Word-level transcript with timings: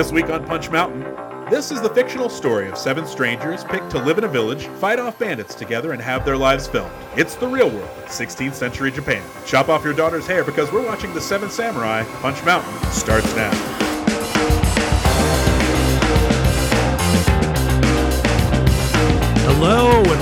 This 0.00 0.12
week 0.12 0.30
on 0.30 0.46
Punch 0.46 0.70
Mountain, 0.70 1.02
this 1.50 1.70
is 1.70 1.82
the 1.82 1.90
fictional 1.90 2.30
story 2.30 2.70
of 2.70 2.78
seven 2.78 3.06
strangers 3.06 3.64
picked 3.64 3.90
to 3.90 4.02
live 4.02 4.16
in 4.16 4.24
a 4.24 4.28
village, 4.28 4.66
fight 4.78 4.98
off 4.98 5.18
bandits 5.18 5.54
together, 5.54 5.92
and 5.92 6.00
have 6.00 6.24
their 6.24 6.38
lives 6.38 6.66
filmed. 6.66 6.90
It's 7.18 7.34
the 7.34 7.46
real 7.46 7.68
world, 7.68 7.90
16th 8.06 8.54
century 8.54 8.90
Japan. 8.90 9.22
Chop 9.44 9.68
off 9.68 9.84
your 9.84 9.92
daughter's 9.92 10.26
hair 10.26 10.42
because 10.42 10.72
we're 10.72 10.86
watching 10.86 11.12
The 11.12 11.20
Seven 11.20 11.50
Samurai. 11.50 12.04
Punch 12.22 12.42
Mountain 12.46 12.72
starts 12.90 13.36
now. 13.36 13.69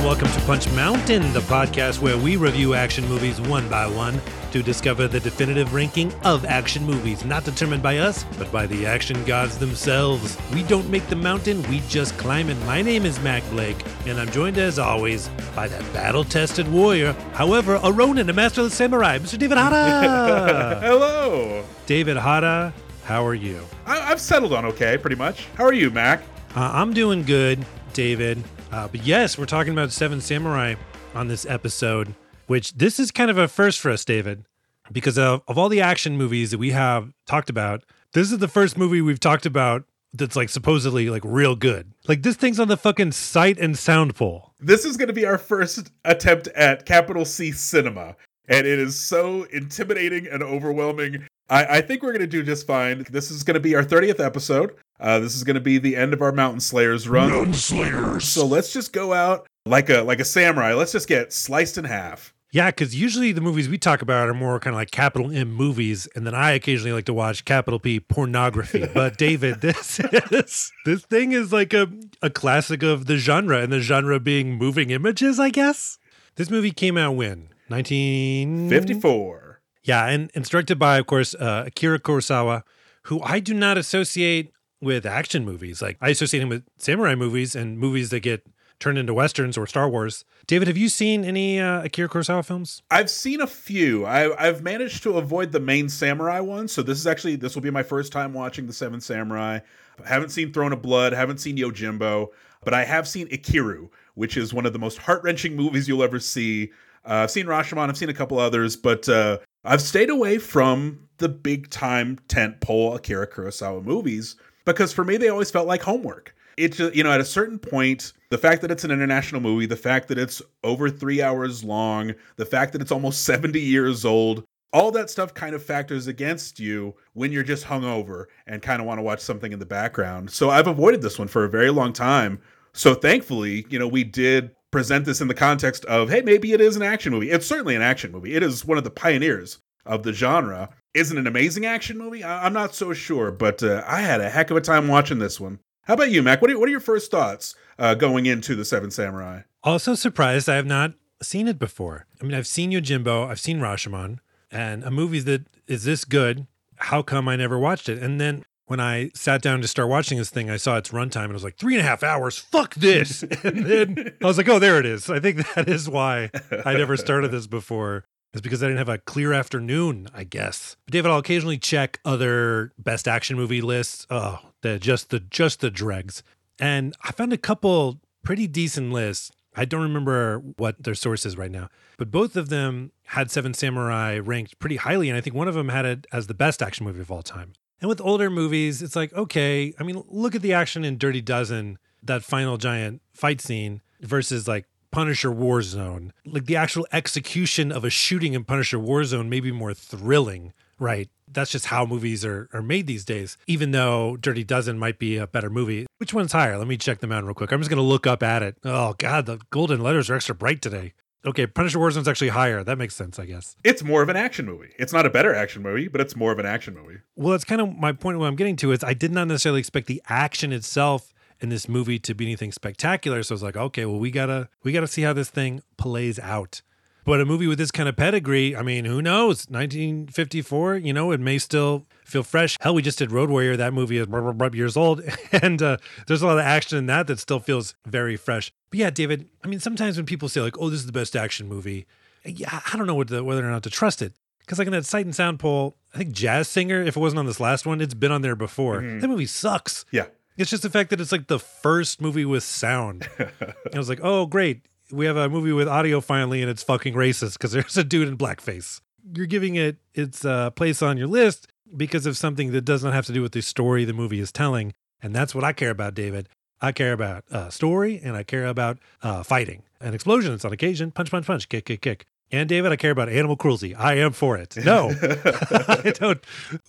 Welcome 0.09 0.33
to 0.33 0.41
Punch 0.47 0.67
Mountain, 0.73 1.35
the 1.35 1.41
podcast 1.41 2.01
where 2.01 2.17
we 2.17 2.37
review 2.37 2.73
action 2.73 3.07
movies 3.11 3.43
one 3.43 3.69
by 3.69 3.87
one 3.87 4.19
to 4.53 4.63
discover 4.63 5.07
the 5.07 5.21
definitive 5.21 5.75
ranking 5.75 6.11
of 6.25 6.47
action 6.47 6.83
movies, 6.83 7.27
not 7.27 7.45
determined 7.45 7.83
by 7.83 7.99
us, 7.99 8.25
but 8.39 8.51
by 8.51 8.65
the 8.67 8.87
action 8.87 9.23
gods 9.25 9.59
themselves. 9.59 10.39
We 10.55 10.63
don't 10.63 10.89
make 10.89 11.07
the 11.09 11.17
mountain, 11.17 11.63
we 11.65 11.81
just 11.91 12.17
climb 12.17 12.49
it. 12.49 12.55
My 12.65 12.81
name 12.81 13.05
is 13.05 13.21
Mac 13.21 13.43
Blake, 13.51 13.77
and 14.07 14.19
I'm 14.19 14.31
joined 14.31 14.57
as 14.57 14.79
always 14.79 15.29
by 15.55 15.69
that 15.69 15.83
battle 15.93 16.25
tested 16.25 16.67
warrior, 16.73 17.13
however, 17.35 17.79
a 17.83 17.93
Ronin, 17.93 18.31
a 18.31 18.33
master 18.33 18.63
of 18.63 18.71
the 18.71 18.75
samurai, 18.75 19.19
Mr. 19.19 19.37
David 19.37 19.59
Hara. 19.59 20.81
Hello. 20.81 21.63
David 21.85 22.17
Hara, 22.17 22.73
how 23.05 23.27
are 23.27 23.35
you? 23.35 23.61
I- 23.85 24.11
I've 24.11 24.23
settled 24.23 24.55
on 24.55 24.65
okay, 24.65 24.97
pretty 24.97 25.17
much. 25.17 25.49
How 25.55 25.65
are 25.65 25.75
you, 25.75 25.91
Mac? 25.91 26.23
Uh, 26.57 26.71
I'm 26.73 26.95
doing 26.95 27.25
good, 27.25 27.63
David. 27.93 28.43
Uh, 28.71 28.87
but 28.87 29.05
yes, 29.05 29.39
we're 29.39 29.47
talking 29.47 29.73
about 29.73 29.93
Seven 29.93 30.21
Samurai 30.21 30.75
on 31.15 31.29
this 31.29 31.47
episode, 31.47 32.15
which 32.47 32.75
this 32.75 33.01
is 33.01 33.11
kind 33.11 33.31
of 33.31 33.39
a 33.39 33.49
first 33.49 33.81
for 33.81 33.91
us, 33.91 34.05
David, 34.05 34.45
because 34.93 35.19
of, 35.19 35.43
of 35.49 35.57
all 35.57 35.69
the 35.69 35.81
action 35.81 36.17
movies 36.17 36.51
that 36.51 36.59
we 36.59 36.71
have 36.73 37.13
talked 37.27 37.49
about, 37.49 37.83
this 38.13 38.31
is 38.31 38.39
the 38.39 38.49
first 38.49 38.77
movie 38.77 39.01
we've 39.01 39.21
talked 39.21 39.47
about 39.47 39.85
that's 40.13 40.37
like 40.37 40.49
supposedly 40.49 41.11
like 41.11 41.23
real 41.25 41.57
good. 41.57 41.93
Like 42.07 42.23
this 42.23 42.37
thing's 42.37 42.61
on 42.61 42.69
the 42.69 42.77
fucking 42.77 43.13
sight 43.13 43.59
and 43.59 43.77
sound 43.77 44.15
poll. 44.15 44.55
This 44.61 44.85
is 44.85 44.97
going 44.97 45.09
to 45.09 45.15
be 45.15 45.27
our 45.27 45.39
first 45.39 45.91
attempt 46.05 46.49
at 46.49 46.87
capital 46.87 47.25
C 47.25 47.53
cinema, 47.53 48.17
and 48.49 48.67
it 48.67 48.79
is 48.79 48.99
so 48.99 49.45
intimidating 49.45 50.27
and 50.27 50.43
overwhelming. 50.43 51.27
I, 51.51 51.79
I 51.79 51.81
think 51.81 52.03
we're 52.03 52.13
going 52.13 52.21
to 52.21 52.27
do 52.27 52.43
just 52.43 52.67
fine. 52.67 53.07
This 53.11 53.31
is 53.31 53.43
going 53.43 53.55
to 53.55 53.61
be 53.61 53.75
our 53.75 53.83
30th 53.85 54.25
episode. 54.25 54.75
Uh, 55.01 55.19
this 55.19 55.35
is 55.35 55.45
going 55.45 55.55
to 55.55 55.61
be 55.61 55.79
the 55.79 55.97
end 55.97 56.13
of 56.13 56.21
our 56.21 56.33
Mountain 56.33 56.61
Slayers 56.61 57.09
run. 57.09 57.31
Mountain 57.31 57.55
Slayers. 57.55 58.25
So 58.25 58.47
let's 58.47 58.73
just 58.73 58.93
go 58.93 59.13
out 59.13 59.47
like 59.65 59.89
a 59.89 60.03
like 60.03 60.21
a 60.21 60.25
samurai. 60.25 60.75
Let's 60.75 60.93
just 60.93 61.09
get 61.09 61.33
sliced 61.33 61.79
in 61.79 61.85
half. 61.85 62.35
Yeah, 62.51 62.71
because 62.71 62.99
usually 62.99 63.33
the 63.33 63.43
movies 63.43 63.69
we 63.69 63.77
talk 63.77 64.01
about 64.01 64.29
are 64.29 64.35
more 64.35 64.59
kind 64.59 64.75
of 64.75 64.79
like 64.79 64.91
capital 64.91 65.31
M 65.31 65.53
movies, 65.53 66.09
and 66.15 66.27
then 66.27 66.35
I 66.35 66.53
occasionally 66.53 66.93
like 66.93 67.05
to 67.05 67.13
watch 67.13 67.45
capital 67.45 67.79
P 67.79 68.01
pornography. 68.01 68.87
But 68.95 69.19
David, 69.19 69.61
this 69.61 70.01
is 70.01 70.73
this 70.87 71.05
thing 71.05 71.33
is 71.33 71.53
like 71.53 71.75
a 71.75 71.89
a 72.23 72.31
classic 72.31 72.83
of 72.83 73.05
the 73.07 73.19
genre, 73.19 73.61
and 73.61 73.73
the 73.73 73.81
genre 73.81 74.19
being 74.19 74.57
moving 74.57 74.91
images, 74.91 75.39
I 75.39 75.51
guess. 75.51 75.99
This 76.37 76.51
movie 76.51 76.71
came 76.71 76.97
out 76.97 77.17
when 77.17 77.51
nineteen 77.69 78.69
54. 78.71 79.48
Yeah, 79.83 80.07
and, 80.07 80.31
directed 80.45 80.79
by, 80.79 80.99
of 80.99 81.07
course, 81.07 81.35
uh, 81.35 81.65
Akira 81.67 81.99
Kurosawa, 81.99 82.63
who 83.05 83.21
I 83.23 83.41
do 83.41 83.55
not 83.55 83.79
associate 83.79 84.53
with 84.81 85.07
action 85.07 85.45
movies. 85.45 85.83
Like 85.83 85.97
I 86.01 86.11
associate 86.11 86.43
him 86.43 86.49
with 86.49 86.65
samurai 86.77 87.15
movies 87.15 87.55
and 87.57 87.79
movies 87.79 88.11
that 88.11 88.21
get 88.21 88.47
turned 88.79 88.99
into 88.99 89.13
westerns 89.13 89.59
or 89.59 89.67
Star 89.67 89.89
Wars. 89.89 90.25
David, 90.47 90.69
have 90.69 90.77
you 90.77 90.89
seen 90.89 91.25
any 91.25 91.61
uh, 91.61 91.83
Akira 91.83 92.09
Kurosawa 92.09 92.45
films? 92.45 92.83
I've 92.91 93.11
seen 93.11 93.41
a 93.41 93.47
few. 93.47 94.07
I, 94.07 94.47
I've 94.47 94.63
managed 94.63 95.03
to 95.03 95.19
avoid 95.19 95.53
the 95.53 95.61
main 95.61 95.89
samurai 95.89 96.41
one, 96.41 96.69
so 96.69 96.83
this 96.83 96.99
is 96.99 97.07
actually 97.07 97.37
this 97.37 97.55
will 97.55 97.63
be 97.63 97.71
my 97.71 97.83
first 97.83 98.13
time 98.13 98.33
watching 98.33 98.67
the 98.67 98.73
Seven 98.73 99.01
Samurai. 99.01 99.59
I 100.05 100.09
haven't 100.09 100.31
seen 100.31 100.53
Throne 100.53 100.73
of 100.73 100.81
Blood, 100.81 101.13
haven't 101.13 101.39
seen 101.39 101.57
Yojimbo, 101.57 102.29
but 102.65 102.73
I 102.73 102.85
have 102.85 103.09
seen 103.09 103.29
Ikiru, 103.29 103.89
which 104.15 104.37
is 104.37 104.55
one 104.55 104.65
of 104.65 104.73
the 104.73 104.79
most 104.79 104.99
heart 104.99 105.23
wrenching 105.25 105.57
movies 105.57 105.89
you'll 105.89 106.03
ever 106.05 106.21
see. 106.21 106.71
Uh, 107.05 107.15
I've 107.15 107.31
seen 107.31 107.47
Rashomon, 107.47 107.89
I've 107.89 107.97
seen 107.97 108.11
a 108.11 108.15
couple 108.15 108.39
others, 108.39 108.77
but 108.77 109.09
uh, 109.09 109.39
I've 109.65 109.83
stayed 109.83 110.11
away 110.11 110.39
from 110.39 111.09
the 111.19 111.29
big 111.29 111.71
time 111.71 112.19
tent 112.29 112.61
pole 112.61 112.95
Akira 112.95 113.27
Kurosawa 113.27 113.85
movies 113.85 114.37
because 114.65 114.93
for 114.93 115.05
me 115.05 115.17
they 115.17 115.29
always 115.29 115.51
felt 115.51 115.67
like 115.67 115.83
homework. 115.83 116.35
It 116.57 116.73
just, 116.73 116.95
you 116.95 117.05
know, 117.05 117.13
at 117.13 117.21
a 117.21 117.25
certain 117.25 117.59
point, 117.59 118.13
the 118.31 118.39
fact 118.39 118.63
that 118.63 118.71
it's 118.71 118.85
an 118.85 118.91
international 118.91 119.41
movie, 119.41 119.67
the 119.67 119.77
fact 119.77 120.09
that 120.09 120.19
it's 120.19 120.43
over 120.65 120.91
three 120.91 121.23
hours 121.23 121.63
long, 121.63 122.15
the 122.37 122.45
fact 122.45 122.73
that 122.73 122.83
it's 122.83 122.91
almost 122.91 123.23
70 123.25 123.61
years 123.61 124.05
old, 124.05 124.45
all 124.73 124.91
that 124.91 125.09
stuff 125.09 125.35
kind 125.35 125.55
of 125.55 125.63
factors 125.63 126.07
against 126.07 126.61
you 126.61 126.95
when 127.15 127.33
you're 127.33 127.43
just 127.43 127.65
hungover 127.65 128.27
and 128.47 128.61
kind 128.61 128.81
of 128.81 128.87
want 128.87 128.99
to 128.99 129.03
watch 129.03 129.21
something 129.21 129.53
in 129.53 129.59
the 129.59 129.67
background. 129.67 130.31
So 130.31 130.51
I've 130.51 130.67
avoided 130.67 131.01
this 131.01 131.19
one 131.19 131.29
for 131.29 131.45
a 131.45 131.49
very 131.49 131.71
long 131.71 131.93
time. 131.93 132.41
So 132.75 132.95
thankfully, 132.95 133.67
you 133.71 133.79
know, 133.79 133.89
we 133.89 134.05
did 134.05 134.51
present 134.71 135.05
this 135.05 135.21
in 135.21 135.29
the 135.29 135.35
context 135.35 135.85
of, 135.87 136.11
hey, 136.11 136.21
maybe 136.23 136.53
it 136.53 136.61
is 136.61 136.77
an 136.77 136.83
action 136.83 137.13
movie. 137.13 137.31
It's 137.31 137.47
certainly 137.47 137.75
an 137.75 137.83
action 137.83 138.13
movie. 138.13 138.35
It 138.35 138.43
is 138.43 138.65
one 138.65 138.79
of 138.79 138.85
the 138.85 138.91
pioneers 138.91 139.59
of 139.87 140.03
the 140.03 140.13
genre. 140.13 140.69
isn't 140.95 141.17
an 141.17 141.27
amazing 141.27 141.65
action 141.65 141.97
movie? 141.97 142.23
I- 142.23 142.47
am 142.47 142.53
not 142.53 142.75
so 142.75 142.93
sure, 142.93 143.31
but 143.31 143.63
uh, 143.63 143.83
I 143.87 144.01
had 144.01 144.21
a 144.21 144.29
heck 144.31 144.51
of 144.51 144.57
a 144.57 144.61
time 144.61 144.89
watching 144.89 145.19
this 145.19 145.41
one. 145.41 145.61
How 145.85 145.95
about 145.95 146.11
you, 146.11 146.23
Mac? 146.23 146.43
What 146.43 146.51
are, 146.51 146.59
what 146.59 146.69
are 146.69 146.73
your 146.73 146.81
first 146.81 147.11
thoughts 147.11 147.55
uh, 147.79 147.95
going 147.95 148.27
into 148.27 148.55
the 148.55 148.65
Seven 148.65 148.91
Samurai? 148.91 149.43
Also 149.63 149.95
surprised 149.95 150.49
I 150.49 150.57
have 150.57 150.67
not 150.67 150.93
seen 151.23 151.49
it 151.49 151.59
before. 151.59 152.07
I 152.21 152.25
mean, 152.25 152.35
I've 152.35 152.47
seen 152.47 152.71
Yojimbo, 152.73 153.29
I've 153.29 153.41
seen 153.41 153.61
Rashomon, 153.61 154.19
and 154.51 154.85
a 154.85 154.91
movie 154.91 155.21
that 155.21 155.47
is 155.67 155.85
this 155.85 156.05
good. 156.05 156.47
How 156.77 157.03
come 157.03 157.29
I 157.29 157.37
never 157.37 157.59
watched 157.59 157.89
it? 157.89 158.03
And 158.03 158.21
then 158.21 158.45
when 158.69 158.81
I 158.81 159.11
sat 159.15 159.43
down 159.43 159.63
to 159.63 159.69
start 159.69 159.89
watching 159.89 160.19
this 160.19 160.31
thing, 160.31 160.51
I 160.51 160.59
saw 160.59 160.77
its 160.77 160.91
runtime 160.91 161.25
and 161.25 161.33
I 161.33 161.35
was 161.35 161.45
like, 161.45 161.57
three 161.57 161.75
and 161.75 161.81
a 161.81 161.89
half 161.89 162.03
hours. 162.03 162.39
Fuck 162.39 162.75
this. 162.75 163.23
and 163.43 163.65
then 163.65 164.15
I 164.23 164.27
was 164.27 164.37
like, 164.37 164.49
oh, 164.49 164.59
there 164.59 164.79
it 164.79 164.87
is. 164.87 165.11
I 165.11 165.21
think 165.21 165.39
that 165.55 165.69
is 165.69 165.89
why 165.89 166.31
I 166.65 166.75
never 166.75 166.97
started 166.97 167.31
this 167.31 167.47
before. 167.47 168.05
It's 168.35 168.43
because 168.43 168.63
I 168.63 168.67
didn't 168.67 168.79
have 168.79 168.91
a 168.91 168.99
clear 168.99 169.33
afternoon, 169.33 170.09
I 170.15 170.25
guess. 170.25 170.77
But 170.85 170.93
David, 170.93 171.11
I'll 171.11 171.19
occasionally 171.19 171.57
check 171.57 171.99
other 172.05 172.73
best 172.79 173.09
action 173.09 173.37
movie 173.37 173.63
lists. 173.63 174.07
Oh, 174.11 174.39
the 174.61 174.79
just 174.79 175.09
the 175.09 175.21
just 175.21 175.61
the 175.61 175.71
dregs. 175.71 176.23
And 176.61 176.95
I 177.03 177.13
found 177.13 177.33
a 177.33 177.39
couple 177.39 178.01
pretty 178.23 178.47
decent 178.47 178.93
lists. 178.93 179.33
I 179.57 179.65
don't 179.65 179.83
remember 179.83 180.41
what 180.57 180.83
their 180.83 180.95
source 180.95 181.25
is 181.25 181.39
right 181.39 181.51
now, 181.51 181.71
but 181.97 182.11
both 182.11 182.37
of 182.37 182.51
them 182.51 182.93
had 183.07 183.31
Seven 183.31 183.55
Samurai 183.55 184.19
ranked 184.19 184.59
pretty 184.59 184.77
highly, 184.77 185.09
and 185.09 185.17
I 185.17 185.23
think 185.23 185.35
one 185.35 185.49
of 185.49 185.55
them 185.55 185.71
had 185.71 185.87
it 185.87 186.07
as 186.13 186.27
the 186.27 186.35
best 186.35 186.63
action 186.63 186.85
movie 186.85 187.01
of 187.01 187.11
all 187.11 187.23
time. 187.23 187.55
And 187.81 187.89
with 187.89 188.01
older 188.01 188.29
movies, 188.31 188.83
it's 188.83 188.97
like, 188.97 189.13
okay, 189.13 189.75
I 189.79 189.85
mean, 189.85 190.03
look 190.09 190.35
at 190.35 190.43
the 190.43 190.53
action 190.53 190.85
in 190.85 190.99
Dirty 190.99 191.21
Dozen, 191.21 191.79
that 192.03 192.25
final 192.25 192.57
giant 192.57 193.03
fight 193.13 193.41
scene 193.41 193.83
versus 194.01 194.49
like 194.49 194.67
Punisher 194.91 195.31
Warzone. 195.31 196.11
Like 196.25 196.47
the 196.47 196.57
actual 196.57 196.87
execution 196.93 197.71
of 197.71 197.85
a 197.85 197.91
shooting 197.91 198.35
in 198.35 198.45
Punisher 198.45 198.79
Warzone 198.79 199.29
may 199.29 199.41
be 199.41 199.53
more 199.53 199.75
thrilling, 199.75 200.53
right? 200.79 201.09
That's 201.31 201.51
just 201.51 201.67
how 201.67 201.85
movies 201.85 202.25
are, 202.25 202.49
are 202.53 202.63
made 202.63 202.87
these 202.87 203.05
days. 203.05 203.37
Even 203.47 203.71
though 203.71 204.17
Dirty 204.17 204.45
Dozen 204.45 204.79
might 204.79 204.99
be 204.99 205.17
a 205.17 205.27
better 205.27 205.51
movie. 205.51 205.87
Which 205.99 206.15
one's 206.15 206.33
higher? 206.33 206.57
Let 206.57 206.67
me 206.67 206.79
check 206.79 207.01
them 207.01 207.13
out 207.13 207.25
real 207.25 207.35
quick. 207.35 207.53
I'm 207.53 207.61
just 207.61 207.71
going 207.71 207.77
to 207.77 207.83
look 207.83 208.07
up 208.07 208.23
at 208.23 208.43
it. 208.43 208.57
Oh, 208.65 208.95
God, 208.99 209.27
the 209.27 209.39
golden 209.51 209.83
letters 209.83 210.09
are 210.09 210.15
extra 210.15 210.35
bright 210.35 210.63
today. 210.63 210.95
Okay, 211.27 211.47
Punisher 211.47 211.79
Warzone's 211.79 212.07
actually 212.07 212.29
higher. 212.29 212.63
That 212.63 212.79
makes 212.79 212.95
sense, 212.95 213.19
I 213.19 213.27
guess. 213.27 213.57
It's 213.65 213.83
more 213.83 214.03
of 214.03 214.09
an 214.09 214.17
action 214.17 214.47
movie. 214.47 214.71
It's 214.79 214.93
not 214.93 215.05
a 215.05 215.11
better 215.11 215.35
action 215.35 215.63
movie, 215.63 215.89
but 215.89 216.01
it's 216.01 216.15
more 216.15 216.31
of 216.31 216.39
an 216.39 216.47
action 216.47 216.75
movie. 216.75 216.99
Well, 217.17 217.33
that's 217.33 217.45
kind 217.45 217.61
of 217.61 217.77
my 217.77 217.93
point. 217.93 218.19
What 218.19 218.27
I'm 218.27 218.37
getting 218.37 218.57
to 218.57 218.73
is 218.73 218.85
I 218.85 218.95
did 218.95 219.11
not 219.11 219.27
necessarily 219.27 219.59
expect 219.59 219.89
the 219.89 220.01
action 220.09 220.53
itself 220.53 221.13
in 221.41 221.49
this 221.49 221.69
movie 221.69 221.99
to 222.01 222.15
be 222.15 222.25
anything 222.25 222.53
spectacular. 222.53 223.23
So 223.23 223.33
I 223.33 223.37
was 223.37 223.43
like, 223.43 223.57
okay, 223.57 223.85
well, 223.85 223.99
we 223.99 224.11
gotta 224.11 224.49
we 224.63 224.73
gotta 224.73 224.87
see 224.87 225.03
how 225.03 225.13
this 225.13 225.31
thing 225.31 225.63
plays 225.77 226.19
out. 226.19 226.63
But 227.05 227.21
a 227.21 227.25
movie 227.25 227.47
with 227.47 227.59
this 227.59 227.71
kind 227.71 227.89
of 227.89 227.97
pedigree, 227.97 228.55
I 228.55 228.63
mean, 228.63 228.85
who 228.85 229.01
knows? 229.01 229.47
1954, 229.49 230.77
you 230.77 230.93
know, 230.93 231.11
it 231.11 231.21
may 231.21 231.39
still 231.39 231.87
feel 232.09 232.23
fresh. 232.23 232.57
Hell, 232.61 232.75
we 232.75 232.83
just 232.83 232.99
did 232.99 233.13
Road 233.13 233.31
Warrior. 233.31 233.57
That 233.57 233.73
movie 233.73 233.99
is 233.99 234.07
years 234.55 234.77
old, 234.77 235.03
and 235.33 235.63
uh, 235.63 235.77
there's 236.07 236.23
a 236.23 236.27
lot 236.27 236.39
of 236.39 236.45
action 236.45 236.79
in 236.79 236.87
that 236.87 237.07
that 237.07 237.19
still 237.19 237.41
feels 237.41 237.75
very 237.87 238.17
fresh. 238.17 238.51
But 238.71 238.79
yeah, 238.81 238.91
David, 238.91 239.29
I 239.45 239.49
mean, 239.49 239.61
sometimes 239.61 239.97
when 239.97 240.07
people 240.07 240.29
say 240.29 240.41
like, 240.41 240.59
"Oh, 240.59 240.71
this 240.71 240.81
is 240.81 240.87
the 240.87 240.93
best 240.93 241.15
action 241.17 241.49
movie," 241.49 241.87
yeah, 242.25 242.61
I 242.73 242.77
don't 242.77 242.87
know 242.87 242.95
whether, 242.95 243.23
whether 243.23 243.47
or 243.47 243.51
not 243.51 243.63
to 243.65 243.71
trust 243.71 244.03
it. 244.03 244.13
Because 244.41 244.59
like 244.59 244.67
in 244.67 244.73
that 244.73 244.87
Sight 244.87 245.05
and 245.05 245.15
Sound 245.15 245.39
poll, 245.39 245.77
I 245.95 245.99
think 245.99 246.13
Jazz 246.13 246.49
Singer, 246.49 246.81
if 246.83 246.97
it 246.97 247.01
wasn't 247.01 247.19
on 247.19 247.27
this 247.27 247.39
last 247.41 247.67
one, 247.67 247.81
it's 247.81 247.95
been 247.95 248.11
on 248.13 248.23
there 248.23 248.37
before. 248.37 248.81
Mhm. 248.81 249.01
That 249.03 249.09
movie 249.09 249.27
sucks. 249.27 249.85
Yeah. 249.91 250.07
It's 250.39 250.51
just 250.51 250.63
the 250.63 250.71
fact 250.71 250.91
that 250.91 251.01
it's 251.01 251.13
like 251.13 251.27
the 251.27 251.39
first 251.39 252.01
movie 252.01 252.25
with 252.25 252.45
sound. 252.45 253.07
I 253.19 253.77
was 253.77 253.89
like, 253.89 254.01
oh, 254.03 254.25
great. 254.25 254.63
We 254.91 255.05
have 255.05 255.17
a 255.19 255.29
movie 255.29 255.53
with 255.53 255.69
audio 255.69 256.01
finally, 256.01 256.41
and 256.41 256.51
it's 256.51 256.63
fucking 256.63 256.95
racist 256.95 257.35
because 257.35 257.53
there's 257.53 257.77
a 257.77 257.85
dude 257.85 258.09
in 258.09 258.17
blackface. 258.17 258.81
You're 259.15 259.27
giving 259.27 259.57
it 259.57 259.77
its 259.95 260.25
uh, 260.25 260.51
place 260.51 260.81
on 260.81 260.97
your 260.97 261.09
list 261.09 261.49
because 261.77 262.07
of 262.07 262.17
something 262.17 262.53
that 262.53 262.63
does 262.63 262.83
not 262.83 262.93
have 262.93 263.07
to 263.07 263.13
do 263.13 263.23
with 263.23 263.33
the 263.33 263.43
story 263.43 263.85
the 263.85 263.93
movie 263.93 264.21
is 264.21 264.33
telling. 264.33 264.75
And 265.03 265.15
that's 265.15 265.35
what 265.35 265.45
I 265.45 265.53
care 265.53 265.71
about, 265.71 265.95
David. 265.95 266.29
I 266.61 266.73
care 266.73 266.93
about 266.93 267.25
uh, 267.31 267.51
story 267.51 268.01
and 268.03 268.17
I 268.17 268.25
care 268.25 268.47
about 268.47 268.79
uh, 269.03 269.23
fighting 269.23 269.63
and 269.81 269.95
explosions 269.95 270.45
on 270.45 270.53
occasion. 270.53 270.91
Punch, 270.91 271.11
punch, 271.11 271.27
punch, 271.27 271.49
kick, 271.49 271.67
kick, 271.67 271.81
kick. 271.81 272.07
And 272.31 272.49
David, 272.49 272.73
I 272.73 272.77
care 272.77 272.91
about 272.91 273.09
animal 273.09 273.37
cruelty. 273.37 273.75
I 273.75 273.95
am 273.95 274.13
for 274.13 274.37
it. 274.37 274.57
No, 274.63 274.91
I 275.03 275.93
don't. 275.95 276.23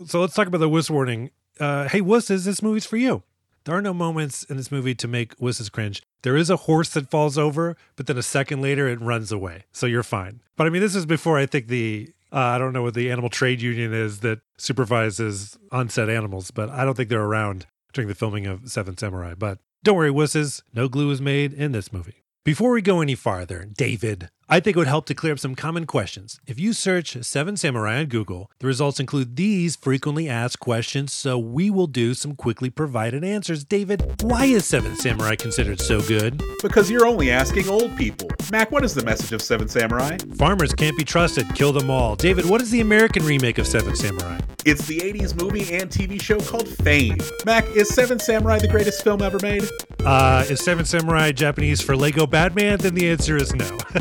So 0.05 0.21
let's 0.21 0.33
talk 0.33 0.47
about 0.47 0.59
the 0.59 0.69
whist 0.69 0.89
warning 0.89 1.31
uh, 1.59 1.89
hey, 1.89 2.01
wusses, 2.01 2.45
this 2.45 2.61
movie's 2.61 2.85
for 2.85 2.97
you. 2.97 3.23
There 3.65 3.75
are 3.75 3.81
no 3.81 3.93
moments 3.93 4.43
in 4.43 4.57
this 4.57 4.71
movie 4.71 4.95
to 4.95 5.07
make 5.07 5.37
wusses 5.37 5.71
cringe. 5.71 6.01
There 6.21 6.37
is 6.37 6.49
a 6.49 6.55
horse 6.55 6.89
that 6.91 7.11
falls 7.11 7.37
over, 7.37 7.75
but 7.95 8.07
then 8.07 8.17
a 8.17 8.23
second 8.23 8.61
later 8.61 8.87
it 8.87 9.01
runs 9.01 9.31
away. 9.31 9.65
So 9.71 9.85
you're 9.85 10.03
fine. 10.03 10.41
But 10.55 10.67
I 10.67 10.69
mean, 10.69 10.81
this 10.81 10.95
is 10.95 11.05
before 11.05 11.37
I 11.37 11.45
think 11.45 11.67
the, 11.67 12.09
uh, 12.31 12.37
I 12.37 12.57
don't 12.57 12.73
know 12.73 12.83
what 12.83 12.93
the 12.93 13.11
animal 13.11 13.29
trade 13.29 13.61
union 13.61 13.93
is 13.93 14.19
that 14.19 14.39
supervises 14.57 15.57
on-set 15.71 16.09
animals, 16.09 16.51
but 16.51 16.69
I 16.69 16.85
don't 16.85 16.95
think 16.95 17.09
they're 17.09 17.21
around 17.21 17.65
during 17.93 18.07
the 18.07 18.15
filming 18.15 18.45
of 18.45 18.69
Seven 18.69 18.97
Samurai. 18.97 19.33
But 19.37 19.59
don't 19.83 19.95
worry, 19.95 20.11
wusses, 20.11 20.61
no 20.73 20.87
glue 20.87 21.07
was 21.07 21.21
made 21.21 21.53
in 21.53 21.71
this 21.71 21.91
movie. 21.91 22.23
Before 22.45 22.71
we 22.71 22.81
go 22.81 23.01
any 23.01 23.15
farther, 23.15 23.65
David, 23.65 24.29
I 24.51 24.59
think 24.59 24.75
it 24.75 24.79
would 24.79 24.87
help 24.87 25.05
to 25.05 25.13
clear 25.13 25.33
up 25.33 25.37
some 25.37 25.53
common 25.53 25.85
questions. 25.85 26.39
If 26.47 26.59
you 26.59 26.73
search 26.73 27.21
Seven 27.21 27.55
Samurai 27.55 27.99
on 27.99 28.07
Google, 28.07 28.49
the 28.57 28.65
results 28.65 28.99
include 28.99 29.35
these 29.35 29.75
frequently 29.75 30.27
asked 30.27 30.59
questions, 30.59 31.13
so 31.13 31.37
we 31.37 31.69
will 31.69 31.85
do 31.85 32.15
some 32.15 32.35
quickly 32.35 32.71
provided 32.71 33.23
answers. 33.23 33.63
David, 33.63 34.23
why 34.23 34.45
is 34.45 34.65
Seven 34.65 34.95
Samurai 34.95 35.35
considered 35.35 35.79
so 35.79 36.01
good? 36.01 36.41
Because 36.63 36.89
you're 36.89 37.05
only 37.05 37.29
asking 37.29 37.69
old 37.69 37.95
people. 37.95 38.27
Mac, 38.51 38.71
what 38.71 38.83
is 38.83 38.95
the 38.95 39.03
message 39.03 39.33
of 39.33 39.43
Seven 39.43 39.67
Samurai? 39.67 40.17
Farmers 40.35 40.73
can't 40.73 40.97
be 40.97 41.03
trusted, 41.03 41.53
kill 41.53 41.71
them 41.71 41.91
all. 41.91 42.15
David, 42.15 42.49
what 42.49 42.59
is 42.59 42.71
the 42.71 42.81
American 42.81 43.23
remake 43.23 43.59
of 43.59 43.67
Seven 43.67 43.95
Samurai? 43.95 44.39
It's 44.65 44.85
the 44.87 44.99
80s 44.99 45.35
movie 45.41 45.73
and 45.75 45.89
TV 45.89 46.19
show 46.19 46.39
called 46.39 46.67
Fame. 46.67 47.17
Mac, 47.45 47.65
is 47.75 47.87
Seven 47.89 48.19
Samurai 48.19 48.57
the 48.57 48.67
greatest 48.67 49.03
film 49.03 49.21
ever 49.21 49.37
made? 49.41 49.63
Uh, 50.03 50.45
is 50.49 50.59
Seven 50.63 50.85
Samurai 50.85 51.31
Japanese 51.31 51.81
for 51.81 51.95
Lego 51.95 52.25
Batman? 52.25 52.77
Then 52.79 52.93
the 52.95 53.09
answer 53.09 53.37
is 53.37 53.53
no. 53.53 53.65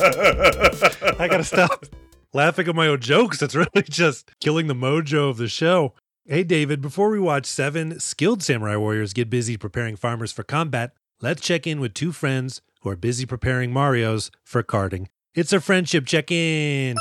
I 0.00 1.28
gotta 1.28 1.44
stop 1.44 1.86
laughing 2.32 2.68
at 2.68 2.74
my 2.74 2.88
own 2.88 3.00
jokes. 3.00 3.42
It's 3.42 3.54
really 3.54 3.70
just 3.82 4.30
killing 4.40 4.66
the 4.66 4.74
mojo 4.74 5.30
of 5.30 5.36
the 5.36 5.48
show. 5.48 5.94
Hey, 6.26 6.44
David, 6.44 6.80
before 6.80 7.10
we 7.10 7.18
watch 7.18 7.46
seven 7.46 7.98
skilled 7.98 8.42
samurai 8.42 8.76
warriors 8.76 9.12
get 9.12 9.28
busy 9.28 9.56
preparing 9.56 9.96
farmers 9.96 10.32
for 10.32 10.44
combat, 10.44 10.92
let's 11.20 11.42
check 11.42 11.66
in 11.66 11.80
with 11.80 11.94
two 11.94 12.12
friends 12.12 12.62
who 12.82 12.90
are 12.90 12.96
busy 12.96 13.26
preparing 13.26 13.72
Marios 13.72 14.30
for 14.44 14.62
karting. 14.62 15.06
It's 15.34 15.52
a 15.52 15.60
friendship 15.60 16.06
check 16.06 16.30
in. 16.30 16.96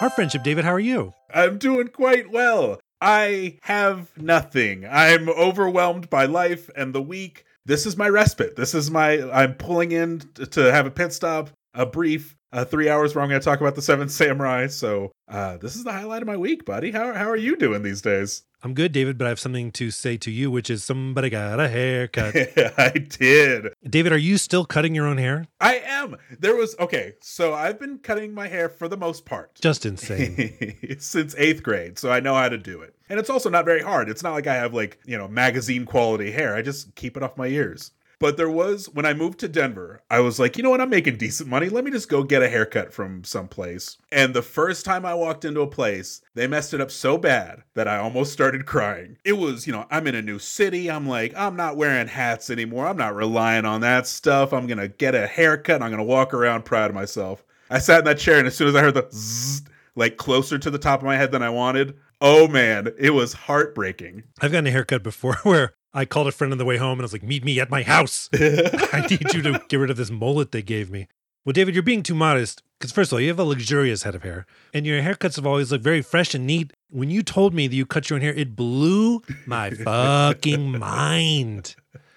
Our 0.00 0.10
friendship, 0.10 0.42
David, 0.42 0.64
how 0.64 0.72
are 0.72 0.80
you? 0.80 1.14
I'm 1.32 1.58
doing 1.58 1.88
quite 1.88 2.30
well. 2.30 2.78
I 3.00 3.58
have 3.62 4.10
nothing. 4.16 4.84
I'm 4.86 5.28
overwhelmed 5.28 6.10
by 6.10 6.26
life 6.26 6.68
and 6.76 6.94
the 6.94 7.02
week. 7.02 7.44
This 7.64 7.86
is 7.86 7.96
my 7.96 8.08
respite. 8.08 8.56
This 8.56 8.74
is 8.74 8.90
my. 8.90 9.30
I'm 9.30 9.54
pulling 9.54 9.92
in 9.92 10.20
to 10.34 10.72
have 10.72 10.86
a 10.86 10.90
pit 10.90 11.12
stop, 11.12 11.50
a 11.78 11.86
brief 11.86 12.36
uh, 12.52 12.64
three 12.64 12.88
hours 12.88 13.14
where 13.14 13.22
I'm 13.22 13.28
going 13.30 13.40
to 13.40 13.44
talk 13.44 13.60
about 13.60 13.76
the 13.76 13.82
Seven 13.82 14.08
Samurai. 14.08 14.66
So 14.66 15.12
uh, 15.28 15.56
this 15.58 15.76
is 15.76 15.84
the 15.84 15.92
highlight 15.92 16.22
of 16.22 16.26
my 16.28 16.36
week, 16.36 16.64
buddy. 16.64 16.90
How 16.90 17.14
how 17.14 17.30
are 17.30 17.36
you 17.36 17.56
doing 17.56 17.82
these 17.82 18.02
days? 18.02 18.42
I'm 18.64 18.74
good, 18.74 18.90
David, 18.90 19.18
but 19.18 19.26
I 19.26 19.28
have 19.28 19.38
something 19.38 19.70
to 19.72 19.92
say 19.92 20.16
to 20.16 20.32
you, 20.32 20.50
which 20.50 20.68
is 20.68 20.82
somebody 20.82 21.30
got 21.30 21.60
a 21.60 21.68
haircut. 21.68 22.34
I 22.76 22.90
did. 22.90 23.68
David, 23.88 24.10
are 24.10 24.18
you 24.18 24.36
still 24.36 24.64
cutting 24.64 24.96
your 24.96 25.06
own 25.06 25.18
hair? 25.18 25.46
I 25.60 25.76
am. 25.76 26.16
There 26.40 26.56
was 26.56 26.74
okay. 26.80 27.14
So 27.20 27.54
I've 27.54 27.78
been 27.78 27.98
cutting 27.98 28.34
my 28.34 28.48
hair 28.48 28.68
for 28.68 28.88
the 28.88 28.96
most 28.96 29.24
part 29.24 29.54
Just 29.60 29.86
insane. 29.86 30.96
since 30.98 31.36
eighth 31.36 31.62
grade, 31.62 31.98
so 31.98 32.10
I 32.10 32.18
know 32.18 32.34
how 32.34 32.48
to 32.48 32.58
do 32.58 32.80
it. 32.80 32.96
And 33.08 33.20
it's 33.20 33.30
also 33.30 33.48
not 33.48 33.64
very 33.64 33.82
hard. 33.82 34.08
It's 34.10 34.24
not 34.24 34.32
like 34.32 34.48
I 34.48 34.54
have 34.54 34.74
like 34.74 34.98
you 35.04 35.16
know 35.16 35.28
magazine 35.28 35.84
quality 35.84 36.32
hair. 36.32 36.56
I 36.56 36.62
just 36.62 36.94
keep 36.96 37.16
it 37.16 37.22
off 37.22 37.36
my 37.36 37.46
ears. 37.46 37.92
But 38.20 38.36
there 38.36 38.50
was 38.50 38.88
when 38.88 39.06
I 39.06 39.14
moved 39.14 39.38
to 39.40 39.48
Denver, 39.48 40.02
I 40.10 40.20
was 40.20 40.40
like, 40.40 40.56
you 40.56 40.62
know 40.62 40.70
what, 40.70 40.80
I'm 40.80 40.90
making 40.90 41.18
decent 41.18 41.48
money. 41.48 41.68
Let 41.68 41.84
me 41.84 41.90
just 41.90 42.08
go 42.08 42.24
get 42.24 42.42
a 42.42 42.48
haircut 42.48 42.92
from 42.92 43.22
someplace. 43.22 43.96
And 44.10 44.34
the 44.34 44.42
first 44.42 44.84
time 44.84 45.06
I 45.06 45.14
walked 45.14 45.44
into 45.44 45.60
a 45.60 45.68
place, 45.68 46.20
they 46.34 46.48
messed 46.48 46.74
it 46.74 46.80
up 46.80 46.90
so 46.90 47.16
bad 47.16 47.62
that 47.74 47.86
I 47.86 47.98
almost 47.98 48.32
started 48.32 48.66
crying. 48.66 49.18
It 49.24 49.34
was, 49.34 49.66
you 49.66 49.72
know, 49.72 49.86
I'm 49.90 50.08
in 50.08 50.16
a 50.16 50.22
new 50.22 50.40
city. 50.40 50.90
I'm 50.90 51.08
like, 51.08 51.32
I'm 51.36 51.54
not 51.54 51.76
wearing 51.76 52.08
hats 52.08 52.50
anymore. 52.50 52.86
I'm 52.86 52.96
not 52.96 53.14
relying 53.14 53.64
on 53.64 53.82
that 53.82 54.06
stuff. 54.06 54.52
I'm 54.52 54.66
gonna 54.66 54.88
get 54.88 55.14
a 55.14 55.26
haircut 55.26 55.82
I'm 55.82 55.90
gonna 55.90 56.02
walk 56.02 56.34
around 56.34 56.64
proud 56.64 56.90
of 56.90 56.94
myself. 56.94 57.44
I 57.70 57.78
sat 57.78 58.00
in 58.00 58.04
that 58.06 58.18
chair, 58.18 58.38
and 58.38 58.46
as 58.46 58.56
soon 58.56 58.68
as 58.68 58.74
I 58.74 58.80
heard 58.80 58.94
the 58.94 59.08
zzz, 59.12 59.62
like 59.94 60.16
closer 60.16 60.58
to 60.58 60.70
the 60.70 60.78
top 60.78 61.00
of 61.00 61.06
my 61.06 61.16
head 61.16 61.32
than 61.32 61.42
I 61.42 61.50
wanted, 61.50 61.96
oh 62.20 62.48
man, 62.48 62.88
it 62.98 63.10
was 63.10 63.32
heartbreaking. 63.32 64.24
I've 64.40 64.52
gotten 64.52 64.66
a 64.66 64.70
haircut 64.70 65.02
before 65.02 65.34
where 65.42 65.74
I 65.94 66.04
called 66.04 66.26
a 66.26 66.32
friend 66.32 66.52
on 66.52 66.58
the 66.58 66.64
way 66.64 66.76
home 66.76 66.92
and 66.98 67.02
I 67.02 67.04
was 67.04 67.12
like, 67.12 67.22
meet 67.22 67.44
me 67.44 67.60
at 67.60 67.70
my 67.70 67.82
house. 67.82 68.28
I 68.34 69.06
need 69.08 69.32
you 69.32 69.42
to 69.42 69.62
get 69.68 69.76
rid 69.76 69.90
of 69.90 69.96
this 69.96 70.10
mullet 70.10 70.52
they 70.52 70.62
gave 70.62 70.90
me. 70.90 71.08
Well, 71.44 71.52
David, 71.54 71.74
you're 71.74 71.82
being 71.82 72.02
too 72.02 72.14
modest 72.14 72.62
because, 72.78 72.92
first 72.92 73.10
of 73.10 73.16
all, 73.16 73.20
you 73.20 73.28
have 73.28 73.38
a 73.38 73.44
luxurious 73.44 74.02
head 74.02 74.14
of 74.14 74.22
hair 74.22 74.44
and 74.74 74.84
your 74.84 75.00
haircuts 75.00 75.36
have 75.36 75.46
always 75.46 75.72
looked 75.72 75.84
very 75.84 76.02
fresh 76.02 76.34
and 76.34 76.46
neat. 76.46 76.72
When 76.90 77.10
you 77.10 77.22
told 77.22 77.54
me 77.54 77.66
that 77.66 77.74
you 77.74 77.86
cut 77.86 78.10
your 78.10 78.18
own 78.18 78.22
hair, 78.22 78.34
it 78.34 78.54
blew 78.54 79.22
my 79.46 79.70
fucking 79.84 80.78
mind. 80.78 81.74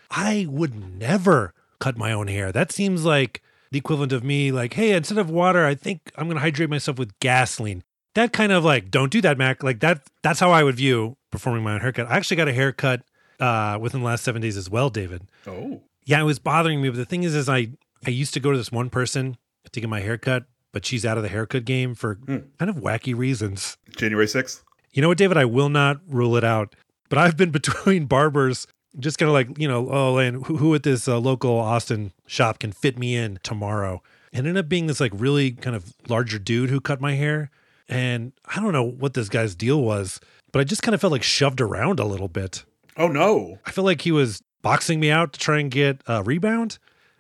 I 0.09 0.47
would 0.49 0.75
never 0.99 1.53
cut 1.79 1.97
my 1.97 2.11
own 2.11 2.27
hair. 2.27 2.51
That 2.51 2.71
seems 2.73 3.05
like 3.05 3.41
the 3.71 3.77
equivalent 3.77 4.11
of 4.11 4.23
me, 4.23 4.51
like, 4.51 4.73
hey, 4.73 4.91
instead 4.91 5.17
of 5.17 5.29
water, 5.29 5.65
I 5.65 5.75
think 5.75 6.11
I'm 6.17 6.25
going 6.25 6.35
to 6.35 6.41
hydrate 6.41 6.69
myself 6.69 6.99
with 6.99 7.17
gasoline. 7.19 7.83
That 8.15 8.33
kind 8.33 8.51
of 8.51 8.65
like, 8.65 8.91
don't 8.91 9.11
do 9.11 9.21
that, 9.21 9.37
Mac. 9.37 9.63
Like 9.63 9.79
that. 9.79 10.01
That's 10.23 10.41
how 10.41 10.51
I 10.51 10.63
would 10.63 10.75
view 10.75 11.15
performing 11.31 11.63
my 11.63 11.75
own 11.75 11.79
haircut. 11.79 12.07
I 12.07 12.17
actually 12.17 12.35
got 12.35 12.49
a 12.49 12.53
haircut 12.53 13.03
uh, 13.41 13.77
within 13.81 14.01
the 14.01 14.05
last 14.05 14.23
seven 14.23 14.41
days 14.41 14.55
as 14.55 14.69
well, 14.69 14.89
David. 14.89 15.23
Oh. 15.47 15.81
Yeah, 16.05 16.21
it 16.21 16.25
was 16.25 16.39
bothering 16.39 16.81
me. 16.81 16.89
But 16.89 16.97
the 16.97 17.05
thing 17.05 17.23
is, 17.23 17.35
is 17.35 17.49
I 17.49 17.69
I 18.05 18.11
used 18.11 18.33
to 18.35 18.39
go 18.39 18.51
to 18.51 18.57
this 18.57 18.71
one 18.71 18.89
person 18.89 19.37
to 19.71 19.81
get 19.81 19.89
my 19.89 19.99
haircut, 19.99 20.45
but 20.71 20.85
she's 20.85 21.05
out 21.05 21.17
of 21.17 21.23
the 21.23 21.29
haircut 21.29 21.65
game 21.65 21.95
for 21.95 22.15
kind 22.25 22.69
of 22.69 22.77
wacky 22.77 23.15
reasons. 23.15 23.77
January 23.95 24.25
6th? 24.25 24.63
You 24.91 25.01
know 25.01 25.07
what, 25.07 25.17
David? 25.17 25.37
I 25.37 25.45
will 25.45 25.69
not 25.69 25.99
rule 26.07 26.35
it 26.35 26.43
out. 26.43 26.75
But 27.09 27.17
I've 27.17 27.37
been 27.37 27.51
between 27.51 28.05
barbers, 28.05 28.67
just 28.99 29.17
kind 29.17 29.27
of 29.27 29.33
like 29.33 29.59
you 29.59 29.67
know, 29.67 29.87
oh, 29.89 30.17
and 30.17 30.45
who, 30.45 30.57
who 30.57 30.75
at 30.75 30.83
this 30.83 31.07
uh, 31.07 31.19
local 31.19 31.57
Austin 31.57 32.13
shop 32.25 32.59
can 32.59 32.71
fit 32.71 32.97
me 32.97 33.15
in 33.15 33.39
tomorrow? 33.43 34.01
And 34.33 34.47
ended 34.47 34.63
up 34.63 34.69
being 34.69 34.87
this 34.87 35.01
like 35.01 35.11
really 35.13 35.51
kind 35.51 35.75
of 35.75 35.93
larger 36.07 36.39
dude 36.39 36.69
who 36.69 36.79
cut 36.79 37.01
my 37.01 37.15
hair, 37.15 37.51
and 37.89 38.31
I 38.45 38.61
don't 38.61 38.71
know 38.71 38.83
what 38.83 39.13
this 39.13 39.27
guy's 39.27 39.55
deal 39.55 39.81
was, 39.81 40.21
but 40.53 40.59
I 40.59 40.63
just 40.63 40.83
kind 40.83 40.95
of 40.95 41.01
felt 41.01 41.11
like 41.11 41.23
shoved 41.23 41.59
around 41.59 41.99
a 41.99 42.05
little 42.05 42.29
bit. 42.29 42.63
Oh 42.97 43.07
no. 43.07 43.59
I 43.65 43.71
feel 43.71 43.83
like 43.83 44.01
he 44.01 44.11
was 44.11 44.41
boxing 44.61 44.99
me 44.99 45.09
out 45.11 45.33
to 45.33 45.39
try 45.39 45.59
and 45.59 45.71
get 45.71 46.01
a 46.07 46.23
rebound. 46.23 46.77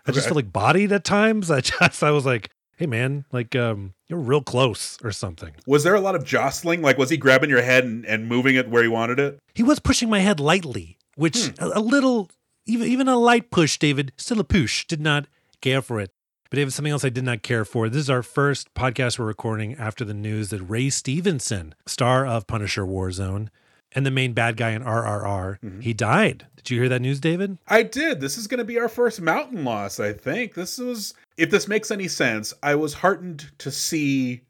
I 0.07 0.11
just 0.11 0.25
Okay. 0.25 0.29
feel 0.31 0.35
like 0.35 0.51
bodied 0.53 0.91
at 0.91 1.03
times. 1.03 1.49
I 1.51 1.61
just 1.61 2.03
I 2.03 2.11
was 2.11 2.25
like, 2.25 2.49
hey 2.77 2.85
man, 2.87 3.25
like 3.31 3.55
um, 3.55 3.93
you're 4.07 4.19
real 4.19 4.41
close 4.41 4.97
or 5.03 5.11
something. 5.11 5.53
Was 5.67 5.83
there 5.83 5.95
a 5.95 6.01
lot 6.01 6.15
of 6.15 6.23
jostling? 6.25 6.81
Like, 6.81 6.97
was 6.97 7.09
he 7.09 7.17
grabbing 7.17 7.49
your 7.49 7.61
head 7.61 7.83
and, 7.83 8.05
and 8.05 8.27
moving 8.27 8.55
it 8.55 8.69
where 8.69 8.81
he 8.83 8.89
wanted 8.89 9.19
it? 9.19 9.39
He 9.53 9.63
was 9.63 9.79
pushing 9.79 10.09
my 10.09 10.19
head 10.19 10.39
lightly, 10.39 10.97
which 11.15 11.49
a, 11.59 11.77
a 11.77 11.81
little, 11.81 12.29
even 12.65 12.87
even 12.87 13.07
a 13.07 13.17
light 13.17 13.51
push, 13.51 13.77
David, 13.77 14.11
still 14.17 14.39
a 14.39 14.43
push. 14.43 14.85
Did 14.87 15.01
not 15.01 15.27
care 15.61 15.81
for 15.81 15.99
it. 15.99 16.11
But 16.49 16.57
David, 16.57 16.73
something 16.73 16.91
else 16.91 17.05
I 17.05 17.09
did 17.09 17.23
not 17.23 17.43
care 17.43 17.63
for. 17.63 17.87
This 17.87 18.01
is 18.01 18.09
our 18.09 18.23
first 18.23 18.73
podcast 18.73 19.17
we're 19.17 19.25
recording 19.25 19.75
after 19.75 20.03
the 20.03 20.13
news 20.13 20.49
that 20.49 20.61
Ray 20.63 20.89
Stevenson, 20.89 21.73
star 21.85 22.25
of 22.25 22.45
Punisher 22.45 22.85
Warzone, 22.85 23.47
and 23.93 24.05
the 24.05 24.11
main 24.11 24.33
bad 24.33 24.57
guy 24.57 24.71
in 24.71 24.83
RRR, 24.83 25.59
mm-hmm. 25.59 25.79
he 25.81 25.93
died. 25.93 26.47
Did 26.55 26.69
you 26.69 26.79
hear 26.79 26.89
that 26.89 27.01
news, 27.01 27.19
David? 27.19 27.57
I 27.67 27.83
did. 27.83 28.21
This 28.21 28.37
is 28.37 28.47
going 28.47 28.59
to 28.59 28.63
be 28.63 28.79
our 28.79 28.89
first 28.89 29.21
mountain 29.21 29.63
loss, 29.63 29.99
I 29.99 30.13
think. 30.13 30.53
This 30.53 30.77
was, 30.77 31.13
if 31.37 31.49
this 31.49 31.67
makes 31.67 31.91
any 31.91 32.07
sense, 32.07 32.53
I 32.61 32.75
was 32.75 32.93
heartened 32.93 33.51
to 33.59 33.71
see 33.71 34.41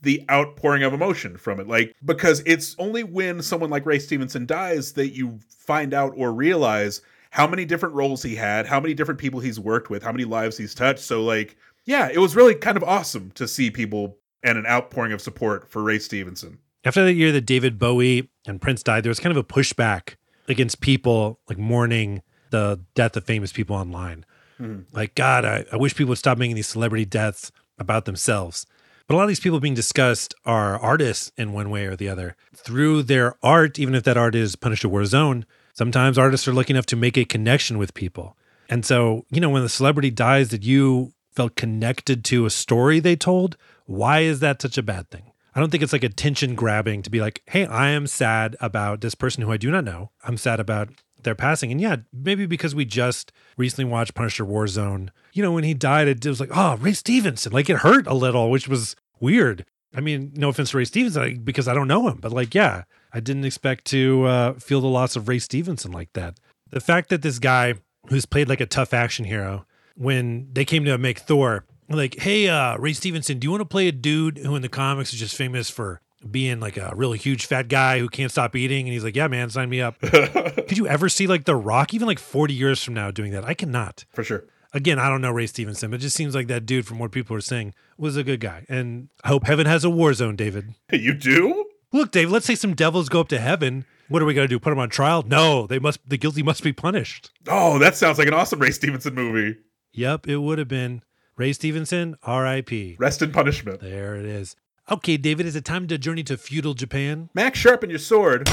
the 0.00 0.24
outpouring 0.30 0.82
of 0.82 0.92
emotion 0.92 1.36
from 1.36 1.60
it. 1.60 1.68
Like, 1.68 1.94
because 2.04 2.42
it's 2.46 2.76
only 2.78 3.02
when 3.04 3.42
someone 3.42 3.70
like 3.70 3.86
Ray 3.86 3.98
Stevenson 3.98 4.46
dies 4.46 4.92
that 4.92 5.14
you 5.14 5.38
find 5.48 5.92
out 5.92 6.12
or 6.16 6.32
realize 6.32 7.02
how 7.30 7.46
many 7.46 7.64
different 7.64 7.94
roles 7.94 8.22
he 8.22 8.34
had, 8.34 8.66
how 8.66 8.80
many 8.80 8.94
different 8.94 9.20
people 9.20 9.40
he's 9.40 9.60
worked 9.60 9.90
with, 9.90 10.02
how 10.02 10.12
many 10.12 10.24
lives 10.24 10.56
he's 10.56 10.74
touched. 10.74 11.00
So, 11.00 11.22
like, 11.22 11.56
yeah, 11.84 12.08
it 12.12 12.18
was 12.18 12.36
really 12.36 12.54
kind 12.54 12.76
of 12.76 12.84
awesome 12.84 13.30
to 13.32 13.46
see 13.46 13.70
people 13.70 14.16
and 14.42 14.56
an 14.56 14.66
outpouring 14.66 15.12
of 15.12 15.20
support 15.20 15.68
for 15.68 15.82
Ray 15.82 15.98
Stevenson. 15.98 16.58
After 16.88 17.04
the 17.04 17.12
year 17.12 17.32
that 17.32 17.42
David 17.42 17.78
Bowie 17.78 18.30
and 18.46 18.62
Prince 18.62 18.82
died, 18.82 19.04
there 19.04 19.10
was 19.10 19.20
kind 19.20 19.30
of 19.30 19.36
a 19.36 19.44
pushback 19.44 20.14
against 20.48 20.80
people 20.80 21.38
like 21.46 21.58
mourning 21.58 22.22
the 22.48 22.80
death 22.94 23.14
of 23.14 23.24
famous 23.24 23.52
people 23.52 23.76
online. 23.76 24.24
Mm-hmm. 24.58 24.96
Like, 24.96 25.14
God, 25.14 25.44
I, 25.44 25.66
I 25.70 25.76
wish 25.76 25.94
people 25.94 26.08
would 26.08 26.18
stop 26.18 26.38
making 26.38 26.56
these 26.56 26.66
celebrity 26.66 27.04
deaths 27.04 27.52
about 27.78 28.06
themselves. 28.06 28.64
But 29.06 29.12
a 29.12 29.18
lot 29.18 29.24
of 29.24 29.28
these 29.28 29.38
people 29.38 29.60
being 29.60 29.74
discussed 29.74 30.34
are 30.46 30.78
artists 30.78 31.30
in 31.36 31.52
one 31.52 31.68
way 31.68 31.84
or 31.84 31.94
the 31.94 32.08
other. 32.08 32.36
Through 32.56 33.02
their 33.02 33.36
art, 33.42 33.78
even 33.78 33.94
if 33.94 34.04
that 34.04 34.16
art 34.16 34.34
is 34.34 34.56
Punisher 34.56 34.88
Warzone, 34.88 35.44
sometimes 35.74 36.16
artists 36.16 36.48
are 36.48 36.54
lucky 36.54 36.72
enough 36.72 36.86
to 36.86 36.96
make 36.96 37.18
a 37.18 37.26
connection 37.26 37.76
with 37.76 37.92
people. 37.92 38.34
And 38.70 38.86
so, 38.86 39.26
you 39.30 39.42
know, 39.42 39.50
when 39.50 39.62
the 39.62 39.68
celebrity 39.68 40.10
dies 40.10 40.48
that 40.48 40.62
you 40.62 41.12
felt 41.32 41.54
connected 41.54 42.24
to 42.24 42.46
a 42.46 42.50
story 42.50 42.98
they 42.98 43.14
told, 43.14 43.58
why 43.84 44.20
is 44.20 44.40
that 44.40 44.62
such 44.62 44.78
a 44.78 44.82
bad 44.82 45.10
thing? 45.10 45.27
I 45.58 45.60
don't 45.60 45.70
think 45.70 45.82
it's 45.82 45.92
like 45.92 46.04
attention 46.04 46.54
grabbing 46.54 47.02
to 47.02 47.10
be 47.10 47.20
like, 47.20 47.42
hey, 47.46 47.66
I 47.66 47.88
am 47.88 48.06
sad 48.06 48.54
about 48.60 49.00
this 49.00 49.16
person 49.16 49.42
who 49.42 49.50
I 49.50 49.56
do 49.56 49.72
not 49.72 49.82
know. 49.82 50.12
I'm 50.22 50.36
sad 50.36 50.60
about 50.60 50.90
their 51.24 51.34
passing. 51.34 51.72
And 51.72 51.80
yeah, 51.80 51.96
maybe 52.12 52.46
because 52.46 52.76
we 52.76 52.84
just 52.84 53.32
recently 53.56 53.90
watched 53.90 54.14
Punisher 54.14 54.44
Warzone, 54.44 55.08
you 55.32 55.42
know, 55.42 55.50
when 55.50 55.64
he 55.64 55.74
died, 55.74 56.06
it 56.06 56.24
was 56.24 56.38
like, 56.38 56.50
oh, 56.54 56.76
Ray 56.76 56.92
Stevenson. 56.92 57.52
Like 57.52 57.68
it 57.68 57.78
hurt 57.78 58.06
a 58.06 58.14
little, 58.14 58.52
which 58.52 58.68
was 58.68 58.94
weird. 59.18 59.64
I 59.92 60.00
mean, 60.00 60.30
no 60.36 60.50
offense 60.50 60.70
to 60.70 60.76
Ray 60.76 60.84
Stevenson 60.84 61.40
because 61.42 61.66
I 61.66 61.74
don't 61.74 61.88
know 61.88 62.06
him, 62.06 62.18
but 62.20 62.30
like, 62.30 62.54
yeah, 62.54 62.84
I 63.12 63.18
didn't 63.18 63.44
expect 63.44 63.84
to 63.86 64.26
uh, 64.26 64.52
feel 64.60 64.80
the 64.80 64.86
loss 64.86 65.16
of 65.16 65.26
Ray 65.26 65.40
Stevenson 65.40 65.90
like 65.90 66.12
that. 66.12 66.38
The 66.70 66.78
fact 66.78 67.08
that 67.08 67.22
this 67.22 67.40
guy 67.40 67.74
who's 68.10 68.26
played 68.26 68.48
like 68.48 68.60
a 68.60 68.66
tough 68.66 68.94
action 68.94 69.24
hero, 69.24 69.66
when 69.96 70.50
they 70.52 70.64
came 70.64 70.84
to 70.84 70.96
make 70.98 71.18
Thor, 71.18 71.64
like, 71.96 72.18
hey, 72.18 72.48
uh, 72.48 72.76
Ray 72.76 72.92
Stevenson, 72.92 73.38
do 73.38 73.46
you 73.46 73.50
want 73.50 73.62
to 73.62 73.66
play 73.66 73.88
a 73.88 73.92
dude 73.92 74.38
who 74.38 74.54
in 74.56 74.62
the 74.62 74.68
comics 74.68 75.12
is 75.12 75.18
just 75.18 75.36
famous 75.36 75.70
for 75.70 76.00
being 76.28 76.60
like 76.60 76.76
a 76.76 76.92
really 76.94 77.16
huge 77.16 77.46
fat 77.46 77.68
guy 77.68 77.98
who 77.98 78.08
can't 78.08 78.30
stop 78.30 78.54
eating? 78.54 78.86
And 78.86 78.92
he's 78.92 79.04
like, 79.04 79.16
yeah, 79.16 79.28
man, 79.28 79.50
sign 79.50 79.70
me 79.70 79.80
up. 79.80 79.98
Could 80.00 80.76
you 80.76 80.86
ever 80.86 81.08
see 81.08 81.26
like 81.26 81.44
The 81.44 81.56
Rock, 81.56 81.94
even 81.94 82.06
like 82.06 82.18
40 82.18 82.52
years 82.52 82.82
from 82.82 82.94
now, 82.94 83.10
doing 83.10 83.32
that? 83.32 83.44
I 83.44 83.54
cannot. 83.54 84.04
For 84.12 84.22
sure. 84.22 84.44
Again, 84.74 84.98
I 84.98 85.08
don't 85.08 85.22
know 85.22 85.30
Ray 85.30 85.46
Stevenson, 85.46 85.90
but 85.90 86.00
it 86.00 86.02
just 86.02 86.16
seems 86.16 86.34
like 86.34 86.46
that 86.48 86.66
dude, 86.66 86.86
from 86.86 86.98
what 86.98 87.10
people 87.10 87.34
are 87.34 87.40
saying, 87.40 87.72
was 87.96 88.18
a 88.18 88.22
good 88.22 88.40
guy. 88.40 88.66
And 88.68 89.08
I 89.24 89.28
hope 89.28 89.46
heaven 89.46 89.66
has 89.66 89.82
a 89.82 89.88
war 89.90 90.12
zone, 90.12 90.36
David. 90.36 90.74
You 90.92 91.14
do? 91.14 91.64
Look, 91.90 92.12
Dave, 92.12 92.30
let's 92.30 92.44
say 92.44 92.54
some 92.54 92.74
devils 92.74 93.08
go 93.08 93.20
up 93.20 93.28
to 93.28 93.38
heaven. 93.38 93.86
What 94.08 94.20
are 94.20 94.26
we 94.26 94.34
going 94.34 94.46
to 94.46 94.54
do? 94.54 94.58
Put 94.58 94.70
them 94.70 94.78
on 94.78 94.90
trial? 94.90 95.22
No, 95.26 95.66
they 95.66 95.78
must. 95.78 96.00
The 96.06 96.18
guilty 96.18 96.42
must 96.42 96.62
be 96.62 96.72
punished. 96.72 97.30
Oh, 97.46 97.78
that 97.78 97.96
sounds 97.96 98.18
like 98.18 98.28
an 98.28 98.34
awesome 98.34 98.58
Ray 98.58 98.72
Stevenson 98.72 99.14
movie. 99.14 99.58
Yep, 99.92 100.28
it 100.28 100.36
would 100.36 100.58
have 100.58 100.68
been 100.68 101.02
Ray 101.38 101.52
Stevenson, 101.52 102.16
R.I.P. 102.24 102.96
Rest 102.98 103.22
in 103.22 103.30
punishment. 103.30 103.78
There 103.80 104.16
it 104.16 104.24
is. 104.24 104.56
Okay, 104.90 105.16
David, 105.16 105.46
is 105.46 105.54
it 105.54 105.64
time 105.64 105.86
to 105.86 105.96
journey 105.96 106.24
to 106.24 106.36
feudal 106.36 106.74
Japan? 106.74 107.30
Max, 107.32 107.60
sharpen 107.60 107.90
your 107.90 108.00
sword. 108.00 108.50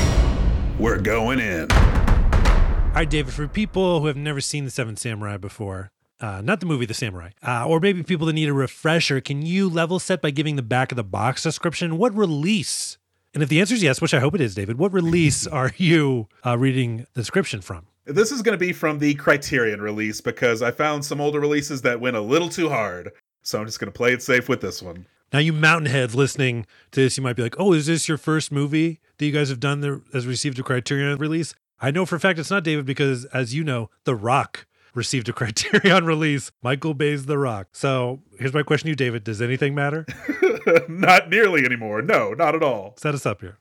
We're 0.77 0.99
going 0.99 1.39
in. 1.39 1.71
All 1.71 2.91
right, 2.93 3.09
David, 3.09 3.33
for 3.33 3.47
people 3.47 4.01
who 4.01 4.05
have 4.05 4.15
never 4.15 4.39
seen 4.39 4.65
The 4.65 4.69
Seven 4.69 4.97
Samurai 4.97 5.37
before, 5.37 5.89
uh, 6.19 6.41
not 6.41 6.59
the 6.59 6.67
movie 6.67 6.85
The 6.85 6.93
Samurai, 6.93 7.31
uh, 7.41 7.65
or 7.67 7.79
maybe 7.79 8.03
people 8.03 8.27
that 8.27 8.33
need 8.33 8.49
a 8.49 8.53
refresher, 8.53 9.19
can 9.19 9.43
you 9.43 9.67
level 9.67 9.97
set 9.97 10.21
by 10.21 10.29
giving 10.29 10.55
the 10.55 10.61
back 10.61 10.91
of 10.91 10.95
the 10.95 11.03
box 11.03 11.41
description? 11.41 11.97
What 11.97 12.15
release? 12.15 12.99
And 13.33 13.41
if 13.41 13.49
the 13.49 13.59
answer 13.61 13.73
is 13.73 13.81
yes, 13.81 13.99
which 13.99 14.13
I 14.13 14.19
hope 14.19 14.35
it 14.35 14.41
is, 14.41 14.53
David, 14.53 14.77
what 14.77 14.93
release 14.93 15.47
are 15.47 15.71
you 15.77 16.27
uh, 16.45 16.55
reading 16.55 17.07
the 17.15 17.21
description 17.21 17.61
from? 17.61 17.87
This 18.05 18.31
is 18.31 18.43
going 18.43 18.57
to 18.57 18.63
be 18.63 18.71
from 18.71 18.99
the 18.99 19.15
Criterion 19.15 19.81
release 19.81 20.21
because 20.21 20.61
I 20.61 20.69
found 20.69 21.03
some 21.03 21.19
older 21.19 21.39
releases 21.39 21.81
that 21.81 21.99
went 21.99 22.15
a 22.15 22.21
little 22.21 22.49
too 22.49 22.69
hard. 22.69 23.11
So 23.41 23.59
I'm 23.59 23.65
just 23.65 23.79
going 23.79 23.91
to 23.91 23.97
play 23.97 24.13
it 24.13 24.21
safe 24.21 24.47
with 24.47 24.61
this 24.61 24.81
one. 24.81 25.07
Now, 25.33 25.39
you 25.39 25.51
mountain 25.51 25.91
heads 25.91 26.13
listening 26.13 26.67
to 26.91 27.01
this, 27.01 27.17
you 27.17 27.23
might 27.23 27.35
be 27.35 27.41
like, 27.41 27.55
oh, 27.59 27.73
is 27.73 27.87
this 27.87 28.07
your 28.07 28.17
first 28.17 28.51
movie 28.51 28.99
that 29.17 29.25
you 29.25 29.31
guys 29.31 29.49
have 29.49 29.59
done 29.59 29.81
that 29.81 30.01
has 30.13 30.27
received 30.27 30.59
a 30.59 30.63
Criterion 30.63 31.17
release? 31.17 31.55
I 31.81 31.89
know 31.89 32.05
for 32.05 32.15
a 32.15 32.19
fact 32.19 32.37
it's 32.37 32.51
not, 32.51 32.63
David, 32.63 32.85
because 32.85 33.25
as 33.25 33.55
you 33.55 33.63
know, 33.63 33.89
The 34.03 34.15
Rock 34.15 34.67
received 34.93 35.27
a 35.27 35.33
Criterion 35.33 36.05
release. 36.05 36.51
Michael 36.61 36.93
Bay's 36.93 37.25
The 37.25 37.39
Rock. 37.39 37.69
So 37.73 38.21
here's 38.37 38.53
my 38.53 38.63
question 38.63 38.85
to 38.85 38.89
you, 38.91 38.95
David. 38.95 39.23
Does 39.23 39.41
anything 39.41 39.73
matter? 39.73 40.05
not 40.87 41.29
nearly 41.29 41.65
anymore. 41.65 42.03
No, 42.03 42.33
not 42.33 42.53
at 42.53 42.61
all. 42.61 42.93
Set 42.97 43.15
us 43.15 43.25
up 43.25 43.41
here. 43.41 43.57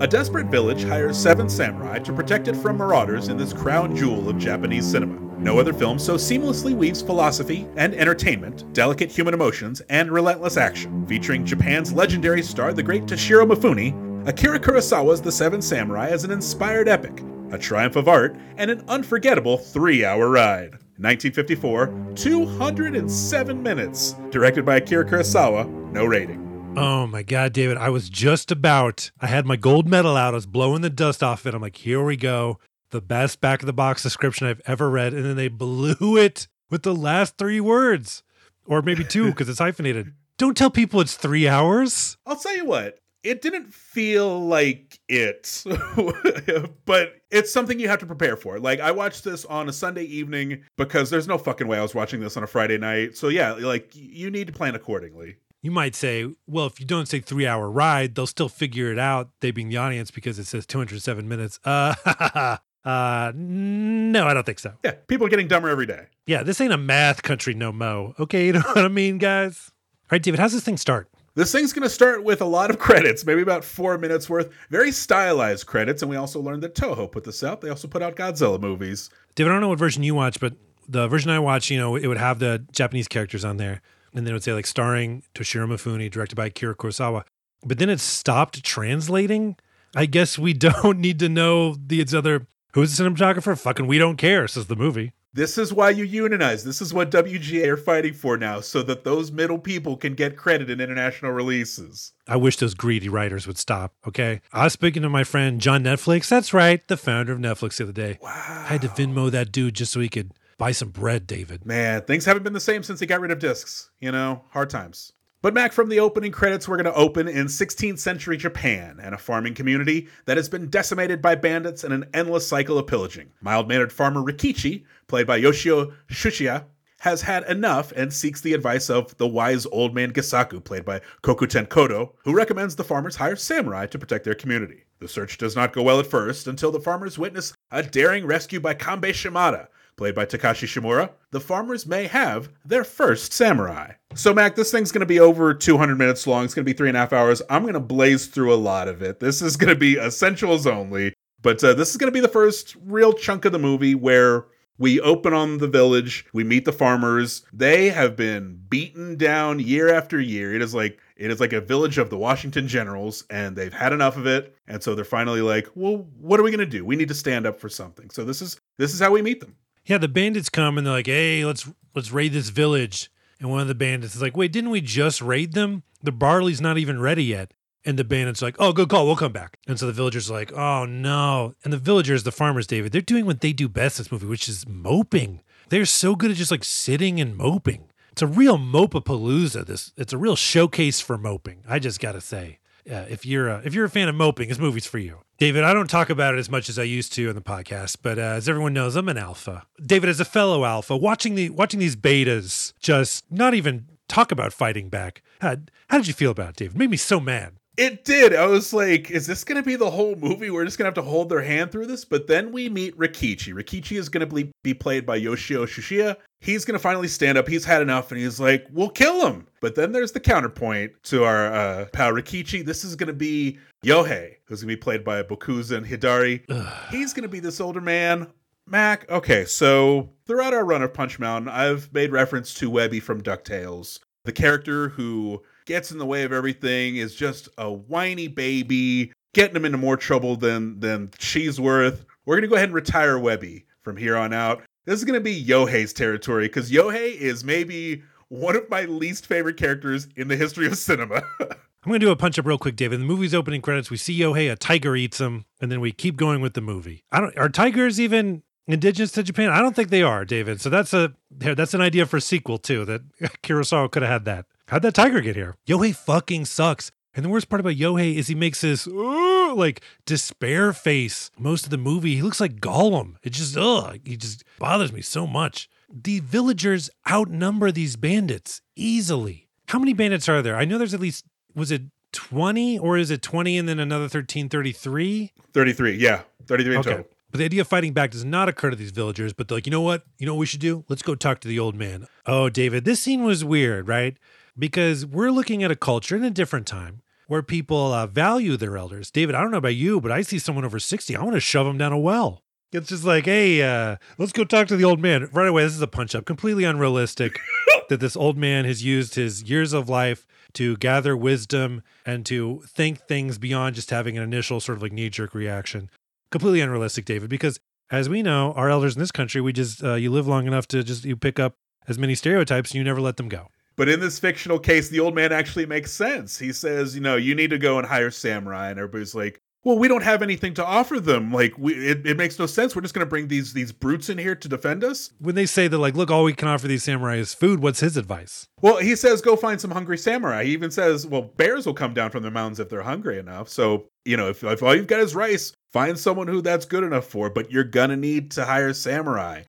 A 0.00 0.06
desperate 0.06 0.46
village 0.46 0.84
hires 0.84 1.18
seven 1.18 1.48
samurai 1.48 1.98
to 1.98 2.12
protect 2.12 2.46
it 2.46 2.54
from 2.54 2.76
marauders 2.76 3.26
in 3.26 3.36
this 3.36 3.52
crown 3.52 3.96
jewel 3.96 4.28
of 4.28 4.38
Japanese 4.38 4.86
cinema. 4.86 5.18
No 5.40 5.58
other 5.58 5.72
film 5.72 5.98
so 5.98 6.14
seamlessly 6.14 6.72
weaves 6.72 7.02
philosophy 7.02 7.66
and 7.74 7.92
entertainment, 7.96 8.72
delicate 8.72 9.10
human 9.10 9.34
emotions, 9.34 9.80
and 9.88 10.12
relentless 10.12 10.56
action. 10.56 11.04
Featuring 11.08 11.44
Japan's 11.44 11.92
legendary 11.92 12.44
star, 12.44 12.72
the 12.72 12.82
great 12.82 13.06
Toshiro 13.06 13.44
Mifune, 13.44 14.28
Akira 14.28 14.60
Kurosawa's 14.60 15.20
The 15.20 15.32
Seven 15.32 15.60
Samurai 15.60 16.10
is 16.10 16.22
an 16.22 16.30
inspired 16.30 16.86
epic, 16.86 17.20
a 17.50 17.58
triumph 17.58 17.96
of 17.96 18.06
art, 18.06 18.36
and 18.56 18.70
an 18.70 18.84
unforgettable 18.86 19.58
three 19.58 20.04
hour 20.04 20.30
ride. 20.30 20.78
1954, 21.00 22.12
207 22.14 23.62
minutes. 23.62 24.14
Directed 24.30 24.64
by 24.64 24.76
Akira 24.76 25.04
Kurosawa, 25.04 25.68
no 25.90 26.04
rating. 26.04 26.47
Oh 26.76 27.06
my 27.06 27.22
God, 27.22 27.52
David. 27.52 27.76
I 27.76 27.88
was 27.88 28.08
just 28.08 28.52
about, 28.52 29.10
I 29.20 29.26
had 29.26 29.46
my 29.46 29.56
gold 29.56 29.88
medal 29.88 30.16
out. 30.16 30.34
I 30.34 30.36
was 30.36 30.46
blowing 30.46 30.82
the 30.82 30.90
dust 30.90 31.22
off 31.22 31.46
it. 31.46 31.54
I'm 31.54 31.62
like, 31.62 31.76
here 31.76 32.04
we 32.04 32.16
go. 32.16 32.58
The 32.90 33.00
best 33.00 33.40
back 33.40 33.62
of 33.62 33.66
the 33.66 33.72
box 33.72 34.02
description 34.02 34.46
I've 34.46 34.62
ever 34.66 34.88
read. 34.88 35.12
And 35.12 35.24
then 35.24 35.36
they 35.36 35.48
blew 35.48 36.16
it 36.16 36.46
with 36.70 36.82
the 36.82 36.94
last 36.94 37.36
three 37.36 37.60
words, 37.60 38.22
or 38.64 38.82
maybe 38.82 39.04
two 39.04 39.26
because 39.30 39.48
it's 39.48 39.58
hyphenated. 39.58 40.12
Don't 40.36 40.56
tell 40.56 40.70
people 40.70 41.00
it's 41.00 41.16
three 41.16 41.48
hours. 41.48 42.16
I'll 42.24 42.36
tell 42.36 42.56
you 42.56 42.64
what, 42.64 42.98
it 43.24 43.42
didn't 43.42 43.74
feel 43.74 44.46
like 44.46 45.00
it, 45.08 45.64
but 46.84 47.16
it's 47.32 47.52
something 47.52 47.80
you 47.80 47.88
have 47.88 47.98
to 47.98 48.06
prepare 48.06 48.36
for. 48.36 48.60
Like, 48.60 48.78
I 48.78 48.92
watched 48.92 49.24
this 49.24 49.44
on 49.46 49.68
a 49.68 49.72
Sunday 49.72 50.04
evening 50.04 50.62
because 50.76 51.10
there's 51.10 51.26
no 51.26 51.38
fucking 51.38 51.66
way 51.66 51.78
I 51.78 51.82
was 51.82 51.94
watching 51.94 52.20
this 52.20 52.36
on 52.36 52.44
a 52.44 52.46
Friday 52.46 52.78
night. 52.78 53.16
So, 53.16 53.28
yeah, 53.28 53.52
like, 53.54 53.90
you 53.94 54.30
need 54.30 54.46
to 54.46 54.52
plan 54.52 54.76
accordingly. 54.76 55.36
You 55.60 55.70
might 55.70 55.94
say, 55.94 56.26
well, 56.46 56.66
if 56.66 56.78
you 56.78 56.86
don't 56.86 57.06
say 57.06 57.20
three 57.20 57.46
hour 57.46 57.68
ride, 57.70 58.14
they'll 58.14 58.26
still 58.26 58.48
figure 58.48 58.92
it 58.92 58.98
out, 58.98 59.30
they 59.40 59.50
being 59.50 59.68
the 59.68 59.76
audience, 59.76 60.10
because 60.10 60.38
it 60.38 60.44
says 60.44 60.66
207 60.66 61.28
minutes. 61.28 61.58
Uh, 61.68 62.56
uh, 62.84 63.32
no, 63.34 64.26
I 64.26 64.32
don't 64.32 64.46
think 64.46 64.60
so. 64.60 64.72
Yeah, 64.82 64.92
people 65.08 65.26
are 65.26 65.30
getting 65.30 65.48
dumber 65.48 65.68
every 65.68 65.84
day. 65.84 66.06
Yeah, 66.26 66.42
this 66.42 66.58
ain't 66.60 66.72
a 66.72 66.78
math 66.78 67.22
country 67.22 67.52
no 67.52 67.70
mo. 67.70 68.14
Okay, 68.18 68.46
you 68.46 68.52
know 68.54 68.60
what 68.60 68.84
I 68.84 68.88
mean, 68.88 69.18
guys? 69.18 69.72
All 70.04 70.06
right, 70.12 70.22
David, 70.22 70.40
how's 70.40 70.52
this 70.52 70.64
thing 70.64 70.78
start? 70.78 71.08
This 71.34 71.52
thing's 71.52 71.72
going 71.72 71.82
to 71.82 71.90
start 71.90 72.24
with 72.24 72.40
a 72.40 72.46
lot 72.46 72.70
of 72.70 72.78
credits, 72.78 73.26
maybe 73.26 73.42
about 73.42 73.64
four 73.64 73.98
minutes 73.98 74.28
worth. 74.30 74.50
Very 74.70 74.90
stylized 74.90 75.66
credits. 75.66 76.02
And 76.02 76.10
we 76.10 76.16
also 76.16 76.40
learned 76.40 76.62
that 76.62 76.74
Toho 76.74 77.10
put 77.12 77.24
this 77.24 77.44
out. 77.44 77.60
They 77.60 77.68
also 77.68 77.86
put 77.86 78.02
out 78.02 78.16
Godzilla 78.16 78.60
movies. 78.60 79.10
David, 79.34 79.50
I 79.50 79.52
don't 79.54 79.60
know 79.60 79.68
what 79.68 79.78
version 79.78 80.02
you 80.02 80.14
watch, 80.14 80.40
but 80.40 80.54
the 80.88 81.06
version 81.06 81.30
I 81.30 81.38
watch, 81.38 81.70
you 81.70 81.78
know, 81.78 81.94
it 81.94 82.06
would 82.06 82.16
have 82.16 82.38
the 82.38 82.64
Japanese 82.72 83.06
characters 83.06 83.44
on 83.44 83.56
there. 83.58 83.82
And 84.18 84.26
then 84.26 84.32
it 84.32 84.34
would 84.34 84.42
say, 84.42 84.52
like, 84.52 84.66
starring 84.66 85.22
Toshiro 85.32 85.68
Mifune, 85.68 86.10
directed 86.10 86.34
by 86.34 86.46
Akira 86.46 86.74
Kurosawa. 86.74 87.22
But 87.64 87.78
then 87.78 87.88
it 87.88 88.00
stopped 88.00 88.64
translating. 88.64 89.56
I 89.94 90.06
guess 90.06 90.36
we 90.36 90.52
don't 90.54 90.98
need 90.98 91.20
to 91.20 91.28
know 91.28 91.74
the 91.74 92.04
other. 92.16 92.48
Who's 92.74 92.96
the 92.96 93.04
cinematographer? 93.04 93.56
Fucking 93.56 93.86
we 93.86 93.96
don't 93.96 94.16
care, 94.16 94.48
says 94.48 94.66
the 94.66 94.74
movie. 94.74 95.12
This 95.32 95.56
is 95.56 95.72
why 95.72 95.90
you 95.90 96.02
unionize. 96.02 96.64
This 96.64 96.82
is 96.82 96.92
what 96.92 97.12
WGA 97.12 97.68
are 97.68 97.76
fighting 97.76 98.12
for 98.12 98.36
now, 98.36 98.60
so 98.60 98.82
that 98.82 99.04
those 99.04 99.30
middle 99.30 99.58
people 99.58 99.96
can 99.96 100.14
get 100.14 100.36
credit 100.36 100.68
in 100.68 100.80
international 100.80 101.30
releases. 101.30 102.12
I 102.26 102.34
wish 102.34 102.56
those 102.56 102.74
greedy 102.74 103.08
writers 103.08 103.46
would 103.46 103.56
stop, 103.56 103.94
okay? 104.04 104.40
I 104.52 104.64
was 104.64 104.72
speaking 104.72 105.02
to 105.02 105.08
my 105.08 105.22
friend 105.22 105.60
John 105.60 105.84
Netflix. 105.84 106.28
That's 106.28 106.52
right, 106.52 106.84
the 106.88 106.96
founder 106.96 107.32
of 107.34 107.38
Netflix 107.38 107.76
the 107.76 107.84
other 107.84 107.92
day. 107.92 108.18
Wow. 108.20 108.30
I 108.30 108.66
had 108.72 108.82
to 108.82 108.88
Venmo 108.88 109.30
that 109.30 109.52
dude 109.52 109.74
just 109.74 109.92
so 109.92 110.00
he 110.00 110.08
could 110.08 110.32
buy 110.58 110.72
some 110.72 110.90
bread, 110.90 111.26
David. 111.26 111.64
Man, 111.64 112.02
things 112.02 112.24
haven't 112.26 112.42
been 112.42 112.52
the 112.52 112.60
same 112.60 112.82
since 112.82 113.00
he 113.00 113.06
got 113.06 113.20
rid 113.20 113.30
of 113.30 113.38
discs. 113.38 113.90
You 114.00 114.12
know, 114.12 114.44
hard 114.50 114.68
times. 114.68 115.12
But 115.40 115.54
Mac, 115.54 115.72
from 115.72 115.88
the 115.88 116.00
opening 116.00 116.32
credits, 116.32 116.66
we're 116.66 116.76
going 116.76 116.92
to 116.92 116.94
open 116.94 117.28
in 117.28 117.46
16th 117.46 118.00
century 118.00 118.36
Japan 118.36 118.98
and 119.00 119.14
a 119.14 119.18
farming 119.18 119.54
community 119.54 120.08
that 120.26 120.36
has 120.36 120.48
been 120.48 120.68
decimated 120.68 121.22
by 121.22 121.36
bandits 121.36 121.84
and 121.84 121.94
an 121.94 122.06
endless 122.12 122.46
cycle 122.46 122.76
of 122.76 122.88
pillaging. 122.88 123.30
Mild 123.40 123.68
mannered 123.68 123.92
farmer 123.92 124.20
Rikichi, 124.20 124.84
played 125.06 125.28
by 125.28 125.36
Yoshio 125.36 125.92
Tsuchiya, 126.10 126.64
has 127.00 127.22
had 127.22 127.44
enough 127.44 127.92
and 127.92 128.12
seeks 128.12 128.40
the 128.40 128.52
advice 128.52 128.90
of 128.90 129.16
the 129.18 129.28
wise 129.28 129.64
old 129.66 129.94
man 129.94 130.12
Gisaku, 130.12 130.62
played 130.64 130.84
by 130.84 131.00
Kokuten 131.22 131.68
Kodo, 131.68 132.14
who 132.24 132.34
recommends 132.34 132.74
the 132.74 132.82
farmers 132.82 133.14
hire 133.14 133.36
samurai 133.36 133.86
to 133.86 133.98
protect 133.98 134.24
their 134.24 134.34
community. 134.34 134.86
The 134.98 135.06
search 135.06 135.38
does 135.38 135.54
not 135.54 135.72
go 135.72 135.84
well 135.84 136.00
at 136.00 136.08
first 136.08 136.48
until 136.48 136.72
the 136.72 136.80
farmers 136.80 137.16
witness 137.16 137.52
a 137.70 137.84
daring 137.84 138.26
rescue 138.26 138.58
by 138.58 138.74
Kanbei 138.74 139.10
Shimada, 139.10 139.68
played 139.98 140.14
by 140.14 140.24
Takashi 140.24 140.66
Shimura, 140.66 141.10
the 141.32 141.40
farmers 141.40 141.86
may 141.86 142.06
have 142.06 142.48
their 142.64 142.84
first 142.84 143.34
samurai. 143.34 143.92
So, 144.14 144.32
Mac, 144.32 144.54
this 144.56 144.72
thing's 144.72 144.92
going 144.92 145.00
to 145.00 145.06
be 145.06 145.20
over 145.20 145.52
200 145.52 145.98
minutes 145.98 146.26
long. 146.26 146.46
It's 146.46 146.54
going 146.54 146.64
to 146.64 146.72
be 146.72 146.76
three 146.76 146.88
and 146.88 146.96
a 146.96 147.00
half 147.00 147.12
hours. 147.12 147.42
I'm 147.50 147.62
going 147.62 147.74
to 147.74 147.80
blaze 147.80 148.28
through 148.28 148.54
a 148.54 148.56
lot 148.56 148.88
of 148.88 149.02
it. 149.02 149.20
This 149.20 149.42
is 149.42 149.56
going 149.56 149.74
to 149.74 149.78
be 149.78 149.98
essentials 149.98 150.66
only. 150.66 151.12
But 151.42 151.62
uh, 151.62 151.74
this 151.74 151.90
is 151.90 151.98
going 151.98 152.08
to 152.08 152.16
be 152.16 152.20
the 152.20 152.28
first 152.28 152.74
real 152.84 153.12
chunk 153.12 153.44
of 153.44 153.52
the 153.52 153.58
movie 153.58 153.94
where 153.94 154.46
we 154.78 155.00
open 155.00 155.34
on 155.34 155.58
the 155.58 155.66
village, 155.66 156.24
we 156.32 156.44
meet 156.44 156.64
the 156.64 156.72
farmers. 156.72 157.42
They 157.52 157.90
have 157.90 158.16
been 158.16 158.60
beaten 158.68 159.16
down 159.16 159.58
year 159.58 159.92
after 159.92 160.20
year. 160.20 160.54
It 160.54 160.62
is 160.62 160.74
like 160.74 160.98
it 161.16 161.32
is 161.32 161.40
like 161.40 161.52
a 161.52 161.60
village 161.60 161.98
of 161.98 162.10
the 162.10 162.16
Washington 162.16 162.68
Generals, 162.68 163.24
and 163.28 163.56
they've 163.56 163.72
had 163.72 163.92
enough 163.92 164.16
of 164.16 164.26
it. 164.26 164.54
And 164.68 164.80
so 164.82 164.94
they're 164.94 165.04
finally 165.04 165.42
like, 165.42 165.68
"Well, 165.74 166.06
what 166.20 166.38
are 166.38 166.44
we 166.44 166.52
going 166.52 166.60
to 166.60 166.66
do? 166.66 166.84
We 166.84 166.94
need 166.94 167.08
to 167.08 167.14
stand 167.14 167.44
up 167.44 167.58
for 167.60 167.68
something." 167.68 168.10
So 168.10 168.24
this 168.24 168.40
is 168.40 168.60
this 168.78 168.94
is 168.94 169.00
how 169.00 169.10
we 169.10 169.20
meet 169.20 169.40
them. 169.40 169.56
Yeah, 169.88 169.96
the 169.96 170.06
bandits 170.06 170.50
come 170.50 170.76
and 170.76 170.86
they're 170.86 170.92
like, 170.92 171.06
"Hey, 171.06 171.46
let's 171.46 171.66
let's 171.94 172.12
raid 172.12 172.34
this 172.34 172.50
village." 172.50 173.10
And 173.40 173.48
one 173.50 173.60
of 173.60 173.68
the 173.68 173.74
bandits 173.74 174.14
is 174.14 174.20
like, 174.20 174.36
"Wait, 174.36 174.52
didn't 174.52 174.70
we 174.70 174.82
just 174.82 175.22
raid 175.22 175.54
them? 175.54 175.82
The 176.02 176.12
barley's 176.12 176.60
not 176.60 176.76
even 176.76 177.00
ready 177.00 177.24
yet." 177.24 177.54
And 177.86 177.98
the 177.98 178.04
bandits 178.04 178.42
are 178.42 178.46
like, 178.46 178.56
"Oh, 178.58 178.74
good 178.74 178.90
call. 178.90 179.06
We'll 179.06 179.16
come 179.16 179.32
back." 179.32 179.58
And 179.66 179.78
so 179.78 179.86
the 179.86 179.92
villagers 179.92 180.30
are 180.30 180.34
like, 180.34 180.52
"Oh 180.52 180.84
no!" 180.84 181.54
And 181.64 181.72
the 181.72 181.78
villagers, 181.78 182.24
the 182.24 182.32
farmers, 182.32 182.66
David, 182.66 182.92
they're 182.92 183.00
doing 183.00 183.24
what 183.24 183.40
they 183.40 183.54
do 183.54 183.66
best 183.66 183.98
in 183.98 184.04
this 184.04 184.12
movie, 184.12 184.26
which 184.26 184.46
is 184.46 184.68
moping. 184.68 185.40
They're 185.70 185.86
so 185.86 186.14
good 186.14 186.30
at 186.30 186.36
just 186.36 186.50
like 186.50 186.64
sitting 186.64 187.18
and 187.18 187.34
moping. 187.34 187.88
It's 188.12 188.20
a 188.20 188.26
real 188.26 188.58
mopapalooza. 188.58 189.64
This 189.64 189.92
it's 189.96 190.12
a 190.12 190.18
real 190.18 190.36
showcase 190.36 191.00
for 191.00 191.16
moping. 191.16 191.64
I 191.66 191.78
just 191.78 191.98
gotta 191.98 192.20
say, 192.20 192.58
uh, 192.90 193.06
if 193.08 193.26
you're 193.26 193.48
a, 193.48 193.62
if 193.64 193.74
you're 193.74 193.84
a 193.84 193.90
fan 193.90 194.08
of 194.08 194.14
moping, 194.14 194.48
this 194.48 194.58
movie's 194.58 194.86
for 194.86 194.98
you. 194.98 195.18
David, 195.38 195.62
I 195.64 195.72
don't 195.72 195.88
talk 195.88 196.10
about 196.10 196.34
it 196.34 196.38
as 196.38 196.50
much 196.50 196.68
as 196.68 196.78
I 196.78 196.82
used 196.82 197.12
to 197.14 197.28
in 197.28 197.36
the 197.36 197.42
podcast, 197.42 197.98
but 198.02 198.18
uh, 198.18 198.22
as 198.22 198.48
everyone 198.48 198.72
knows, 198.74 198.96
I'm 198.96 199.08
an 199.08 199.18
alpha. 199.18 199.66
David, 199.84 200.08
as 200.08 200.20
a 200.20 200.24
fellow 200.24 200.64
alpha, 200.64 200.96
watching 200.96 201.34
the 201.34 201.50
watching 201.50 201.80
these 201.80 201.96
betas 201.96 202.72
just 202.80 203.24
not 203.30 203.54
even 203.54 203.86
talk 204.08 204.32
about 204.32 204.52
fighting 204.52 204.88
back. 204.88 205.22
How, 205.40 205.56
how 205.88 205.98
did 205.98 206.08
you 206.08 206.14
feel 206.14 206.30
about 206.30 206.50
it, 206.50 206.56
David? 206.56 206.74
It 206.76 206.78
made 206.78 206.90
me 206.90 206.96
so 206.96 207.20
mad. 207.20 207.54
It 207.78 208.04
did. 208.04 208.34
I 208.34 208.46
was 208.46 208.72
like, 208.72 209.08
is 209.08 209.28
this 209.28 209.44
going 209.44 209.56
to 209.56 209.64
be 209.64 209.76
the 209.76 209.88
whole 209.88 210.16
movie? 210.16 210.50
We're 210.50 210.64
just 210.64 210.78
going 210.78 210.92
to 210.92 211.00
have 211.00 211.06
to 211.06 211.08
hold 211.08 211.28
their 211.28 211.42
hand 211.42 211.70
through 211.70 211.86
this. 211.86 212.04
But 212.04 212.26
then 212.26 212.50
we 212.50 212.68
meet 212.68 212.98
Rikichi. 212.98 213.54
Rikichi 213.54 213.96
is 213.96 214.08
going 214.08 214.28
to 214.28 214.52
be 214.64 214.74
played 214.74 215.06
by 215.06 215.14
Yoshio 215.14 215.64
Tsuchiya. 215.64 216.16
He's 216.40 216.64
going 216.64 216.74
to 216.74 216.82
finally 216.82 217.06
stand 217.06 217.38
up. 217.38 217.46
He's 217.46 217.64
had 217.64 217.80
enough 217.80 218.10
and 218.10 218.20
he's 218.20 218.40
like, 218.40 218.66
we'll 218.72 218.90
kill 218.90 219.24
him. 219.24 219.46
But 219.60 219.76
then 219.76 219.92
there's 219.92 220.10
the 220.10 220.18
counterpoint 220.18 220.92
to 221.04 221.22
our 221.22 221.52
uh, 221.52 221.84
pal 221.92 222.10
Rikichi. 222.10 222.66
This 222.66 222.82
is 222.82 222.96
going 222.96 223.06
to 223.06 223.12
be 223.12 223.58
Yohei, 223.84 224.34
who's 224.46 224.62
going 224.62 224.70
to 224.70 224.76
be 224.76 224.80
played 224.80 225.04
by 225.04 225.22
Bokuzen 225.22 225.86
Hidari. 225.86 226.42
He's 226.90 227.12
going 227.12 227.22
to 227.22 227.28
be 227.28 227.40
this 227.40 227.60
older 227.60 227.80
man. 227.80 228.26
Mac, 228.66 229.08
okay, 229.08 229.44
so 229.44 230.10
throughout 230.26 230.52
our 230.52 230.64
run 230.64 230.82
of 230.82 230.92
Punch 230.92 231.18
Mountain, 231.18 231.48
I've 231.48 231.92
made 231.94 232.10
reference 232.10 232.52
to 232.54 232.68
Webby 232.68 233.00
from 233.00 233.22
DuckTales. 233.22 234.00
The 234.24 234.32
character 234.32 234.90
who 234.90 235.42
gets 235.68 235.92
in 235.92 235.98
the 235.98 236.06
way 236.06 236.24
of 236.24 236.32
everything, 236.32 236.96
is 236.96 237.14
just 237.14 237.48
a 237.58 237.70
whiny 237.70 238.26
baby, 238.26 239.12
getting 239.34 239.54
him 239.54 239.64
into 239.64 239.78
more 239.78 239.96
trouble 239.96 240.34
than 240.34 240.80
than 240.80 241.10
she's 241.20 241.60
worth. 241.60 242.04
We're 242.26 242.36
gonna 242.36 242.48
go 242.48 242.56
ahead 242.56 242.70
and 242.70 242.74
retire 242.74 243.18
Webby 243.18 243.66
from 243.82 243.96
here 243.96 244.16
on 244.16 244.32
out. 244.32 244.62
This 244.86 244.98
is 244.98 245.04
gonna 245.04 245.20
be 245.20 245.44
Yohei's 245.44 245.92
territory 245.92 246.46
because 246.48 246.72
Yohei 246.72 247.14
is 247.14 247.44
maybe 247.44 248.02
one 248.28 248.56
of 248.56 248.68
my 248.68 248.86
least 248.86 249.26
favorite 249.26 249.56
characters 249.56 250.08
in 250.16 250.26
the 250.28 250.36
history 250.36 250.66
of 250.66 250.76
cinema. 250.76 251.22
I'm 251.40 251.90
going 251.90 252.00
to 252.00 252.06
do 252.06 252.10
a 252.10 252.16
punch 252.16 252.38
up 252.38 252.44
real 252.44 252.58
quick, 252.58 252.76
David. 252.76 252.96
In 252.96 253.00
the 253.02 253.06
movie's 253.06 253.34
opening 253.34 253.62
credits, 253.62 253.90
we 253.90 253.96
see 253.96 254.18
Yohei, 254.18 254.52
a 254.52 254.56
tiger 254.56 254.94
eats 254.94 255.20
him, 255.20 255.46
and 255.60 255.72
then 255.72 255.80
we 255.80 255.92
keep 255.92 256.16
going 256.16 256.42
with 256.42 256.52
the 256.52 256.60
movie. 256.60 257.04
I 257.10 257.20
don't 257.20 257.38
are 257.38 257.48
tigers 257.48 257.98
even 257.98 258.42
indigenous 258.66 259.10
to 259.12 259.22
Japan? 259.22 259.50
I 259.50 259.60
don't 259.60 259.74
think 259.74 259.88
they 259.88 260.02
are, 260.02 260.24
David. 260.24 260.60
So 260.60 260.70
that's 260.70 260.92
a 260.92 261.14
that's 261.30 261.74
an 261.74 261.80
idea 261.80 262.06
for 262.06 262.18
a 262.18 262.20
sequel 262.20 262.58
too. 262.58 262.84
That 262.84 263.02
Kurosawa 263.42 263.90
could 263.90 264.02
have 264.02 264.12
had 264.12 264.24
that. 264.26 264.46
How'd 264.68 264.82
that 264.82 264.94
tiger 264.94 265.20
get 265.20 265.36
here? 265.36 265.56
Yohei 265.66 265.94
fucking 265.94 266.44
sucks. 266.44 266.90
And 267.14 267.24
the 267.24 267.28
worst 267.30 267.48
part 267.48 267.58
about 267.60 267.72
Yohei 267.74 268.14
is 268.14 268.28
he 268.28 268.34
makes 268.34 268.60
this 268.60 268.86
like 268.86 269.80
despair 270.06 270.72
face 270.72 271.30
most 271.38 271.64
of 271.64 271.70
the 271.70 271.78
movie. 271.78 272.14
He 272.16 272.22
looks 272.22 272.40
like 272.40 272.60
Gollum. 272.60 273.14
It 273.22 273.30
just 273.30 273.56
ugh, 273.56 273.98
he 274.04 274.16
just 274.16 274.44
bothers 274.58 274.92
me 274.92 275.00
so 275.00 275.26
much. 275.26 275.68
The 275.90 276.20
villagers 276.20 276.90
outnumber 277.10 277.72
these 277.72 277.96
bandits 277.96 278.60
easily. 278.76 279.48
How 279.68 279.78
many 279.78 279.94
bandits 279.94 280.28
are 280.28 280.42
there? 280.42 280.54
I 280.56 280.64
know 280.64 280.78
there's 280.78 280.94
at 280.94 281.00
least 281.00 281.24
was 281.54 281.70
it 281.72 281.82
20 282.12 282.78
or 282.78 282.96
is 282.98 283.10
it 283.10 283.22
20 283.22 283.58
and 283.58 283.68
then 283.68 283.80
another 283.80 284.08
13 284.08 284.48
33? 284.48 285.32
33, 285.54 285.96
yeah. 285.96 286.22
33 286.46 286.74
in 286.74 286.80
Okay. 286.80 286.90
total. 286.90 287.06
But 287.30 287.38
the 287.38 287.44
idea 287.44 287.60
of 287.62 287.68
fighting 287.68 287.92
back 287.92 288.12
does 288.12 288.24
not 288.24 288.48
occur 288.48 288.70
to 288.70 288.76
these 288.76 288.90
villagers, 288.90 289.32
but 289.34 289.48
they're 289.48 289.56
like, 289.58 289.66
you 289.66 289.70
know 289.70 289.82
what? 289.82 290.04
You 290.18 290.26
know 290.26 290.34
what 290.34 290.40
we 290.40 290.46
should 290.46 290.60
do? 290.60 290.84
Let's 290.88 291.02
go 291.02 291.14
talk 291.14 291.40
to 291.40 291.48
the 291.48 291.58
old 291.58 291.74
man. 291.74 292.06
Oh, 292.24 292.48
David, 292.48 292.84
this 292.86 293.00
scene 293.00 293.22
was 293.24 293.44
weird, 293.44 293.86
right? 293.88 294.16
Because 294.58 295.06
we're 295.06 295.30
looking 295.30 295.62
at 295.62 295.70
a 295.70 295.76
culture 295.76 296.16
in 296.16 296.24
a 296.24 296.30
different 296.30 296.66
time 296.66 297.02
where 297.28 297.42
people 297.42 297.92
uh, 297.92 298.06
value 298.06 298.56
their 298.56 298.76
elders. 298.76 299.10
David, 299.10 299.34
I 299.34 299.42
don't 299.42 299.50
know 299.50 299.58
about 299.58 299.76
you, 299.76 300.00
but 300.00 300.10
I 300.10 300.22
see 300.22 300.38
someone 300.38 300.64
over 300.64 300.78
60, 300.78 301.14
I 301.14 301.22
want 301.22 301.34
to 301.34 301.40
shove 301.40 301.66
them 301.66 301.78
down 301.78 301.92
a 301.92 301.98
well. 301.98 302.42
It's 302.72 302.88
just 302.88 303.04
like, 303.04 303.24
hey, 303.24 303.62
uh, 303.62 303.96
let's 304.18 304.32
go 304.32 304.44
talk 304.44 304.68
to 304.68 304.76
the 304.76 304.84
old 304.84 305.00
man. 305.00 305.28
Right 305.32 305.48
away, 305.48 305.62
this 305.62 305.74
is 305.74 305.82
a 305.82 305.86
punch 305.86 306.14
up. 306.14 306.26
Completely 306.26 306.64
unrealistic 306.64 307.38
that 307.88 308.00
this 308.00 308.16
old 308.16 308.36
man 308.36 308.64
has 308.64 308.84
used 308.84 309.14
his 309.14 309.42
years 309.44 309.72
of 309.72 309.88
life 309.88 310.26
to 310.54 310.76
gather 310.76 311.16
wisdom 311.16 311.82
and 312.04 312.26
to 312.26 312.62
think 312.66 313.00
things 313.00 313.38
beyond 313.38 313.74
just 313.74 313.90
having 313.90 314.18
an 314.18 314.22
initial 314.22 314.60
sort 314.60 314.76
of 314.76 314.82
like 314.82 314.92
knee 314.92 315.08
jerk 315.08 315.34
reaction. 315.34 315.88
Completely 316.30 316.60
unrealistic, 316.60 317.06
David, 317.06 317.30
because 317.30 317.58
as 317.90 318.08
we 318.08 318.22
know, 318.22 318.52
our 318.52 318.68
elders 318.68 318.96
in 318.96 319.00
this 319.00 319.12
country, 319.12 319.40
we 319.40 319.52
just, 319.52 319.82
uh, 319.82 319.94
you 319.94 320.10
live 320.10 320.26
long 320.26 320.46
enough 320.46 320.68
to 320.68 320.82
just, 320.82 321.04
you 321.04 321.16
pick 321.16 321.38
up 321.38 321.54
as 321.86 321.98
many 321.98 322.14
stereotypes 322.14 322.70
and 322.70 322.78
you 322.78 322.84
never 322.84 323.00
let 323.00 323.16
them 323.16 323.30
go. 323.30 323.48
But 323.78 323.88
in 323.88 324.00
this 324.00 324.18
fictional 324.18 324.58
case, 324.58 324.88
the 324.88 325.00
old 325.00 325.14
man 325.14 325.32
actually 325.32 325.64
makes 325.64 325.92
sense. 325.92 326.36
He 326.36 326.52
says, 326.52 326.96
you 326.96 327.00
know, 327.00 327.14
you 327.14 327.34
need 327.34 327.50
to 327.50 327.58
go 327.58 327.78
and 327.78 327.86
hire 327.86 328.10
samurai, 328.10 328.70
and 328.70 328.78
everybody's 328.78 329.14
like, 329.14 329.40
well, 329.64 329.78
we 329.78 329.86
don't 329.86 330.02
have 330.02 330.22
anything 330.22 330.54
to 330.54 330.64
offer 330.64 330.98
them. 330.98 331.32
Like, 331.32 331.56
we, 331.58 331.74
it, 331.74 332.06
it 332.06 332.16
makes 332.16 332.38
no 332.38 332.46
sense. 332.46 332.74
We're 332.74 332.82
just 332.82 332.94
going 332.94 333.04
to 333.04 333.08
bring 333.08 333.28
these 333.28 333.52
these 333.52 333.70
brutes 333.70 334.08
in 334.08 334.18
here 334.18 334.34
to 334.34 334.48
defend 334.48 334.82
us. 334.82 335.12
When 335.20 335.36
they 335.36 335.46
say 335.46 335.68
that, 335.68 335.78
like, 335.78 335.94
look, 335.94 336.10
all 336.10 336.24
we 336.24 336.32
can 336.32 336.48
offer 336.48 336.66
these 336.66 336.82
samurai 336.82 337.16
is 337.16 337.34
food, 337.34 337.60
what's 337.60 337.80
his 337.80 337.96
advice? 337.96 338.48
Well, 338.60 338.78
he 338.78 338.96
says, 338.96 339.20
go 339.20 339.36
find 339.36 339.60
some 339.60 339.70
hungry 339.70 339.98
samurai. 339.98 340.44
He 340.44 340.52
even 340.52 340.70
says, 340.70 341.06
well, 341.06 341.22
bears 341.22 341.64
will 341.64 341.74
come 341.74 341.94
down 341.94 342.10
from 342.10 342.24
the 342.24 342.30
mountains 342.30 342.58
if 342.58 342.68
they're 342.68 342.82
hungry 342.82 343.18
enough. 343.18 343.48
So, 343.48 343.86
you 344.04 344.16
know, 344.16 344.28
if, 344.28 344.42
if 344.42 344.62
all 344.62 344.74
you've 344.74 344.86
got 344.88 345.00
is 345.00 345.14
rice, 345.14 345.52
find 345.72 345.98
someone 345.98 346.26
who 346.26 346.40
that's 346.40 346.66
good 346.66 346.82
enough 346.84 347.06
for. 347.06 347.30
But 347.30 347.52
you're 347.52 347.64
gonna 347.64 347.96
need 347.96 348.32
to 348.32 348.44
hire 348.44 348.72
samurai. 348.72 349.42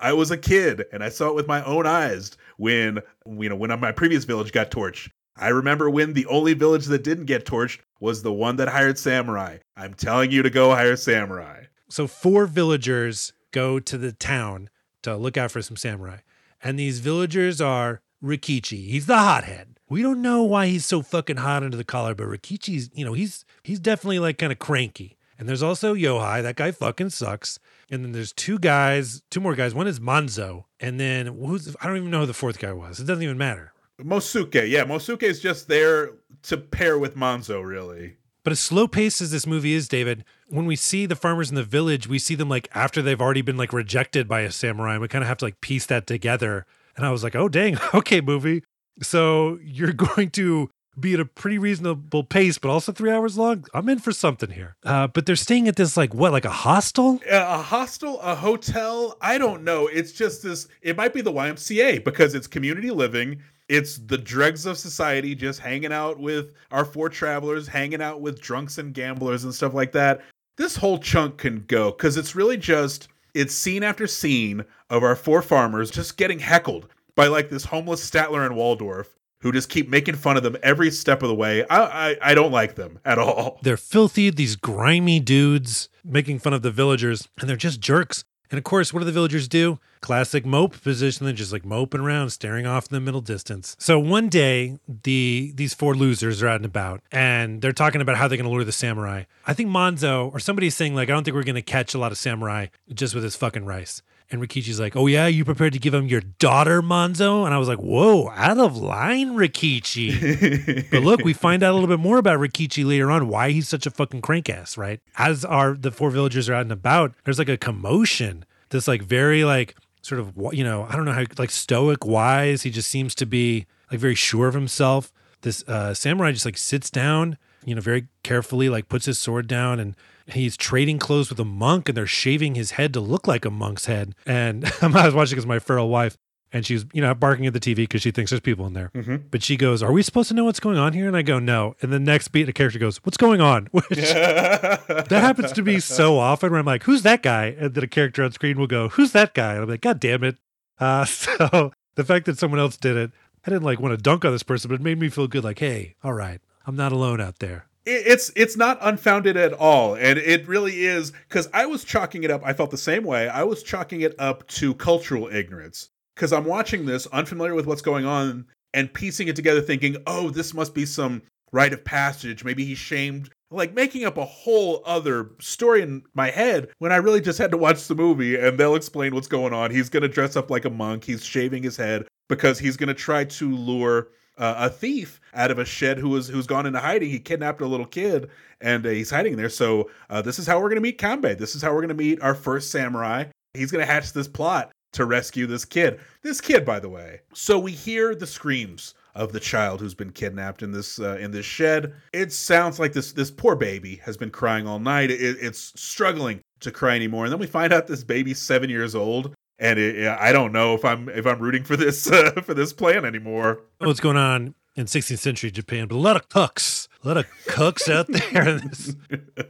I 0.00 0.12
was 0.12 0.30
a 0.30 0.36
kid 0.36 0.84
and 0.92 1.02
I 1.02 1.08
saw 1.08 1.28
it 1.28 1.34
with 1.34 1.46
my 1.46 1.62
own 1.64 1.86
eyes 1.86 2.36
when 2.56 3.00
you 3.26 3.48
know 3.48 3.56
when 3.56 3.78
my 3.80 3.92
previous 3.92 4.24
village 4.24 4.52
got 4.52 4.70
torched. 4.70 5.10
I 5.36 5.48
remember 5.48 5.88
when 5.88 6.14
the 6.14 6.26
only 6.26 6.54
village 6.54 6.86
that 6.86 7.04
didn't 7.04 7.26
get 7.26 7.46
torched 7.46 7.78
was 8.00 8.22
the 8.22 8.32
one 8.32 8.56
that 8.56 8.68
hired 8.68 8.98
samurai. 8.98 9.58
I'm 9.76 9.94
telling 9.94 10.32
you 10.32 10.42
to 10.42 10.50
go 10.50 10.70
hire 10.70 10.96
samurai. 10.96 11.64
So, 11.88 12.06
four 12.06 12.46
villagers 12.46 13.32
go 13.52 13.78
to 13.78 13.96
the 13.96 14.12
town 14.12 14.68
to 15.02 15.16
look 15.16 15.36
out 15.36 15.50
for 15.50 15.62
some 15.62 15.76
samurai. 15.76 16.18
And 16.62 16.78
these 16.78 16.98
villagers 16.98 17.60
are 17.60 18.02
Rikichi. 18.22 18.88
He's 18.88 19.06
the 19.06 19.16
hothead. 19.16 19.78
We 19.88 20.02
don't 20.02 20.20
know 20.20 20.42
why 20.42 20.66
he's 20.66 20.84
so 20.84 21.02
fucking 21.02 21.38
hot 21.38 21.62
under 21.62 21.76
the 21.76 21.84
collar, 21.84 22.14
but 22.14 22.26
Rikichi's, 22.26 22.90
you 22.92 23.04
know, 23.04 23.14
he's 23.14 23.44
he's 23.62 23.80
definitely 23.80 24.18
like 24.18 24.38
kind 24.38 24.52
of 24.52 24.58
cranky. 24.58 25.16
And 25.38 25.48
there's 25.48 25.62
also 25.62 25.94
Yohai. 25.94 26.42
That 26.42 26.56
guy 26.56 26.72
fucking 26.72 27.10
sucks. 27.10 27.58
And 27.90 28.04
then 28.04 28.12
there's 28.12 28.32
two 28.32 28.58
guys, 28.58 29.22
two 29.30 29.40
more 29.40 29.54
guys. 29.54 29.74
One 29.74 29.86
is 29.86 30.00
Manzo. 30.00 30.64
And 30.80 30.98
then 30.98 31.26
who's 31.26 31.74
I 31.80 31.86
don't 31.86 31.96
even 31.96 32.10
know 32.10 32.20
who 32.20 32.26
the 32.26 32.34
fourth 32.34 32.58
guy 32.58 32.72
was. 32.72 33.00
It 33.00 33.04
doesn't 33.04 33.22
even 33.22 33.38
matter. 33.38 33.72
Mosuke, 34.00 34.68
yeah, 34.68 34.84
Mosuke 34.84 35.24
is 35.24 35.40
just 35.40 35.68
there 35.68 36.12
to 36.44 36.56
pair 36.56 36.98
with 36.98 37.16
Manzo, 37.16 37.64
really. 37.64 38.16
But 38.44 38.52
as 38.52 38.60
slow 38.60 38.86
paced 38.86 39.20
as 39.20 39.30
this 39.32 39.46
movie 39.46 39.74
is, 39.74 39.88
David, 39.88 40.24
when 40.48 40.66
we 40.66 40.76
see 40.76 41.04
the 41.04 41.16
farmers 41.16 41.50
in 41.50 41.56
the 41.56 41.64
village, 41.64 42.06
we 42.06 42.18
see 42.18 42.34
them 42.34 42.48
like 42.48 42.68
after 42.74 43.02
they've 43.02 43.20
already 43.20 43.42
been 43.42 43.56
like 43.56 43.72
rejected 43.72 44.28
by 44.28 44.40
a 44.40 44.52
samurai. 44.52 44.92
And 44.92 45.02
we 45.02 45.08
kind 45.08 45.22
of 45.22 45.28
have 45.28 45.38
to 45.38 45.44
like 45.44 45.60
piece 45.60 45.86
that 45.86 46.06
together. 46.06 46.64
And 46.96 47.04
I 47.04 47.10
was 47.10 47.22
like, 47.22 47.36
oh, 47.36 47.48
dang, 47.48 47.78
okay, 47.94 48.20
movie. 48.20 48.62
So 49.02 49.58
you're 49.62 49.92
going 50.16 50.30
to 50.30 50.70
be 51.00 51.14
at 51.14 51.20
a 51.20 51.24
pretty 51.24 51.58
reasonable 51.58 52.24
pace, 52.24 52.58
but 52.58 52.70
also 52.70 52.92
three 52.92 53.10
hours 53.10 53.38
long. 53.38 53.64
I'm 53.74 53.88
in 53.88 53.98
for 53.98 54.12
something 54.12 54.50
here. 54.50 54.76
Uh, 54.84 55.06
but 55.06 55.26
they're 55.26 55.36
staying 55.36 55.68
at 55.68 55.76
this 55.76 55.96
like 55.96 56.14
what, 56.14 56.32
like 56.32 56.44
a 56.44 56.50
hostel? 56.50 57.20
a 57.28 57.62
hostel, 57.62 58.20
a 58.20 58.34
hotel, 58.34 59.16
I 59.20 59.38
don't 59.38 59.64
know. 59.64 59.86
It's 59.86 60.12
just 60.12 60.42
this, 60.42 60.68
it 60.82 60.96
might 60.96 61.14
be 61.14 61.20
the 61.20 61.32
YMCA 61.32 62.04
because 62.04 62.34
it's 62.34 62.46
community 62.46 62.90
living. 62.90 63.42
It's 63.68 63.98
the 63.98 64.18
dregs 64.18 64.64
of 64.64 64.78
society 64.78 65.34
just 65.34 65.60
hanging 65.60 65.92
out 65.92 66.18
with 66.18 66.54
our 66.70 66.84
four 66.84 67.08
travelers, 67.08 67.68
hanging 67.68 68.00
out 68.00 68.20
with 68.20 68.40
drunks 68.40 68.78
and 68.78 68.94
gamblers 68.94 69.44
and 69.44 69.54
stuff 69.54 69.74
like 69.74 69.92
that. 69.92 70.22
This 70.56 70.76
whole 70.76 70.98
chunk 70.98 71.38
can 71.38 71.64
go 71.68 71.90
because 71.90 72.16
it's 72.16 72.34
really 72.34 72.56
just, 72.56 73.08
it's 73.34 73.54
scene 73.54 73.82
after 73.82 74.06
scene 74.06 74.64
of 74.90 75.02
our 75.02 75.14
four 75.14 75.42
farmers 75.42 75.90
just 75.90 76.16
getting 76.16 76.38
heckled 76.38 76.88
by 77.14 77.26
like 77.26 77.50
this 77.50 77.64
homeless 77.64 78.08
Statler 78.08 78.46
and 78.46 78.56
Waldorf 78.56 79.17
who 79.40 79.52
just 79.52 79.68
keep 79.68 79.88
making 79.88 80.16
fun 80.16 80.36
of 80.36 80.42
them 80.42 80.56
every 80.62 80.90
step 80.90 81.22
of 81.22 81.28
the 81.28 81.34
way. 81.34 81.64
I, 81.68 82.10
I, 82.10 82.16
I 82.22 82.34
don't 82.34 82.52
like 82.52 82.74
them 82.74 82.98
at 83.04 83.18
all. 83.18 83.58
They're 83.62 83.76
filthy, 83.76 84.30
these 84.30 84.56
grimy 84.56 85.20
dudes 85.20 85.88
making 86.04 86.40
fun 86.40 86.52
of 86.52 86.62
the 86.62 86.70
villagers, 86.70 87.28
and 87.40 87.48
they're 87.48 87.56
just 87.56 87.80
jerks. 87.80 88.24
And 88.50 88.56
of 88.56 88.64
course, 88.64 88.94
what 88.94 89.00
do 89.00 89.04
the 89.04 89.12
villagers 89.12 89.46
do? 89.46 89.78
Classic 90.00 90.46
mope 90.46 90.80
position. 90.82 91.26
They're 91.26 91.34
just 91.34 91.52
like 91.52 91.66
moping 91.66 92.00
around, 92.00 92.30
staring 92.30 92.66
off 92.66 92.90
in 92.90 92.94
the 92.94 93.00
middle 93.00 93.20
distance. 93.20 93.76
So 93.78 93.98
one 93.98 94.28
day, 94.28 94.78
the 94.88 95.52
these 95.54 95.74
four 95.74 95.94
losers 95.94 96.42
are 96.42 96.48
out 96.48 96.56
and 96.56 96.64
about, 96.64 97.02
and 97.12 97.60
they're 97.60 97.72
talking 97.72 98.00
about 98.00 98.16
how 98.16 98.26
they're 98.26 98.38
going 98.38 98.48
to 98.48 98.50
lure 98.50 98.64
the 98.64 98.72
samurai. 98.72 99.24
I 99.46 99.52
think 99.52 99.68
Monzo 99.68 100.32
or 100.32 100.38
somebody's 100.38 100.74
saying 100.74 100.94
like, 100.94 101.10
I 101.10 101.12
don't 101.12 101.24
think 101.24 101.34
we're 101.34 101.42
going 101.42 101.56
to 101.56 101.62
catch 101.62 101.94
a 101.94 101.98
lot 101.98 102.10
of 102.10 102.16
samurai 102.16 102.68
just 102.94 103.14
with 103.14 103.22
this 103.22 103.36
fucking 103.36 103.66
rice. 103.66 104.00
And 104.30 104.42
Rikichi's 104.42 104.78
like, 104.78 104.94
"Oh 104.94 105.06
yeah, 105.06 105.26
you 105.26 105.44
prepared 105.44 105.72
to 105.72 105.78
give 105.78 105.94
him 105.94 106.06
your 106.06 106.20
daughter, 106.20 106.82
Monzo?" 106.82 107.46
And 107.46 107.54
I 107.54 107.58
was 107.58 107.66
like, 107.68 107.78
"Whoa, 107.78 108.28
out 108.34 108.58
of 108.58 108.76
line, 108.76 109.30
Rikichi." 109.36 110.90
but 110.90 111.02
look, 111.02 111.24
we 111.24 111.32
find 111.32 111.62
out 111.62 111.72
a 111.72 111.74
little 111.74 111.88
bit 111.88 112.00
more 112.00 112.18
about 112.18 112.38
Rikichi 112.38 112.86
later 112.86 113.10
on, 113.10 113.28
why 113.28 113.50
he's 113.50 113.68
such 113.68 113.86
a 113.86 113.90
fucking 113.90 114.20
crank 114.20 114.50
ass, 114.50 114.76
right? 114.76 115.00
As 115.16 115.44
are 115.46 115.74
the 115.74 115.90
four 115.90 116.10
villagers 116.10 116.48
are 116.48 116.54
out 116.54 116.62
and 116.62 116.72
about, 116.72 117.14
there's 117.24 117.38
like 117.38 117.48
a 117.48 117.56
commotion. 117.56 118.44
This 118.68 118.86
like 118.86 119.02
very 119.02 119.44
like 119.44 119.76
sort 120.02 120.20
of 120.20 120.32
you 120.52 120.64
know 120.64 120.86
I 120.88 120.96
don't 120.96 121.06
know 121.06 121.12
how 121.12 121.24
like 121.38 121.50
stoic 121.50 122.04
wise. 122.04 122.62
He 122.62 122.70
just 122.70 122.90
seems 122.90 123.14
to 123.16 123.26
be 123.26 123.66
like 123.90 124.00
very 124.00 124.14
sure 124.14 124.48
of 124.48 124.54
himself. 124.54 125.12
This 125.40 125.62
uh, 125.68 125.94
samurai 125.94 126.32
just 126.32 126.44
like 126.44 126.58
sits 126.58 126.90
down, 126.90 127.38
you 127.64 127.74
know, 127.74 127.80
very 127.80 128.08
carefully, 128.22 128.68
like 128.68 128.88
puts 128.88 129.06
his 129.06 129.18
sword 129.18 129.46
down 129.46 129.78
and 129.80 129.94
he's 130.32 130.56
trading 130.56 130.98
clothes 130.98 131.30
with 131.30 131.40
a 131.40 131.44
monk 131.44 131.88
and 131.88 131.96
they're 131.96 132.06
shaving 132.06 132.54
his 132.54 132.72
head 132.72 132.92
to 132.94 133.00
look 133.00 133.26
like 133.26 133.44
a 133.44 133.50
monk's 133.50 133.86
head. 133.86 134.14
And 134.26 134.64
I 134.82 135.06
was 135.06 135.14
watching 135.14 135.36
because 135.36 135.46
my 135.46 135.58
feral 135.58 135.88
wife 135.88 136.16
and 136.52 136.64
she's, 136.64 136.86
you 136.92 137.02
know, 137.02 137.14
barking 137.14 137.46
at 137.46 137.52
the 137.52 137.60
TV 137.60 137.76
because 137.76 138.00
she 138.00 138.10
thinks 138.10 138.30
there's 138.30 138.40
people 138.40 138.66
in 138.66 138.72
there. 138.72 138.90
But 139.30 139.42
she 139.42 139.56
goes, 139.56 139.82
Are 139.82 139.92
we 139.92 140.02
supposed 140.02 140.28
to 140.28 140.34
know 140.34 140.44
what's 140.44 140.60
going 140.60 140.78
on 140.78 140.92
here? 140.94 141.06
And 141.06 141.16
I 141.16 141.22
go, 141.22 141.38
No. 141.38 141.76
And 141.82 141.92
the 141.92 141.98
next 141.98 142.28
beat, 142.28 142.44
the 142.44 142.52
character 142.52 142.78
goes, 142.78 142.98
What's 143.04 143.16
going 143.16 143.40
on? 143.40 143.66
Which 143.72 143.88
that 143.90 145.08
happens 145.10 145.52
to 145.52 145.62
me 145.62 145.80
so 145.80 146.18
often 146.18 146.50
where 146.50 146.60
I'm 146.60 146.66
like, 146.66 146.84
Who's 146.84 147.02
that 147.02 147.22
guy? 147.22 147.56
And 147.58 147.74
then 147.74 147.84
a 147.84 147.88
character 147.88 148.24
on 148.24 148.32
screen 148.32 148.58
will 148.58 148.66
go, 148.66 148.88
Who's 148.88 149.12
that 149.12 149.34
guy? 149.34 149.54
And 149.54 149.64
I'm 149.64 149.68
like, 149.68 149.82
God 149.82 150.00
damn 150.00 150.24
it. 150.24 150.36
Uh, 150.80 151.04
so 151.04 151.72
the 151.96 152.04
fact 152.04 152.26
that 152.26 152.38
someone 152.38 152.60
else 152.60 152.76
did 152.76 152.96
it, 152.96 153.10
I 153.46 153.50
didn't 153.50 153.64
like 153.64 153.80
want 153.80 153.92
to 153.92 154.02
dunk 154.02 154.24
on 154.24 154.32
this 154.32 154.42
person, 154.42 154.68
but 154.68 154.76
it 154.76 154.82
made 154.82 154.98
me 154.98 155.08
feel 155.08 155.26
good 155.26 155.44
like, 155.44 155.58
Hey, 155.58 155.96
all 156.02 156.14
right, 156.14 156.40
I'm 156.66 156.76
not 156.76 156.92
alone 156.92 157.20
out 157.20 157.40
there. 157.40 157.67
It's 157.88 158.30
it's 158.36 158.56
not 158.56 158.78
unfounded 158.80 159.36
at 159.36 159.52
all 159.52 159.94
and 159.94 160.18
it 160.18 160.46
really 160.46 160.84
is 160.84 161.12
because 161.28 161.48
i 161.52 161.66
was 161.66 161.84
chalking 161.84 162.22
it 162.22 162.30
up 162.30 162.42
i 162.44 162.52
felt 162.52 162.70
the 162.70 162.76
same 162.76 163.04
way 163.04 163.28
i 163.28 163.42
was 163.42 163.62
chalking 163.62 164.02
it 164.02 164.14
up 164.18 164.46
to 164.46 164.74
cultural 164.74 165.28
ignorance 165.28 165.88
because 166.14 166.32
i'm 166.32 166.44
watching 166.44 166.86
this 166.86 167.06
unfamiliar 167.08 167.54
with 167.54 167.66
what's 167.66 167.82
going 167.82 168.04
on 168.04 168.46
and 168.74 168.92
piecing 168.92 169.28
it 169.28 169.36
together 169.36 169.60
thinking 169.60 169.96
oh 170.06 170.30
this 170.30 170.52
must 170.52 170.74
be 170.74 170.84
some 170.84 171.22
rite 171.52 171.72
of 171.72 171.84
passage 171.84 172.44
maybe 172.44 172.64
he's 172.64 172.78
shamed 172.78 173.30
like 173.50 173.74
making 173.74 174.04
up 174.04 174.18
a 174.18 174.24
whole 174.24 174.82
other 174.84 175.30
story 175.40 175.80
in 175.80 176.02
my 176.14 176.30
head 176.30 176.68
when 176.78 176.92
I 176.92 176.96
really 176.96 177.20
just 177.20 177.38
had 177.38 177.50
to 177.52 177.56
watch 177.56 177.88
the 177.88 177.94
movie 177.94 178.36
and 178.36 178.58
they'll 178.58 178.74
explain 178.74 179.14
what's 179.14 179.26
going 179.26 179.54
on. 179.54 179.70
He's 179.70 179.88
going 179.88 180.02
to 180.02 180.08
dress 180.08 180.36
up 180.36 180.50
like 180.50 180.66
a 180.66 180.70
monk. 180.70 181.04
He's 181.04 181.24
shaving 181.24 181.62
his 181.62 181.76
head 181.76 182.06
because 182.28 182.58
he's 182.58 182.76
going 182.76 182.88
to 182.88 182.94
try 182.94 183.24
to 183.24 183.50
lure 183.50 184.08
uh, 184.38 184.54
a 184.58 184.70
thief 184.70 185.20
out 185.34 185.50
of 185.50 185.58
a 185.58 185.64
shed 185.64 185.98
who 185.98 186.08
was 186.08 186.28
who's 186.28 186.46
gone 186.46 186.66
into 186.66 186.78
hiding. 186.78 187.10
He 187.10 187.18
kidnapped 187.18 187.60
a 187.60 187.66
little 187.66 187.86
kid 187.86 188.30
and 188.60 188.86
uh, 188.86 188.90
he's 188.90 189.10
hiding 189.10 189.36
there. 189.36 189.48
So 189.48 189.90
uh, 190.10 190.22
this 190.22 190.38
is 190.38 190.46
how 190.46 190.58
we're 190.58 190.68
going 190.68 190.76
to 190.76 190.80
meet 190.80 190.98
Kanbei. 190.98 191.36
This 191.36 191.54
is 191.54 191.62
how 191.62 191.72
we're 191.72 191.82
going 191.82 191.88
to 191.88 191.94
meet 191.94 192.20
our 192.22 192.34
first 192.34 192.70
samurai. 192.70 193.24
He's 193.54 193.70
going 193.70 193.84
to 193.84 193.92
hatch 193.92 194.12
this 194.12 194.28
plot 194.28 194.70
to 194.92 195.04
rescue 195.04 195.46
this 195.46 195.64
kid. 195.64 196.00
This 196.22 196.40
kid, 196.40 196.64
by 196.64 196.80
the 196.80 196.88
way. 196.88 197.20
So 197.34 197.58
we 197.58 197.72
hear 197.72 198.14
the 198.14 198.26
screams 198.26 198.94
of 199.14 199.32
the 199.32 199.40
child 199.40 199.80
who's 199.80 199.94
been 199.94 200.12
kidnapped 200.12 200.62
in 200.62 200.70
this 200.70 201.00
uh, 201.00 201.18
in 201.20 201.30
this 201.30 201.44
shed. 201.44 201.94
It 202.12 202.32
sounds 202.32 202.78
like 202.78 202.92
this 202.92 203.12
this 203.12 203.30
poor 203.30 203.56
baby 203.56 203.96
has 203.96 204.16
been 204.16 204.30
crying 204.30 204.66
all 204.66 204.78
night. 204.78 205.10
It, 205.10 205.20
it's 205.20 205.72
struggling 205.80 206.40
to 206.60 206.70
cry 206.70 206.94
anymore, 206.94 207.24
and 207.24 207.32
then 207.32 207.40
we 207.40 207.46
find 207.46 207.72
out 207.72 207.86
this 207.86 208.04
baby's 208.04 208.40
seven 208.40 208.70
years 208.70 208.94
old. 208.94 209.34
And 209.58 209.78
it, 209.78 210.06
I 210.06 210.32
don't 210.32 210.52
know 210.52 210.74
if 210.74 210.84
I'm 210.84 211.08
if 211.08 211.26
I'm 211.26 211.38
rooting 211.40 211.64
for 211.64 211.76
this 211.76 212.10
uh, 212.10 212.30
for 212.44 212.54
this 212.54 212.72
plan 212.72 213.04
anymore. 213.04 213.62
What's 213.78 214.00
going 214.00 214.16
on 214.16 214.54
in 214.76 214.86
16th 214.86 215.18
century 215.18 215.50
Japan? 215.50 215.88
But 215.88 215.96
a 215.96 215.98
lot 215.98 216.16
of 216.16 216.28
cooks, 216.28 216.88
a 217.02 217.08
lot 217.08 217.16
of 217.16 217.26
cooks 217.46 217.88
out 217.88 218.06
there. 218.32 218.60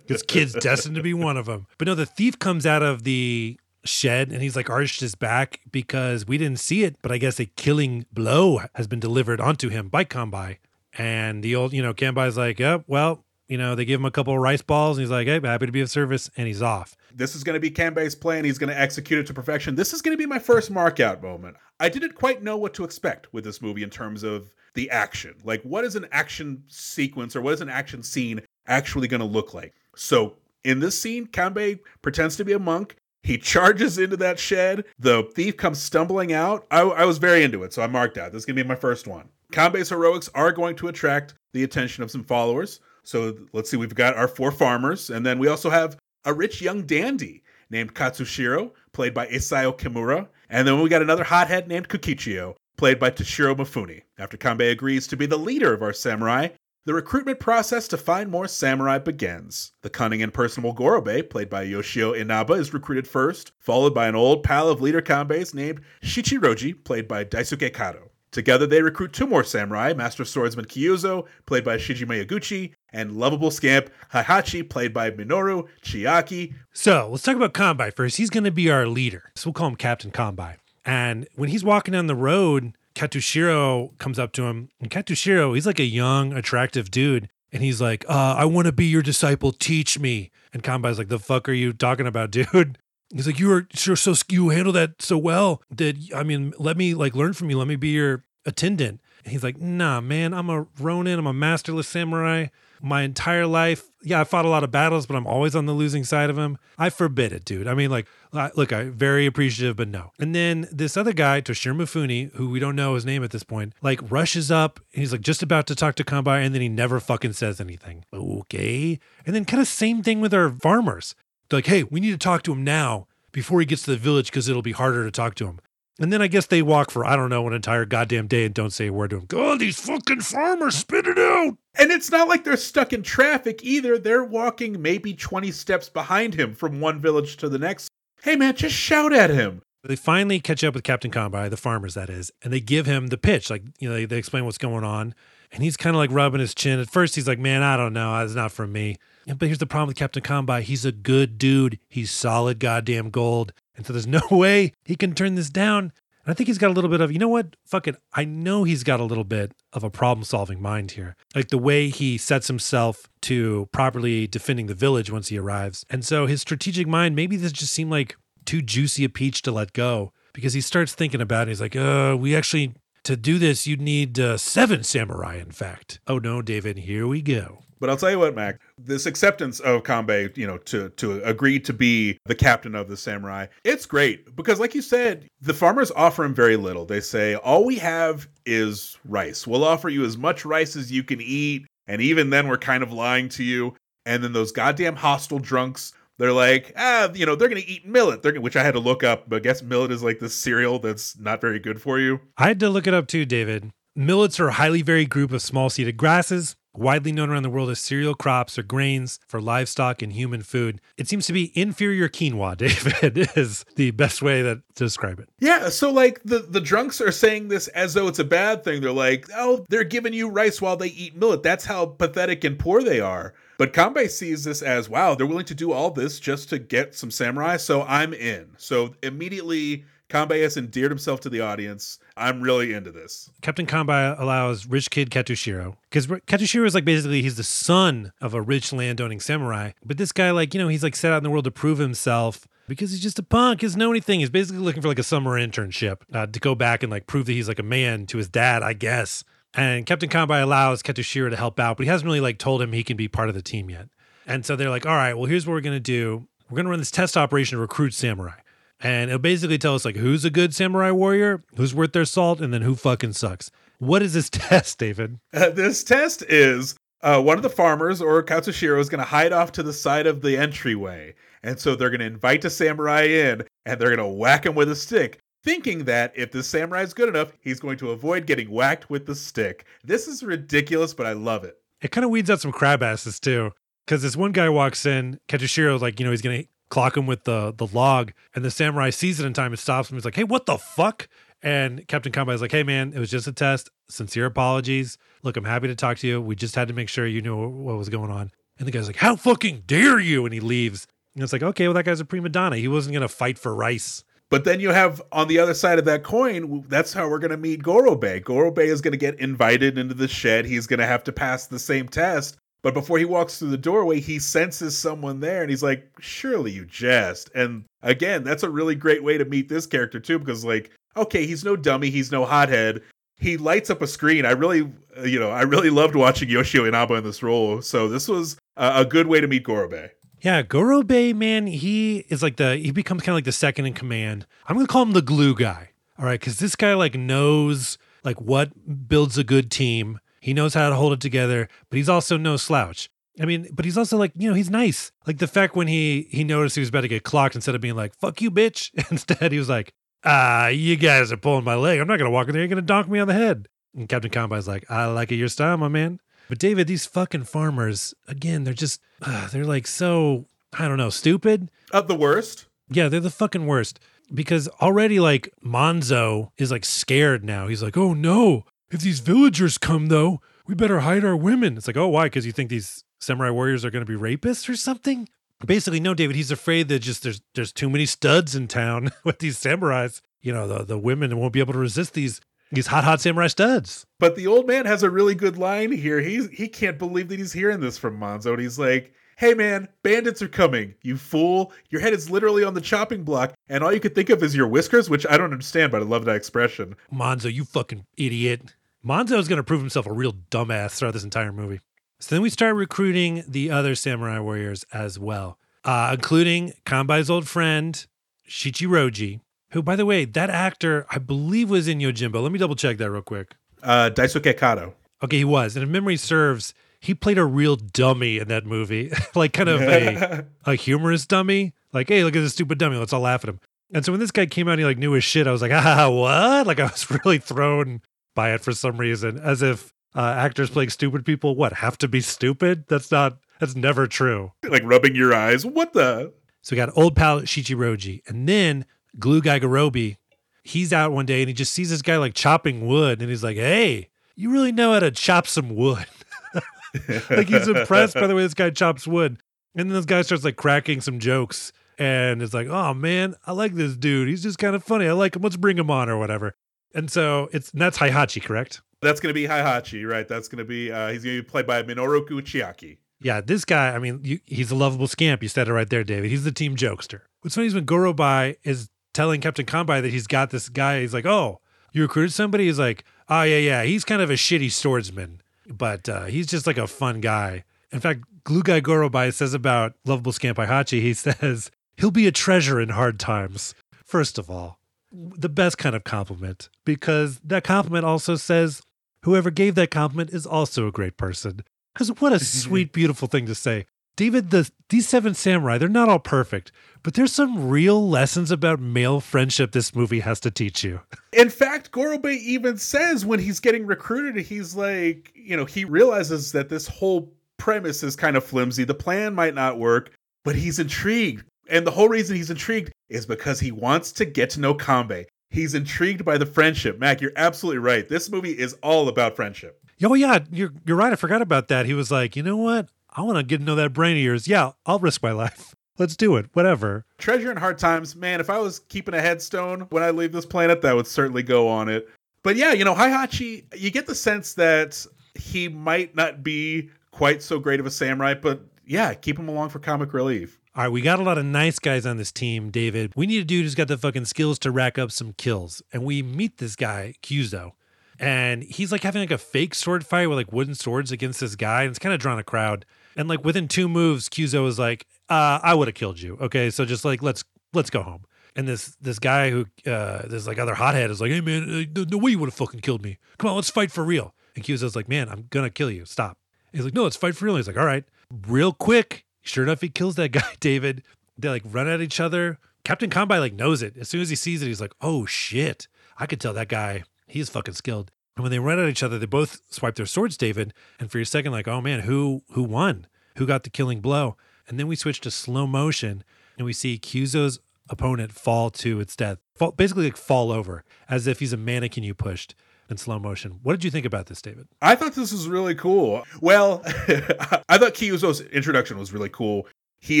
This, 0.06 0.22
kid's 0.22 0.54
destined 0.54 0.94
to 0.94 1.02
be 1.02 1.12
one 1.12 1.36
of 1.36 1.44
them. 1.44 1.66
But 1.76 1.86
no, 1.86 1.94
the 1.94 2.06
thief 2.06 2.38
comes 2.38 2.64
out 2.64 2.82
of 2.82 3.04
the 3.04 3.60
shed 3.84 4.30
and 4.32 4.40
he's 4.40 4.56
like 4.56 4.70
arched 4.70 5.00
his 5.00 5.14
back 5.14 5.60
because 5.70 6.26
we 6.26 6.38
didn't 6.38 6.60
see 6.60 6.82
it, 6.84 6.96
but 7.02 7.12
I 7.12 7.18
guess 7.18 7.38
a 7.38 7.44
killing 7.44 8.06
blow 8.10 8.60
has 8.74 8.86
been 8.86 9.00
delivered 9.00 9.38
onto 9.38 9.68
him 9.68 9.90
by 9.90 10.04
Kanbei. 10.04 10.56
And 10.96 11.42
the 11.42 11.54
old, 11.54 11.74
you 11.74 11.82
know, 11.82 11.92
Kanbei's 11.92 12.38
like, 12.38 12.58
yep, 12.58 12.84
well, 12.86 13.22
you 13.48 13.56
know, 13.56 13.74
they 13.74 13.84
give 13.84 14.00
him 14.00 14.04
a 14.04 14.10
couple 14.10 14.34
of 14.34 14.40
rice 14.40 14.62
balls 14.62 14.98
and 14.98 15.02
he's 15.02 15.10
like, 15.10 15.26
hey, 15.26 15.40
happy 15.42 15.66
to 15.66 15.72
be 15.72 15.80
of 15.80 15.90
service. 15.90 16.30
And 16.36 16.46
he's 16.46 16.62
off. 16.62 16.96
This 17.14 17.34
is 17.34 17.42
going 17.42 17.54
to 17.54 17.60
be 17.60 17.70
Kanbei's 17.70 18.14
plan. 18.14 18.44
He's 18.44 18.58
going 18.58 18.68
to 18.68 18.78
execute 18.78 19.18
it 19.18 19.26
to 19.28 19.34
perfection. 19.34 19.74
This 19.74 19.92
is 19.94 20.02
going 20.02 20.16
to 20.16 20.18
be 20.18 20.26
my 20.26 20.38
first 20.38 20.72
markout 20.72 21.22
moment. 21.22 21.56
I 21.80 21.88
didn't 21.88 22.14
quite 22.14 22.42
know 22.42 22.56
what 22.56 22.74
to 22.74 22.84
expect 22.84 23.32
with 23.32 23.44
this 23.44 23.62
movie 23.62 23.82
in 23.82 23.90
terms 23.90 24.22
of 24.22 24.50
the 24.74 24.90
action. 24.90 25.34
Like, 25.44 25.62
what 25.62 25.84
is 25.84 25.96
an 25.96 26.06
action 26.12 26.62
sequence 26.68 27.34
or 27.34 27.40
what 27.40 27.54
is 27.54 27.60
an 27.60 27.70
action 27.70 28.02
scene 28.02 28.42
actually 28.66 29.08
going 29.08 29.20
to 29.20 29.26
look 29.26 29.54
like? 29.54 29.74
So, 29.96 30.34
in 30.64 30.80
this 30.80 31.00
scene, 31.00 31.26
Kanbei 31.26 31.80
pretends 32.02 32.36
to 32.36 32.44
be 32.44 32.52
a 32.52 32.58
monk. 32.58 32.96
He 33.22 33.38
charges 33.38 33.98
into 33.98 34.16
that 34.18 34.38
shed. 34.38 34.84
The 34.98 35.22
thief 35.34 35.56
comes 35.56 35.80
stumbling 35.80 36.32
out. 36.32 36.66
I, 36.70 36.82
I 36.82 37.04
was 37.04 37.18
very 37.18 37.42
into 37.42 37.62
it, 37.62 37.72
so 37.72 37.82
I 37.82 37.86
marked 37.86 38.18
out. 38.18 38.32
This 38.32 38.40
is 38.40 38.46
going 38.46 38.56
to 38.56 38.62
be 38.62 38.68
my 38.68 38.74
first 38.74 39.06
one. 39.06 39.28
Kanbei's 39.52 39.88
heroics 39.88 40.28
are 40.34 40.52
going 40.52 40.76
to 40.76 40.88
attract 40.88 41.34
the 41.54 41.64
attention 41.64 42.04
of 42.04 42.10
some 42.10 42.22
followers. 42.22 42.80
So 43.08 43.34
let's 43.54 43.70
see, 43.70 43.78
we've 43.78 43.94
got 43.94 44.18
our 44.18 44.28
four 44.28 44.52
farmers, 44.52 45.08
and 45.08 45.24
then 45.24 45.38
we 45.38 45.48
also 45.48 45.70
have 45.70 45.96
a 46.26 46.34
rich 46.34 46.60
young 46.60 46.82
dandy 46.82 47.42
named 47.70 47.94
Katsushiro, 47.94 48.72
played 48.92 49.14
by 49.14 49.26
Isao 49.28 49.78
Kimura. 49.78 50.28
And 50.50 50.68
then 50.68 50.82
we 50.82 50.90
got 50.90 51.00
another 51.00 51.24
hothead 51.24 51.68
named 51.68 51.88
Kikuchiyo, 51.88 52.54
played 52.76 52.98
by 52.98 53.10
Toshiro 53.10 53.56
Mifune. 53.56 54.02
After 54.18 54.36
Kanbei 54.36 54.70
agrees 54.70 55.06
to 55.06 55.16
be 55.16 55.24
the 55.24 55.38
leader 55.38 55.72
of 55.72 55.80
our 55.80 55.94
samurai, 55.94 56.48
the 56.84 56.92
recruitment 56.92 57.40
process 57.40 57.88
to 57.88 57.96
find 57.96 58.30
more 58.30 58.46
samurai 58.46 58.98
begins. 58.98 59.72
The 59.80 59.88
cunning 59.88 60.22
and 60.22 60.34
personable 60.34 60.74
Gorobe, 60.74 61.30
played 61.30 61.48
by 61.48 61.62
Yoshio 61.62 62.12
Inaba, 62.12 62.54
is 62.54 62.74
recruited 62.74 63.08
first, 63.08 63.52
followed 63.58 63.94
by 63.94 64.08
an 64.08 64.16
old 64.16 64.42
pal 64.42 64.68
of 64.68 64.82
leader 64.82 65.00
Kanbei's 65.00 65.54
named 65.54 65.80
Shichiroji, 66.02 66.84
played 66.84 67.08
by 67.08 67.24
Daisuke 67.24 67.72
Kato. 67.72 68.10
Together, 68.30 68.66
they 68.66 68.82
recruit 68.82 69.12
two 69.12 69.26
more 69.26 69.42
samurai, 69.42 69.92
Master 69.94 70.24
Swordsman 70.24 70.66
Kyuzo, 70.66 71.26
played 71.46 71.64
by 71.64 71.76
Seiji 71.76 72.06
Miyaguchi, 72.06 72.72
and 72.92 73.12
lovable 73.12 73.50
scamp 73.50 73.90
Heihachi, 74.12 74.68
played 74.68 74.92
by 74.92 75.10
Minoru 75.10 75.66
Chiaki. 75.82 76.54
So 76.72 77.08
let's 77.10 77.22
talk 77.22 77.36
about 77.36 77.54
Kanbei 77.54 77.94
first. 77.94 78.16
He's 78.16 78.30
going 78.30 78.44
to 78.44 78.50
be 78.50 78.70
our 78.70 78.86
leader. 78.86 79.32
So 79.34 79.48
we'll 79.48 79.54
call 79.54 79.68
him 79.68 79.76
Captain 79.76 80.10
Kanbei. 80.10 80.56
And 80.84 81.26
when 81.36 81.48
he's 81.48 81.64
walking 81.64 81.92
down 81.92 82.06
the 82.06 82.14
road, 82.14 82.74
Katsushiro 82.94 83.96
comes 83.98 84.18
up 84.18 84.32
to 84.32 84.44
him, 84.44 84.70
and 84.80 84.90
Katsushiro, 84.90 85.54
he's 85.54 85.66
like 85.66 85.78
a 85.78 85.84
young, 85.84 86.32
attractive 86.32 86.90
dude. 86.90 87.28
And 87.52 87.62
he's 87.62 87.80
like, 87.80 88.04
uh, 88.08 88.34
I 88.36 88.44
want 88.44 88.66
to 88.66 88.72
be 88.72 88.86
your 88.86 89.02
disciple. 89.02 89.52
Teach 89.52 89.98
me. 89.98 90.30
And 90.52 90.62
Kanbei's 90.62 90.98
like, 90.98 91.08
the 91.08 91.18
fuck 91.18 91.48
are 91.48 91.52
you 91.52 91.72
talking 91.72 92.06
about, 92.06 92.30
dude? 92.32 92.78
He's 93.14 93.26
like, 93.26 93.38
you 93.38 93.50
are 93.52 93.66
sure 93.72 93.96
so 93.96 94.14
you 94.28 94.50
handle 94.50 94.72
that 94.74 95.00
so 95.00 95.16
well 95.16 95.62
that 95.70 95.96
I 96.14 96.22
mean, 96.22 96.52
let 96.58 96.76
me 96.76 96.94
like 96.94 97.14
learn 97.14 97.32
from 97.32 97.50
you. 97.50 97.58
Let 97.58 97.68
me 97.68 97.76
be 97.76 97.88
your 97.88 98.24
attendant. 98.44 99.00
And 99.24 99.32
he's 99.32 99.42
like, 99.42 99.58
nah, 99.58 100.00
man, 100.00 100.32
I'm 100.32 100.50
a 100.50 100.66
Ronin. 100.78 101.18
I'm 101.18 101.26
a 101.26 101.32
masterless 101.32 101.88
samurai 101.88 102.46
my 102.82 103.02
entire 103.02 103.46
life. 103.46 103.88
Yeah, 104.02 104.20
I 104.20 104.24
fought 104.24 104.44
a 104.44 104.48
lot 104.48 104.64
of 104.64 104.70
battles, 104.70 105.06
but 105.06 105.16
I'm 105.16 105.26
always 105.26 105.56
on 105.56 105.66
the 105.66 105.72
losing 105.72 106.04
side 106.04 106.30
of 106.30 106.36
them. 106.36 106.58
I 106.78 106.90
forbid 106.90 107.32
it, 107.32 107.44
dude. 107.44 107.66
I 107.66 107.74
mean, 107.74 107.90
like, 107.90 108.06
look, 108.32 108.72
I'm 108.72 108.92
very 108.92 109.26
appreciative, 109.26 109.76
but 109.76 109.88
no. 109.88 110.12
And 110.18 110.34
then 110.34 110.68
this 110.70 110.96
other 110.96 111.12
guy, 111.12 111.40
Toshiro 111.40 111.76
Mifune, 111.76 112.34
who 112.34 112.48
we 112.48 112.60
don't 112.60 112.76
know 112.76 112.94
his 112.94 113.04
name 113.04 113.24
at 113.24 113.30
this 113.30 113.42
point, 113.42 113.72
like 113.82 114.00
rushes 114.10 114.50
up 114.50 114.80
he's 114.90 115.12
like 115.12 115.20
just 115.20 115.42
about 115.42 115.66
to 115.66 115.74
talk 115.74 115.94
to 115.96 116.04
Kanbei, 116.04 116.44
and 116.44 116.54
then 116.54 116.62
he 116.62 116.68
never 116.68 117.00
fucking 117.00 117.32
says 117.32 117.60
anything. 117.60 118.04
Okay. 118.12 118.98
And 119.26 119.34
then 119.34 119.44
kind 119.44 119.60
of 119.60 119.68
same 119.68 120.02
thing 120.02 120.20
with 120.20 120.32
our 120.32 120.50
farmers. 120.50 121.14
They're 121.48 121.58
like, 121.58 121.66
hey, 121.66 121.84
we 121.84 122.00
need 122.00 122.12
to 122.12 122.18
talk 122.18 122.42
to 122.44 122.52
him 122.52 122.64
now 122.64 123.06
before 123.32 123.60
he 123.60 123.66
gets 123.66 123.82
to 123.84 123.92
the 123.92 123.96
village 123.96 124.26
because 124.26 124.48
it'll 124.48 124.62
be 124.62 124.72
harder 124.72 125.04
to 125.04 125.10
talk 125.10 125.34
to 125.36 125.46
him. 125.46 125.60
And 126.00 126.12
then 126.12 126.22
I 126.22 126.28
guess 126.28 126.46
they 126.46 126.62
walk 126.62 126.92
for, 126.92 127.04
I 127.04 127.16
don't 127.16 127.30
know, 127.30 127.46
an 127.48 127.52
entire 127.52 127.84
goddamn 127.84 128.28
day 128.28 128.44
and 128.44 128.54
don't 128.54 128.72
say 128.72 128.86
a 128.86 128.92
word 128.92 129.10
to 129.10 129.16
him. 129.16 129.24
God, 129.26 129.58
these 129.58 129.80
fucking 129.80 130.20
farmers, 130.20 130.76
spit 130.76 131.06
it 131.08 131.18
out. 131.18 131.56
And 131.76 131.90
it's 131.90 132.12
not 132.12 132.28
like 132.28 132.44
they're 132.44 132.56
stuck 132.56 132.92
in 132.92 133.02
traffic 133.02 133.64
either. 133.64 133.98
They're 133.98 134.22
walking 134.22 134.80
maybe 134.80 135.12
20 135.12 135.50
steps 135.50 135.88
behind 135.88 136.34
him 136.34 136.54
from 136.54 136.80
one 136.80 137.00
village 137.00 137.36
to 137.38 137.48
the 137.48 137.58
next. 137.58 137.88
Hey, 138.22 138.36
man, 138.36 138.54
just 138.54 138.76
shout 138.76 139.12
at 139.12 139.30
him. 139.30 139.62
They 139.82 139.96
finally 139.96 140.38
catch 140.38 140.62
up 140.62 140.74
with 140.74 140.84
Captain 140.84 141.10
Kanbei, 141.10 141.50
the 141.50 141.56
farmers, 141.56 141.94
that 141.94 142.10
is, 142.10 142.30
and 142.42 142.52
they 142.52 142.60
give 142.60 142.86
him 142.86 143.08
the 143.08 143.18
pitch. 143.18 143.48
Like, 143.48 143.62
you 143.78 143.88
know, 143.88 143.94
they, 143.94 144.04
they 144.04 144.18
explain 144.18 144.44
what's 144.44 144.58
going 144.58 144.84
on. 144.84 145.14
And 145.52 145.62
he's 145.62 145.76
kind 145.76 145.94
of 145.96 145.98
like 145.98 146.10
rubbing 146.12 146.40
his 146.40 146.54
chin. 146.54 146.78
At 146.78 146.90
first, 146.90 147.14
he's 147.14 147.28
like, 147.28 147.38
man, 147.38 147.62
I 147.62 147.76
don't 147.76 147.92
know. 147.92 148.18
It's 148.20 148.34
not 148.34 148.52
for 148.52 148.66
me. 148.66 148.96
But 149.26 149.46
here's 149.46 149.58
the 149.58 149.66
problem 149.66 149.88
with 149.88 149.96
Captain 149.96 150.22
Kanbei. 150.22 150.62
He's 150.62 150.84
a 150.84 150.92
good 150.92 151.38
dude. 151.38 151.78
He's 151.88 152.10
solid 152.10 152.58
goddamn 152.58 153.10
gold. 153.10 153.52
And 153.76 153.86
so 153.86 153.92
there's 153.92 154.06
no 154.08 154.22
way 154.30 154.72
he 154.84 154.96
can 154.96 155.14
turn 155.14 155.34
this 155.34 155.50
down. 155.50 155.92
And 156.24 156.32
I 156.32 156.34
think 156.34 156.48
he's 156.48 156.58
got 156.58 156.70
a 156.70 156.74
little 156.74 156.90
bit 156.90 157.00
of, 157.00 157.10
you 157.10 157.18
know 157.18 157.28
what? 157.28 157.56
Fuck 157.64 157.88
it. 157.88 157.96
I 158.12 158.24
know 158.24 158.64
he's 158.64 158.84
got 158.84 159.00
a 159.00 159.04
little 159.04 159.24
bit 159.24 159.52
of 159.72 159.82
a 159.82 159.90
problem 159.90 160.24
solving 160.24 160.60
mind 160.60 160.92
here. 160.92 161.16
Like 161.34 161.48
the 161.48 161.58
way 161.58 161.88
he 161.88 162.18
sets 162.18 162.48
himself 162.48 163.08
to 163.22 163.68
properly 163.72 164.26
defending 164.26 164.66
the 164.66 164.74
village 164.74 165.10
once 165.10 165.28
he 165.28 165.38
arrives. 165.38 165.84
And 165.88 166.04
so 166.04 166.26
his 166.26 166.42
strategic 166.42 166.86
mind, 166.86 167.16
maybe 167.16 167.36
this 167.36 167.52
just 167.52 167.72
seemed 167.72 167.90
like 167.90 168.16
too 168.44 168.62
juicy 168.62 169.04
a 169.04 169.08
peach 169.08 169.42
to 169.42 169.52
let 169.52 169.72
go 169.72 170.12
because 170.32 170.52
he 170.52 170.60
starts 170.60 170.94
thinking 170.94 171.20
about 171.20 171.48
it. 171.48 171.52
He's 171.52 171.60
like, 171.60 171.76
uh, 171.76 172.16
we 172.18 172.36
actually, 172.36 172.74
to 173.08 173.16
do 173.16 173.38
this, 173.38 173.66
you'd 173.66 173.80
need 173.80 174.20
uh, 174.20 174.36
seven 174.36 174.82
samurai, 174.82 175.36
in 175.36 175.50
fact. 175.50 175.98
Oh 176.06 176.18
no, 176.18 176.42
David, 176.42 176.80
here 176.80 177.06
we 177.06 177.22
go. 177.22 177.60
But 177.80 177.88
I'll 177.88 177.96
tell 177.96 178.10
you 178.10 178.18
what, 178.18 178.34
Mac, 178.34 178.60
this 178.76 179.06
acceptance 179.06 179.60
of 179.60 179.82
Kanbei, 179.82 180.36
you 180.36 180.46
know, 180.46 180.58
to 180.58 180.90
to 180.90 181.24
agree 181.24 181.58
to 181.60 181.72
be 181.72 182.18
the 182.26 182.34
captain 182.34 182.74
of 182.74 182.86
the 182.86 182.98
samurai, 182.98 183.46
it's 183.64 183.86
great 183.86 184.36
because 184.36 184.60
like 184.60 184.74
you 184.74 184.82
said, 184.82 185.26
the 185.40 185.54
farmers 185.54 185.90
offer 185.92 186.22
him 186.22 186.34
very 186.34 186.56
little. 186.56 186.84
They 186.84 187.00
say, 187.00 187.34
"All 187.36 187.64
we 187.64 187.76
have 187.76 188.28
is 188.44 188.98
rice. 189.06 189.46
We'll 189.46 189.64
offer 189.64 189.88
you 189.88 190.04
as 190.04 190.18
much 190.18 190.44
rice 190.44 190.76
as 190.76 190.92
you 190.92 191.02
can 191.02 191.22
eat, 191.22 191.66
and 191.86 192.02
even 192.02 192.28
then 192.28 192.46
we're 192.46 192.58
kind 192.58 192.82
of 192.82 192.92
lying 192.92 193.30
to 193.30 193.42
you." 193.42 193.74
And 194.04 194.22
then 194.22 194.34
those 194.34 194.52
goddamn 194.52 194.96
hostile 194.96 195.38
drunks 195.38 195.94
they're 196.18 196.32
like, 196.32 196.72
ah, 196.76 197.10
you 197.14 197.26
know, 197.26 197.34
they're 197.34 197.48
going 197.48 197.62
to 197.62 197.68
eat 197.68 197.86
millet, 197.86 198.22
they're, 198.22 198.40
which 198.40 198.56
I 198.56 198.62
had 198.62 198.74
to 198.74 198.80
look 198.80 199.02
up, 199.02 199.28
but 199.28 199.36
I 199.36 199.40
guess 199.40 199.62
millet 199.62 199.92
is 199.92 200.02
like 200.02 200.18
this 200.20 200.34
cereal 200.34 200.78
that's 200.78 201.18
not 201.18 201.40
very 201.40 201.58
good 201.58 201.80
for 201.80 201.98
you. 201.98 202.20
I 202.36 202.48
had 202.48 202.60
to 202.60 202.68
look 202.68 202.86
it 202.86 202.94
up 202.94 203.06
too, 203.06 203.24
David. 203.24 203.70
Millets 203.96 204.38
are 204.38 204.48
a 204.48 204.52
highly 204.52 204.82
varied 204.82 205.10
group 205.10 205.32
of 205.32 205.42
small 205.42 205.70
seeded 205.70 205.96
grasses 205.96 206.56
widely 206.78 207.12
known 207.12 207.30
around 207.30 207.42
the 207.42 207.50
world 207.50 207.70
as 207.70 207.80
cereal 207.80 208.14
crops 208.14 208.58
or 208.58 208.62
grains 208.62 209.18
for 209.26 209.40
livestock 209.40 210.00
and 210.00 210.12
human 210.12 210.42
food. 210.42 210.80
It 210.96 211.08
seems 211.08 211.26
to 211.26 211.32
be 211.32 211.52
inferior 211.58 212.08
quinoa, 212.08 212.56
David, 212.56 213.36
is 213.36 213.64
the 213.76 213.90
best 213.90 214.22
way 214.22 214.42
that 214.42 214.62
to 214.76 214.84
describe 214.84 215.18
it. 215.18 215.28
Yeah, 215.40 215.68
so 215.68 215.90
like 215.90 216.22
the 216.24 216.38
the 216.38 216.60
drunks 216.60 217.00
are 217.00 217.12
saying 217.12 217.48
this 217.48 217.68
as 217.68 217.94
though 217.94 218.08
it's 218.08 218.18
a 218.18 218.24
bad 218.24 218.64
thing. 218.64 218.80
They're 218.80 218.92
like, 218.92 219.26
"Oh, 219.36 219.64
they're 219.68 219.84
giving 219.84 220.12
you 220.12 220.28
rice 220.28 220.62
while 220.62 220.76
they 220.76 220.88
eat 220.88 221.16
millet. 221.16 221.42
That's 221.42 221.64
how 221.64 221.86
pathetic 221.86 222.44
and 222.44 222.58
poor 222.58 222.82
they 222.82 223.00
are." 223.00 223.34
But 223.58 223.72
Kanbei 223.72 224.08
sees 224.08 224.44
this 224.44 224.62
as, 224.62 224.88
"Wow, 224.88 225.14
they're 225.14 225.26
willing 225.26 225.44
to 225.46 225.54
do 225.54 225.72
all 225.72 225.90
this 225.90 226.18
just 226.18 226.48
to 226.50 226.58
get 226.58 226.94
some 226.94 227.10
samurai, 227.10 227.58
so 227.58 227.82
I'm 227.82 228.14
in." 228.14 228.46
So 228.56 228.94
immediately 229.02 229.84
Kanbei 230.08 230.42
has 230.42 230.56
endeared 230.56 230.90
himself 230.90 231.20
to 231.20 231.28
the 231.28 231.40
audience. 231.40 231.98
I'm 232.16 232.40
really 232.40 232.72
into 232.72 232.90
this. 232.90 233.30
Captain 233.42 233.66
Kanbei 233.66 234.18
allows 234.18 234.66
rich 234.66 234.90
kid 234.90 235.10
Katsushiro 235.10 235.76
because 235.90 236.06
Katsushiro 236.06 236.64
is 236.64 236.74
like 236.74 236.84
basically 236.84 237.20
he's 237.20 237.36
the 237.36 237.42
son 237.42 238.12
of 238.20 238.32
a 238.32 238.40
rich 238.40 238.72
landowning 238.72 239.20
samurai, 239.20 239.72
but 239.84 239.98
this 239.98 240.12
guy 240.12 240.30
like 240.30 240.54
you 240.54 240.60
know 240.60 240.68
he's 240.68 240.82
like 240.82 240.96
set 240.96 241.12
out 241.12 241.18
in 241.18 241.24
the 241.24 241.30
world 241.30 241.44
to 241.44 241.50
prove 241.50 241.78
himself 241.78 242.48
because 242.68 242.90
he's 242.90 243.00
just 243.00 243.18
a 243.18 243.22
punk, 243.22 243.60
he 243.60 243.66
doesn't 243.66 243.78
know 243.78 243.90
anything. 243.90 244.20
He's 244.20 244.30
basically 244.30 244.60
looking 244.62 244.82
for 244.82 244.88
like 244.88 244.98
a 244.98 245.02
summer 245.02 245.38
internship 245.40 246.02
uh, 246.12 246.26
to 246.26 246.38
go 246.40 246.54
back 246.54 246.82
and 246.82 246.90
like 246.90 247.06
prove 247.06 247.26
that 247.26 247.32
he's 247.32 247.48
like 247.48 247.58
a 247.58 247.64
man 247.64 248.06
to 248.06 248.18
his 248.18 248.28
dad, 248.28 248.62
I 248.62 248.74
guess. 248.74 249.24
And 249.54 249.86
Captain 249.86 250.08
Kanbei 250.08 250.42
allows 250.42 250.82
Katsushiro 250.82 251.30
to 251.30 251.36
help 251.36 251.58
out, 251.58 251.76
but 251.76 251.84
he 251.84 251.90
hasn't 251.90 252.06
really 252.06 252.20
like 252.20 252.38
told 252.38 252.62
him 252.62 252.72
he 252.72 252.84
can 252.84 252.96
be 252.96 253.08
part 253.08 253.28
of 253.28 253.34
the 253.34 253.42
team 253.42 253.70
yet. 253.70 253.88
And 254.26 254.44
so 254.44 254.56
they're 254.56 254.70
like, 254.70 254.86
all 254.86 254.94
right, 254.94 255.14
well, 255.14 255.26
here's 255.26 255.46
what 255.46 255.54
we're 255.54 255.62
gonna 255.62 255.80
do. 255.80 256.28
We're 256.50 256.56
gonna 256.56 256.68
run 256.68 256.78
this 256.78 256.90
test 256.90 257.16
operation 257.16 257.56
to 257.56 257.60
recruit 257.60 257.94
samurai. 257.94 258.40
And 258.80 259.10
it'll 259.10 259.18
basically 259.18 259.58
tell 259.58 259.74
us 259.74 259.84
like 259.84 259.96
who's 259.96 260.24
a 260.24 260.30
good 260.30 260.54
samurai 260.54 260.90
warrior, 260.90 261.42
who's 261.56 261.74
worth 261.74 261.92
their 261.92 262.04
salt, 262.04 262.40
and 262.40 262.52
then 262.52 262.62
who 262.62 262.74
fucking 262.74 263.14
sucks. 263.14 263.50
What 263.78 264.02
is 264.02 264.12
this 264.12 264.30
test, 264.32 264.78
David? 264.78 265.18
Uh, 265.32 265.50
this 265.50 265.82
test 265.82 266.22
is 266.28 266.76
uh, 267.02 267.20
one 267.20 267.36
of 267.36 267.42
the 267.42 267.50
farmers 267.50 268.00
or 268.00 268.22
Katsushiro 268.22 268.80
is 268.80 268.88
going 268.88 269.00
to 269.00 269.04
hide 269.04 269.32
off 269.32 269.52
to 269.52 269.62
the 269.62 269.72
side 269.72 270.06
of 270.06 270.20
the 270.20 270.36
entryway. 270.36 271.14
And 271.42 271.58
so 271.58 271.74
they're 271.74 271.90
going 271.90 272.00
to 272.00 272.06
invite 272.06 272.44
a 272.44 272.50
samurai 272.50 273.02
in 273.02 273.44
and 273.64 273.80
they're 273.80 273.94
going 273.94 273.98
to 273.98 274.18
whack 274.18 274.46
him 274.46 274.54
with 274.54 274.70
a 274.70 274.76
stick, 274.76 275.20
thinking 275.48 275.84
that 275.84 276.12
if 276.14 276.30
the 276.30 276.42
samurai 276.42 276.82
is 276.82 276.92
good 276.92 277.08
enough, 277.08 277.32
he's 277.40 277.58
going 277.58 277.78
to 277.78 277.90
avoid 277.90 278.26
getting 278.26 278.50
whacked 278.50 278.90
with 278.90 279.06
the 279.06 279.14
stick. 279.14 279.64
This 279.82 280.06
is 280.06 280.22
ridiculous, 280.22 280.92
but 280.92 281.06
I 281.06 281.12
love 281.12 281.42
it. 281.42 281.56
It 281.80 281.90
kind 281.90 282.04
of 282.04 282.10
weeds 282.10 282.28
out 282.28 282.42
some 282.42 282.52
crab 282.52 282.82
asses 282.82 283.18
too. 283.18 283.52
Because 283.86 284.02
this 284.02 284.14
one 284.14 284.32
guy 284.32 284.50
walks 284.50 284.84
in, 284.84 285.18
Katsushiro, 285.26 285.80
like, 285.80 285.98
you 285.98 286.04
know, 286.04 286.10
he's 286.10 286.20
going 286.20 286.42
to 286.42 286.48
clock 286.68 286.98
him 286.98 287.06
with 287.06 287.24
the 287.24 287.54
the 287.56 287.66
log, 287.68 288.12
and 288.34 288.44
the 288.44 288.50
samurai 288.50 288.90
sees 288.90 289.18
it 289.20 289.24
in 289.24 289.32
time 289.32 289.52
and 289.52 289.58
stops 289.58 289.90
him. 289.90 289.96
He's 289.96 290.04
like, 290.04 290.16
"Hey, 290.16 290.24
what 290.24 290.44
the 290.44 290.58
fuck?" 290.58 291.08
And 291.42 291.88
Captain 291.88 292.12
Kanbei 292.12 292.34
is 292.34 292.42
like, 292.42 292.52
"Hey, 292.52 292.62
man, 292.62 292.92
it 292.92 292.98
was 292.98 293.10
just 293.10 293.26
a 293.26 293.32
test. 293.32 293.70
Sincere 293.88 294.26
apologies. 294.26 294.98
Look, 295.22 295.38
I'm 295.38 295.44
happy 295.44 295.68
to 295.68 295.74
talk 295.74 295.96
to 295.98 296.06
you. 296.06 296.20
We 296.20 296.36
just 296.36 296.56
had 296.56 296.68
to 296.68 296.74
make 296.74 296.90
sure 296.90 297.06
you 297.06 297.22
knew 297.22 297.48
what 297.48 297.78
was 297.78 297.88
going 297.88 298.10
on." 298.10 298.30
And 298.58 298.68
the 298.68 298.72
guy's 298.72 298.86
like, 298.86 298.96
"How 298.96 299.16
fucking 299.16 299.62
dare 299.64 299.98
you?" 299.98 300.26
And 300.26 300.34
he 300.34 300.40
leaves. 300.40 300.86
And 301.14 301.24
it's 301.24 301.32
like, 301.32 301.42
okay, 301.42 301.66
well, 301.66 301.74
that 301.74 301.84
guy's 301.84 302.00
a 302.00 302.04
prima 302.04 302.28
donna. 302.28 302.58
He 302.58 302.68
wasn't 302.68 302.92
gonna 302.92 303.08
fight 303.08 303.38
for 303.38 303.54
rice. 303.54 304.04
But 304.30 304.44
then 304.44 304.60
you 304.60 304.70
have 304.70 305.00
on 305.10 305.28
the 305.28 305.38
other 305.38 305.54
side 305.54 305.78
of 305.78 305.86
that 305.86 306.04
coin, 306.04 306.64
that's 306.68 306.92
how 306.92 307.08
we're 307.08 307.18
going 307.18 307.30
to 307.30 307.36
meet 307.38 307.62
Gorobei. 307.62 308.22
Gorobei 308.22 308.66
is 308.66 308.82
going 308.82 308.92
to 308.92 308.98
get 308.98 309.18
invited 309.18 309.78
into 309.78 309.94
the 309.94 310.08
shed. 310.08 310.44
He's 310.44 310.66
going 310.66 310.80
to 310.80 310.86
have 310.86 311.02
to 311.04 311.12
pass 311.12 311.46
the 311.46 311.58
same 311.58 311.88
test. 311.88 312.36
But 312.60 312.74
before 312.74 312.98
he 312.98 313.04
walks 313.04 313.38
through 313.38 313.50
the 313.50 313.56
doorway, 313.56 314.00
he 314.00 314.18
senses 314.18 314.76
someone 314.76 315.20
there 315.20 315.42
and 315.42 315.50
he's 315.50 315.62
like, 315.62 315.90
Surely 316.00 316.50
you 316.50 316.66
jest. 316.66 317.30
And 317.34 317.64
again, 317.82 318.24
that's 318.24 318.42
a 318.42 318.50
really 318.50 318.74
great 318.74 319.02
way 319.02 319.16
to 319.16 319.24
meet 319.24 319.48
this 319.48 319.66
character, 319.66 320.00
too, 320.00 320.18
because, 320.18 320.44
like, 320.44 320.70
okay, 320.96 321.24
he's 321.24 321.44
no 321.44 321.56
dummy, 321.56 321.88
he's 321.90 322.10
no 322.10 322.24
hothead. 322.24 322.82
He 323.20 323.36
lights 323.36 323.70
up 323.70 323.82
a 323.82 323.86
screen. 323.86 324.24
I 324.24 324.32
really, 324.32 324.70
you 325.04 325.18
know, 325.18 325.30
I 325.30 325.42
really 325.42 325.70
loved 325.70 325.96
watching 325.96 326.28
Yoshio 326.28 326.64
Inaba 326.64 326.94
in 326.94 327.04
this 327.04 327.22
role. 327.22 327.62
So 327.62 327.88
this 327.88 328.06
was 328.06 328.36
a, 328.56 328.84
good 328.84 329.08
way 329.08 329.20
to 329.20 329.26
meet 329.26 329.44
Gorobe. 329.44 329.90
Yeah, 330.20 330.42
Gorobe, 330.42 331.14
man, 331.14 331.46
he 331.46 331.98
is 332.08 332.22
like 332.22 332.36
the 332.36 332.56
he 332.56 332.70
becomes 332.70 333.02
kind 333.02 333.10
of 333.10 333.16
like 333.16 333.24
the 333.24 333.32
second 333.32 333.66
in 333.66 333.74
command. 333.74 334.26
I'm 334.46 334.56
gonna 334.56 334.66
call 334.66 334.82
him 334.82 334.92
the 334.92 335.02
glue 335.02 335.34
guy. 335.34 335.70
All 335.98 336.04
right, 336.04 336.18
because 336.18 336.38
this 336.38 336.56
guy 336.56 336.74
like 336.74 336.94
knows 336.94 337.78
like 338.04 338.20
what 338.20 338.88
builds 338.88 339.18
a 339.18 339.24
good 339.24 339.50
team. 339.50 340.00
He 340.20 340.34
knows 340.34 340.54
how 340.54 340.68
to 340.68 340.74
hold 340.74 340.92
it 340.92 341.00
together, 341.00 341.48
but 341.70 341.76
he's 341.76 341.88
also 341.88 342.16
no 342.16 342.36
slouch. 342.36 342.90
I 343.20 343.24
mean, 343.24 343.48
but 343.52 343.64
he's 343.64 343.78
also 343.78 343.96
like, 343.96 344.12
you 344.16 344.28
know, 344.28 344.34
he's 344.34 344.50
nice. 344.50 344.92
Like 345.06 345.18
the 345.18 345.26
fact 345.26 345.56
when 345.56 345.68
he 345.68 346.08
he 346.10 346.24
noticed 346.24 346.56
he 346.56 346.60
was 346.60 346.68
about 346.68 346.82
to 346.82 346.88
get 346.88 347.04
clocked, 347.04 347.34
instead 347.34 347.54
of 347.54 347.60
being 347.60 347.76
like, 347.76 347.94
fuck 347.96 348.20
you, 348.20 348.30
bitch, 348.30 348.70
instead 348.90 349.32
he 349.32 349.38
was 349.38 349.48
like, 349.48 349.72
ah, 350.04 350.48
you 350.48 350.76
guys 350.76 351.12
are 351.12 351.16
pulling 351.16 351.44
my 351.44 351.54
leg. 351.54 351.78
I'm 351.78 351.88
not 351.88 351.98
gonna 351.98 352.10
walk 352.10 352.28
in 352.28 352.32
there, 352.32 352.42
you're 352.42 352.48
gonna 352.48 352.62
donk 352.62 352.88
me 352.88 352.98
on 352.98 353.08
the 353.08 353.14
head. 353.14 353.48
And 353.74 353.88
Captain 353.88 354.10
Kanbei's 354.10 354.48
like, 354.48 354.68
I 354.70 354.86
like 354.86 355.12
it 355.12 355.16
your 355.16 355.28
style, 355.28 355.56
my 355.56 355.68
man. 355.68 356.00
But 356.28 356.38
David, 356.38 356.66
these 356.66 356.86
fucking 356.86 357.24
farmers, 357.24 357.94
again, 358.06 358.44
they're 358.44 358.54
just 358.54 358.80
uh, 359.02 359.28
they're 359.28 359.44
like 359.44 359.66
so 359.66 360.26
I 360.52 360.68
don't 360.68 360.78
know, 360.78 360.90
stupid. 360.90 361.50
Of 361.72 361.88
the 361.88 361.94
worst. 361.94 362.46
Yeah, 362.70 362.88
they're 362.88 363.00
the 363.00 363.10
fucking 363.10 363.46
worst. 363.46 363.80
Because 364.12 364.48
already 364.60 365.00
like 365.00 365.32
Monzo 365.44 366.30
is 366.38 366.50
like 366.50 366.64
scared 366.64 367.24
now. 367.24 367.48
He's 367.48 367.62
like, 367.62 367.76
oh 367.76 367.92
no, 367.92 368.44
if 368.70 368.80
these 368.80 369.00
villagers 369.00 369.58
come 369.58 369.86
though, 369.86 370.20
we 370.46 370.54
better 370.54 370.80
hide 370.80 371.04
our 371.04 371.16
women. 371.16 371.56
It's 371.56 371.66
like, 371.66 371.76
oh, 371.76 371.88
why? 371.88 372.06
Because 372.06 372.24
you 372.24 372.32
think 372.32 372.48
these 372.48 372.84
samurai 373.00 373.30
warriors 373.30 373.64
are 373.64 373.70
going 373.70 373.84
to 373.84 373.90
be 373.90 373.98
rapists 373.98 374.48
or 374.48 374.56
something? 374.56 375.08
Basically, 375.44 375.78
no, 375.78 375.94
David. 375.94 376.16
He's 376.16 376.30
afraid 376.30 376.68
that 376.68 376.80
just 376.80 377.02
there's 377.02 377.20
there's 377.34 377.52
too 377.52 377.70
many 377.70 377.86
studs 377.86 378.34
in 378.34 378.48
town 378.48 378.90
with 379.04 379.18
these 379.18 379.38
samurais. 379.38 380.00
You 380.20 380.32
know, 380.32 380.48
the 380.48 380.64
the 380.64 380.78
women 380.78 381.16
won't 381.16 381.32
be 381.32 381.40
able 381.40 381.52
to 381.52 381.58
resist 381.58 381.94
these 381.94 382.20
these 382.50 382.66
hot 382.66 382.84
hot 382.84 383.00
samurai 383.00 383.26
studs. 383.26 383.86
But 383.98 384.16
the 384.16 384.26
old 384.26 384.46
man 384.46 384.66
has 384.66 384.82
a 384.82 384.90
really 384.90 385.14
good 385.14 385.36
line 385.36 385.72
here. 385.72 386.00
He's 386.00 386.28
he 386.30 386.48
can't 386.48 386.78
believe 386.78 387.08
that 387.08 387.18
he's 387.18 387.32
hearing 387.32 387.60
this 387.60 387.78
from 387.78 387.98
Monzo. 387.98 388.32
And 388.32 388.40
he's 388.40 388.58
like, 388.58 388.92
"Hey 389.16 389.34
man, 389.34 389.68
bandits 389.82 390.22
are 390.22 390.28
coming. 390.28 390.74
You 390.82 390.96
fool! 390.96 391.52
Your 391.70 391.80
head 391.80 391.92
is 391.92 392.10
literally 392.10 392.44
on 392.44 392.54
the 392.54 392.60
chopping 392.60 393.04
block, 393.04 393.34
and 393.48 393.62
all 393.62 393.72
you 393.72 393.80
could 393.80 393.94
think 393.94 394.10
of 394.10 394.22
is 394.22 394.34
your 394.34 394.48
whiskers." 394.48 394.88
Which 394.88 395.06
I 395.08 395.16
don't 395.16 395.32
understand, 395.32 395.72
but 395.72 395.82
I 395.82 395.84
love 395.84 396.04
that 396.06 396.16
expression. 396.16 396.76
Monzo, 396.92 397.32
you 397.32 397.44
fucking 397.44 397.84
idiot. 397.96 398.54
Monzo 398.84 399.18
is 399.18 399.28
going 399.28 399.38
to 399.38 399.42
prove 399.44 399.60
himself 399.60 399.86
a 399.86 399.92
real 399.92 400.14
dumbass 400.30 400.78
throughout 400.78 400.94
this 400.94 401.04
entire 401.04 401.32
movie. 401.32 401.60
So 402.00 402.14
then 402.14 402.22
we 402.22 402.30
start 402.30 402.54
recruiting 402.54 403.24
the 403.26 403.50
other 403.50 403.74
samurai 403.74 404.20
warriors 404.20 404.64
as 404.72 405.00
well, 405.00 405.36
uh, 405.64 405.90
including 405.94 406.52
Kanbei's 406.64 407.10
old 407.10 407.26
friend, 407.26 407.84
Shichiroji, 408.28 409.20
who, 409.50 409.62
by 409.62 409.76
the 409.76 409.86
way, 409.86 410.04
that 410.04 410.30
actor, 410.30 410.86
I 410.90 410.98
believe, 410.98 411.50
was 411.50 411.68
in 411.68 411.78
Yojimbo. 411.78 412.22
Let 412.22 412.32
me 412.32 412.38
double 412.38 412.56
check 412.56 412.78
that 412.78 412.90
real 412.90 413.02
quick. 413.02 413.34
Uh, 413.62 413.90
Daisuke 413.92 414.38
Kato. 414.38 414.74
Okay, 415.02 415.18
he 415.18 415.24
was. 415.24 415.56
And 415.56 415.62
if 415.62 415.68
memory 415.68 415.96
serves, 415.96 416.54
he 416.80 416.94
played 416.94 417.18
a 417.18 417.24
real 417.24 417.56
dummy 417.56 418.18
in 418.18 418.28
that 418.28 418.46
movie, 418.46 418.92
like 419.14 419.32
kind 419.32 419.48
of 419.48 419.60
a, 419.62 420.26
a 420.44 420.54
humorous 420.54 421.06
dummy. 421.06 421.54
Like, 421.72 421.88
hey, 421.88 422.04
look 422.04 422.16
at 422.16 422.20
this 422.20 422.32
stupid 422.32 422.58
dummy. 422.58 422.76
Let's 422.76 422.92
all 422.92 423.00
laugh 423.00 423.24
at 423.24 423.30
him. 423.30 423.40
And 423.72 423.84
so 423.84 423.92
when 423.92 424.00
this 424.00 424.10
guy 424.10 424.26
came 424.26 424.48
out 424.48 424.52
and 424.52 424.60
he 424.60 424.64
like 424.64 424.78
knew 424.78 424.92
his 424.92 425.04
shit, 425.04 425.26
I 425.26 425.32
was 425.32 425.42
like, 425.42 425.52
ah, 425.54 425.88
what? 425.90 426.46
Like 426.46 426.60
I 426.60 426.64
was 426.64 426.90
really 427.04 427.18
thrown 427.18 427.82
by 428.14 428.32
it 428.32 428.40
for 428.40 428.52
some 428.52 428.78
reason, 428.78 429.18
as 429.18 429.42
if 429.42 429.72
uh, 429.94 430.14
actors 430.16 430.50
playing 430.50 430.70
stupid 430.70 431.04
people 431.04 431.36
what 431.36 431.52
have 431.54 431.78
to 431.78 431.88
be 431.88 432.00
stupid. 432.00 432.64
That's 432.68 432.90
not. 432.90 433.18
That's 433.40 433.54
never 433.54 433.86
true. 433.86 434.32
Like 434.42 434.62
rubbing 434.64 434.96
your 434.96 435.14
eyes. 435.14 435.46
What 435.46 435.72
the? 435.72 436.12
So 436.42 436.54
we 436.54 436.56
got 436.56 436.76
old 436.76 436.96
pal 436.96 437.20
Shichiroji, 437.20 438.02
and 438.08 438.28
then 438.28 438.64
glue 438.98 439.20
guy 439.20 439.40
Gorobe. 439.40 439.96
He's 440.44 440.72
out 440.72 440.92
one 440.92 441.06
day 441.06 441.20
and 441.20 441.28
he 441.28 441.34
just 441.34 441.52
sees 441.52 441.70
this 441.70 441.82
guy 441.82 441.96
like 441.96 442.14
chopping 442.14 442.66
wood, 442.66 443.00
and 443.00 443.10
he's 443.10 443.24
like, 443.24 443.36
"Hey, 443.36 443.88
you 444.16 444.30
really 444.30 444.52
know 444.52 444.72
how 444.72 444.80
to 444.80 444.90
chop 444.90 445.26
some 445.26 445.54
wood." 445.54 445.86
like 447.10 447.28
he's 447.28 447.48
impressed 447.48 447.94
by 447.94 448.06
the 448.06 448.14
way 448.14 448.22
this 448.22 448.34
guy 448.34 448.50
chops 448.50 448.86
wood, 448.86 449.18
and 449.54 449.68
then 449.68 449.74
this 449.74 449.84
guy 449.84 450.02
starts 450.02 450.24
like 450.24 450.36
cracking 450.36 450.80
some 450.80 450.98
jokes, 450.98 451.52
and 451.78 452.22
it's 452.22 452.34
like, 452.34 452.48
"Oh 452.48 452.74
man, 452.74 453.14
I 453.26 453.32
like 453.32 453.54
this 453.54 453.76
dude. 453.76 454.08
He's 454.08 454.22
just 454.22 454.38
kind 454.38 454.56
of 454.56 454.64
funny. 454.64 454.86
I 454.86 454.92
like 454.92 455.16
him. 455.16 455.22
Let's 455.22 455.36
bring 455.36 455.58
him 455.58 455.70
on 455.70 455.88
or 455.88 455.98
whatever." 455.98 456.34
And 456.74 456.90
so 456.90 457.28
it's 457.32 457.50
and 457.50 457.60
that's 457.60 457.78
Heihachi, 457.78 458.22
correct? 458.22 458.62
That's 458.80 459.00
going 459.00 459.10
to 459.10 459.14
be 459.14 459.26
Heihachi, 459.26 459.88
right? 459.88 460.06
That's 460.06 460.28
going 460.28 460.38
to 460.38 460.44
be 460.44 460.70
uh, 460.70 460.88
he's 460.88 461.04
going 461.04 461.16
to 461.16 461.22
be 461.22 461.28
played 461.28 461.46
by 461.46 461.62
Minoru 461.62 462.06
Chiaki. 462.06 462.78
Yeah, 463.00 463.20
this 463.20 463.44
guy. 463.44 463.74
I 463.74 463.78
mean, 463.78 464.00
you, 464.02 464.20
he's 464.26 464.50
a 464.50 464.54
lovable 464.54 464.88
scamp. 464.88 465.22
You 465.22 465.28
said 465.28 465.48
it 465.48 465.52
right 465.52 465.68
there, 465.68 465.84
David. 465.84 466.10
He's 466.10 466.24
the 466.24 466.32
team 466.32 466.56
jokester. 466.56 467.02
What's 467.20 467.34
funny 467.34 467.46
is 467.46 467.54
when 467.54 467.66
Gorobe 467.66 468.36
is 468.44 468.68
telling 468.98 469.20
Captain 469.20 469.46
Kanbei 469.46 469.80
that 469.80 469.92
he's 469.92 470.08
got 470.08 470.30
this 470.30 470.48
guy. 470.48 470.80
He's 470.80 470.92
like, 470.92 471.06
"Oh, 471.06 471.40
you 471.72 471.82
recruited 471.82 472.12
somebody?" 472.12 472.46
He's 472.46 472.58
like, 472.58 472.82
"Oh 473.08 473.22
yeah, 473.22 473.38
yeah. 473.38 473.62
He's 473.62 473.84
kind 473.84 474.02
of 474.02 474.10
a 474.10 474.14
shitty 474.14 474.50
swordsman, 474.50 475.22
but 475.46 475.88
uh, 475.88 476.06
he's 476.06 476.26
just 476.26 476.48
like 476.48 476.58
a 476.58 476.66
fun 476.66 477.00
guy." 477.00 477.44
In 477.70 477.78
fact, 477.78 478.00
Glue 478.24 478.42
Guy 478.42 478.60
Gorobe 478.60 479.14
says 479.14 479.34
about 479.34 479.74
lovable 479.84 480.10
scamp 480.10 480.38
Hachi. 480.38 480.80
he 480.80 480.94
says 481.06 481.52
he'll 481.76 481.92
be 481.92 482.08
a 482.08 482.12
treasure 482.12 482.60
in 482.60 482.70
hard 482.70 482.98
times. 482.98 483.54
First 483.84 484.18
of 484.18 484.28
all, 484.28 484.58
the 484.90 485.28
best 485.28 485.58
kind 485.58 485.76
of 485.76 485.84
compliment 485.84 486.48
because 486.64 487.20
that 487.20 487.44
compliment 487.44 487.84
also 487.84 488.16
says 488.16 488.62
whoever 489.04 489.30
gave 489.30 489.54
that 489.54 489.70
compliment 489.70 490.10
is 490.10 490.26
also 490.26 490.66
a 490.66 490.72
great 490.72 490.96
person. 490.96 491.44
Because 491.72 492.00
what 492.00 492.12
a 492.12 492.18
sweet, 492.24 492.72
beautiful 492.72 493.06
thing 493.06 493.26
to 493.26 493.34
say. 493.36 493.66
David, 493.98 494.30
the 494.30 494.48
these 494.68 494.88
seven 494.88 495.12
samurai, 495.12 495.58
they're 495.58 495.68
not 495.68 495.88
all 495.88 495.98
perfect, 495.98 496.52
but 496.84 496.94
there's 496.94 497.12
some 497.12 497.48
real 497.48 497.88
lessons 497.88 498.30
about 498.30 498.60
male 498.60 499.00
friendship 499.00 499.50
this 499.50 499.74
movie 499.74 499.98
has 499.98 500.20
to 500.20 500.30
teach 500.30 500.62
you. 500.62 500.78
In 501.12 501.28
fact, 501.28 501.72
Gorobei 501.72 502.16
even 502.18 502.58
says 502.58 503.04
when 503.04 503.18
he's 503.18 503.40
getting 503.40 503.66
recruited, 503.66 504.24
he's 504.24 504.54
like, 504.54 505.10
you 505.16 505.36
know, 505.36 505.44
he 505.44 505.64
realizes 505.64 506.30
that 506.30 506.48
this 506.48 506.68
whole 506.68 507.12
premise 507.38 507.82
is 507.82 507.96
kind 507.96 508.16
of 508.16 508.22
flimsy. 508.22 508.62
The 508.62 508.72
plan 508.72 509.14
might 509.14 509.34
not 509.34 509.58
work, 509.58 509.90
but 510.24 510.36
he's 510.36 510.60
intrigued. 510.60 511.24
And 511.48 511.66
the 511.66 511.72
whole 511.72 511.88
reason 511.88 512.14
he's 512.14 512.30
intrigued 512.30 512.70
is 512.88 513.04
because 513.04 513.40
he 513.40 513.50
wants 513.50 513.90
to 513.92 514.04
get 514.04 514.30
to 514.30 514.40
know 514.40 514.54
Kanbei. 514.54 515.06
He's 515.30 515.54
intrigued 515.54 516.04
by 516.04 516.18
the 516.18 516.26
friendship. 516.26 516.78
Mac, 516.78 517.00
you're 517.00 517.10
absolutely 517.16 517.58
right. 517.58 517.88
This 517.88 518.08
movie 518.08 518.38
is 518.38 518.54
all 518.62 518.86
about 518.86 519.16
friendship. 519.16 519.60
Oh 519.82 519.94
yeah, 519.94 520.20
you're 520.30 520.52
you're 520.64 520.76
right. 520.76 520.92
I 520.92 520.96
forgot 520.96 521.20
about 521.20 521.48
that. 521.48 521.66
He 521.66 521.74
was 521.74 521.90
like, 521.90 522.14
you 522.14 522.22
know 522.22 522.36
what? 522.36 522.68
I 522.90 523.02
want 523.02 523.18
to 523.18 523.22
get 523.22 523.38
to 523.38 523.44
know 523.44 523.54
that 523.54 523.72
brain 523.72 523.96
of 523.96 524.02
yours. 524.02 524.28
Yeah, 524.28 524.52
I'll 524.66 524.78
risk 524.78 525.02
my 525.02 525.12
life. 525.12 525.54
let's 525.78 525.96
do 525.96 526.16
it. 526.16 526.26
Whatever. 526.32 526.84
Treasure 526.98 527.30
in 527.30 527.36
hard 527.36 527.58
times, 527.58 527.96
man. 527.96 528.20
If 528.20 528.30
I 528.30 528.38
was 528.38 528.58
keeping 528.58 528.94
a 528.94 529.00
headstone 529.00 529.62
when 529.70 529.82
I 529.82 529.90
leave 529.90 530.12
this 530.12 530.26
planet, 530.26 530.62
that 530.62 530.74
would 530.74 530.86
certainly 530.86 531.22
go 531.22 531.48
on 531.48 531.68
it. 531.68 531.88
But 532.22 532.36
yeah, 532.36 532.52
you 532.52 532.64
know, 532.64 532.74
Heihachi, 532.74 533.44
you 533.56 533.70
get 533.70 533.86
the 533.86 533.94
sense 533.94 534.34
that 534.34 534.84
he 535.14 535.48
might 535.48 535.94
not 535.94 536.22
be 536.22 536.70
quite 536.90 537.22
so 537.22 537.38
great 537.38 537.60
of 537.60 537.66
a 537.66 537.70
samurai, 537.70 538.14
but 538.14 538.42
yeah, 538.66 538.92
keep 538.94 539.18
him 539.18 539.28
along 539.28 539.50
for 539.50 539.60
comic 539.60 539.92
relief. 539.94 540.40
All 540.54 540.64
right, 540.64 540.72
we 540.72 540.80
got 540.80 540.98
a 540.98 541.04
lot 541.04 541.18
of 541.18 541.24
nice 541.24 541.60
guys 541.60 541.86
on 541.86 541.96
this 541.96 542.10
team, 542.10 542.50
David. 542.50 542.92
We 542.96 543.06
need 543.06 543.22
a 543.22 543.24
dude 543.24 543.44
who's 543.44 543.54
got 543.54 543.68
the 543.68 543.78
fucking 543.78 544.06
skills 544.06 544.40
to 544.40 544.50
rack 544.50 544.76
up 544.76 544.90
some 544.90 545.12
kills. 545.12 545.62
And 545.72 545.84
we 545.84 546.02
meet 546.02 546.38
this 546.38 546.56
guy, 546.56 546.94
Kyuzo. 547.02 547.52
And 548.00 548.42
he's 548.42 548.72
like 548.72 548.82
having 548.82 549.02
like 549.02 549.10
a 549.12 549.18
fake 549.18 549.54
sword 549.54 549.86
fight 549.86 550.08
with 550.08 550.18
like 550.18 550.32
wooden 550.32 550.56
swords 550.56 550.90
against 550.90 551.20
this 551.20 551.36
guy. 551.36 551.62
And 551.62 551.70
it's 551.70 551.78
kind 551.78 551.94
of 551.94 552.00
drawn 552.00 552.18
a 552.18 552.24
crowd. 552.24 552.64
And 552.98 553.08
like 553.08 553.24
within 553.24 553.46
two 553.48 553.68
moves, 553.68 554.08
Kyuzo 554.08 554.46
is 554.48 554.58
like, 554.58 554.86
uh, 555.08 555.38
I 555.42 555.54
would 555.54 555.68
have 555.68 555.76
killed 555.76 556.00
you. 556.00 556.18
Okay. 556.20 556.50
So 556.50 556.64
just 556.66 556.84
like 556.84 557.00
let's 557.00 557.24
let's 557.54 557.70
go 557.70 557.82
home. 557.82 558.04
And 558.36 558.46
this 558.46 558.76
this 558.80 558.98
guy 558.98 559.30
who 559.30 559.46
uh 559.64 560.06
this 560.08 560.26
like 560.26 560.38
other 560.38 560.54
hothead 560.54 560.90
is 560.90 561.00
like, 561.00 561.12
hey 561.12 561.20
man, 561.22 561.68
uh, 561.74 561.84
no 561.88 561.96
way 561.96 562.10
you 562.10 562.18
would 562.18 562.26
have 562.26 562.34
fucking 562.34 562.60
killed 562.60 562.82
me. 562.82 562.98
Come 563.18 563.30
on, 563.30 563.36
let's 563.36 563.50
fight 563.50 563.70
for 563.70 563.84
real. 563.84 564.14
And 564.34 564.44
Kyuzo's 564.44 564.76
like, 564.76 564.88
man, 564.88 565.08
I'm 565.08 565.28
gonna 565.30 565.48
kill 565.48 565.70
you. 565.70 565.84
Stop. 565.84 566.18
He's 566.52 566.64
like, 566.64 566.74
no, 566.74 566.82
let's 566.82 566.96
fight 566.96 567.14
for 567.14 567.24
real. 567.24 567.36
And 567.36 567.44
He's 567.44 567.46
like, 567.46 567.56
all 567.56 567.66
right. 567.66 567.84
Real 568.26 568.52
quick, 568.52 569.04
sure 569.22 569.44
enough, 569.44 569.60
he 569.60 569.68
kills 569.68 569.94
that 569.94 570.08
guy, 570.12 570.34
David. 570.40 570.82
They 571.16 571.28
like 571.28 571.42
run 571.46 571.68
at 571.68 571.80
each 571.80 572.00
other. 572.00 572.38
Captain 572.64 572.90
Kanbei 572.90 573.20
like 573.20 573.32
knows 573.32 573.62
it. 573.62 573.76
As 573.76 573.88
soon 573.88 574.00
as 574.00 574.10
he 574.10 574.16
sees 574.16 574.42
it, 574.42 574.46
he's 574.46 574.60
like, 574.60 574.74
oh 574.80 575.06
shit. 575.06 575.68
I 575.98 576.06
could 576.06 576.20
tell 576.20 576.32
that 576.34 576.48
guy, 576.48 576.84
he's 577.06 577.30
fucking 577.30 577.54
skilled. 577.54 577.92
And 578.18 578.24
when 578.24 578.32
they 578.32 578.40
run 578.40 578.58
at 578.58 578.68
each 578.68 578.82
other, 578.82 578.98
they 578.98 579.06
both 579.06 579.42
swipe 579.48 579.76
their 579.76 579.86
swords, 579.86 580.16
David. 580.16 580.52
And 580.80 580.90
for 580.90 580.98
a 580.98 581.06
second, 581.06 581.30
like, 581.30 581.46
oh 581.46 581.60
man, 581.60 581.82
who 581.82 582.24
who 582.32 582.42
won? 582.42 582.88
Who 583.16 583.28
got 583.28 583.44
the 583.44 583.48
killing 583.48 583.80
blow? 583.80 584.16
And 584.48 584.58
then 584.58 584.66
we 584.66 584.74
switch 584.74 585.00
to 585.02 585.10
slow 585.12 585.46
motion 585.46 586.02
and 586.36 586.44
we 586.44 586.52
see 586.52 586.80
Kyuzo's 586.80 587.38
opponent 587.70 588.10
fall 588.10 588.50
to 588.50 588.80
its 588.80 588.96
death. 588.96 589.18
Fall, 589.36 589.52
basically 589.52 589.84
like 589.84 589.96
fall 589.96 590.32
over, 590.32 590.64
as 590.90 591.06
if 591.06 591.20
he's 591.20 591.32
a 591.32 591.36
mannequin 591.36 591.84
you 591.84 591.94
pushed 591.94 592.34
in 592.68 592.76
slow 592.76 592.98
motion. 592.98 593.38
What 593.44 593.52
did 593.52 593.62
you 593.62 593.70
think 593.70 593.86
about 593.86 594.06
this, 594.06 594.20
David? 594.20 594.48
I 594.60 594.74
thought 594.74 594.94
this 594.94 595.12
was 595.12 595.28
really 595.28 595.54
cool. 595.54 596.02
Well, 596.20 596.62
I 596.66 597.56
thought 597.56 597.74
Kyuzo's 597.74 598.20
introduction 598.20 598.78
was 598.78 598.92
really 598.92 599.10
cool. 599.10 599.46
He 599.78 600.00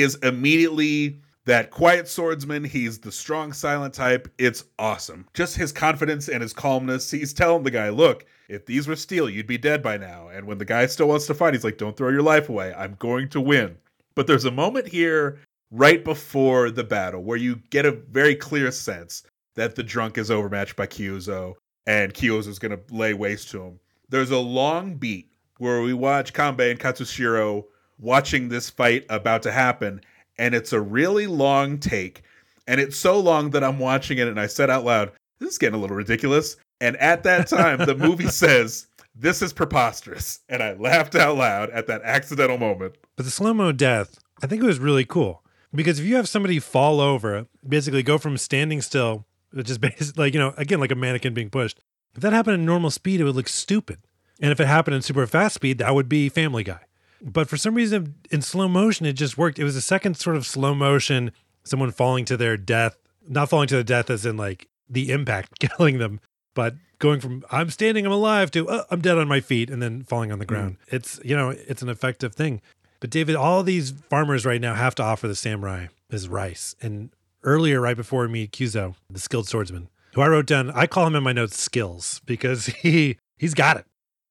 is 0.00 0.16
immediately 0.24 1.20
that 1.48 1.70
quiet 1.70 2.06
swordsman. 2.06 2.62
He's 2.62 2.98
the 2.98 3.10
strong, 3.10 3.54
silent 3.54 3.94
type. 3.94 4.30
It's 4.36 4.64
awesome. 4.78 5.26
Just 5.32 5.56
his 5.56 5.72
confidence 5.72 6.28
and 6.28 6.42
his 6.42 6.52
calmness. 6.52 7.10
He's 7.10 7.32
telling 7.32 7.62
the 7.62 7.70
guy, 7.70 7.88
look, 7.88 8.26
if 8.50 8.66
these 8.66 8.86
were 8.86 8.96
steel, 8.96 9.30
you'd 9.30 9.46
be 9.46 9.56
dead 9.56 9.82
by 9.82 9.96
now. 9.96 10.28
And 10.28 10.46
when 10.46 10.58
the 10.58 10.66
guy 10.66 10.84
still 10.86 11.08
wants 11.08 11.26
to 11.26 11.34
fight, 11.34 11.54
he's 11.54 11.64
like, 11.64 11.78
don't 11.78 11.96
throw 11.96 12.10
your 12.10 12.22
life 12.22 12.50
away. 12.50 12.74
I'm 12.74 12.96
going 12.98 13.30
to 13.30 13.40
win. 13.40 13.78
But 14.14 14.26
there's 14.26 14.44
a 14.44 14.50
moment 14.50 14.88
here 14.88 15.38
right 15.70 16.04
before 16.04 16.70
the 16.70 16.84
battle 16.84 17.22
where 17.22 17.38
you 17.38 17.56
get 17.70 17.86
a 17.86 17.92
very 17.92 18.34
clear 18.34 18.70
sense 18.70 19.22
that 19.54 19.74
the 19.74 19.82
drunk 19.82 20.18
is 20.18 20.30
overmatched 20.30 20.76
by 20.76 20.86
Kyuzo 20.86 21.54
and 21.86 22.12
Kyuzo's 22.12 22.58
going 22.58 22.76
to 22.76 22.94
lay 22.94 23.14
waste 23.14 23.50
to 23.52 23.62
him. 23.62 23.80
There's 24.10 24.30
a 24.30 24.38
long 24.38 24.96
beat 24.96 25.32
where 25.56 25.80
we 25.80 25.94
watch 25.94 26.34
Kanbei 26.34 26.70
and 26.70 26.78
Katsushiro 26.78 27.64
watching 27.98 28.48
this 28.48 28.68
fight 28.68 29.06
about 29.08 29.42
to 29.42 29.50
happen, 29.50 30.02
and 30.38 30.54
it's 30.54 30.72
a 30.72 30.80
really 30.80 31.26
long 31.26 31.78
take. 31.78 32.22
And 32.66 32.80
it's 32.80 32.96
so 32.96 33.18
long 33.18 33.50
that 33.50 33.64
I'm 33.64 33.78
watching 33.78 34.18
it 34.18 34.28
and 34.28 34.38
I 34.38 34.46
said 34.46 34.70
out 34.70 34.84
loud, 34.84 35.12
This 35.38 35.52
is 35.52 35.58
getting 35.58 35.78
a 35.78 35.80
little 35.80 35.96
ridiculous. 35.96 36.56
And 36.80 36.96
at 36.98 37.24
that 37.24 37.48
time, 37.48 37.78
the 37.78 37.94
movie 37.94 38.26
says, 38.28 38.86
This 39.14 39.42
is 39.42 39.52
preposterous. 39.52 40.40
And 40.48 40.62
I 40.62 40.74
laughed 40.74 41.14
out 41.14 41.36
loud 41.36 41.70
at 41.70 41.86
that 41.86 42.02
accidental 42.02 42.58
moment. 42.58 42.96
But 43.16 43.24
the 43.24 43.30
slow 43.30 43.54
mo 43.54 43.72
death, 43.72 44.18
I 44.42 44.46
think 44.46 44.62
it 44.62 44.66
was 44.66 44.78
really 44.78 45.04
cool. 45.04 45.42
Because 45.74 45.98
if 45.98 46.06
you 46.06 46.16
have 46.16 46.28
somebody 46.28 46.58
fall 46.60 47.00
over, 47.00 47.46
basically 47.66 48.02
go 48.02 48.18
from 48.18 48.38
standing 48.38 48.80
still, 48.80 49.26
which 49.50 49.70
is 49.70 49.78
basically 49.78 50.24
like, 50.24 50.34
you 50.34 50.40
know, 50.40 50.54
again, 50.56 50.80
like 50.80 50.92
a 50.92 50.96
mannequin 50.96 51.34
being 51.34 51.50
pushed, 51.50 51.80
if 52.14 52.22
that 52.22 52.32
happened 52.32 52.54
at 52.54 52.66
normal 52.66 52.90
speed, 52.90 53.20
it 53.20 53.24
would 53.24 53.36
look 53.36 53.48
stupid. 53.48 53.98
And 54.40 54.52
if 54.52 54.60
it 54.60 54.66
happened 54.66 54.94
in 54.94 55.02
super 55.02 55.26
fast 55.26 55.56
speed, 55.56 55.78
that 55.78 55.94
would 55.94 56.08
be 56.08 56.28
Family 56.28 56.64
Guy. 56.64 56.80
But 57.20 57.48
for 57.48 57.56
some 57.56 57.74
reason, 57.74 58.14
in 58.30 58.42
slow 58.42 58.68
motion, 58.68 59.06
it 59.06 59.14
just 59.14 59.36
worked. 59.36 59.58
It 59.58 59.64
was 59.64 59.76
a 59.76 59.80
second 59.80 60.16
sort 60.16 60.36
of 60.36 60.46
slow 60.46 60.74
motion, 60.74 61.32
someone 61.64 61.90
falling 61.90 62.24
to 62.26 62.36
their 62.36 62.56
death, 62.56 62.96
not 63.28 63.48
falling 63.48 63.68
to 63.68 63.76
the 63.76 63.84
death 63.84 64.10
as 64.10 64.24
in 64.24 64.36
like 64.36 64.68
the 64.88 65.10
impact 65.10 65.58
killing 65.78 65.98
them, 65.98 66.20
but 66.54 66.74
going 66.98 67.20
from 67.20 67.44
I'm 67.50 67.70
standing, 67.70 68.06
I'm 68.06 68.12
alive 68.12 68.50
to 68.52 68.68
oh, 68.68 68.84
I'm 68.90 69.00
dead 69.00 69.18
on 69.18 69.28
my 69.28 69.40
feet 69.40 69.70
and 69.70 69.82
then 69.82 70.02
falling 70.02 70.32
on 70.32 70.38
the 70.38 70.46
ground. 70.46 70.78
Mm. 70.78 70.94
It's, 70.94 71.20
you 71.24 71.36
know, 71.36 71.50
it's 71.50 71.82
an 71.82 71.88
effective 71.88 72.34
thing. 72.34 72.60
But 73.00 73.10
David, 73.10 73.36
all 73.36 73.62
these 73.62 73.92
farmers 74.10 74.44
right 74.44 74.60
now 74.60 74.74
have 74.74 74.94
to 74.96 75.02
offer 75.02 75.28
the 75.28 75.36
samurai 75.36 75.86
is 76.10 76.28
rice. 76.28 76.74
And 76.80 77.10
earlier, 77.44 77.80
right 77.80 77.96
before 77.96 78.22
we 78.22 78.28
meet 78.28 78.52
Kyuzo, 78.52 78.96
the 79.08 79.20
skilled 79.20 79.46
swordsman, 79.46 79.88
who 80.14 80.20
I 80.20 80.28
wrote 80.28 80.46
down, 80.46 80.70
I 80.72 80.86
call 80.86 81.06
him 81.06 81.14
in 81.14 81.22
my 81.22 81.32
notes 81.32 81.60
skills 81.60 82.20
because 82.26 82.66
he 82.82 83.18
he's 83.36 83.54
got 83.54 83.76
it. 83.76 83.86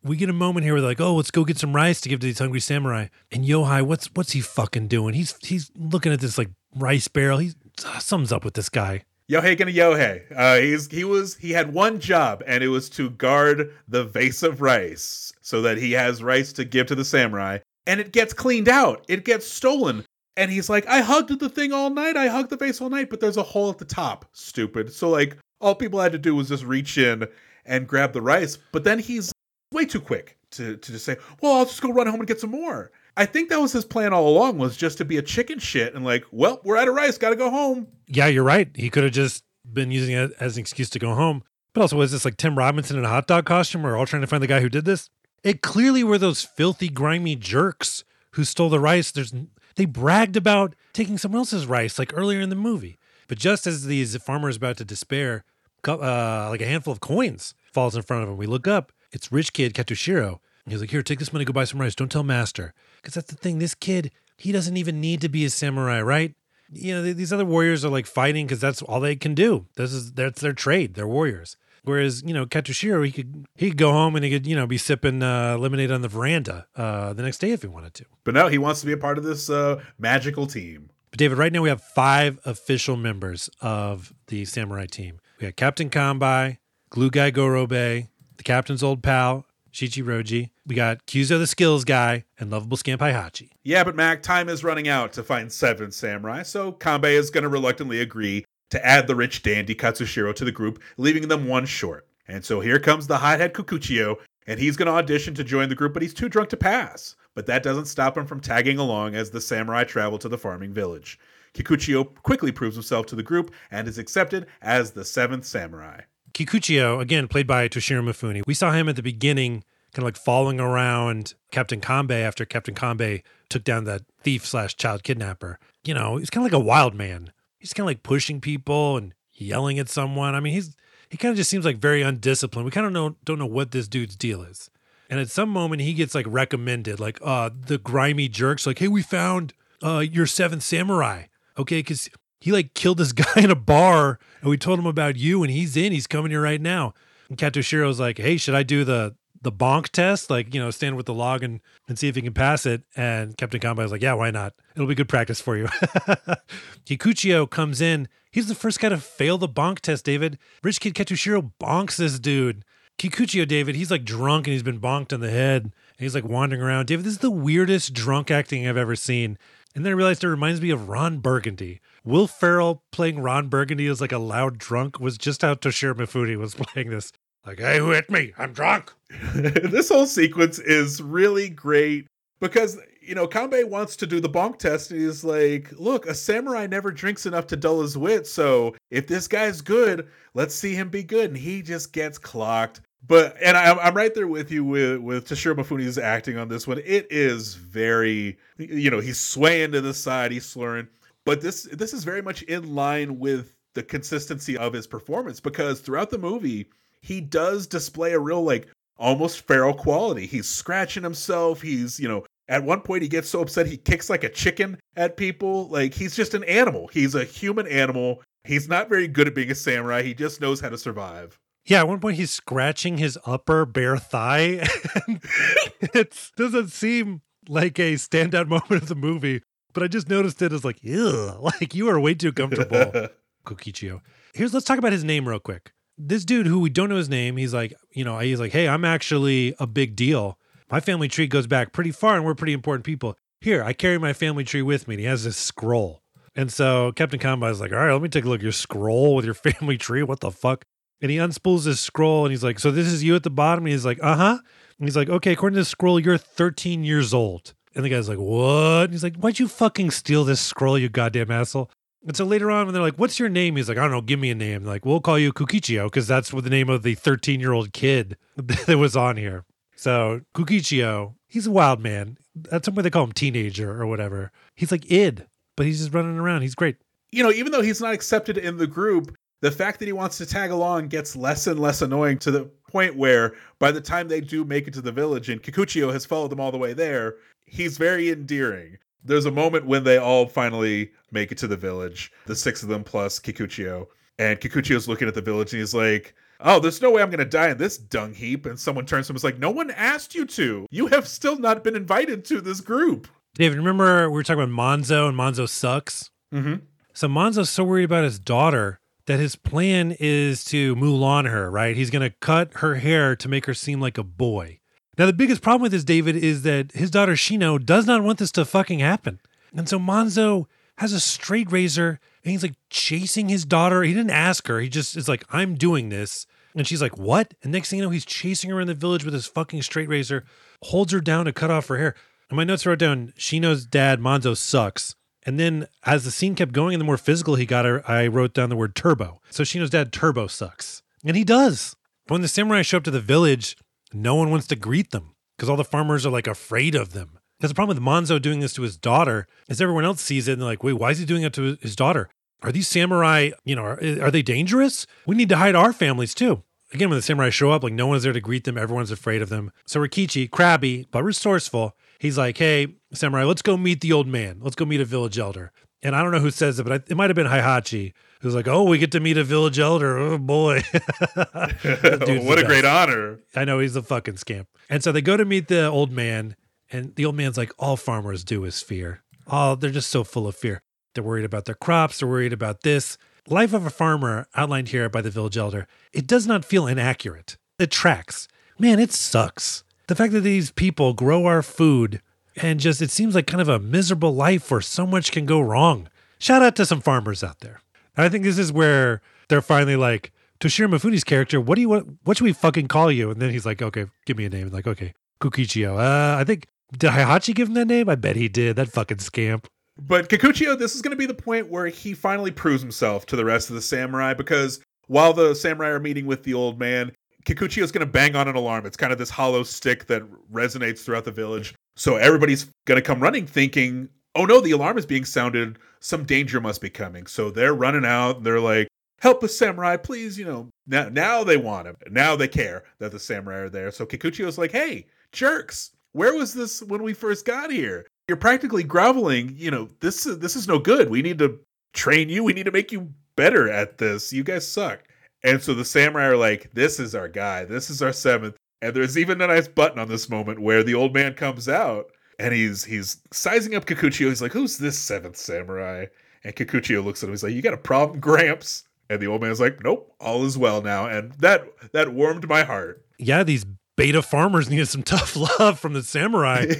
We 0.08 0.17
get 0.17 0.30
a 0.30 0.34
moment 0.34 0.63
here 0.63 0.74
where 0.74 0.82
they're 0.82 0.91
like, 0.91 1.02
oh, 1.02 1.15
let's 1.15 1.32
go 1.32 1.43
get 1.43 1.58
some 1.58 1.76
rice 1.76 2.02
to 2.02 2.10
give 2.10 2.20
to 2.22 2.26
these 2.26 2.39
hungry 2.39 2.60
samurai. 2.60 3.08
And 3.32 3.43
Yohei, 3.43 3.82
what's 3.82 4.08
what's 4.13 4.32
he 4.32 4.41
fucking 4.41 4.88
doing? 4.88 5.13
He's 5.13 5.36
he's 5.41 5.72
looking 5.76 6.13
at 6.13 6.22
this 6.22 6.38
like 6.38 6.50
rice 6.76 7.08
barrel. 7.08 7.39
He's 7.39 7.56
uh, 7.86 8.36
up 8.36 8.46
with 8.46 8.54
this 8.54 8.70
guy. 8.70 9.04
Yohei 9.30 9.58
gonna 9.58 9.72
Yohei. 9.72 10.24
Uh, 10.34 10.62
he's 10.62 10.89
he 10.89 11.04
was 11.04 11.36
he 11.36 11.52
had 11.52 11.74
one 11.74 12.00
job 12.00 12.41
and 12.48 12.63
it 12.63 12.70
was 12.70 12.89
to 12.91 13.10
guard 13.10 13.74
the 13.88 14.06
vase 14.06 14.41
of 14.41 14.62
rice 14.62 15.34
so 15.41 15.62
that 15.62 15.78
he 15.78 15.91
has 15.91 16.24
rice 16.24 16.54
to 16.54 16.63
give 16.63 16.88
to 16.88 16.96
the 16.96 17.06
samurai. 17.06 17.60
And 17.86 18.00
it 18.00 18.13
gets 18.13 18.34
cleaned 18.34 18.70
out. 18.70 19.04
It 19.08 19.26
gets 19.26 19.46
stolen. 19.46 20.06
And 20.38 20.52
he's 20.52 20.70
like, 20.70 20.86
I 20.88 21.02
hugged 21.02 21.39
the 21.39 21.50
thing 21.50 21.74
all 21.74 21.89
night. 21.89 22.15
I 22.15 22.28
hugged 22.28 22.52
the 22.52 22.58
vase 22.58 22.80
all 22.80 22.89
night, 22.89 23.10
but 23.10 23.20
there's 23.20 23.38
a 23.38 23.43
hole 23.43 23.70
at 23.70 23.80
the 23.80 23.86
top. 23.86 24.26
Stupid. 24.34 24.93
So 24.93 25.10
like 25.10 25.36
all 25.60 25.76
people 25.76 26.00
had 26.00 26.12
to 26.12 26.17
do 26.17 26.36
was 26.36 26.48
just 26.48 26.63
reach 26.63 26.98
in 26.98 27.28
and 27.65 27.88
grab 27.88 28.13
the 28.13 28.22
rice. 28.22 28.58
But 28.72 28.84
then 28.84 29.00
he's 29.00 29.32
way 29.72 29.86
too 29.86 30.02
quick 30.02 30.38
to, 30.52 30.78
to 30.78 30.92
just 30.92 31.06
say, 31.06 31.18
well, 31.42 31.54
I'll 31.54 31.66
just 31.66 31.82
go 31.82 31.92
run 31.92 32.08
home 32.08 32.20
and 32.20 32.28
get 32.28 32.40
some 32.40 32.52
more. 32.52 32.92
I 33.16 33.26
think 33.26 33.50
that 33.50 33.60
was 33.60 33.72
his 33.72 33.86
plan 33.86 34.14
all 34.14 34.28
along 34.30 34.60
was 34.60 34.78
just 34.78 35.00
to 35.00 35.06
be 35.06 35.18
a 35.18 35.22
chicken 35.22 35.60
shit 35.60 35.96
and 35.96 36.06
like, 36.06 36.24
well, 36.32 36.62
we're 36.64 36.78
out 36.78 36.88
of 36.88 36.96
rice, 36.96 37.18
got 37.18 37.32
to 37.32 37.36
go 37.36 37.50
home. 37.50 37.88
Yeah, 38.08 38.28
you're 38.28 38.44
right. 38.44 38.70
He 38.76 38.90
could 38.90 39.04
have 39.04 39.14
just 39.14 39.44
been 39.66 39.92
using 39.92 40.14
it 40.16 40.32
as 40.40 40.56
an 40.56 40.62
excuse 40.62 40.90
to 40.92 41.00
go 41.00 41.16
home. 41.16 41.44
But 41.74 41.82
also, 41.82 41.98
was 41.98 42.12
this 42.12 42.26
like 42.26 42.38
Tim 42.38 42.58
Robinson 42.58 42.98
in 42.98 43.06
a 43.06 43.10
hot 43.10 43.28
dog 43.28 43.46
costume? 43.46 43.84
We're 43.84 43.98
all 43.98 44.06
trying 44.06 44.22
to 44.22 44.28
find 44.28 44.42
the 44.42 44.48
guy 44.48 44.62
who 44.62 44.70
did 44.70 44.86
this. 44.86 45.10
It 45.44 45.62
clearly 45.62 46.04
were 46.04 46.18
those 46.18 46.44
filthy, 46.44 46.90
grimy 46.90 47.36
jerks 47.36 48.04
who 48.32 48.44
stole 48.44 48.70
the 48.70 48.80
rice. 48.80 49.12
There's 49.12 49.34
they 49.76 49.86
bragged 49.86 50.36
about 50.36 50.76
taking 50.94 51.18
someone 51.18 51.40
else's 51.40 51.68
rice 51.68 52.00
like 52.00 52.12
earlier 52.16 52.42
in 52.42 52.50
the 52.50 52.56
movie. 52.56 52.98
But 53.28 53.38
just 53.38 53.68
as 53.68 53.86
these 53.86 54.16
farmers 54.18 54.58
about 54.58 54.78
to 54.78 54.86
despair, 54.86 55.44
uh, 55.88 56.50
like 56.50 56.62
a 56.62 56.66
handful 56.66 56.94
of 56.94 57.00
coins 57.00 57.54
falls 57.72 57.96
in 57.96 58.02
front 58.02 58.24
of 58.24 58.30
him. 58.30 58.38
We 58.38 58.48
look 58.48 58.68
up. 58.68 58.92
It's 59.12 59.32
rich 59.32 59.54
kid 59.54 59.74
Katsushiro. 59.74 60.39
He's 60.67 60.82
like, 60.82 60.89
here, 60.89 61.02
take 61.02 61.20
this 61.20 61.32
money, 61.32 61.46
go 61.46 61.54
buy 61.54 61.63
some 61.63 61.80
rice. 61.80 61.96
Don't 61.96 62.12
tell 62.12 62.24
master. 62.24 62.74
Because 62.98 63.13
that's 63.13 63.32
the 63.32 63.38
thing. 63.38 63.60
This 63.60 63.74
kid, 63.74 64.12
he 64.36 64.52
doesn't 64.52 64.76
even 64.76 65.00
need 65.00 65.22
to 65.22 65.30
be 65.30 65.46
a 65.46 65.50
samurai, 65.50 66.02
right? 66.02 66.36
You 66.74 66.96
know, 66.96 67.13
these 67.13 67.32
other 67.32 67.46
warriors 67.46 67.86
are 67.86 67.89
like 67.89 68.06
fighting 68.06 68.46
because 68.46 68.60
that's 68.60 68.82
all 68.82 69.00
they 69.00 69.15
can 69.15 69.34
do. 69.34 69.67
This 69.76 69.93
is 69.93 70.12
that's 70.13 70.41
their 70.41 70.52
trade. 70.52 70.96
They're 70.96 71.08
warriors. 71.08 71.56
Whereas 71.84 72.22
you 72.24 72.34
know 72.34 72.46
Katsushiro, 72.46 73.06
he 73.06 73.13
could 73.13 73.46
he 73.56 73.70
could 73.70 73.78
go 73.78 73.93
home 73.93 74.17
and 74.17 74.26
he 74.26 74.30
could 74.30 74.46
you 74.46 74.58
know 74.58 74.67
be 74.67 74.78
sipping 74.78 75.24
uh, 75.24 75.58
lemonade 75.58 75.89
on 75.89 76.02
the 76.02 76.10
veranda 76.10 76.67
uh, 76.76 77.13
the 77.13 77.24
next 77.24 77.38
day 77.38 77.52
if 77.52 77.62
he 77.62 77.70
wanted 77.70 77.93
to. 77.93 78.06
But 78.26 78.34
no, 78.34 78.50
he 78.50 78.58
wants 78.58 78.82
to 78.82 78.86
be 78.86 78.91
a 78.91 78.98
part 78.98 79.17
of 79.17 79.24
this 79.24 79.50
uh, 79.50 79.82
magical 79.98 80.48
team. 80.48 80.89
But 81.12 81.20
David, 81.20 81.38
right 81.38 81.54
now 81.54 81.62
we 81.62 81.70
have 81.70 81.82
five 81.82 82.39
official 82.43 82.98
members 82.98 83.50
of 83.62 84.12
the 84.28 84.43
samurai 84.43 84.88
team. 84.88 85.22
We 85.39 85.48
got 85.48 85.56
Captain 85.56 85.89
Kanbei, 85.89 86.58
Glue 86.89 87.10
Guy 87.10 87.32
Gorobei, 87.32 88.10
the 88.38 88.43
captain's 88.43 88.84
old 88.84 89.04
pal, 89.04 89.45
Shichiroji. 89.71 90.50
We 90.65 90.76
got 90.76 91.06
Kyuzo 91.06 91.38
the 91.38 91.47
skills 91.47 91.86
guy 91.86 92.26
and 92.39 92.50
lovable 92.50 92.78
scamp 92.78 93.02
Heihachi. 93.02 93.50
Yeah, 93.63 93.84
but 93.84 93.95
Mac, 93.95 94.23
time 94.23 94.50
is 94.50 94.63
running 94.63 94.88
out 94.88 95.13
to 95.13 95.23
find 95.23 95.52
seven 95.52 95.91
samurai, 95.91 96.43
so 96.43 96.71
Kanbei 96.71 97.13
is 97.13 97.30
going 97.30 97.43
to 97.43 97.50
reluctantly 97.50 98.02
agree 98.02 98.45
to 98.69 98.86
add 98.86 99.08
the 99.08 99.15
rich 99.15 99.43
dandy 99.43 99.76
Katsushiro 99.76 100.34
to 100.36 100.45
the 100.45 100.52
group, 100.52 100.82
leaving 100.97 101.28
them 101.28 101.47
one 101.47 101.65
short. 101.65 102.08
And 102.28 102.43
so 102.43 102.60
here 102.60 102.80
comes 102.80 103.08
the 103.08 103.17
hothead 103.17 103.54
Kikuchiyo, 103.54 104.17
and 104.45 104.60
he's 104.60 104.76
going 104.76 104.88
to 104.88 104.93
audition 104.93 105.33
to 105.35 105.44
join 105.44 105.69
the 105.69 105.75
group, 105.75 105.94
but 105.94 106.02
he's 106.02 106.13
too 106.13 106.29
drunk 106.29 106.50
to 106.50 106.58
pass. 106.58 107.15
But 107.35 107.46
that 107.46 107.63
doesn't 107.63 107.85
stop 107.85 108.17
him 108.17 108.25
from 108.25 108.40
tagging 108.40 108.79
along 108.79 109.15
as 109.15 109.29
the 109.29 109.42
samurai 109.42 109.83
travel 109.83 110.17
to 110.19 110.29
the 110.29 110.38
farming 110.38 110.73
village. 110.73 111.19
Kikuchiyo 111.54 112.15
quickly 112.23 112.52
proves 112.52 112.75
himself 112.75 113.06
to 113.08 113.15
the 113.15 113.23
group 113.23 113.54
and 113.71 113.88
is 113.88 113.98
accepted 113.98 114.48
as 114.62 114.92
the 114.92 115.06
seventh 115.06 115.46
samurai. 115.46 116.02
Kikuchiyo, 116.34 117.00
again 117.00 117.28
played 117.28 117.48
by 117.48 117.67
Toshiro 117.67 118.04
Mifune, 118.04 118.46
we 118.46 118.54
saw 118.54 118.71
him 118.71 118.90
at 118.90 118.96
the 118.96 119.04
beginning, 119.04 119.63
kind 119.94 120.00
of 120.00 120.04
like 120.04 120.17
following 120.17 120.60
around 120.60 121.34
Captain 121.52 121.82
Kanbei 121.82 122.21
after 122.21 122.46
Captain 122.46 122.75
Kanbei 122.75 123.23
took 123.50 123.63
down 123.63 123.86
that 123.86 124.04
thief 124.21 124.46
slash 124.46 124.75
child 124.75 125.04
kidnapper. 125.04 125.60
You 125.84 125.94
know, 125.94 126.17
he's 126.17 126.30
kind 126.30 126.46
of 126.46 126.52
like 126.52 126.62
a 126.62 126.63
wild 126.63 126.94
man. 126.94 127.32
He's 127.60 127.73
kind 127.73 127.86
of 127.86 127.88
like 127.88 128.04
pushing 128.04 128.42
people 128.42 128.98
and 128.98 129.13
yelling 129.34 129.80
at 129.80 129.90
someone. 129.90 130.36
I 130.36 130.40
mean, 130.40 130.54
he's 130.54 130.75
he 131.10 131.17
kind 131.17 131.32
of 131.32 131.38
just 131.38 131.50
seems 131.50 131.65
like 131.65 131.78
very 131.78 132.02
undisciplined. 132.02 132.65
We 132.65 132.71
kind 132.71 132.86
of 132.86 132.92
know 132.92 133.15
don't 133.23 133.40
know 133.40 133.46
what 133.46 133.71
this 133.71 133.88
dude's 133.88 134.15
deal 134.15 134.44
is. 134.44 134.69
And 135.10 135.19
at 135.21 135.30
some 135.30 135.50
moment, 135.50 135.82
he 135.82 135.94
gets 135.94 136.13
like 136.13 136.25
recommended, 136.28 137.00
like 137.00 137.19
uh 137.23 137.50
the 137.65 137.78
grimy 137.78 138.28
jerks, 138.28 138.67
like, 138.67 138.80
hey, 138.80 138.88
we 138.90 139.02
found 139.02 139.54
uh 139.82 140.00
your 140.00 140.25
seventh 140.25 140.63
samurai 140.63 141.23
okay, 141.58 141.80
because 141.80 142.10
he 142.40 142.52
like 142.52 142.73
killed 142.73 142.98
this 142.98 143.12
guy 143.13 143.25
in 143.38 143.52
a 143.52 143.56
bar 143.56 144.19
and 144.42 144.50
we 144.50 144.58
told 144.58 144.79
him 144.79 144.85
about 144.85 145.15
you 145.15 145.44
and 145.44 145.52
he's 145.52 145.75
in, 145.77 145.92
he's 145.92 146.08
coming 146.08 146.31
here 146.31 146.42
right 146.42 146.62
now. 146.62 146.94
And 147.29 147.38
Katsushiro's 147.38 148.00
like, 148.00 148.17
hey, 148.17 148.38
should 148.38 148.56
I 148.56 148.63
do 148.63 148.83
the 148.83 149.15
the 149.42 149.52
bonk 149.52 149.90
test? 149.90 150.29
Like, 150.29 150.54
you 150.54 150.60
know, 150.60 150.71
stand 150.71 150.98
with 150.98 151.06
the 151.06 151.13
log 151.13 151.44
and, 151.44 151.62
and 151.88 151.98
see 151.98 152.08
if 152.08 152.15
he 152.15 152.21
can 152.21 152.33
pass 152.33 152.65
it. 152.65 152.83
And 152.96 153.38
Captain 153.38 153.60
Kanbei's 153.60 153.92
like, 153.92 154.02
yeah, 154.02 154.13
why 154.13 154.31
not? 154.31 154.54
It'll 154.75 154.88
be 154.88 154.96
good 154.96 155.10
practice 155.10 155.40
for 155.40 155.56
you. 155.56 155.65
Kikuchiyo 156.85 157.50
comes 157.50 157.81
in. 157.81 158.08
He's 158.31 158.48
the 158.48 158.56
first 158.56 158.79
guy 158.79 158.90
to 158.90 158.98
fail 158.98 159.38
the 159.38 159.48
bonk 159.48 159.79
test, 159.79 160.06
David. 160.06 160.38
Rich 160.63 160.79
Kid 160.81 160.96
Katsushiro 160.96 161.52
bonks 161.60 161.98
this 161.98 162.19
dude. 162.19 162.63
Kikuchiyo, 163.00 163.48
David, 163.48 163.75
he's 163.75 163.92
like 163.92 164.04
drunk 164.04 164.48
and 164.48 164.54
he's 164.54 164.63
been 164.63 164.79
bonked 164.79 165.13
in 165.13 165.21
the 165.21 165.29
head. 165.29 165.63
And 165.63 165.73
he's 166.00 166.15
like 166.15 166.25
wandering 166.25 166.62
around. 166.62 166.88
David, 166.88 167.06
this 167.06 167.13
is 167.13 167.19
the 167.19 167.31
weirdest 167.31 167.94
drunk 167.94 168.31
acting 168.31 168.67
I've 168.67 168.77
ever 168.77 168.96
seen. 168.96 169.38
And 169.76 169.86
then 169.86 169.92
I 169.92 169.96
realized 169.96 170.24
it 170.24 170.30
reminds 170.30 170.62
me 170.62 170.70
of 170.72 170.90
Ron 170.90 171.20
Burgundy. 171.20 171.82
Will 172.04 172.28
Ferrell 172.28 172.84
playing 172.92 173.20
Ron 173.20 173.48
Burgundy 173.48 173.88
as 173.88 174.02
like 174.02 174.12
a 174.12 174.18
loud 174.18 174.58
drunk 174.58 175.00
was 175.00 175.18
just 175.18 175.42
how 175.42 175.54
Toshiro 175.56 175.94
Mifune 175.94 176.38
was 176.38 176.56
playing 176.56 176.90
this. 176.90 177.12
Like, 177.46 177.60
hey, 177.60 177.80
who 177.80 177.92
hit 177.92 178.10
me? 178.10 178.34
I'm 178.38 178.54
drunk. 178.54 178.94
this 179.36 179.90
whole 179.90 180.06
sequence 180.06 180.60
is 180.60 181.02
really 181.02 181.50
great 181.50 182.08
because 182.40 182.78
you 183.02 183.15
know 183.15 183.28
Kanbei 183.28 183.68
wants 183.68 183.96
to 183.98 184.08
do 184.08 184.20
the 184.20 184.30
bonk 184.30 184.60
test 184.60 184.92
and 184.92 185.00
he's 185.00 185.24
like, 185.24 185.72
"Look, 185.78 186.06
a 186.08 186.13
samurai 186.13 186.68
never 186.68 186.92
drinks 186.92 187.26
enough 187.26 187.48
to 187.48 187.56
dull 187.56 187.82
his 187.82 187.98
wit. 187.98 188.28
So 188.28 188.76
if 188.92 189.08
this 189.08 189.28
guy's 189.28 189.62
good, 189.62 190.08
let's 190.34 190.56
see 190.56 190.76
him 190.76 190.90
be 190.90 191.04
good." 191.04 191.30
And 191.30 191.38
he 191.38 191.62
just 191.62 191.94
gets 191.94 192.18
clocked. 192.18 192.82
But 193.06 193.37
and 193.41 193.56
I'm 193.56 193.79
I'm 193.79 193.95
right 193.95 194.13
there 194.13 194.27
with 194.27 194.52
you 194.52 194.63
with 194.63 195.00
with 195.00 195.27
Toshiro 195.27 195.56
Mifune's 195.56 195.98
acting 195.98 196.37
on 196.37 196.48
this 196.48 196.67
one. 196.67 196.79
It 196.79 197.08
is 197.10 197.56
very 197.56 198.37
you 198.58 198.89
know 198.89 199.00
he's 199.00 199.19
swaying 199.19 199.71
to 199.73 199.81
the 199.81 199.93
side, 199.93 200.31
he's 200.31 200.45
slurring. 200.45 200.87
But 201.25 201.41
this 201.41 201.63
this 201.63 201.93
is 201.93 202.04
very 202.04 202.21
much 202.21 202.41
in 202.43 202.73
line 202.73 203.19
with 203.19 203.54
the 203.73 203.83
consistency 203.83 204.58
of 204.58 204.73
his 204.73 204.87
performance 204.87 205.39
because 205.39 205.79
throughout 205.79 206.10
the 206.10 206.17
movie 206.17 206.69
he 207.02 207.21
does 207.21 207.67
display 207.67 208.13
a 208.13 208.19
real 208.19 208.43
like 208.43 208.67
almost 208.98 209.45
feral 209.48 209.73
quality. 209.73 210.25
He's 210.25 210.48
scratching 210.48 211.04
himself. 211.04 211.62
He's 211.62 212.00
you 212.00 212.08
know 212.08 212.25
at 212.50 212.63
one 212.63 212.81
point 212.81 213.04
he 213.04 213.10
gets 213.10 213.29
so 213.29 213.41
upset 213.41 213.67
he 213.67 213.77
kicks 213.77 214.10
like 214.10 214.23
a 214.23 214.29
chicken 214.29 214.79
at 214.95 215.17
people. 215.17 215.67
Like 215.69 215.93
he's 215.93 216.15
just 216.15 216.33
an 216.33 216.43
animal. 216.45 216.87
He's 216.87 217.15
a 217.15 217.23
human 217.23 217.67
animal. 217.67 218.23
He's 218.43 218.67
not 218.67 218.89
very 218.89 219.08
good 219.08 219.27
at 219.27 219.35
being 219.35 219.52
a 219.52 219.56
samurai. 219.56 220.02
He 220.02 220.13
just 220.13 220.41
knows 220.41 220.60
how 220.60 220.69
to 220.69 220.77
survive. 220.77 221.37
Yeah, 221.68 221.80
at 221.80 221.88
one 221.88 222.00
point 222.00 222.15
he's 222.15 222.32
scratching 222.32 222.98
his 222.98 223.20
upper 223.26 223.65
bare 223.65 223.98
thigh. 223.98 224.65
it 225.82 226.32
doesn't 226.38 226.70
seem 226.70 227.22
like 227.50 227.78
a 227.78 227.94
standout 227.96 228.48
moment 228.48 228.84
of 228.84 228.88
the 228.88 228.96
movie, 228.96 229.42
but 229.74 229.84
I 229.84 229.88
just 229.88 230.10
noticed 230.10 230.42
it 230.42 230.54
as 230.54 230.63
like, 230.63 230.82
ew, 230.82 231.38
like 231.42 231.76
you 231.76 231.90
are 231.90 232.00
way 232.00 232.13
too 232.13 232.32
comfortable, 232.32 233.10
Kokichio. 233.46 234.00
Here's 234.34 234.54
let's 234.54 234.65
talk 234.65 234.80
about 234.80 234.94
his 234.94 235.04
name 235.04 235.28
real 235.28 235.40
quick. 235.40 235.74
This 235.98 236.24
dude 236.24 236.48
who 236.48 236.60
we 236.60 236.70
don't 236.70 236.90
know 236.90 236.96
his 236.96 237.10
name, 237.10 237.36
he's 237.38 237.54
like, 237.54 237.74
you 237.92 238.06
know, 238.06 238.20
he's 238.20 238.40
like, 238.40 238.54
hey, 238.54 238.70
I'm 238.70 238.86
actually 238.86 239.54
a 239.60 239.68
big 239.68 239.96
deal. 239.96 240.38
My 240.72 240.80
family 240.80 241.08
tree 241.08 241.28
goes 241.28 241.48
back 241.48 241.74
pretty 241.74 241.92
far 241.92 242.15
and 242.15 242.24
we're 242.24 242.36
pretty 242.36 242.54
important 242.54 242.86
people. 242.86 243.18
Here, 243.42 243.63
I 243.63 243.74
carry 243.74 243.98
my 243.98 244.13
family 244.13 244.44
tree 244.44 244.62
with 244.62 244.88
me. 244.88 244.96
And 244.96 245.00
he 245.00 245.06
has 245.08 245.24
this 245.24 245.38
scroll. 245.38 246.04
And 246.36 246.52
so 246.52 246.92
Captain 246.92 247.20
is 247.46 247.60
like, 247.60 247.72
all 247.72 247.80
right, 247.80 247.94
let 247.94 248.02
me 248.02 248.10
take 248.10 248.26
a 248.26 248.30
look 248.30 248.42
at 248.42 248.44
your 248.44 248.52
scroll 248.52 249.15
with 249.15 249.26
your 249.26 249.34
family 249.34 249.78
tree. 249.78 250.04
What 250.04 250.20
the 250.20 250.30
fuck? 250.30 250.65
And 251.02 251.12
he 251.12 251.17
unspools 251.17 251.65
his 251.65 251.79
scroll 251.79 252.25
and 252.25 252.31
he's 252.31 252.43
like, 252.43 252.60
So 252.60 252.71
this 252.71 252.87
is 252.87 253.04
you 253.04 253.15
at 253.15 253.23
the 253.23 253.29
bottom? 253.29 253.65
And 253.65 253.71
he's 253.71 253.85
like, 253.85 254.00
Uh 254.02 254.15
huh. 254.15 254.37
And 254.79 254.87
he's 254.87 254.95
like, 254.95 255.10
Okay, 255.10 255.33
according 255.33 255.56
to 255.56 255.62
this 255.62 255.69
scroll, 255.69 256.00
you're 256.00 256.17
13 256.17 256.83
years 256.83 257.13
old. 257.13 257.54
And 257.75 257.85
the 257.85 257.89
guy's 257.89 258.10
like, 258.10 258.17
What? 258.17 258.85
And 258.85 258.93
he's 258.93 259.04
like, 259.04 259.17
Why'd 259.17 259.39
you 259.39 259.48
fucking 259.48 259.91
steal 259.91 260.23
this 260.23 260.41
scroll, 260.41 260.77
you 260.77 260.89
goddamn 260.89 261.31
asshole? 261.31 261.69
And 262.06 262.15
so 262.15 262.25
later 262.25 262.50
on, 262.50 262.65
when 262.65 262.73
they're 262.73 262.81
like, 262.81 262.95
What's 262.98 263.19
your 263.19 263.29
name? 263.29 263.56
He's 263.56 263.69
like, 263.69 263.77
I 263.77 263.81
don't 263.81 263.91
know, 263.91 264.02
give 264.02 264.19
me 264.19 264.31
a 264.31 264.35
name. 264.35 264.63
They're 264.63 264.73
like, 264.73 264.85
We'll 264.85 265.02
call 265.02 265.19
you 265.19 265.31
Kukichio 265.33 265.85
because 265.85 266.08
that's 266.08 266.33
what 266.33 266.43
the 266.43 266.50
name 266.50 266.69
of 266.69 266.83
the 266.83 266.95
13 266.95 267.39
year 267.39 267.54
old 267.54 267.73
kid 267.73 268.17
that 268.35 268.77
was 268.77 268.95
on 268.95 269.17
here. 269.17 269.45
So 269.75 270.21
Kukichio, 270.33 271.13
he's 271.27 271.45
a 271.45 271.52
wild 271.52 271.79
man. 271.79 272.17
That's 272.33 272.67
why 272.67 272.81
they 272.81 272.89
call 272.89 273.04
him 273.04 273.12
teenager 273.12 273.79
or 273.79 273.85
whatever. 273.85 274.31
He's 274.56 274.71
like 274.71 274.91
id, 274.91 275.27
but 275.56 275.65
he's 275.65 275.79
just 275.79 275.93
running 275.93 276.17
around. 276.17 276.41
He's 276.41 276.56
great. 276.56 276.77
You 277.12 277.23
know, 277.23 277.31
even 277.31 277.52
though 277.52 277.62
he's 277.62 277.81
not 277.81 277.93
accepted 277.93 278.37
in 278.37 278.58
the 278.58 278.67
group, 278.67 279.15
the 279.42 279.52
fact 279.52 279.79
that 279.79 279.85
he 279.85 279.94
wants 279.94 280.17
to 280.17 280.25
tag 280.25 280.52
along 280.52 280.88
gets 280.88 281.15
less 281.15 281.48
and 281.48 281.60
less 281.60 281.81
annoying 281.81 282.17
to 282.19 282.31
the 282.31 282.46
point 282.69 282.96
where 282.96 283.35
by 283.60 283.71
the 283.71 283.81
time 283.81 284.08
they 284.08 284.21
do 284.21 284.44
make 284.44 284.67
it 284.67 284.73
to 284.73 284.81
the 284.81 284.92
village 284.92 285.29
and 285.29 285.42
Kikuchiyo 285.42 285.92
has 285.94 286.06
followed 286.06 286.31
them 286.31 286.40
all 286.40 286.52
the 286.52 286.58
way 286.58 286.73
there, 286.73 287.15
he's 287.46 287.77
very 287.77 288.10
endearing. 288.10 288.77
There's 289.04 289.25
a 289.25 289.31
moment 289.31 289.65
when 289.65 289.83
they 289.83 289.98
all 289.98 290.27
finally 290.27 290.92
make 291.12 291.31
it 291.31 291.38
to 291.40 291.48
the 291.48 291.56
village, 291.56 292.12
the 292.25 292.35
six 292.35 292.63
of 292.63 292.69
them 292.69 292.83
plus 292.83 293.19
Kikuchiyo. 293.19 293.88
And 294.19 294.40
Kikuchiyo's 294.40 294.88
looking 294.88 295.08
at 295.08 295.13
the 295.13 295.21
village 295.21 295.54
and 295.54 295.60
he's 295.60 295.73
like, 295.73 296.13
Oh, 296.40 296.60
there's 296.60 296.81
no 296.83 296.92
way 296.92 297.02
I'm 297.02 297.10
going 297.10 297.17
to 297.19 297.25
die 297.25 297.50
in 297.50 297.58
this 297.58 297.79
dung 297.79 298.13
heap. 298.13 298.46
And 298.46 298.60
someone 298.60 298.85
turns 298.85 299.08
to 299.08 299.12
him 299.12 299.15
and 299.15 299.19
is 299.19 299.23
like, 299.23 299.40
No 299.40 299.52
one 299.52 299.71
asked 299.71 300.13
you 300.13 300.25
to. 300.25 300.65
You 300.69 300.88
have 300.88 301.08
still 301.08 301.38
not 301.38 301.63
been 301.63 301.75
invited 301.75 302.25
to 302.25 302.42
this 302.42 302.62
group. 302.62 303.08
David, 303.35 303.58
remember 303.58 304.10
we 304.10 304.15
were 304.15 304.23
talking 304.23 304.44
about 304.44 304.54
Monzo 304.54 305.08
and 305.08 305.17
Monzo 305.17 305.48
sucks? 305.48 306.10
Mm-hmm. 306.33 306.65
So 306.94 307.08
Monzo's 307.08 307.50
so 307.50 307.63
worried 307.63 307.85
about 307.85 308.04
his 308.04 308.19
daughter 308.19 308.79
that 309.08 309.20
his 309.20 309.36
plan 309.36 309.96
is 310.00 310.44
to 310.46 310.76
Mulan 310.76 311.30
her, 311.30 311.50
right? 311.50 311.76
He's 311.76 311.90
going 311.90 312.08
to 312.08 312.16
cut 312.20 312.54
her 312.56 312.76
hair 312.76 313.16
to 313.16 313.28
make 313.28 313.46
her 313.46 313.54
seem 313.54 313.82
like 313.82 313.98
a 313.98 314.04
boy. 314.04 314.60
Now, 314.98 315.06
the 315.06 315.14
biggest 315.14 315.42
problem 315.42 315.62
with 315.62 315.72
this, 315.72 315.84
David, 315.84 316.16
is 316.16 316.44
that 316.44 316.72
his 316.74 316.92
daughter 316.92 317.14
Shino 317.14 317.64
does 317.64 317.86
not 317.86 318.04
want 318.04 318.20
this 318.20 318.32
to 318.34 318.46
fucking 318.46 318.80
happen. 318.80 319.20
And 319.56 319.70
so 319.70 319.80
Monzo 319.80 320.46
has 320.78 320.94
a 320.94 321.00
straight 321.00 321.52
razor 321.52 322.00
and 322.24 322.32
he's 322.32 322.44
like 322.44 322.56
chasing 322.70 323.30
his 323.30 323.46
daughter. 323.46 323.84
He 323.84 323.94
didn't 323.94 324.12
ask 324.12 324.48
her, 324.48 324.60
he 324.60 324.70
just 324.70 324.98
is 324.98 325.08
like, 325.08 325.24
I'm 325.30 325.56
doing 325.56 325.90
this. 325.90 326.28
And 326.56 326.68
she's 326.68 326.82
like, 326.82 326.98
What? 326.98 327.34
And 327.44 327.52
next 327.52 327.70
thing 327.70 327.78
you 327.78 327.86
know, 327.86 327.92
he's 327.92 328.06
chasing 328.06 328.50
her 328.50 328.60
in 328.60 328.68
the 328.68 328.74
village 328.74 329.06
with 329.06 329.14
his 329.14 329.28
fucking 329.28 329.62
straight 329.62 329.90
razor, 329.90 330.26
holds 330.64 330.92
her 330.92 331.00
down 331.00 331.26
to 331.26 331.34
cut 331.34 331.52
off 331.52 331.68
her 331.68 331.78
hair. 331.78 331.96
And 332.30 332.38
my 332.38 332.44
notes 332.44 332.66
wrote 332.66 332.80
down 332.80 333.14
Shino's 333.18 333.66
dad, 333.66 334.00
Monzo, 334.00 334.36
sucks. 334.36 334.96
And 335.28 335.38
then 335.38 335.67
as 335.86 336.06
the 336.06 336.12
scene 336.12 336.36
kept 336.36 336.54
going 336.54 336.73
and 336.73 336.80
the 336.80 336.86
more 336.86 336.98
physical 336.98 337.36
he 337.36 337.46
got 337.46 337.65
I 337.88 338.08
wrote 338.08 338.34
down 338.34 338.50
the 338.50 338.56
word 338.56 338.75
turbo. 338.75 339.21
So 339.30 339.44
Shino's 339.44 339.69
dad, 339.69 339.92
Turbo, 339.92 340.28
sucks. 340.28 340.82
And 341.06 341.17
he 341.17 341.25
does. 341.25 341.75
But 342.08 342.15
when 342.15 342.21
the 342.21 342.30
samurai 342.30 342.62
show 342.62 342.78
up 342.78 342.86
to 342.86 342.92
the 342.92 343.02
village, 343.02 343.58
no 343.92 344.15
one 344.15 344.32
wants 344.32 344.48
to 344.48 344.56
greet 344.56 344.92
them 344.92 345.15
because 345.36 345.50
all 345.50 345.58
the 345.58 345.65
farmers 345.65 346.06
are 346.06 346.12
like 346.12 346.28
afraid 346.28 346.75
of 346.75 346.94
them. 346.94 347.19
Because 347.38 347.52
the 347.52 347.56
problem 347.56 347.75
with 347.75 347.86
Monzo 347.86 348.21
doing 348.21 348.40
this 348.40 348.54
to 348.54 348.62
his 348.62 348.78
daughter 348.78 349.28
is 349.50 349.62
everyone 349.62 349.84
else 349.84 350.02
sees 350.02 350.30
it 350.30 350.34
and 350.34 350.42
they're 350.42 350.48
like, 350.48 350.63
wait, 350.63 350.73
why 350.73 350.92
is 350.92 351.00
he 351.00 351.06
doing 351.06 351.23
it 351.23 351.34
to 351.34 351.58
his 351.62 351.75
daughter? 351.75 352.10
Are 352.42 352.52
these 352.54 352.69
samurai, 352.69 353.32
you 353.44 353.56
know, 353.56 353.63
are, 353.63 353.80
are 354.02 354.12
they 354.12 354.21
dangerous? 354.21 354.88
We 355.06 355.15
need 355.15 355.30
to 355.30 355.38
hide 355.38 355.56
our 355.56 355.73
families 355.73 356.15
too. 356.15 356.44
Again, 356.73 356.90
when 356.90 356.98
the 356.98 357.04
samurai 357.04 357.30
show 357.30 357.52
up, 357.52 357.63
like 357.63 357.73
no 357.73 357.88
one's 357.88 358.04
there 358.04 358.13
to 358.13 358.21
greet 358.21 358.46
them, 358.46 358.58
everyone's 358.58 358.92
afraid 358.92 359.21
of 359.21 359.30
them. 359.30 359.52
So 359.65 359.82
Rikichi, 359.82 360.32
crabby 360.32 360.88
but 360.90 361.04
resourceful, 361.04 361.75
he's 362.00 362.17
like, 362.17 362.37
hey, 362.37 362.75
samurai, 362.93 363.23
let's 363.23 363.41
go 363.41 363.58
meet 363.58 363.81
the 363.81 363.93
old 363.93 364.08
man. 364.08 364.39
Let's 364.41 364.56
go 364.56 364.65
meet 364.65 364.81
a 364.81 364.85
village 364.85 365.17
elder. 365.19 365.52
And 365.83 365.95
I 365.95 366.02
don't 366.02 366.12
know 366.12 366.19
who 366.19 366.31
says 366.31 366.60
it, 366.60 366.65
but 366.65 366.85
it 366.89 366.98
might 366.98 367.10
have 367.10 367.15
been 367.15 367.27
Heihachi 367.27 367.93
who's 368.21 368.35
like, 368.35 368.48
oh, 368.48 368.63
we 368.63 368.77
get 368.77 368.91
to 368.91 369.00
meet 369.00 369.17
a 369.17 369.23
village 369.23 369.60
elder. 369.60 369.98
Oh, 369.98 370.17
boy. 370.17 370.63
what 370.73 372.39
a 372.39 372.43
great 372.45 372.65
honor. 372.65 373.19
I 373.35 373.45
know 373.45 373.60
he's 373.60 373.75
a 373.75 373.83
fucking 373.83 374.17
scamp. 374.17 374.48
And 374.69 374.83
so 374.83 374.91
they 374.91 375.02
go 375.02 375.17
to 375.17 375.25
meet 375.25 375.48
the 375.48 375.67
old 375.67 375.91
man, 375.91 376.35
and 376.71 376.95
the 376.95 377.06
old 377.06 377.15
man's 377.15 377.37
like, 377.37 377.52
all 377.60 377.77
farmers 377.77 378.23
do 378.23 378.43
is 378.43 378.62
fear. 378.62 379.04
Oh, 379.27 379.56
they're 379.56 379.69
just 379.69 379.89
so 379.89 380.04
full 380.04 380.27
of 380.27 380.35
fear. 380.35 380.62
They're 380.93 381.04
worried 381.04 381.25
about 381.25 381.45
their 381.45 381.56
crops, 381.56 382.00
they're 382.00 382.10
worried 382.10 382.33
about 382.33 382.62
this. 382.62 382.98
Life 383.29 383.54
of 383.54 383.65
a 383.65 383.69
farmer, 383.69 384.27
outlined 384.35 384.69
here 384.69 384.89
by 384.89 385.02
the 385.02 385.10
village 385.10 385.37
elder, 385.37 385.67
it 385.91 386.08
does 386.08 386.25
not 386.25 386.45
feel 386.45 386.65
inaccurate. 386.65 387.37
It 387.60 387.71
tracks. 387.71 388.27
Man, 388.58 388.79
it 388.79 388.93
sucks. 388.93 389.63
The 389.88 389.96
fact 389.96 390.13
that 390.13 390.21
these 390.21 390.52
people 390.52 390.94
grow 390.94 391.25
our 391.25 391.42
food 391.42 392.02
and 392.35 392.60
just 392.60 392.81
it 392.81 392.92
seems 392.92 393.15
like 393.15 393.27
kind 393.27 393.42
of 393.42 393.50
a 393.50 393.60
miserable 393.60 394.13
life 394.13 394.52
where 394.52 394.62
so 394.62 394.85
much 394.85 395.12
can 395.12 395.25
go 395.25 395.40
wrong. 395.40 395.90
Shout 396.19 396.44
out 396.44 396.56
to 396.58 396.65
some 396.65 396.81
farmers 396.81 397.23
out 397.23 397.40
there. 397.40 397.62
And 397.96 398.06
I 398.06 398.10
think 398.10 398.23
this 398.23 398.38
is 398.38 398.52
where 398.52 399.02
they're 399.29 399.42
finally 399.42 399.75
like, 399.75 400.12
Toshiro 400.40 400.69
Mifune's 400.69 401.04
character, 401.04 401.42
what 401.42 401.56
do 401.56 401.62
you 401.62 401.69
want? 401.69 401.98
What 402.04 402.17
should 402.17 402.25
we 402.25 402.33
fucking 402.33 402.67
call 402.67 402.92
you? 402.92 403.10
And 403.10 403.21
then 403.21 403.31
he's 403.31 403.46
like, 403.46 403.62
okay, 403.62 403.85
give 404.06 404.17
me 404.17 404.25
a 404.25 404.29
name. 404.29 404.44
And 404.44 404.54
like, 404.54 404.67
okay, 404.67 404.94
Kukichio. 405.19 405.77
Uh, 405.77 406.19
I 406.19 406.23
think 406.23 406.48
did 406.71 406.92
Heihachi 406.92 407.33
give 407.33 407.48
him 407.48 407.54
that 407.56 407.67
name? 407.67 407.90
I 407.90 407.96
bet 407.96 408.15
he 408.15 408.27
did. 408.29 408.56
That 408.56 408.69
fucking 408.69 409.00
scamp. 409.00 409.48
But 409.79 410.10
Kikuchiyo, 410.10 410.58
this 410.58 410.75
is 410.75 410.81
going 410.81 410.92
to 410.92 410.98
be 410.98 411.06
the 411.06 411.13
point 411.13 411.50
where 411.50 411.67
he 411.67 411.94
finally 411.94 412.31
proves 412.31 412.62
himself 412.62 413.06
to 413.08 413.15
the 413.15 413.25
rest 413.25 413.50
of 413.50 413.56
the 413.56 413.62
samurai 413.62 414.13
because 414.13 414.60
while 414.88 415.13
the 415.13 415.35
samurai 415.35 415.69
are 415.69 415.79
meeting 415.79 416.06
with 416.06 416.23
the 416.23 416.33
old 416.33 416.60
man, 416.60 416.92
Kikuchiyo 417.28 417.62
is 417.62 417.73
going 417.73 417.86
to 417.86 417.92
bang 417.92 418.15
on 418.15 418.30
an 418.30 418.38
alarm. 418.38 418.65
It's 418.65 418.78
kind 418.78 418.94
of 418.94 418.98
this 418.98 419.10
hollow 419.10 419.44
stick 419.44 419.86
that 419.88 420.02
resonates 420.32 420.80
throughout 420.80 421.04
the 421.04 421.12
village. 421.12 421.54
So 421.75 421.98
everybody's 421.98 422.50
going 422.65 422.78
to 422.78 422.82
come 422.82 423.04
running 423.04 423.28
thinking, 423.28 423.90
oh 424.15 424.23
no, 424.23 424.40
the 424.40 424.52
alarm 424.52 424.78
is 424.78 424.86
being 424.86 425.04
sounded. 425.04 425.60
Some 425.82 426.06
danger 426.06 426.40
must 426.40 426.62
be 426.62 426.69
coming. 426.69 427.06
So 427.06 427.30
they're 427.30 427.54
running 427.54 427.84
out. 427.84 428.23
They're 428.23 428.40
like, 428.40 428.69
help 429.02 429.25
us, 429.25 429.38
samurai, 429.38 429.75
please. 429.75 430.17
You 430.17 430.23
know, 430.23 430.50
now, 430.67 430.88
now 430.88 431.25
they 431.25 431.36
want 431.36 431.67
him. 431.67 431.75
Now 431.92 432.15
they 432.15 432.30
care 432.30 432.63
that 432.80 432.94
the 432.94 433.00
samurai 433.00 433.40
are 433.40 433.50
there. 433.50 433.71
So 433.71 433.86
Kikuchiyo's 433.86 434.38
like, 434.38 434.54
hey, 434.54 434.86
jerks, 435.12 435.71
where 435.92 436.15
was 436.15 436.34
this 436.34 436.63
when 436.63 436.82
we 436.82 436.94
first 436.94 437.25
got 437.25 437.52
here? 437.52 437.86
You're 438.08 438.15
practically 438.15 438.63
groveling. 438.63 439.36
You 439.36 439.52
know, 439.52 439.67
this 439.82 440.06
this 440.06 440.38
is 440.38 440.48
no 440.48 440.60
good. 440.60 440.90
We 440.90 441.02
need 441.02 441.19
to 441.19 441.40
train 441.73 442.08
you. 442.08 442.23
We 442.23 442.32
need 442.32 442.46
to 442.46 442.52
make 442.52 442.71
you 442.71 442.94
better 443.17 443.50
at 443.50 443.80
this. 443.80 444.13
You 444.13 444.23
guys 444.23 444.48
suck. 444.48 444.87
And 445.24 445.42
so 445.42 445.54
the 445.54 445.65
samurai 445.65 446.06
are 446.06 446.18
like, 446.18 446.52
this 446.54 446.80
is 446.80 446.96
our 446.96 447.08
guy. 447.08 447.46
This 447.46 447.70
is 447.70 447.82
our 447.82 447.94
seventh. 447.94 448.36
And 448.62 448.76
there's 448.76 448.98
even 448.98 449.22
a 449.22 449.28
nice 449.28 449.48
button 449.48 449.80
on 449.80 449.88
this 449.88 450.10
moment 450.10 450.40
where 450.40 450.63
the 450.63 450.74
old 450.74 450.94
man 450.94 451.13
comes 451.13 451.48
out 451.50 451.92
and 452.20 452.34
he's 452.34 452.63
he's 452.63 452.98
sizing 453.12 453.56
up 453.56 453.65
Kikuchiyo. 453.65 454.10
He's 454.10 454.22
like, 454.22 454.34
"Who's 454.34 454.58
this 454.58 454.78
seventh 454.78 455.18
samurai?" 455.18 455.86
And 456.24 456.36
Kikuchiyo 456.36 456.84
looks 456.84 457.04
at 457.04 457.08
him. 457.08 457.13
He's 457.13 457.24
like, 457.24 457.34
"You 457.34 457.42
got 457.42 457.54
a 457.54 457.58
problem, 457.58 458.00
Gramps?" 458.02 458.63
And 458.90 459.00
the 459.02 459.08
old 459.08 459.22
man's 459.22 459.40
like, 459.40 459.63
"Nope, 459.63 459.94
all 460.00 460.26
is 460.26 460.38
well 460.38 460.62
now." 460.62 460.88
And 460.88 461.12
that 461.13 461.48
that 461.74 461.94
warmed 461.94 462.28
my 462.28 462.44
heart. 462.44 462.84
Yeah, 462.98 463.24
these 463.24 463.46
beta 463.76 464.02
farmers 464.02 464.50
needed 464.50 464.68
some 464.68 464.84
tough 464.84 465.15
love 465.15 465.60
from 465.60 465.74
the 465.74 465.84
samurai. 465.84 466.46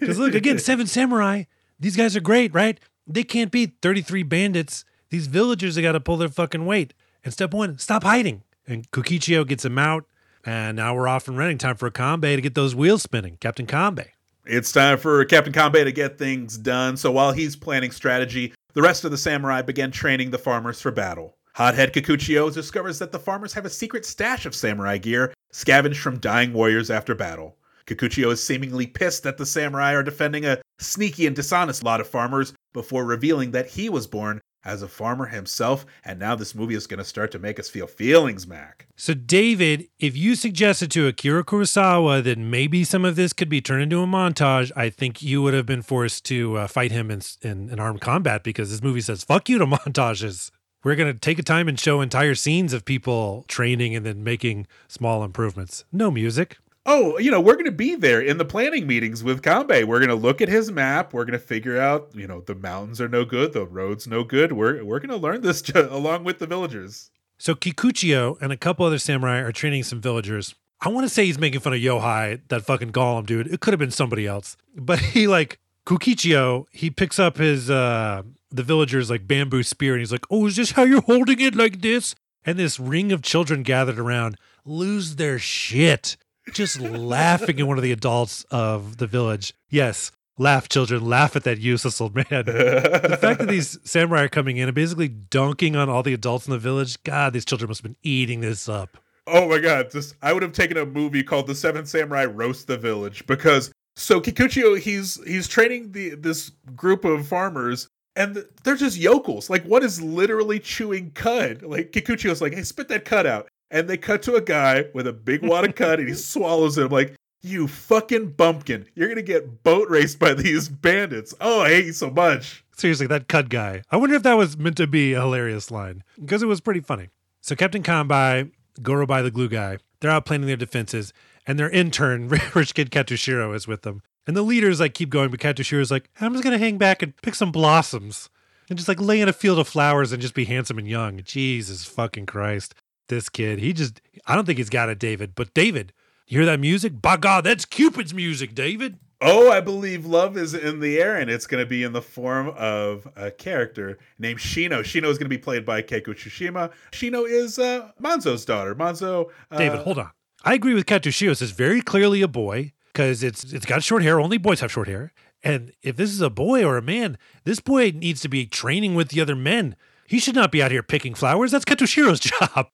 Because 0.00 0.18
look, 0.18 0.34
again, 0.34 0.58
seven 0.58 0.86
samurai. 0.86 1.44
These 1.78 1.96
guys 1.96 2.16
are 2.16 2.20
great, 2.20 2.54
right? 2.54 2.78
They 3.06 3.22
can't 3.22 3.50
beat 3.50 3.76
33 3.82 4.22
bandits. 4.22 4.84
These 5.10 5.26
villagers 5.26 5.76
have 5.76 5.82
got 5.82 5.92
to 5.92 6.00
pull 6.00 6.16
their 6.16 6.28
fucking 6.28 6.66
weight. 6.66 6.94
And 7.24 7.32
step 7.32 7.52
one, 7.52 7.78
stop 7.78 8.02
hiding. 8.02 8.42
And 8.66 8.90
Kokichio 8.90 9.46
gets 9.46 9.64
him 9.64 9.78
out. 9.78 10.04
And 10.44 10.76
now 10.76 10.94
we're 10.94 11.08
off 11.08 11.28
and 11.28 11.36
running. 11.36 11.58
Time 11.58 11.76
for 11.76 11.86
a 11.86 11.90
Kanbei 11.90 12.36
to 12.36 12.40
get 12.40 12.54
those 12.54 12.74
wheels 12.74 13.02
spinning. 13.02 13.36
Captain 13.40 13.66
Kanbei. 13.66 14.08
It's 14.46 14.72
time 14.72 14.96
for 14.96 15.24
Captain 15.26 15.52
Kanbei 15.52 15.84
to 15.84 15.92
get 15.92 16.18
things 16.18 16.56
done. 16.56 16.96
So 16.96 17.10
while 17.10 17.32
he's 17.32 17.56
planning 17.56 17.90
strategy, 17.90 18.54
the 18.72 18.82
rest 18.82 19.04
of 19.04 19.10
the 19.10 19.18
samurai 19.18 19.62
begin 19.62 19.90
training 19.90 20.30
the 20.30 20.38
farmers 20.38 20.80
for 20.80 20.90
battle. 20.90 21.36
Hothead 21.54 21.92
Kikuchiyo 21.92 22.52
discovers 22.52 22.98
that 23.00 23.12
the 23.12 23.18
farmers 23.18 23.52
have 23.52 23.66
a 23.66 23.70
secret 23.70 24.06
stash 24.06 24.46
of 24.46 24.54
samurai 24.54 24.96
gear 24.96 25.34
scavenged 25.52 26.00
from 26.00 26.18
dying 26.18 26.52
warriors 26.52 26.90
after 26.90 27.14
battle. 27.14 27.56
Kikuchiyo 27.86 28.32
is 28.32 28.42
seemingly 28.42 28.86
pissed 28.86 29.24
that 29.24 29.36
the 29.36 29.44
samurai 29.44 29.92
are 29.94 30.02
defending 30.02 30.46
a 30.46 30.58
sneaky 30.78 31.26
and 31.26 31.36
dishonest 31.36 31.82
lot 31.82 32.00
of 32.00 32.08
farmers 32.08 32.54
before 32.72 33.04
revealing 33.04 33.50
that 33.50 33.68
he 33.68 33.88
was 33.88 34.06
born 34.06 34.40
as 34.64 34.82
a 34.82 34.88
farmer 34.88 35.26
himself, 35.26 35.86
and 36.04 36.18
now 36.18 36.34
this 36.34 36.54
movie 36.54 36.74
is 36.74 36.86
going 36.86 36.98
to 36.98 37.04
start 37.04 37.30
to 37.32 37.38
make 37.38 37.58
us 37.58 37.68
feel 37.68 37.86
feelings, 37.86 38.46
Mac. 38.46 38.86
So, 38.96 39.14
David, 39.14 39.88
if 39.98 40.16
you 40.16 40.34
suggested 40.34 40.90
to 40.92 41.06
Akira 41.06 41.44
Kurosawa 41.44 42.22
that 42.24 42.38
maybe 42.38 42.84
some 42.84 43.04
of 43.04 43.16
this 43.16 43.32
could 43.32 43.48
be 43.48 43.60
turned 43.60 43.82
into 43.82 44.02
a 44.02 44.06
montage, 44.06 44.70
I 44.76 44.90
think 44.90 45.22
you 45.22 45.42
would 45.42 45.54
have 45.54 45.66
been 45.66 45.82
forced 45.82 46.24
to 46.26 46.56
uh, 46.58 46.66
fight 46.66 46.92
him 46.92 47.10
in, 47.10 47.22
in, 47.42 47.70
in 47.70 47.80
armed 47.80 48.00
combat 48.00 48.42
because 48.42 48.70
this 48.70 48.82
movie 48.82 49.00
says, 49.00 49.24
fuck 49.24 49.48
you 49.48 49.58
to 49.58 49.66
montages. 49.66 50.50
We're 50.82 50.96
going 50.96 51.12
to 51.12 51.18
take 51.18 51.38
a 51.38 51.42
time 51.42 51.68
and 51.68 51.78
show 51.78 52.00
entire 52.00 52.34
scenes 52.34 52.72
of 52.72 52.86
people 52.86 53.44
training 53.48 53.94
and 53.94 54.04
then 54.04 54.24
making 54.24 54.66
small 54.88 55.22
improvements. 55.24 55.84
No 55.92 56.10
music 56.10 56.56
oh, 56.90 57.18
you 57.18 57.30
know, 57.30 57.40
we're 57.40 57.54
going 57.54 57.66
to 57.66 57.70
be 57.70 57.94
there 57.94 58.20
in 58.20 58.36
the 58.36 58.44
planning 58.44 58.84
meetings 58.84 59.22
with 59.22 59.42
Kanbei. 59.42 59.84
We're 59.84 60.00
going 60.00 60.08
to 60.08 60.16
look 60.16 60.40
at 60.40 60.48
his 60.48 60.72
map. 60.72 61.12
We're 61.12 61.24
going 61.24 61.38
to 61.38 61.44
figure 61.44 61.80
out, 61.80 62.10
you 62.14 62.26
know, 62.26 62.40
the 62.40 62.56
mountains 62.56 63.00
are 63.00 63.08
no 63.08 63.24
good, 63.24 63.52
the 63.52 63.64
roads 63.64 64.08
no 64.08 64.24
good. 64.24 64.52
We're 64.52 64.84
we're 64.84 64.98
going 64.98 65.10
to 65.10 65.16
learn 65.16 65.42
this 65.42 65.68
along 65.74 66.24
with 66.24 66.40
the 66.40 66.48
villagers. 66.48 67.10
So 67.38 67.54
Kikuchiyo 67.54 68.40
and 68.42 68.52
a 68.52 68.56
couple 68.56 68.84
other 68.84 68.98
samurai 68.98 69.38
are 69.38 69.52
training 69.52 69.84
some 69.84 70.00
villagers. 70.00 70.54
I 70.80 70.88
want 70.88 71.04
to 71.04 71.08
say 71.08 71.26
he's 71.26 71.38
making 71.38 71.60
fun 71.60 71.74
of 71.74 71.80
Yohei, 71.80 72.40
that 72.48 72.64
fucking 72.64 72.92
Gollum 72.92 73.24
dude. 73.24 73.46
It 73.46 73.60
could 73.60 73.72
have 73.72 73.78
been 73.78 73.90
somebody 73.90 74.26
else, 74.26 74.56
but 74.74 74.98
he 75.14 75.28
like 75.28 75.60
Kukichio. 75.86 76.66
He 76.72 76.90
picks 76.90 77.18
up 77.20 77.36
his 77.36 77.70
uh 77.70 78.22
the 78.50 78.64
villagers 78.64 79.10
like 79.10 79.28
bamboo 79.28 79.62
spear 79.62 79.92
and 79.92 80.00
he's 80.00 80.12
like, 80.12 80.26
"Oh, 80.28 80.46
is 80.46 80.56
this 80.56 80.72
how 80.72 80.82
you're 80.82 81.02
holding 81.02 81.40
it 81.40 81.54
like 81.54 81.82
this?" 81.82 82.16
And 82.44 82.58
this 82.58 82.80
ring 82.80 83.12
of 83.12 83.22
children 83.22 83.62
gathered 83.62 83.98
around 83.98 84.36
lose 84.64 85.16
their 85.16 85.38
shit 85.38 86.16
just 86.52 86.80
laughing 86.80 87.60
at 87.60 87.66
one 87.66 87.78
of 87.78 87.82
the 87.82 87.92
adults 87.92 88.44
of 88.50 88.96
the 88.98 89.06
village. 89.06 89.54
Yes, 89.68 90.12
laugh, 90.38 90.68
children, 90.68 91.04
laugh 91.04 91.36
at 91.36 91.44
that 91.44 91.58
useless 91.58 92.00
old 92.00 92.14
man. 92.14 92.26
the 92.28 93.18
fact 93.20 93.40
that 93.40 93.48
these 93.48 93.78
samurai 93.84 94.24
are 94.24 94.28
coming 94.28 94.56
in 94.56 94.68
and 94.68 94.74
basically 94.74 95.08
dunking 95.08 95.76
on 95.76 95.88
all 95.88 96.02
the 96.02 96.14
adults 96.14 96.46
in 96.46 96.52
the 96.52 96.58
village, 96.58 97.00
God, 97.04 97.32
these 97.32 97.44
children 97.44 97.68
must 97.68 97.82
have 97.82 97.90
been 97.90 97.96
eating 98.02 98.40
this 98.40 98.68
up. 98.68 98.96
Oh 99.26 99.48
my 99.48 99.58
God. 99.58 99.90
Just, 99.90 100.14
I 100.22 100.32
would 100.32 100.42
have 100.42 100.52
taken 100.52 100.76
a 100.76 100.86
movie 100.86 101.22
called 101.22 101.46
The 101.46 101.54
Seven 101.54 101.86
Samurai 101.86 102.24
Roast 102.24 102.66
the 102.66 102.78
Village 102.78 103.26
because 103.26 103.70
so 103.96 104.20
Kikuchiyo, 104.20 104.78
he's 104.78 105.22
he's 105.26 105.46
training 105.46 105.92
the 105.92 106.14
this 106.14 106.50
group 106.74 107.04
of 107.04 107.26
farmers 107.26 107.88
and 108.16 108.44
they're 108.64 108.76
just 108.76 108.96
yokels. 108.96 109.50
Like, 109.50 109.64
what 109.64 109.84
is 109.84 110.00
literally 110.00 110.58
chewing 110.58 111.10
cud? 111.12 111.62
Like, 111.62 111.92
Kikuchiyo's 111.92 112.40
like, 112.40 112.54
hey, 112.54 112.62
spit 112.62 112.88
that 112.88 113.04
cud 113.04 113.26
out 113.26 113.48
and 113.70 113.88
they 113.88 113.96
cut 113.96 114.22
to 114.22 114.34
a 114.34 114.40
guy 114.40 114.86
with 114.94 115.06
a 115.06 115.12
big 115.12 115.46
wad 115.46 115.64
of 115.64 115.74
cut 115.74 116.00
and 116.00 116.08
he 116.08 116.14
swallows 116.16 116.78
it. 116.78 116.86
I'm 116.86 116.90
like, 116.90 117.14
you 117.42 117.68
fucking 117.68 118.32
bumpkin. 118.32 118.86
You're 118.94 119.08
gonna 119.08 119.22
get 119.22 119.62
boat 119.62 119.88
raced 119.88 120.18
by 120.18 120.34
these 120.34 120.68
bandits. 120.68 121.34
Oh, 121.40 121.62
I 121.62 121.68
hate 121.70 121.86
you 121.86 121.92
so 121.92 122.10
much. 122.10 122.64
Seriously, 122.76 123.06
that 123.06 123.28
cut 123.28 123.48
guy. 123.48 123.82
I 123.90 123.96
wonder 123.96 124.14
if 124.14 124.22
that 124.24 124.36
was 124.36 124.56
meant 124.56 124.76
to 124.78 124.86
be 124.86 125.14
a 125.14 125.20
hilarious 125.20 125.70
line. 125.70 126.02
Because 126.18 126.42
it 126.42 126.46
was 126.46 126.60
pretty 126.60 126.80
funny. 126.80 127.08
So 127.40 127.56
Captain 127.56 127.82
Kanbei, 127.82 128.50
Gorobei 128.80 129.22
the 129.22 129.30
glue 129.30 129.48
guy, 129.48 129.78
they're 130.00 130.10
out 130.10 130.26
planning 130.26 130.46
their 130.46 130.56
defenses, 130.56 131.12
and 131.46 131.58
their 131.58 131.70
intern, 131.70 132.28
Rich 132.54 132.74
Kid 132.74 132.90
Katsushiro, 132.90 133.54
is 133.54 133.66
with 133.66 133.82
them. 133.82 134.02
And 134.26 134.36
the 134.36 134.42
leaders 134.42 134.80
like 134.80 134.94
keep 134.94 135.10
going, 135.10 135.30
but 135.30 135.40
Katsushiro's 135.40 135.90
like, 135.90 136.10
I'm 136.20 136.32
just 136.32 136.44
gonna 136.44 136.58
hang 136.58 136.78
back 136.78 137.02
and 137.02 137.16
pick 137.22 137.34
some 137.34 137.52
blossoms. 137.52 138.28
And 138.68 138.78
just 138.78 138.88
like 138.88 139.00
lay 139.00 139.20
in 139.20 139.28
a 139.28 139.32
field 139.32 139.58
of 139.58 139.66
flowers 139.66 140.12
and 140.12 140.22
just 140.22 140.34
be 140.34 140.44
handsome 140.44 140.78
and 140.78 140.86
young. 140.86 141.22
Jesus 141.24 141.84
fucking 141.84 142.26
Christ 142.26 142.74
this 143.10 143.28
kid. 143.28 143.58
He 143.58 143.74
just, 143.74 144.00
I 144.26 144.34
don't 144.34 144.46
think 144.46 144.56
he's 144.56 144.70
got 144.70 144.88
it, 144.88 144.98
David. 144.98 145.34
But 145.34 145.52
David, 145.52 145.92
you 146.26 146.38
hear 146.38 146.46
that 146.46 146.60
music? 146.60 147.02
By 147.02 147.18
God, 147.18 147.44
that's 147.44 147.66
Cupid's 147.66 148.14
music, 148.14 148.54
David. 148.54 148.98
Oh, 149.22 149.50
I 149.50 149.60
believe 149.60 150.06
love 150.06 150.38
is 150.38 150.54
in 150.54 150.80
the 150.80 150.98
air, 150.98 151.16
and 151.18 151.30
it's 151.30 151.46
going 151.46 151.62
to 151.62 151.68
be 151.68 151.82
in 151.82 151.92
the 151.92 152.00
form 152.00 152.54
of 152.56 153.06
a 153.16 153.30
character 153.30 153.98
named 154.18 154.38
Shino. 154.38 154.80
Shino 154.80 155.10
is 155.10 155.18
going 155.18 155.26
to 155.26 155.28
be 155.28 155.36
played 155.36 155.66
by 155.66 155.82
Keiko 155.82 156.14
Tsushima. 156.14 156.72
Shino 156.92 157.28
is 157.28 157.58
uh, 157.58 157.90
Manzo's 158.00 158.46
daughter. 158.46 158.74
Manzo. 158.74 159.28
Uh, 159.50 159.58
David, 159.58 159.80
hold 159.80 159.98
on. 159.98 160.10
I 160.42 160.54
agree 160.54 160.72
with 160.72 160.86
Katsushiro. 160.86 161.32
It's 161.32 161.42
very 161.50 161.82
clearly 161.82 162.22
a 162.22 162.28
boy 162.28 162.72
because 162.92 163.22
it's 163.22 163.52
it's 163.52 163.66
got 163.66 163.82
short 163.82 164.02
hair. 164.02 164.18
Only 164.18 164.38
boys 164.38 164.60
have 164.60 164.72
short 164.72 164.88
hair. 164.88 165.12
And 165.42 165.72
if 165.82 165.96
this 165.96 166.10
is 166.10 166.22
a 166.22 166.30
boy 166.30 166.64
or 166.64 166.78
a 166.78 166.82
man, 166.82 167.18
this 167.44 167.60
boy 167.60 167.92
needs 167.94 168.20
to 168.22 168.28
be 168.28 168.46
training 168.46 168.94
with 168.94 169.08
the 169.08 169.20
other 169.20 169.36
men. 169.36 169.76
He 170.06 170.18
should 170.18 170.34
not 170.34 170.50
be 170.50 170.62
out 170.62 170.70
here 170.70 170.82
picking 170.82 171.14
flowers. 171.14 171.50
That's 171.50 171.64
Katsushiro's 171.64 172.20
job 172.54 172.68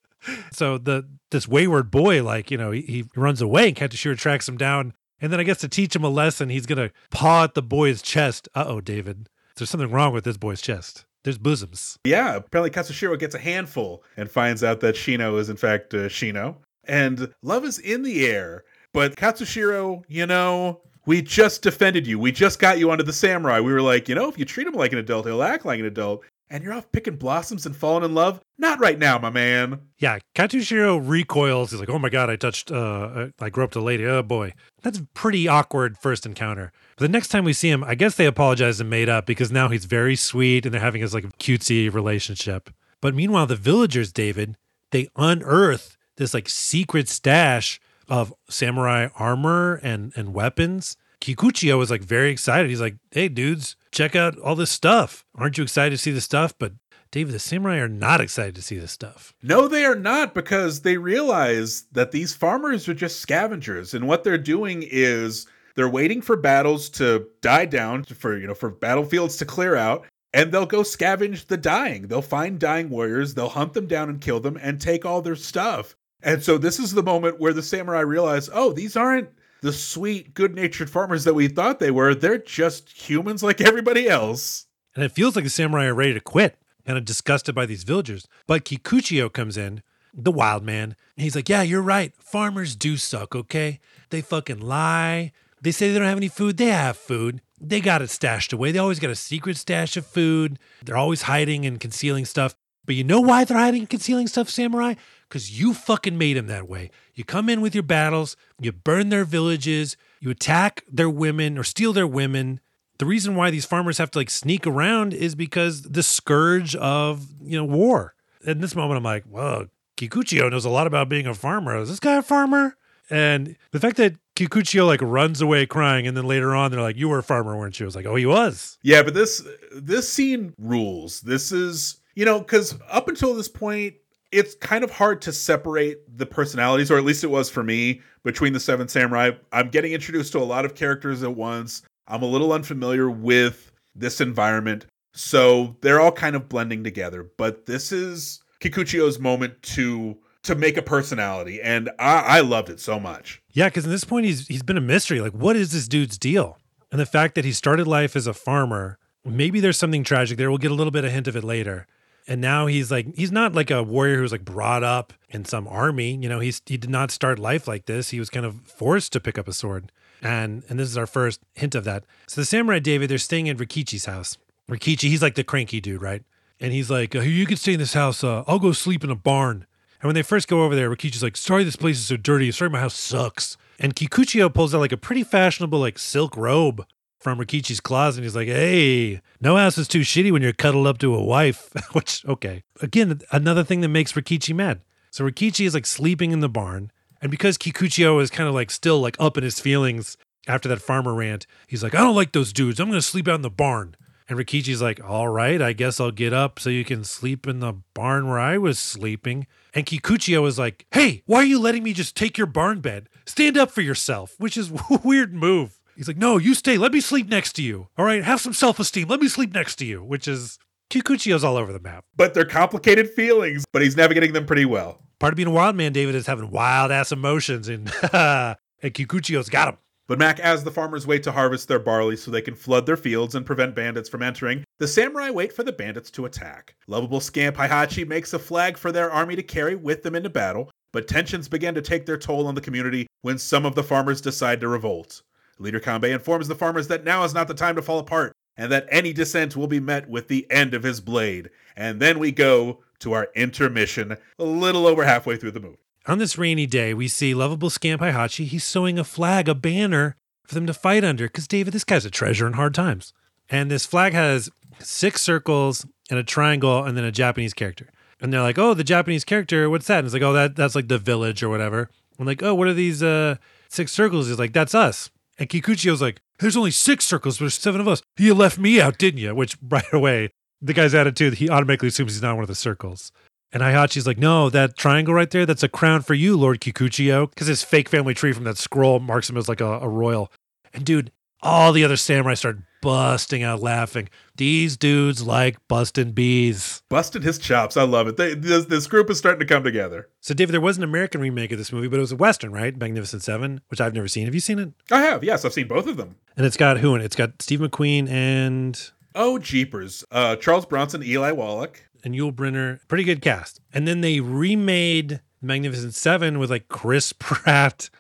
so 0.53 0.79
the 0.79 1.09
this 1.31 1.49
wayward 1.49 1.91
boy, 1.91 2.23
like 2.23 2.51
you 2.51 2.59
know, 2.59 2.71
he, 2.71 2.83
he 2.83 3.05
runs 3.17 3.41
away, 3.41 3.69
and 3.69 3.77
Katsushiro 3.77 4.17
tracks 4.17 4.49
him 4.49 4.57
down, 4.57 4.95
and 5.21 5.33
then 5.33 5.41
I 5.41 5.43
guess 5.43 5.59
to 5.59 5.69
teach 5.69 5.95
him 5.95 6.05
a 6.05 6.09
lesson, 6.09 6.49
he's 6.49 6.67
gonna 6.67 6.91
paw 7.11 7.45
at 7.45 7.55
the 7.55 7.63
boy's 7.63 8.03
chest. 8.03 8.49
Uh 8.55 8.65
oh, 8.67 8.81
David, 8.81 9.29
there's 9.57 9.71
something 9.71 9.91
wrong 9.91 10.13
with 10.13 10.25
this 10.25 10.37
boy's 10.37 10.61
chest. 10.61 11.05
There's 11.25 11.39
bosoms. 11.39 11.99
Yeah, 12.05 12.37
apparently 12.37 12.71
Katsushiro 12.71 13.19
gets 13.19 13.35
a 13.35 13.41
handful 13.41 14.05
and 14.17 14.31
finds 14.31 14.63
out 14.63 14.81
that 14.81 14.95
Shino 14.95 15.39
is 15.41 15.49
in 15.51 15.57
fact 15.57 15.93
uh, 15.93 16.09
Shino, 16.09 16.57
and 16.85 17.33
love 17.43 17.65
is 17.65 17.79
in 17.79 18.03
the 18.03 18.27
air. 18.27 18.65
But 18.93 19.17
Katsushiro, 19.17 20.05
you 20.09 20.25
know, 20.25 20.81
we 21.05 21.23
just 21.23 21.63
defended 21.63 22.07
you. 22.07 22.19
We 22.19 22.33
just 22.33 22.59
got 22.59 22.79
you 22.79 22.91
onto 22.91 23.05
the 23.05 23.13
samurai. 23.13 23.61
We 23.61 23.73
were 23.73 23.83
like, 23.83 24.09
you 24.09 24.15
know, 24.15 24.29
if 24.29 24.39
you 24.39 24.45
treat 24.45 24.67
him 24.67 24.75
like 24.75 24.93
an 24.93 24.99
adult, 24.99 25.27
he'll 25.27 25.43
act 25.43 25.65
like 25.65 25.81
an 25.81 25.87
adult 25.87 26.25
and 26.51 26.63
you're 26.63 26.73
off 26.73 26.91
picking 26.93 27.17
blossoms 27.17 27.67
and 27.67 27.77
falling 27.77 28.05
in 28.05 28.15
love? 28.15 28.41
Not 28.59 28.81
right 28.81 28.99
now, 28.99 29.19
my 29.19 29.31
man. 29.31 29.81
Yeah, 29.99 30.19
Katsushiro 30.35 31.01
recoils. 31.03 31.71
He's 31.71 31.81
like, 31.81 31.91
oh 31.91 31.99
my 31.99 32.09
god, 32.09 32.31
I 32.31 32.37
touched, 32.37 32.71
uh, 32.71 33.29
I 33.41 33.51
grew 33.51 33.65
up 33.65 33.75
a 33.77 33.81
lady. 33.81 34.05
Oh 34.07 34.23
boy. 34.23 34.55
That's 34.83 35.03
pretty 35.15 35.49
awkward 35.49 35.99
first 35.99 36.27
encounter. 36.27 36.73
But 36.97 37.05
the 37.05 37.13
next 37.13 37.29
time 37.29 37.45
we 37.45 37.53
see 37.53 37.71
him, 37.71 37.83
I 37.85 37.95
guess 37.95 38.15
they 38.15 38.27
apologize 38.27 38.81
and 38.81 38.89
made 38.89 39.09
up 39.09 39.27
because 39.27 39.51
now 39.51 39.69
he's 39.69 39.85
very 39.85 40.17
sweet 40.17 40.65
and 40.65 40.73
they're 40.73 40.81
having 40.81 41.03
this 41.03 41.15
like 41.15 41.25
cutesy 41.39 41.93
relationship. 41.93 42.71
But 43.01 43.15
meanwhile, 43.15 43.47
the 43.47 43.57
villagers, 43.57 44.13
David, 44.13 44.57
they 44.93 45.09
unearth 45.17 45.97
this 46.17 46.33
like 46.33 46.49
secret 46.49 47.09
stash 47.09 47.81
of 48.09 48.33
samurai 48.49 49.09
armor 49.17 49.81
and, 49.83 50.13
and 50.17 50.33
weapons 50.33 50.97
Kikuchiyo 51.21 51.79
was 51.79 51.91
like 51.91 52.03
very 52.03 52.31
excited. 52.31 52.71
He's 52.71 52.81
like, 52.81 52.97
hey, 53.11 53.29
dudes, 53.29 53.77
check 53.91 54.15
out 54.15 54.39
all 54.39 54.55
this 54.55 54.71
stuff. 54.71 55.25
Aren't 55.35 55.59
you 55.59 55.65
excited 55.65 55.91
to 55.91 55.99
see 55.99 56.11
the 56.11 56.21
stuff? 56.21 56.55
But 56.59 56.73
Dave, 57.11 57.33
the 57.33 57.39
samurai 57.39 57.79
are 57.79 57.89
not 57.89 58.21
excited 58.21 58.55
to 58.57 58.63
see 58.63 58.79
this 58.79 58.93
stuff. 58.93 59.35
No, 59.43 59.69
they 59.69 59.85
are 59.85 59.95
not 59.95 60.35
because 60.35 60.83
they 60.83 60.99
realize 60.99 61.85
that 61.93 62.13
these 62.13 62.35
farmers 62.35 62.89
are 62.89 62.95
just 62.95 63.21
scavengers. 63.21 63.95
And 63.95 64.07
what 64.07 64.25
they're 64.25 64.39
doing 64.39 64.85
is 64.89 65.47
they're 65.77 65.89
waiting 65.89 66.21
for 66.21 66.37
battles 66.37 66.91
to 66.91 67.27
die 67.41 67.67
down, 67.67 68.05
for, 68.05 68.37
you 68.37 68.47
know, 68.47 68.55
for 68.55 68.71
battlefields 68.71 69.37
to 69.39 69.45
clear 69.45 69.77
out. 69.77 70.07
And 70.35 70.53
they'll 70.53 70.67
go 70.67 70.83
scavenge 70.83 71.47
the 71.47 71.57
dying. 71.57 72.09
They'll 72.09 72.21
find 72.21 72.59
dying 72.59 72.91
warriors, 72.91 73.35
they'll 73.35 73.49
hunt 73.49 73.73
them 73.73 73.87
down 73.87 74.11
and 74.11 74.21
kill 74.21 74.41
them 74.41 74.59
and 74.61 74.81
take 74.81 75.07
all 75.07 75.23
their 75.23 75.37
stuff. 75.37 75.97
And 76.23 76.43
so 76.43 76.59
this 76.59 76.79
is 76.79 76.93
the 76.93 77.03
moment 77.03 77.41
where 77.41 77.53
the 77.53 77.63
samurai 77.63 78.01
realize, 78.01 78.51
oh, 78.53 78.73
these 78.73 78.97
aren't 78.97 79.29
the 79.63 79.73
sweet, 79.73 80.35
good 80.35 80.55
natured 80.55 80.91
farmers 80.91 81.25
that 81.25 81.35
we 81.35 81.49
thought 81.49 81.79
they 81.79 81.91
were. 81.91 82.15
They're 82.15 82.39
just 82.39 82.91
humans 82.91 83.43
like 83.43 83.61
everybody 83.61 84.09
else. 84.09 84.67
And 84.95 85.05
it 85.05 85.13
feels 85.13 85.37
like 85.37 85.45
the 85.45 85.51
samurai 85.51 85.87
are 85.87 85.95
ready 85.95 86.15
to 86.15 86.21
quit 86.21 86.57
kind 86.87 86.97
of 86.97 87.05
disgusted 87.05 87.55
by 87.55 87.67
these 87.67 87.83
villagers. 87.85 88.27
But 88.47 88.65
Kikuchiyo 88.65 89.33
comes 89.33 89.57
in, 89.57 89.83
the 90.15 90.33
wild 90.33 90.65
man, 90.65 90.97
and 91.17 91.25
he's 91.25 91.37
like, 91.37 91.49
Yeah, 91.49 91.63
you're 91.63 91.83
right. 91.83 92.15
Farmers 92.19 92.77
do 92.77 92.97
suck, 92.97 93.35
okay? 93.35 93.81
They 94.11 94.21
fucking 94.21 94.61
lie. 94.61 95.33
They 95.61 95.73
say 95.73 95.91
they 95.91 95.99
don't 95.99 96.09
have 96.09 96.17
any 96.17 96.29
food. 96.29 96.57
They 96.57 96.67
have 96.67 96.97
food. 96.97 97.41
they 97.61 97.81
got 97.81 98.03
it 98.03 98.11
stashed 98.11 98.53
away. 98.53 98.71
They 98.71 98.79
always 98.79 99.01
got 99.01 99.11
a 99.11 99.17
secret 99.17 99.57
stash 99.57 99.97
of 99.97 100.07
food. 100.07 100.59
They're 100.85 100.97
always 100.97 101.23
hiding 101.23 101.67
and 101.67 101.81
concealing 101.81 102.25
stuff. 102.25 102.55
But 102.85 102.95
you 102.95 103.03
know 103.03 103.21
why 103.21 103.45
they're 103.45 103.57
hiding 103.57 103.81
and 103.81 103.91
concealing 103.91 104.29
stuff, 104.29 104.49
Samurai? 104.49 104.95
Because 105.29 105.59
you 105.59 105.75
fucking 105.75 106.17
made 106.17 106.37
them 106.37 106.47
that 106.47 106.69
way. 106.69 106.91
You 107.15 107.25
come 107.25 107.49
in 107.49 107.61
with 107.61 107.75
your 107.75 107.83
battles, 107.83 108.37
you 108.61 108.73
burn 108.73 109.09
their 109.09 109.25
villages, 109.25 109.97
you 110.21 110.31
attack 110.31 110.85
their 110.91 111.11
women 111.11 111.59
or 111.59 111.65
steal 111.65 111.93
their 111.93 112.07
women. 112.07 112.61
The 112.99 113.07
reason 113.07 113.35
why 113.35 113.51
these 113.51 113.65
farmers 113.65 113.99
have 113.99 114.11
to 114.13 114.19
like 114.19 114.31
sneak 114.31 114.67
around 114.67 115.13
is 115.13 115.35
because 115.35 115.83
the 115.83 116.03
scourge 116.03 116.77
of, 116.77 117.27
you 117.43 117.57
know, 117.57 117.65
war. 117.65 118.15
In 118.45 118.61
this 118.61 118.77
moment, 118.77 118.99
I'm 118.99 119.05
like, 119.05 119.25
well, 119.29 119.67
Kikuchiyo 119.97 120.51
knows 120.51 120.65
a 120.65 120.71
lot 120.71 120.87
about 120.87 121.09
being 121.09 121.27
a 121.27 121.35
farmer. 121.35 121.77
Is 121.79 121.89
this 121.89 122.01
guy 122.01 122.17
a 122.17 122.23
farmer? 122.23 122.77
And 123.09 123.57
the 123.71 123.81
fact 123.81 123.97
that 123.97 124.15
Kikuchiyo 124.35 124.87
like 124.87 125.01
runs 125.01 125.41
away 125.41 125.65
crying, 125.67 126.07
and 126.07 126.17
then 126.17 126.27
later 126.27 126.55
on 126.55 126.71
they're 126.71 126.81
like, 126.81 126.97
"You 126.97 127.09
were 127.09 127.19
a 127.19 127.23
farmer, 127.23 127.57
weren't 127.57 127.79
you?" 127.79 127.87
I 127.87 127.89
was 127.89 127.97
like, 127.97 128.07
"Oh, 128.07 128.17
he 128.17 128.27
was." 128.27 128.79
Yeah, 128.83 129.03
but 129.03 129.15
this 129.15 129.47
this 129.73 130.13
scene 130.13 130.55
rules. 130.59 131.21
This 131.21 131.53
is 131.53 131.99
you 132.15 132.25
know 132.25 132.41
because 132.41 132.75
up 132.91 133.09
until 133.09 133.35
this 133.35 133.49
point, 133.49 133.95
it's 134.33 134.55
kind 134.57 134.85
of 134.85 134.91
hard 134.91 135.23
to 135.23 135.33
separate 135.33 135.99
the 136.19 136.27
personalities, 136.27 136.91
or 136.91 136.99
at 136.99 137.05
least 137.05 137.25
it 137.25 137.29
was 137.29 137.49
for 137.49 137.63
me, 137.63 138.01
between 138.25 138.53
the 138.53 138.61
Seven 138.61 138.89
Samurai. 138.89 139.31
I'm 139.53 139.69
getting 139.69 139.93
introduced 139.93 140.33
to 140.33 140.39
a 140.39 140.41
lot 140.41 140.65
of 140.65 140.75
characters 140.75 141.23
at 141.23 141.35
once. 141.35 141.83
I'm 142.09 142.23
a 142.23 142.27
little 142.27 142.53
unfamiliar 142.53 143.11
with 143.11 143.73
this 143.95 144.21
environment, 144.21 144.87
so 145.15 145.77
they're 145.81 146.01
all 146.01 146.13
kind 146.13 146.37
of 146.37 146.49
blending 146.49 146.85
together. 146.85 147.31
But 147.37 147.67
this 147.67 147.93
is 147.93 148.41
Kikuchiyo's 148.61 149.19
moment 149.19 149.61
to 149.63 150.17
to 150.43 150.55
make 150.55 150.77
a 150.77 150.83
personality, 150.83 151.61
and 151.61 151.91
I, 151.99 152.39
I 152.39 152.41
loved 152.41 152.71
it 152.71 152.79
so 152.79 153.01
much. 153.01 153.43
Yeah, 153.51 153.69
because 153.69 153.85
at 153.85 153.91
this 153.91 154.05
point 154.05 154.27
he's 154.27 154.47
he's 154.47 154.63
been 154.63 154.77
a 154.77 154.83
mystery. 154.83 155.21
Like, 155.21 155.33
what 155.33 155.57
is 155.57 155.73
this 155.73 155.89
dude's 155.89 156.19
deal? 156.19 156.59
And 156.93 157.01
the 157.01 157.07
fact 157.07 157.35
that 157.35 157.45
he 157.45 157.53
started 157.53 157.87
life 157.87 158.15
as 158.15 158.27
a 158.27 158.33
farmer, 158.33 158.99
maybe 159.25 159.59
there's 159.59 159.77
something 159.77 160.05
tragic 160.05 160.39
there. 160.39 160.51
We'll 160.51 160.59
get 160.59 160.71
a 160.71 160.75
little 160.75 160.93
bit 160.93 161.05
of 161.05 161.11
hint 161.11 161.27
of 161.27 161.37
it 161.37 161.43
later. 161.45 161.87
And 162.29 162.41
now 162.41 162.67
he's 162.67 162.91
like 162.91 163.15
he's 163.15 163.31
not 163.31 163.55
like 163.55 163.71
a 163.71 163.83
warrior 163.83 164.19
who's 164.19 164.33
like 164.33 164.45
brought 164.45 164.83
up 164.83 165.13
in 165.31 165.45
some 165.45 165.69
army. 165.69 166.17
You 166.17 166.29
know, 166.29 166.41
he's 166.41 166.61
he 166.67 166.77
did 166.77 166.91
not 166.91 167.11
start 167.11 167.39
life 167.39 167.69
like 167.69 167.87
this. 167.87 168.11
He 168.11 168.19
was 168.19 168.31
kind 168.31 168.45
of 168.45 168.61
forced 168.63 169.13
to 169.13 169.21
pick 169.21 169.39
up 169.39 169.49
a 169.49 169.53
sword. 169.53 169.93
And 170.23 170.65
and 170.69 170.79
this 170.79 170.89
is 170.89 170.97
our 170.97 171.07
first 171.07 171.41
hint 171.55 171.75
of 171.75 171.85
that. 171.85 172.05
So 172.27 172.41
the 172.41 172.45
samurai 172.45 172.81
David, 172.81 173.11
they're 173.11 173.19
staying 173.19 173.49
at 173.49 173.59
Rikichi's 173.59 174.07
house. 174.07 174.39
Rikichi, 174.69 175.09
he's 175.09 175.23
like 175.23 175.37
the 175.37 175.45
cranky 175.45 175.81
dude, 175.81 176.03
right? 176.03 176.25
And 176.59 176.73
he's 176.73 176.91
like, 176.91 177.15
uh, 177.15 177.21
"You 177.21 177.47
can 177.47 177.57
stay 177.57 177.75
in 177.75 177.79
this 177.79 177.95
house. 177.95 178.25
Uh, 178.25 178.43
I'll 178.47 178.59
go 178.59 178.73
sleep 178.73 179.05
in 179.05 179.11
a 179.11 179.15
barn." 179.17 179.67
And 180.01 180.09
when 180.09 180.15
they 180.15 180.23
first 180.23 180.49
go 180.49 180.65
over 180.65 180.75
there, 180.75 180.91
Rikichi's 180.91 181.23
like, 181.23 181.37
"Sorry, 181.37 181.63
this 181.63 181.77
place 181.77 181.99
is 181.99 182.07
so 182.07 182.17
dirty. 182.17 182.51
Sorry, 182.51 182.71
my 182.71 182.81
house 182.81 182.97
sucks." 182.97 183.57
And 183.79 183.95
Kikuchiyo 183.95 184.53
pulls 184.53 184.75
out 184.75 184.81
like 184.81 184.93
a 184.93 184.97
pretty 184.97 185.23
fashionable 185.23 185.79
like 185.79 185.99
silk 185.99 186.37
robe 186.37 186.87
from 187.27 187.41
Rikichi's 187.41 187.81
closet. 187.81 188.23
He's 188.23 188.37
like, 188.37 188.47
"Hey, 188.47 189.21
no 189.41 189.57
house 189.57 189.77
is 189.79 189.89
too 189.89 190.03
shitty 190.03 190.31
when 190.31 190.43
you're 190.43 190.53
cuddled 190.53 190.87
up 190.87 190.99
to 190.99 191.13
a 191.13 191.25
wife." 191.25 191.73
Which, 191.93 192.25
okay, 192.25 192.63
again, 192.81 193.21
another 193.33 193.65
thing 193.65 193.81
that 193.81 193.89
makes 193.89 194.13
Rikichi 194.13 194.55
mad. 194.55 194.83
So 195.11 195.25
Rikichi 195.25 195.67
is 195.67 195.75
like 195.75 195.87
sleeping 195.87 196.31
in 196.31 196.39
the 196.39 196.49
barn, 196.49 196.93
and 197.21 197.29
because 197.29 197.59
Kikuchiyo 197.59 198.23
is 198.23 198.31
kind 198.31 198.49
of 198.49 198.55
like 198.55 198.71
still 198.71 199.01
like 199.01 199.17
up 199.19 199.37
in 199.37 199.43
his 199.43 199.59
feelings 199.59 200.17
after 200.47 200.69
that 200.69 200.81
farmer 200.81 201.15
rant, 201.15 201.49
he's 201.67 201.83
like, 201.83 201.97
"I 201.97 201.99
don't 201.99 202.15
like 202.15 202.31
those 202.31 202.53
dudes. 202.53 202.79
I'm 202.79 202.89
gonna 202.89 203.03
sleep 203.03 203.27
out 203.27 203.35
in 203.35 203.43
the 203.43 203.51
barn." 203.51 203.97
And 204.29 204.39
Rikichi's 204.39 204.83
like, 204.83 205.01
all 205.05 205.29
right, 205.29 205.63
I 205.63 205.73
guess 205.73 206.01
I'll 206.01 206.11
get 206.11 206.33
up 206.33 206.59
so 206.59 206.69
you 206.69 206.85
can 206.85 207.05
sleep 207.05 207.47
in 207.47 207.61
the 207.61 207.75
barn 207.95 208.29
where 208.29 208.41
I 208.41 208.59
was 208.59 208.77
sleeping. 208.77 209.47
And 209.73 209.87
Kikuchiyo 209.87 210.43
was 210.43 210.59
like, 210.59 210.85
hey, 210.91 211.23
why 211.27 211.39
are 211.39 211.45
you 211.45 211.61
letting 211.61 211.85
me 211.85 211.93
just 211.93 212.17
take 212.17 212.37
your 212.37 212.49
barn 212.49 212.81
bed? 212.81 213.09
Stand 213.25 213.57
up 213.57 213.71
for 213.71 213.83
yourself, 213.83 214.35
which 214.39 214.57
is 214.57 214.73
weird 215.05 215.33
move. 215.33 215.76
He's 215.97 216.09
like, 216.09 216.17
no, 216.19 216.37
you 216.37 216.55
stay. 216.55 216.77
Let 216.77 216.93
me 216.93 217.01
sleep 217.01 217.29
next 217.29 217.55
to 217.55 217.63
you. 217.63 217.89
All 217.97 218.05
right, 218.05 218.23
have 218.23 218.41
some 218.41 218.53
self 218.53 218.79
esteem. 218.79 219.09
Let 219.09 219.21
me 219.21 219.29
sleep 219.29 219.55
next 219.55 219.77
to 219.77 219.87
you, 219.87 220.05
which 220.05 220.29
is 220.29 220.59
Kikuchiyo's 220.91 221.43
all 221.43 221.57
over 221.57 221.73
the 221.73 221.81
map. 221.81 222.05
But 222.17 222.35
they're 222.35 222.45
complicated 222.45 223.11
feelings, 223.11 223.65
but 223.73 223.83
he's 223.83 223.97
navigating 223.97 224.33
them 224.33 224.47
pretty 224.47 224.65
well. 224.65 225.01
Part 225.19 225.33
of 225.33 225.37
being 225.37 225.49
a 225.49 225.53
wild 225.53 225.77
man, 225.77 225.93
David, 225.93 226.15
is 226.15 226.27
having 226.27 226.51
wild 226.51 226.93
ass 226.93 227.13
emotions, 227.13 227.69
and, 227.69 227.91
and 228.13 228.57
Kikuchiyo's 228.83 229.49
got 229.49 229.69
him. 229.69 229.79
But 230.09 230.21
Mac, 230.21 230.39
as 230.39 230.63
the 230.63 230.71
farmers 230.71 231.05
wait 231.07 231.25
to 231.25 231.33
harvest 231.33 231.67
their 231.67 231.81
barley 231.81 232.17
so 232.17 232.31
they 232.31 232.41
can 232.41 232.55
flood 232.55 232.87
their 232.87 232.97
fields 232.97 233.35
and 233.35 233.45
prevent 233.45 233.75
bandits 233.75 234.09
from 234.09 234.23
entering, 234.23 234.63
the 234.79 234.87
samurai 234.87 235.31
wait 235.31 235.53
for 235.53 235.65
the 235.65 235.73
bandits 235.73 236.13
to 236.13 236.27
attack. 236.27 236.77
Lovable 236.87 237.19
scamp 237.19 237.57
Heihachi 237.57 238.07
makes 238.07 238.33
a 238.33 238.39
flag 238.39 238.77
for 238.77 238.93
their 238.93 239.11
army 239.11 239.35
to 239.35 239.43
carry 239.43 239.75
with 239.75 240.05
them 240.05 240.15
into 240.15 240.31
battle, 240.31 240.71
but 240.93 241.09
tensions 241.09 241.49
begin 241.49 241.75
to 241.75 241.83
take 241.83 242.07
their 242.07 242.17
toll 242.17 242.47
on 242.47 242.55
the 242.55 242.61
community 242.61 243.09
when 243.23 243.37
some 243.37 243.67
of 243.67 243.75
the 243.75 243.83
farmers 243.83 244.21
decide 244.21 244.61
to 244.61 244.69
revolt. 244.69 245.23
Leader 245.59 245.81
Kanbei 245.81 246.13
informs 246.13 246.49
the 246.49 246.55
farmers 246.55 246.89
that 246.89 247.05
now 247.05 247.25
is 247.25 247.35
not 247.35 247.49
the 247.49 247.55
time 247.55 247.77
to 247.77 247.83
fall 247.83 247.99
apart, 247.99 248.33
and 248.57 248.71
that 248.73 248.87
any 248.91 249.13
dissent 249.13 249.57
will 249.57 249.67
be 249.67 249.81
met 249.81 250.09
with 250.09 250.29
the 250.29 250.47
end 250.51 250.75
of 250.75 250.83
his 250.83 251.01
blade. 251.01 251.51
And 251.77 252.01
then 252.01 252.19
we 252.19 252.33
go 252.33 252.81
to 253.01 253.13
our 253.13 253.29
intermission, 253.35 254.17
a 254.39 254.45
little 254.45 254.87
over 254.87 255.05
halfway 255.05 255.37
through 255.37 255.53
the 255.53 255.61
movie. 255.61 255.79
On 256.07 256.19
this 256.19 256.39
rainy 256.39 256.67
day, 256.67 256.95
we 256.95 257.09
see 257.09 257.35
lovable 257.35 257.69
Scamp 257.69 258.01
Heihachi. 258.01 258.47
He's 258.47 258.65
sewing 258.65 258.99
a 258.99 259.05
flag, 259.05 259.49
a 259.49 259.55
banner 259.55 260.17
for 260.45 260.55
them 260.55 260.67
to 260.67 260.75
fight 260.75 261.05
under. 261.05 261.27
Because, 261.27 261.49
David, 261.49 261.75
this 261.75 261.85
guy's 261.85 262.05
a 262.05 262.11
treasure 262.11 262.47
in 262.47 262.53
hard 262.53 262.75
times. 262.75 263.13
And 263.51 263.71
this 263.71 263.87
flag 263.87 264.13
has 264.13 264.49
six 264.79 265.21
circles 265.21 265.85
and 266.09 266.19
a 266.19 266.23
triangle 266.23 266.85
and 266.85 266.97
then 266.97 267.05
a 267.05 267.13
Japanese 267.13 267.55
character. 267.55 267.91
And 268.21 268.33
they're 268.33 268.43
like, 268.43 268.59
oh, 268.59 268.73
the 268.73 268.85
Japanese 268.85 269.25
character, 269.25 269.69
what's 269.69 269.89
that? 269.89 269.99
And 269.99 270.07
it's 270.07 270.15
like, 270.15 270.23
oh, 270.23 270.33
that 270.33 270.57
that's 270.57 270.75
like 270.75 270.89
the 270.89 270.99
village 270.99 271.43
or 271.43 271.49
whatever. 271.49 271.91
I'm 272.19 272.27
like, 272.27 272.43
oh, 272.43 272.55
what 272.55 272.69
are 272.69 272.75
these 272.75 273.03
uh, 273.03 273.37
six 273.69 273.93
circles? 273.93 274.29
He's 274.29 274.39
like, 274.39 274.53
that's 274.53 274.75
us. 274.75 275.11
And 275.39 275.49
Kikuchiyo's 275.49 276.01
like, 276.01 276.21
there's 276.39 276.57
only 276.57 276.71
six 276.71 277.07
circles, 277.07 277.39
but 277.39 277.45
there's 277.45 277.55
seven 277.55 277.81
of 277.81 277.89
us. 277.89 278.03
You 278.19 278.35
left 278.35 278.59
me 278.59 278.81
out, 278.81 278.99
didn't 278.99 279.21
you? 279.21 279.35
Which 279.35 279.57
right 279.69 279.93
away, 279.93 280.31
the 280.61 280.73
guy's 280.73 280.95
attitude, 280.95 281.35
he 281.35 281.49
automatically 281.49 281.89
assumes 281.89 282.15
he's 282.15 282.23
not 282.23 282.35
one 282.35 282.45
of 282.45 282.49
the 282.49 282.55
circles. 282.55 283.13
And 283.53 283.63
Heihachi's 283.63 284.07
like, 284.07 284.19
no, 284.19 284.51
that 284.51 284.77
triangle 284.77 285.15
right 285.15 285.31
there, 285.31 285.47
that's 285.47 285.63
a 285.63 285.69
crown 285.69 286.03
for 286.03 286.15
you, 286.15 286.37
Lord 286.37 286.61
Kikuchiyo. 286.61 287.31
Because 287.31 287.47
his 287.47 287.63
fake 287.63 287.89
family 287.89 288.13
tree 288.13 288.33
from 288.33 288.45
that 288.45 288.59
scroll 288.59 288.99
marks 288.99 289.31
him 289.31 289.37
as 289.37 289.49
like 289.49 289.61
a, 289.61 289.79
a 289.79 289.89
royal. 289.89 290.33
And 290.75 290.85
dude, 290.85 291.13
all 291.43 291.73
the 291.73 291.85
other 291.85 291.97
samurai 291.97 292.35
start 292.35 292.59
busting 292.87 293.43
out 293.43 293.61
laughing. 293.61 294.09
These 294.37 294.77
dudes 294.77 295.27
like 295.27 295.57
busting 295.67 296.13
bees. 296.13 296.85
Busting 296.89 297.23
his 297.23 297.37
chops. 297.37 297.77
I 297.77 297.83
love 297.83 298.07
it. 298.07 298.17
They, 298.17 298.35
this, 298.35 298.67
this 298.67 298.87
group 298.87 299.11
is 299.11 299.19
starting 299.19 299.41
to 299.41 299.45
come 299.45 299.65
together. 299.65 300.09
So, 300.21 300.35
David, 300.35 300.53
there 300.53 300.61
was 300.61 300.77
an 300.77 300.85
American 300.85 301.21
remake 301.21 301.51
of 301.51 301.59
this 301.59 301.73
movie, 301.73 301.89
but 301.89 301.97
it 301.97 302.03
was 302.03 302.13
a 302.13 302.17
Western, 302.17 302.53
right? 302.53 302.77
Magnificent 302.77 303.25
Seven, 303.25 303.61
which 303.71 303.81
I've 303.81 303.93
never 303.93 304.07
seen. 304.07 304.27
Have 304.27 304.35
you 304.35 304.41
seen 304.41 304.61
it? 304.61 304.73
I 304.93 305.01
have. 305.01 305.25
Yes, 305.25 305.45
I've 305.45 305.53
seen 305.53 305.67
both 305.67 305.89
of 305.89 305.97
them. 305.97 306.15
And 306.37 306.47
it's 306.47 306.57
got 306.57 306.79
who 306.79 306.95
in 306.95 307.01
it? 307.01 307.07
It's 307.07 307.17
got 307.17 307.43
Steve 307.43 307.59
McQueen 307.59 308.09
and. 308.09 308.91
Oh, 309.17 309.41
jeepers. 309.41 310.05
Uh, 310.13 310.37
Charles 310.37 310.65
Bronson, 310.65 311.03
Eli 311.03 311.33
Wallach 311.33 311.89
and 312.05 312.15
Yul 312.15 312.33
Brynner. 312.33 312.79
Pretty 312.87 313.03
good 313.03 313.21
cast. 313.21 313.61
And 313.75 313.89
then 313.89 314.01
they 314.01 314.21
remade 314.21 315.23
Magnificent 315.43 315.95
Seven 315.95 316.39
with 316.39 316.51
like 316.51 316.69
Chris 316.69 317.13
Pratt 317.19 317.91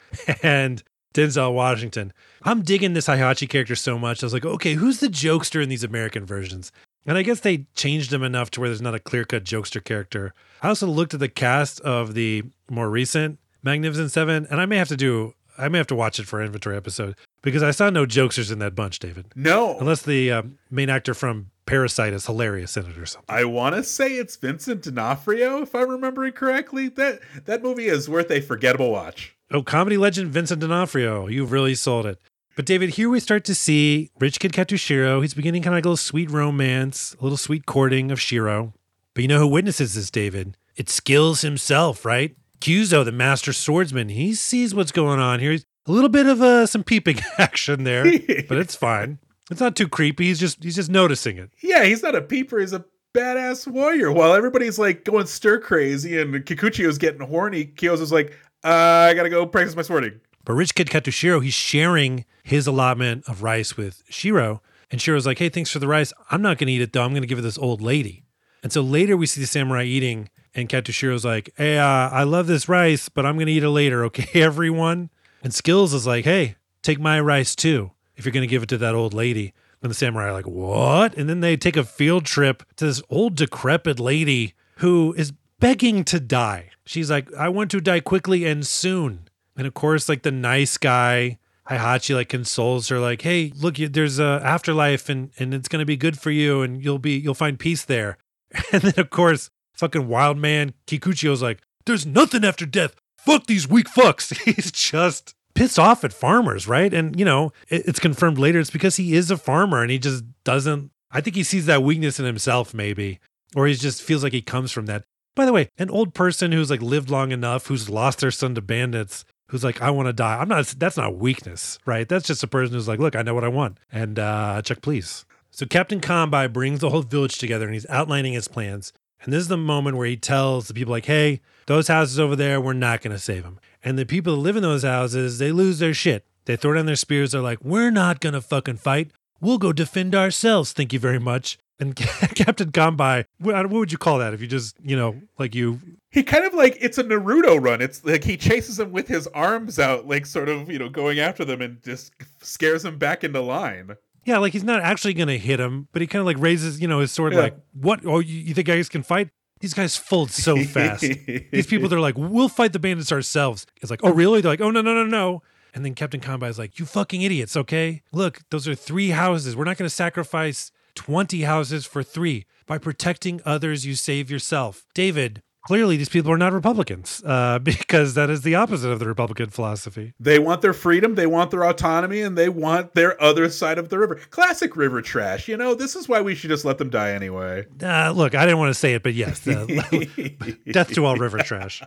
and 0.44 0.84
Denzel 1.16 1.54
Washington. 1.54 2.12
I'm 2.42 2.62
digging 2.62 2.92
this 2.92 3.06
Heihachi 3.06 3.48
character 3.48 3.74
so 3.74 3.98
much. 3.98 4.22
I 4.22 4.26
was 4.26 4.34
like, 4.34 4.44
okay, 4.44 4.74
who's 4.74 5.00
the 5.00 5.08
jokester 5.08 5.62
in 5.62 5.70
these 5.70 5.82
American 5.82 6.26
versions? 6.26 6.70
And 7.06 7.16
I 7.16 7.22
guess 7.22 7.40
they 7.40 7.66
changed 7.74 8.12
him 8.12 8.22
enough 8.22 8.50
to 8.52 8.60
where 8.60 8.68
there's 8.68 8.82
not 8.82 8.94
a 8.94 9.00
clear 9.00 9.24
cut 9.24 9.44
jokester 9.44 9.82
character. 9.82 10.34
I 10.62 10.68
also 10.68 10.86
looked 10.86 11.14
at 11.14 11.20
the 11.20 11.28
cast 11.28 11.80
of 11.80 12.14
the 12.14 12.44
more 12.68 12.90
recent 12.90 13.38
Magnificent 13.62 14.10
Seven, 14.10 14.46
and 14.50 14.60
I 14.60 14.66
may 14.66 14.76
have 14.76 14.88
to 14.88 14.96
do, 14.96 15.34
I 15.56 15.68
may 15.68 15.78
have 15.78 15.86
to 15.88 15.94
watch 15.94 16.18
it 16.18 16.26
for 16.26 16.42
inventory 16.42 16.76
episode 16.76 17.16
because 17.42 17.62
I 17.62 17.70
saw 17.70 17.90
no 17.90 18.04
jokesters 18.04 18.52
in 18.52 18.58
that 18.58 18.74
bunch, 18.74 18.98
David. 18.98 19.26
No. 19.34 19.78
Unless 19.78 20.02
the 20.02 20.30
uh, 20.30 20.42
main 20.70 20.90
actor 20.90 21.14
from 21.14 21.50
Parasite 21.64 22.12
is 22.12 22.26
hilarious 22.26 22.76
in 22.76 22.86
it 22.86 22.98
or 22.98 23.06
something. 23.06 23.34
I 23.34 23.44
want 23.44 23.74
to 23.74 23.82
say 23.82 24.12
it's 24.12 24.36
Vincent 24.36 24.82
D'Onofrio, 24.82 25.62
if 25.62 25.74
I'm 25.74 25.88
remembering 25.88 26.32
correctly. 26.32 26.88
That 26.88 27.20
that 27.46 27.62
movie 27.62 27.86
is 27.86 28.08
worth 28.08 28.30
a 28.30 28.40
forgettable 28.40 28.90
watch. 28.90 29.35
Oh, 29.52 29.62
comedy 29.62 29.96
legend 29.96 30.32
Vincent 30.32 30.60
D'Onofrio, 30.60 31.28
you've 31.28 31.52
really 31.52 31.76
sold 31.76 32.04
it. 32.04 32.20
But 32.56 32.66
David, 32.66 32.90
here 32.90 33.08
we 33.08 33.20
start 33.20 33.44
to 33.44 33.54
see 33.54 34.10
Rich 34.18 34.40
Kid 34.40 34.52
Katsushiro. 34.52 35.20
He's 35.20 35.34
beginning 35.34 35.62
kind 35.62 35.74
of 35.74 35.78
like 35.78 35.84
a 35.84 35.88
little 35.88 35.96
sweet 35.96 36.30
romance, 36.30 37.14
a 37.20 37.22
little 37.22 37.36
sweet 37.36 37.64
courting 37.64 38.10
of 38.10 38.20
Shiro. 38.20 38.72
But 39.14 39.22
you 39.22 39.28
know 39.28 39.38
who 39.38 39.46
witnesses 39.46 39.94
this, 39.94 40.10
David? 40.10 40.56
It's 40.74 40.92
Skills 40.92 41.42
himself, 41.42 42.04
right? 42.04 42.34
Kyuzo, 42.60 43.04
the 43.04 43.12
master 43.12 43.52
swordsman, 43.52 44.08
he 44.08 44.34
sees 44.34 44.74
what's 44.74 44.90
going 44.90 45.20
on 45.20 45.38
here. 45.38 45.58
A 45.86 45.92
little 45.92 46.08
bit 46.08 46.26
of 46.26 46.42
uh, 46.42 46.66
some 46.66 46.82
peeping 46.82 47.20
action 47.38 47.84
there, 47.84 48.04
but 48.48 48.58
it's 48.58 48.74
fine. 48.74 49.20
It's 49.50 49.60
not 49.60 49.76
too 49.76 49.86
creepy. 49.88 50.24
He's 50.24 50.40
just 50.40 50.64
he's 50.64 50.74
just 50.74 50.90
noticing 50.90 51.38
it. 51.38 51.50
Yeah, 51.62 51.84
he's 51.84 52.02
not 52.02 52.16
a 52.16 52.22
peeper. 52.22 52.58
He's 52.58 52.72
a 52.72 52.84
badass 53.14 53.66
warrior. 53.66 54.10
While 54.12 54.34
everybody's 54.34 54.78
like 54.78 55.04
going 55.04 55.26
stir 55.26 55.60
crazy 55.60 56.18
and 56.18 56.34
Kikuchiyo's 56.34 56.98
getting 56.98 57.20
horny, 57.20 57.66
Kyuzo's 57.66 58.12
like, 58.12 58.36
uh, 58.66 59.08
I 59.10 59.14
gotta 59.14 59.30
go 59.30 59.46
practice 59.46 59.76
my 59.76 59.82
swording. 59.82 60.20
But 60.44 60.54
Rich 60.54 60.74
Kid 60.74 60.88
Katsushiro, 60.88 61.42
he's 61.42 61.54
sharing 61.54 62.24
his 62.42 62.66
allotment 62.66 63.24
of 63.28 63.42
rice 63.42 63.76
with 63.76 64.02
Shiro. 64.08 64.62
And 64.90 65.00
Shiro's 65.00 65.26
like, 65.26 65.38
hey, 65.38 65.48
thanks 65.48 65.70
for 65.70 65.80
the 65.80 65.88
rice. 65.88 66.12
I'm 66.30 66.40
not 66.40 66.58
going 66.58 66.68
to 66.68 66.72
eat 66.72 66.80
it, 66.80 66.92
though. 66.92 67.02
I'm 67.02 67.10
going 67.10 67.22
to 67.22 67.26
give 67.26 67.40
it 67.40 67.42
this 67.42 67.58
old 67.58 67.82
lady. 67.82 68.22
And 68.62 68.72
so 68.72 68.80
later 68.80 69.16
we 69.16 69.26
see 69.26 69.40
the 69.40 69.46
samurai 69.48 69.82
eating, 69.82 70.30
and 70.54 70.68
Katsushiro's 70.68 71.24
like, 71.24 71.50
hey, 71.56 71.78
uh, 71.78 71.84
I 71.84 72.22
love 72.22 72.46
this 72.46 72.68
rice, 72.68 73.08
but 73.08 73.26
I'm 73.26 73.34
going 73.34 73.48
to 73.48 73.52
eat 73.52 73.64
it 73.64 73.70
later, 73.70 74.04
okay, 74.04 74.40
everyone? 74.40 75.10
And 75.42 75.52
Skills 75.52 75.92
is 75.92 76.06
like, 76.06 76.24
hey, 76.24 76.54
take 76.82 77.00
my 77.00 77.18
rice 77.20 77.56
too. 77.56 77.90
if 78.14 78.24
you're 78.24 78.32
going 78.32 78.46
to 78.46 78.50
give 78.50 78.62
it 78.62 78.68
to 78.68 78.78
that 78.78 78.94
old 78.94 79.12
lady. 79.12 79.52
And 79.82 79.90
the 79.90 79.94
samurai 79.94 80.28
are 80.28 80.32
like, 80.32 80.46
what? 80.46 81.16
And 81.16 81.28
then 81.28 81.40
they 81.40 81.56
take 81.56 81.76
a 81.76 81.84
field 81.84 82.24
trip 82.24 82.62
to 82.76 82.86
this 82.86 83.02
old 83.10 83.34
decrepit 83.34 83.98
lady 83.98 84.54
who 84.76 85.12
is 85.18 85.32
begging 85.58 86.04
to 86.04 86.20
die. 86.20 86.70
She's 86.86 87.10
like, 87.10 87.32
I 87.34 87.48
want 87.48 87.70
to 87.72 87.80
die 87.80 88.00
quickly 88.00 88.44
and 88.44 88.66
soon. 88.66 89.28
And 89.56 89.66
of 89.66 89.74
course, 89.74 90.08
like 90.08 90.22
the 90.22 90.30
nice 90.30 90.78
guy, 90.78 91.38
Heihachi, 91.68 92.14
like 92.14 92.28
consoles 92.28 92.88
her, 92.88 93.00
like, 93.00 93.22
hey, 93.22 93.52
look, 93.56 93.76
there's 93.76 94.18
a 94.18 94.40
afterlife 94.44 95.08
and, 95.08 95.30
and 95.38 95.52
it's 95.52 95.68
going 95.68 95.80
to 95.80 95.86
be 95.86 95.96
good 95.96 96.18
for 96.18 96.30
you 96.30 96.62
and 96.62 96.82
you'll 96.82 96.98
be, 96.98 97.18
you'll 97.18 97.34
find 97.34 97.58
peace 97.58 97.84
there. 97.84 98.18
And 98.72 98.82
then, 98.82 98.94
of 98.98 99.10
course, 99.10 99.50
fucking 99.74 100.08
wild 100.08 100.38
man 100.38 100.72
Kikuchiyo's 100.86 101.42
like, 101.42 101.60
there's 101.84 102.06
nothing 102.06 102.44
after 102.44 102.64
death. 102.64 102.94
Fuck 103.18 103.46
these 103.46 103.68
weak 103.68 103.88
fucks. 103.88 104.36
He's 104.44 104.70
just 104.70 105.34
pissed 105.54 105.78
off 105.78 106.04
at 106.04 106.12
farmers, 106.12 106.68
right? 106.68 106.94
And, 106.94 107.18
you 107.18 107.24
know, 107.24 107.52
it, 107.68 107.86
it's 107.86 107.98
confirmed 107.98 108.38
later 108.38 108.60
it's 108.60 108.70
because 108.70 108.96
he 108.96 109.14
is 109.14 109.30
a 109.30 109.36
farmer 109.36 109.82
and 109.82 109.90
he 109.90 109.98
just 109.98 110.24
doesn't, 110.44 110.90
I 111.10 111.20
think 111.20 111.34
he 111.34 111.42
sees 111.42 111.66
that 111.66 111.82
weakness 111.82 112.20
in 112.20 112.26
himself, 112.26 112.72
maybe, 112.72 113.18
or 113.54 113.66
he 113.66 113.74
just 113.74 114.02
feels 114.02 114.22
like 114.22 114.32
he 114.32 114.42
comes 114.42 114.70
from 114.70 114.86
that. 114.86 115.04
By 115.36 115.44
the 115.44 115.52
way, 115.52 115.68
an 115.78 115.90
old 115.90 116.14
person 116.14 116.50
who's 116.50 116.70
like 116.70 116.82
lived 116.82 117.10
long 117.10 117.30
enough, 117.30 117.66
who's 117.66 117.88
lost 117.88 118.20
their 118.20 118.30
son 118.32 118.54
to 118.56 118.62
bandits, 118.62 119.24
who's 119.48 119.62
like, 119.62 119.80
I 119.80 119.90
want 119.90 120.08
to 120.08 120.12
die. 120.12 120.38
I'm 120.38 120.48
not, 120.48 120.66
that's 120.78 120.96
not 120.96 121.18
weakness, 121.18 121.78
right? 121.86 122.08
That's 122.08 122.26
just 122.26 122.42
a 122.42 122.48
person 122.48 122.74
who's 122.74 122.88
like, 122.88 122.98
look, 122.98 123.14
I 123.14 123.22
know 123.22 123.34
what 123.34 123.44
I 123.44 123.48
want. 123.48 123.78
And 123.92 124.18
uh, 124.18 124.62
check, 124.62 124.80
please. 124.80 125.26
So 125.50 125.66
Captain 125.66 126.00
Kombai 126.00 126.52
brings 126.52 126.80
the 126.80 126.90
whole 126.90 127.02
village 127.02 127.38
together 127.38 127.66
and 127.66 127.74
he's 127.74 127.86
outlining 127.88 128.32
his 128.32 128.48
plans. 128.48 128.92
And 129.22 129.32
this 129.32 129.42
is 129.42 129.48
the 129.48 129.56
moment 129.56 129.96
where 129.96 130.06
he 130.06 130.16
tells 130.16 130.68
the 130.68 130.74
people, 130.74 130.90
like, 130.90 131.06
hey, 131.06 131.40
those 131.66 131.88
houses 131.88 132.18
over 132.18 132.34
there, 132.34 132.60
we're 132.60 132.72
not 132.72 133.02
going 133.02 133.14
to 133.14 133.18
save 133.18 133.42
them. 133.42 133.60
And 133.84 133.98
the 133.98 134.06
people 134.06 134.34
that 134.34 134.40
live 134.40 134.56
in 134.56 134.62
those 134.62 134.84
houses, 134.84 135.38
they 135.38 135.52
lose 135.52 135.78
their 135.78 135.94
shit. 135.94 136.24
They 136.46 136.56
throw 136.56 136.74
down 136.74 136.86
their 136.86 136.96
spears. 136.96 137.32
They're 137.32 137.40
like, 137.40 137.62
we're 137.62 137.90
not 137.90 138.20
going 138.20 138.34
to 138.34 138.40
fucking 138.40 138.76
fight. 138.78 139.10
We'll 139.40 139.58
go 139.58 139.72
defend 139.72 140.14
ourselves. 140.14 140.72
Thank 140.72 140.92
you 140.92 140.98
very 140.98 141.18
much. 141.18 141.58
And 141.78 141.94
Captain 142.34 142.72
Kombai, 142.72 143.26
what 143.38 143.54
uh, 143.54 143.62
what 143.62 143.78
would 143.78 143.92
you 143.92 143.98
call 143.98 144.18
that 144.18 144.32
if 144.32 144.40
you 144.40 144.46
just, 144.46 144.76
you 144.82 144.96
know, 144.96 145.20
like 145.38 145.54
you 145.54 145.78
He 146.10 146.22
kind 146.22 146.44
of 146.44 146.54
like 146.54 146.78
it's 146.80 146.96
a 146.98 147.04
Naruto 147.04 147.62
run. 147.62 147.82
It's 147.82 148.04
like 148.04 148.24
he 148.24 148.36
chases 148.36 148.78
them 148.78 148.92
with 148.92 149.08
his 149.08 149.26
arms 149.28 149.78
out, 149.78 150.08
like 150.08 150.24
sort 150.24 150.48
of 150.48 150.70
you 150.70 150.78
know 150.78 150.88
going 150.88 151.18
after 151.18 151.44
them 151.44 151.60
and 151.60 151.82
just 151.82 152.12
scares 152.40 152.82
them 152.82 152.98
back 152.98 153.24
into 153.24 153.40
line. 153.40 153.96
Yeah, 154.24 154.38
like 154.38 154.52
he's 154.52 154.64
not 154.64 154.80
actually 154.80 155.14
going 155.14 155.28
to 155.28 155.38
hit 155.38 155.60
him, 155.60 155.86
but 155.92 156.02
he 156.02 156.08
kind 156.08 156.20
of 156.20 156.26
like 156.26 156.38
raises, 156.38 156.80
you 156.80 156.88
know, 156.88 156.98
his 156.98 157.12
sword. 157.12 157.32
Yeah. 157.32 157.40
Like, 157.40 157.56
what? 157.74 158.04
Oh, 158.04 158.18
you, 158.18 158.40
you 158.40 158.54
think 158.54 158.66
guys 158.66 158.88
can 158.88 159.04
fight? 159.04 159.30
These 159.60 159.72
guys 159.72 159.96
fold 159.96 160.30
so 160.30 160.62
fast. 160.64 161.00
These 161.02 161.66
people, 161.66 161.88
they're 161.88 162.00
like, 162.00 162.16
we'll 162.18 162.48
fight 162.48 162.72
the 162.72 162.78
bandits 162.78 163.10
ourselves. 163.10 163.66
It's 163.80 163.90
like, 163.90 164.00
oh, 164.02 164.12
really? 164.12 164.40
They're 164.40 164.52
like, 164.52 164.60
oh, 164.60 164.70
no, 164.70 164.82
no, 164.82 164.92
no, 164.92 165.06
no. 165.06 165.42
And 165.72 165.84
then 165.84 165.94
Captain 165.94 166.20
Combat 166.20 166.50
is 166.50 166.58
like, 166.58 166.78
you 166.78 166.84
fucking 166.84 167.22
idiots, 167.22 167.56
okay? 167.56 168.02
Look, 168.12 168.40
those 168.50 168.66
are 168.68 168.74
three 168.74 169.10
houses. 169.10 169.56
We're 169.56 169.64
not 169.64 169.78
going 169.78 169.88
to 169.88 169.94
sacrifice 169.94 170.72
20 170.96 171.42
houses 171.42 171.86
for 171.86 172.02
three. 172.02 172.46
By 172.66 172.78
protecting 172.78 173.40
others, 173.44 173.86
you 173.86 173.94
save 173.94 174.28
yourself. 174.28 174.86
David, 174.92 175.42
clearly 175.64 175.96
these 175.96 176.08
people 176.08 176.32
are 176.32 176.38
not 176.38 176.52
Republicans 176.52 177.22
uh, 177.24 177.58
because 177.62 178.14
that 178.14 178.30
is 178.30 178.42
the 178.42 178.56
opposite 178.56 178.90
of 178.90 178.98
the 178.98 179.06
Republican 179.06 179.50
philosophy. 179.50 180.14
They 180.18 180.38
want 180.40 180.62
their 180.62 180.72
freedom, 180.72 181.14
they 181.14 181.26
want 181.26 181.52
their 181.52 181.64
autonomy, 181.64 182.22
and 182.22 182.36
they 182.36 182.48
want 182.48 182.94
their 182.94 183.20
other 183.22 183.48
side 183.50 183.78
of 183.78 183.88
the 183.88 183.98
river. 183.98 184.16
Classic 184.30 184.74
river 184.76 185.00
trash. 185.02 185.46
You 185.46 185.56
know, 185.56 185.74
this 185.74 185.94
is 185.94 186.08
why 186.08 186.20
we 186.20 186.34
should 186.34 186.50
just 186.50 186.64
let 186.64 186.78
them 186.78 186.90
die 186.90 187.12
anyway. 187.12 187.66
Uh, 187.80 188.10
look, 188.10 188.34
I 188.34 188.44
didn't 188.44 188.58
want 188.58 188.70
to 188.70 188.78
say 188.78 188.94
it, 188.94 189.02
but 189.04 189.14
yes, 189.14 189.46
uh, 189.46 189.66
death 190.72 190.92
to 190.94 191.04
all 191.04 191.16
river 191.16 191.38
trash. 191.38 191.82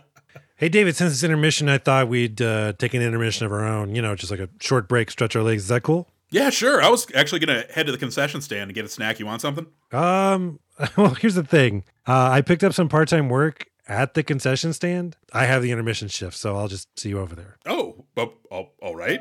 Hey, 0.56 0.68
David, 0.68 0.94
since 0.94 1.12
it's 1.12 1.22
intermission, 1.22 1.68
I 1.70 1.78
thought 1.78 2.08
we'd 2.08 2.40
uh, 2.42 2.74
take 2.74 2.92
an 2.92 3.00
intermission 3.00 3.46
of 3.46 3.52
our 3.52 3.64
own, 3.64 3.94
you 3.94 4.02
know, 4.02 4.14
just 4.14 4.30
like 4.30 4.40
a 4.40 4.48
short 4.60 4.88
break, 4.88 5.10
stretch 5.10 5.34
our 5.34 5.42
legs. 5.42 5.62
Is 5.62 5.68
that 5.68 5.82
cool? 5.82 6.06
Yeah, 6.30 6.50
sure. 6.50 6.80
I 6.80 6.88
was 6.88 7.06
actually 7.14 7.40
gonna 7.40 7.64
head 7.70 7.86
to 7.86 7.92
the 7.92 7.98
concession 7.98 8.40
stand 8.40 8.64
and 8.64 8.74
get 8.74 8.84
a 8.84 8.88
snack. 8.88 9.18
You 9.18 9.26
want 9.26 9.42
something? 9.42 9.66
Um, 9.92 10.60
well, 10.96 11.14
here's 11.14 11.34
the 11.34 11.44
thing. 11.44 11.84
Uh, 12.06 12.30
I 12.30 12.40
picked 12.40 12.62
up 12.62 12.72
some 12.72 12.88
part-time 12.88 13.28
work 13.28 13.66
at 13.88 14.14
the 14.14 14.22
concession 14.22 14.72
stand. 14.72 15.16
I 15.32 15.46
have 15.46 15.62
the 15.62 15.72
intermission 15.72 16.08
shift, 16.08 16.36
so 16.36 16.56
I'll 16.56 16.68
just 16.68 16.88
see 16.98 17.08
you 17.08 17.18
over 17.18 17.34
there. 17.34 17.56
Oh, 17.66 18.04
oh, 18.16 18.34
oh 18.52 18.68
all 18.80 18.94
right. 18.94 19.20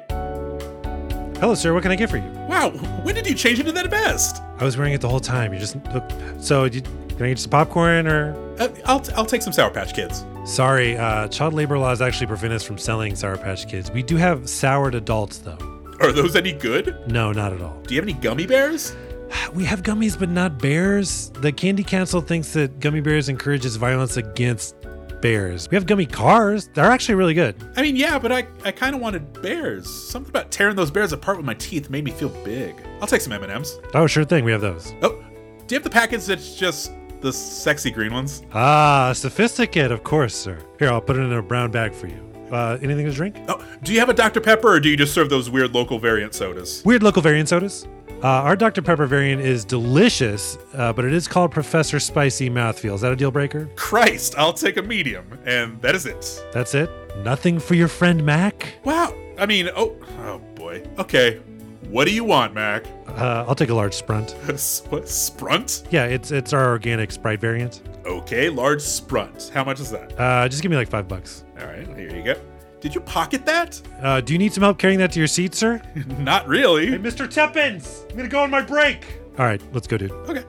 Hello, 1.40 1.56
sir. 1.56 1.74
What 1.74 1.84
can 1.84 1.92
I 1.92 1.96
get 1.96 2.10
for 2.10 2.18
you? 2.18 2.30
Wow, 2.48 2.72
when 3.04 3.16
did 3.16 3.26
you 3.26 3.34
change 3.34 3.60
into 3.60 3.72
that 3.72 3.90
vest? 3.90 4.44
I 4.60 4.64
was 4.64 4.78
wearing 4.78 4.94
it 4.94 5.02
the 5.02 5.10
whole 5.10 5.22
time. 5.22 5.54
You 5.54 5.60
just 5.60 5.78
look. 5.94 6.04
So, 6.40 6.66
you, 6.66 6.82
can 6.82 7.24
I 7.24 7.30
get 7.30 7.40
some 7.40 7.50
popcorn 7.50 8.08
or? 8.08 8.36
Uh, 8.60 8.68
I'll 8.86 9.04
I'll 9.16 9.26
take 9.26 9.42
some 9.42 9.54
Sour 9.54 9.72
Patch 9.72 9.96
Kids. 9.96 10.26
Sorry, 10.46 10.98
uh, 10.98 11.28
child 11.30 11.54
labor 11.54 11.80
laws 11.80 12.02
actually 12.02 12.28
prevent 12.28 12.54
us 12.54 12.64
from 12.64 12.78
selling 12.78 13.16
Sour 13.16 13.38
Patch 13.38 13.68
Kids. 13.68 13.90
We 13.90 14.04
do 14.04 14.18
have 14.18 14.50
soured 14.50 14.96
adults, 14.96 15.40
though. 15.40 15.79
Are 16.02 16.12
those 16.12 16.36
any 16.36 16.54
good? 16.54 16.96
No, 17.08 17.32
not 17.32 17.54
at 17.54 17.62
all. 17.62 17.80
Do 17.82 17.94
you 17.94 18.02
have 18.02 18.08
any 18.10 18.18
gummy 18.20 18.46
bears? 18.48 18.96
We 19.54 19.66
have 19.66 19.84
gummies, 19.84 20.18
but 20.18 20.30
not 20.30 20.58
bears. 20.58 21.30
The 21.30 21.52
Candy 21.52 21.84
Council 21.84 22.22
thinks 22.22 22.54
that 22.54 22.80
gummy 22.80 23.02
bears 23.02 23.30
encourages 23.30 23.76
violence 23.76 24.18
against 24.18 24.76
bears. 25.22 25.70
We 25.70 25.76
have 25.76 25.86
gummy 25.86 26.06
cars. 26.06 26.70
They're 26.74 26.86
actually 26.86 27.16
really 27.16 27.34
good. 27.34 27.56
I 27.76 27.82
mean, 27.82 27.96
yeah, 27.96 28.18
but 28.18 28.32
I, 28.32 28.48
I 28.64 28.72
kind 28.72 28.96
of 28.96 29.02
wanted 29.02 29.42
bears. 29.42 29.88
Something 29.90 30.30
about 30.30 30.52
tearing 30.52 30.76
those 30.76 30.90
bears 30.92 31.12
apart 31.12 31.38
with 31.38 31.46
my 31.46 31.54
teeth 31.56 31.90
made 31.90 32.04
me 32.06 32.12
feel 32.12 32.30
big. 32.44 32.76
I'll 33.02 33.08
take 33.08 33.22
some 33.22 33.34
M&Ms. 33.34 33.80
Oh, 33.94 34.08
sure 34.08 34.24
thing. 34.24 34.46
We 34.46 34.52
have 34.52 34.62
those. 34.62 34.94
Oh, 35.02 35.22
do 35.68 35.76
you 35.76 35.78
have 35.78 35.84
the 35.84 35.90
package 35.90 36.26
that's 36.26 36.56
just 36.56 36.92
the 37.22 37.34
sexy 37.34 37.92
green 37.92 38.14
ones? 38.14 38.44
Ah, 38.54 39.12
sophisticate, 39.14 39.92
of 39.92 40.04
course, 40.04 40.34
sir. 40.34 40.58
Here, 40.80 40.90
I'll 40.90 41.02
put 41.02 41.18
it 41.18 41.22
in 41.22 41.34
a 41.34 41.42
brown 41.42 41.70
bag 41.72 41.94
for 41.94 42.08
you. 42.08 42.29
Uh, 42.52 42.78
anything 42.82 43.06
to 43.06 43.12
drink? 43.12 43.36
Oh, 43.48 43.64
do 43.84 43.94
you 43.94 44.00
have 44.00 44.10
a 44.10 44.14
Dr. 44.14 44.42
Pepper 44.42 44.74
or 44.74 44.80
do 44.80 44.90
you 44.90 44.98
just 44.98 45.14
serve 45.14 45.30
those 45.30 45.50
weird 45.50 45.74
local 45.74 46.00
variant 46.00 46.34
sodas? 46.34 46.84
Weird 46.86 47.04
local 47.04 47.22
variant 47.22 47.50
sodas. 47.50 47.88
Uh, 48.22 48.28
our 48.28 48.56
Dr. 48.58 48.82
Pepper 48.82 49.06
variant 49.06 49.42
is 49.42 49.64
delicious, 49.64 50.58
uh, 50.74 50.92
but 50.92 51.06
it 51.06 51.14
is 51.14 51.26
called 51.26 51.52
Professor 51.52 52.02
Spicy 52.02 52.50
Mouthfeel. 52.50 52.96
Is 52.96 53.02
that 53.02 53.14
a 53.14 53.16
deal 53.16 53.32
breaker? 53.32 53.70
Christ, 53.78 54.36
I'll 54.38 54.52
take 54.52 54.76
a 54.76 54.82
medium. 54.82 55.40
And 55.46 55.82
that 55.82 55.96
is 55.96 56.06
it. 56.06 56.44
That's 56.52 56.76
it? 56.76 56.90
Nothing 57.24 57.60
for 57.60 57.76
your 57.76 57.88
friend 57.88 58.26
Mac? 58.26 58.74
Wow. 58.84 59.16
I 59.38 59.46
mean, 59.46 59.70
oh, 59.74 59.96
oh 60.26 60.40
boy. 60.56 60.84
Okay. 60.98 61.40
What 61.90 62.06
do 62.06 62.14
you 62.14 62.24
want, 62.24 62.54
Mac? 62.54 62.86
Uh, 63.08 63.46
I'll 63.48 63.56
take 63.56 63.70
a 63.70 63.74
large 63.74 63.96
Sprunt. 63.96 64.36
What, 64.92 65.10
Sprunt? 65.10 65.88
Yeah, 65.90 66.06
it's 66.06 66.30
it's 66.30 66.54
our 66.54 66.70
organic 66.70 67.12
Sprite 67.12 67.42
variant. 67.42 67.82
Okay, 68.06 68.48
large 68.48 68.82
Sprunt. 68.82 69.50
How 69.52 69.64
much 69.64 69.80
is 69.80 69.90
that? 69.90 70.14
Uh, 70.20 70.48
just 70.48 70.62
give 70.62 70.70
me 70.70 70.78
like 70.78 70.88
five 70.88 71.08
bucks. 71.08 71.46
All 71.60 71.66
right, 71.66 71.88
here 71.98 72.16
you 72.16 72.24
go. 72.24 72.40
Did 72.80 72.94
you 72.94 73.02
pocket 73.02 73.44
that? 73.48 73.82
Uh, 74.04 74.22
do 74.22 74.34
you 74.34 74.40
need 74.40 74.54
some 74.54 74.62
help 74.62 74.78
carrying 74.78 75.00
that 75.00 75.12
to 75.14 75.20
your 75.20 75.28
seat, 75.28 75.56
sir? 75.56 75.82
Not 76.20 76.48
really. 76.48 76.92
Hey, 76.92 77.00
Mr. 77.00 77.28
Teppins, 77.28 78.08
I'm 78.12 78.18
gonna 78.18 78.30
go 78.30 78.44
on 78.44 78.52
my 78.52 78.62
break. 78.62 79.20
All 79.40 79.46
right, 79.46 79.62
let's 79.74 79.88
go, 79.88 79.98
dude. 79.98 80.12
Okay. 80.12 80.44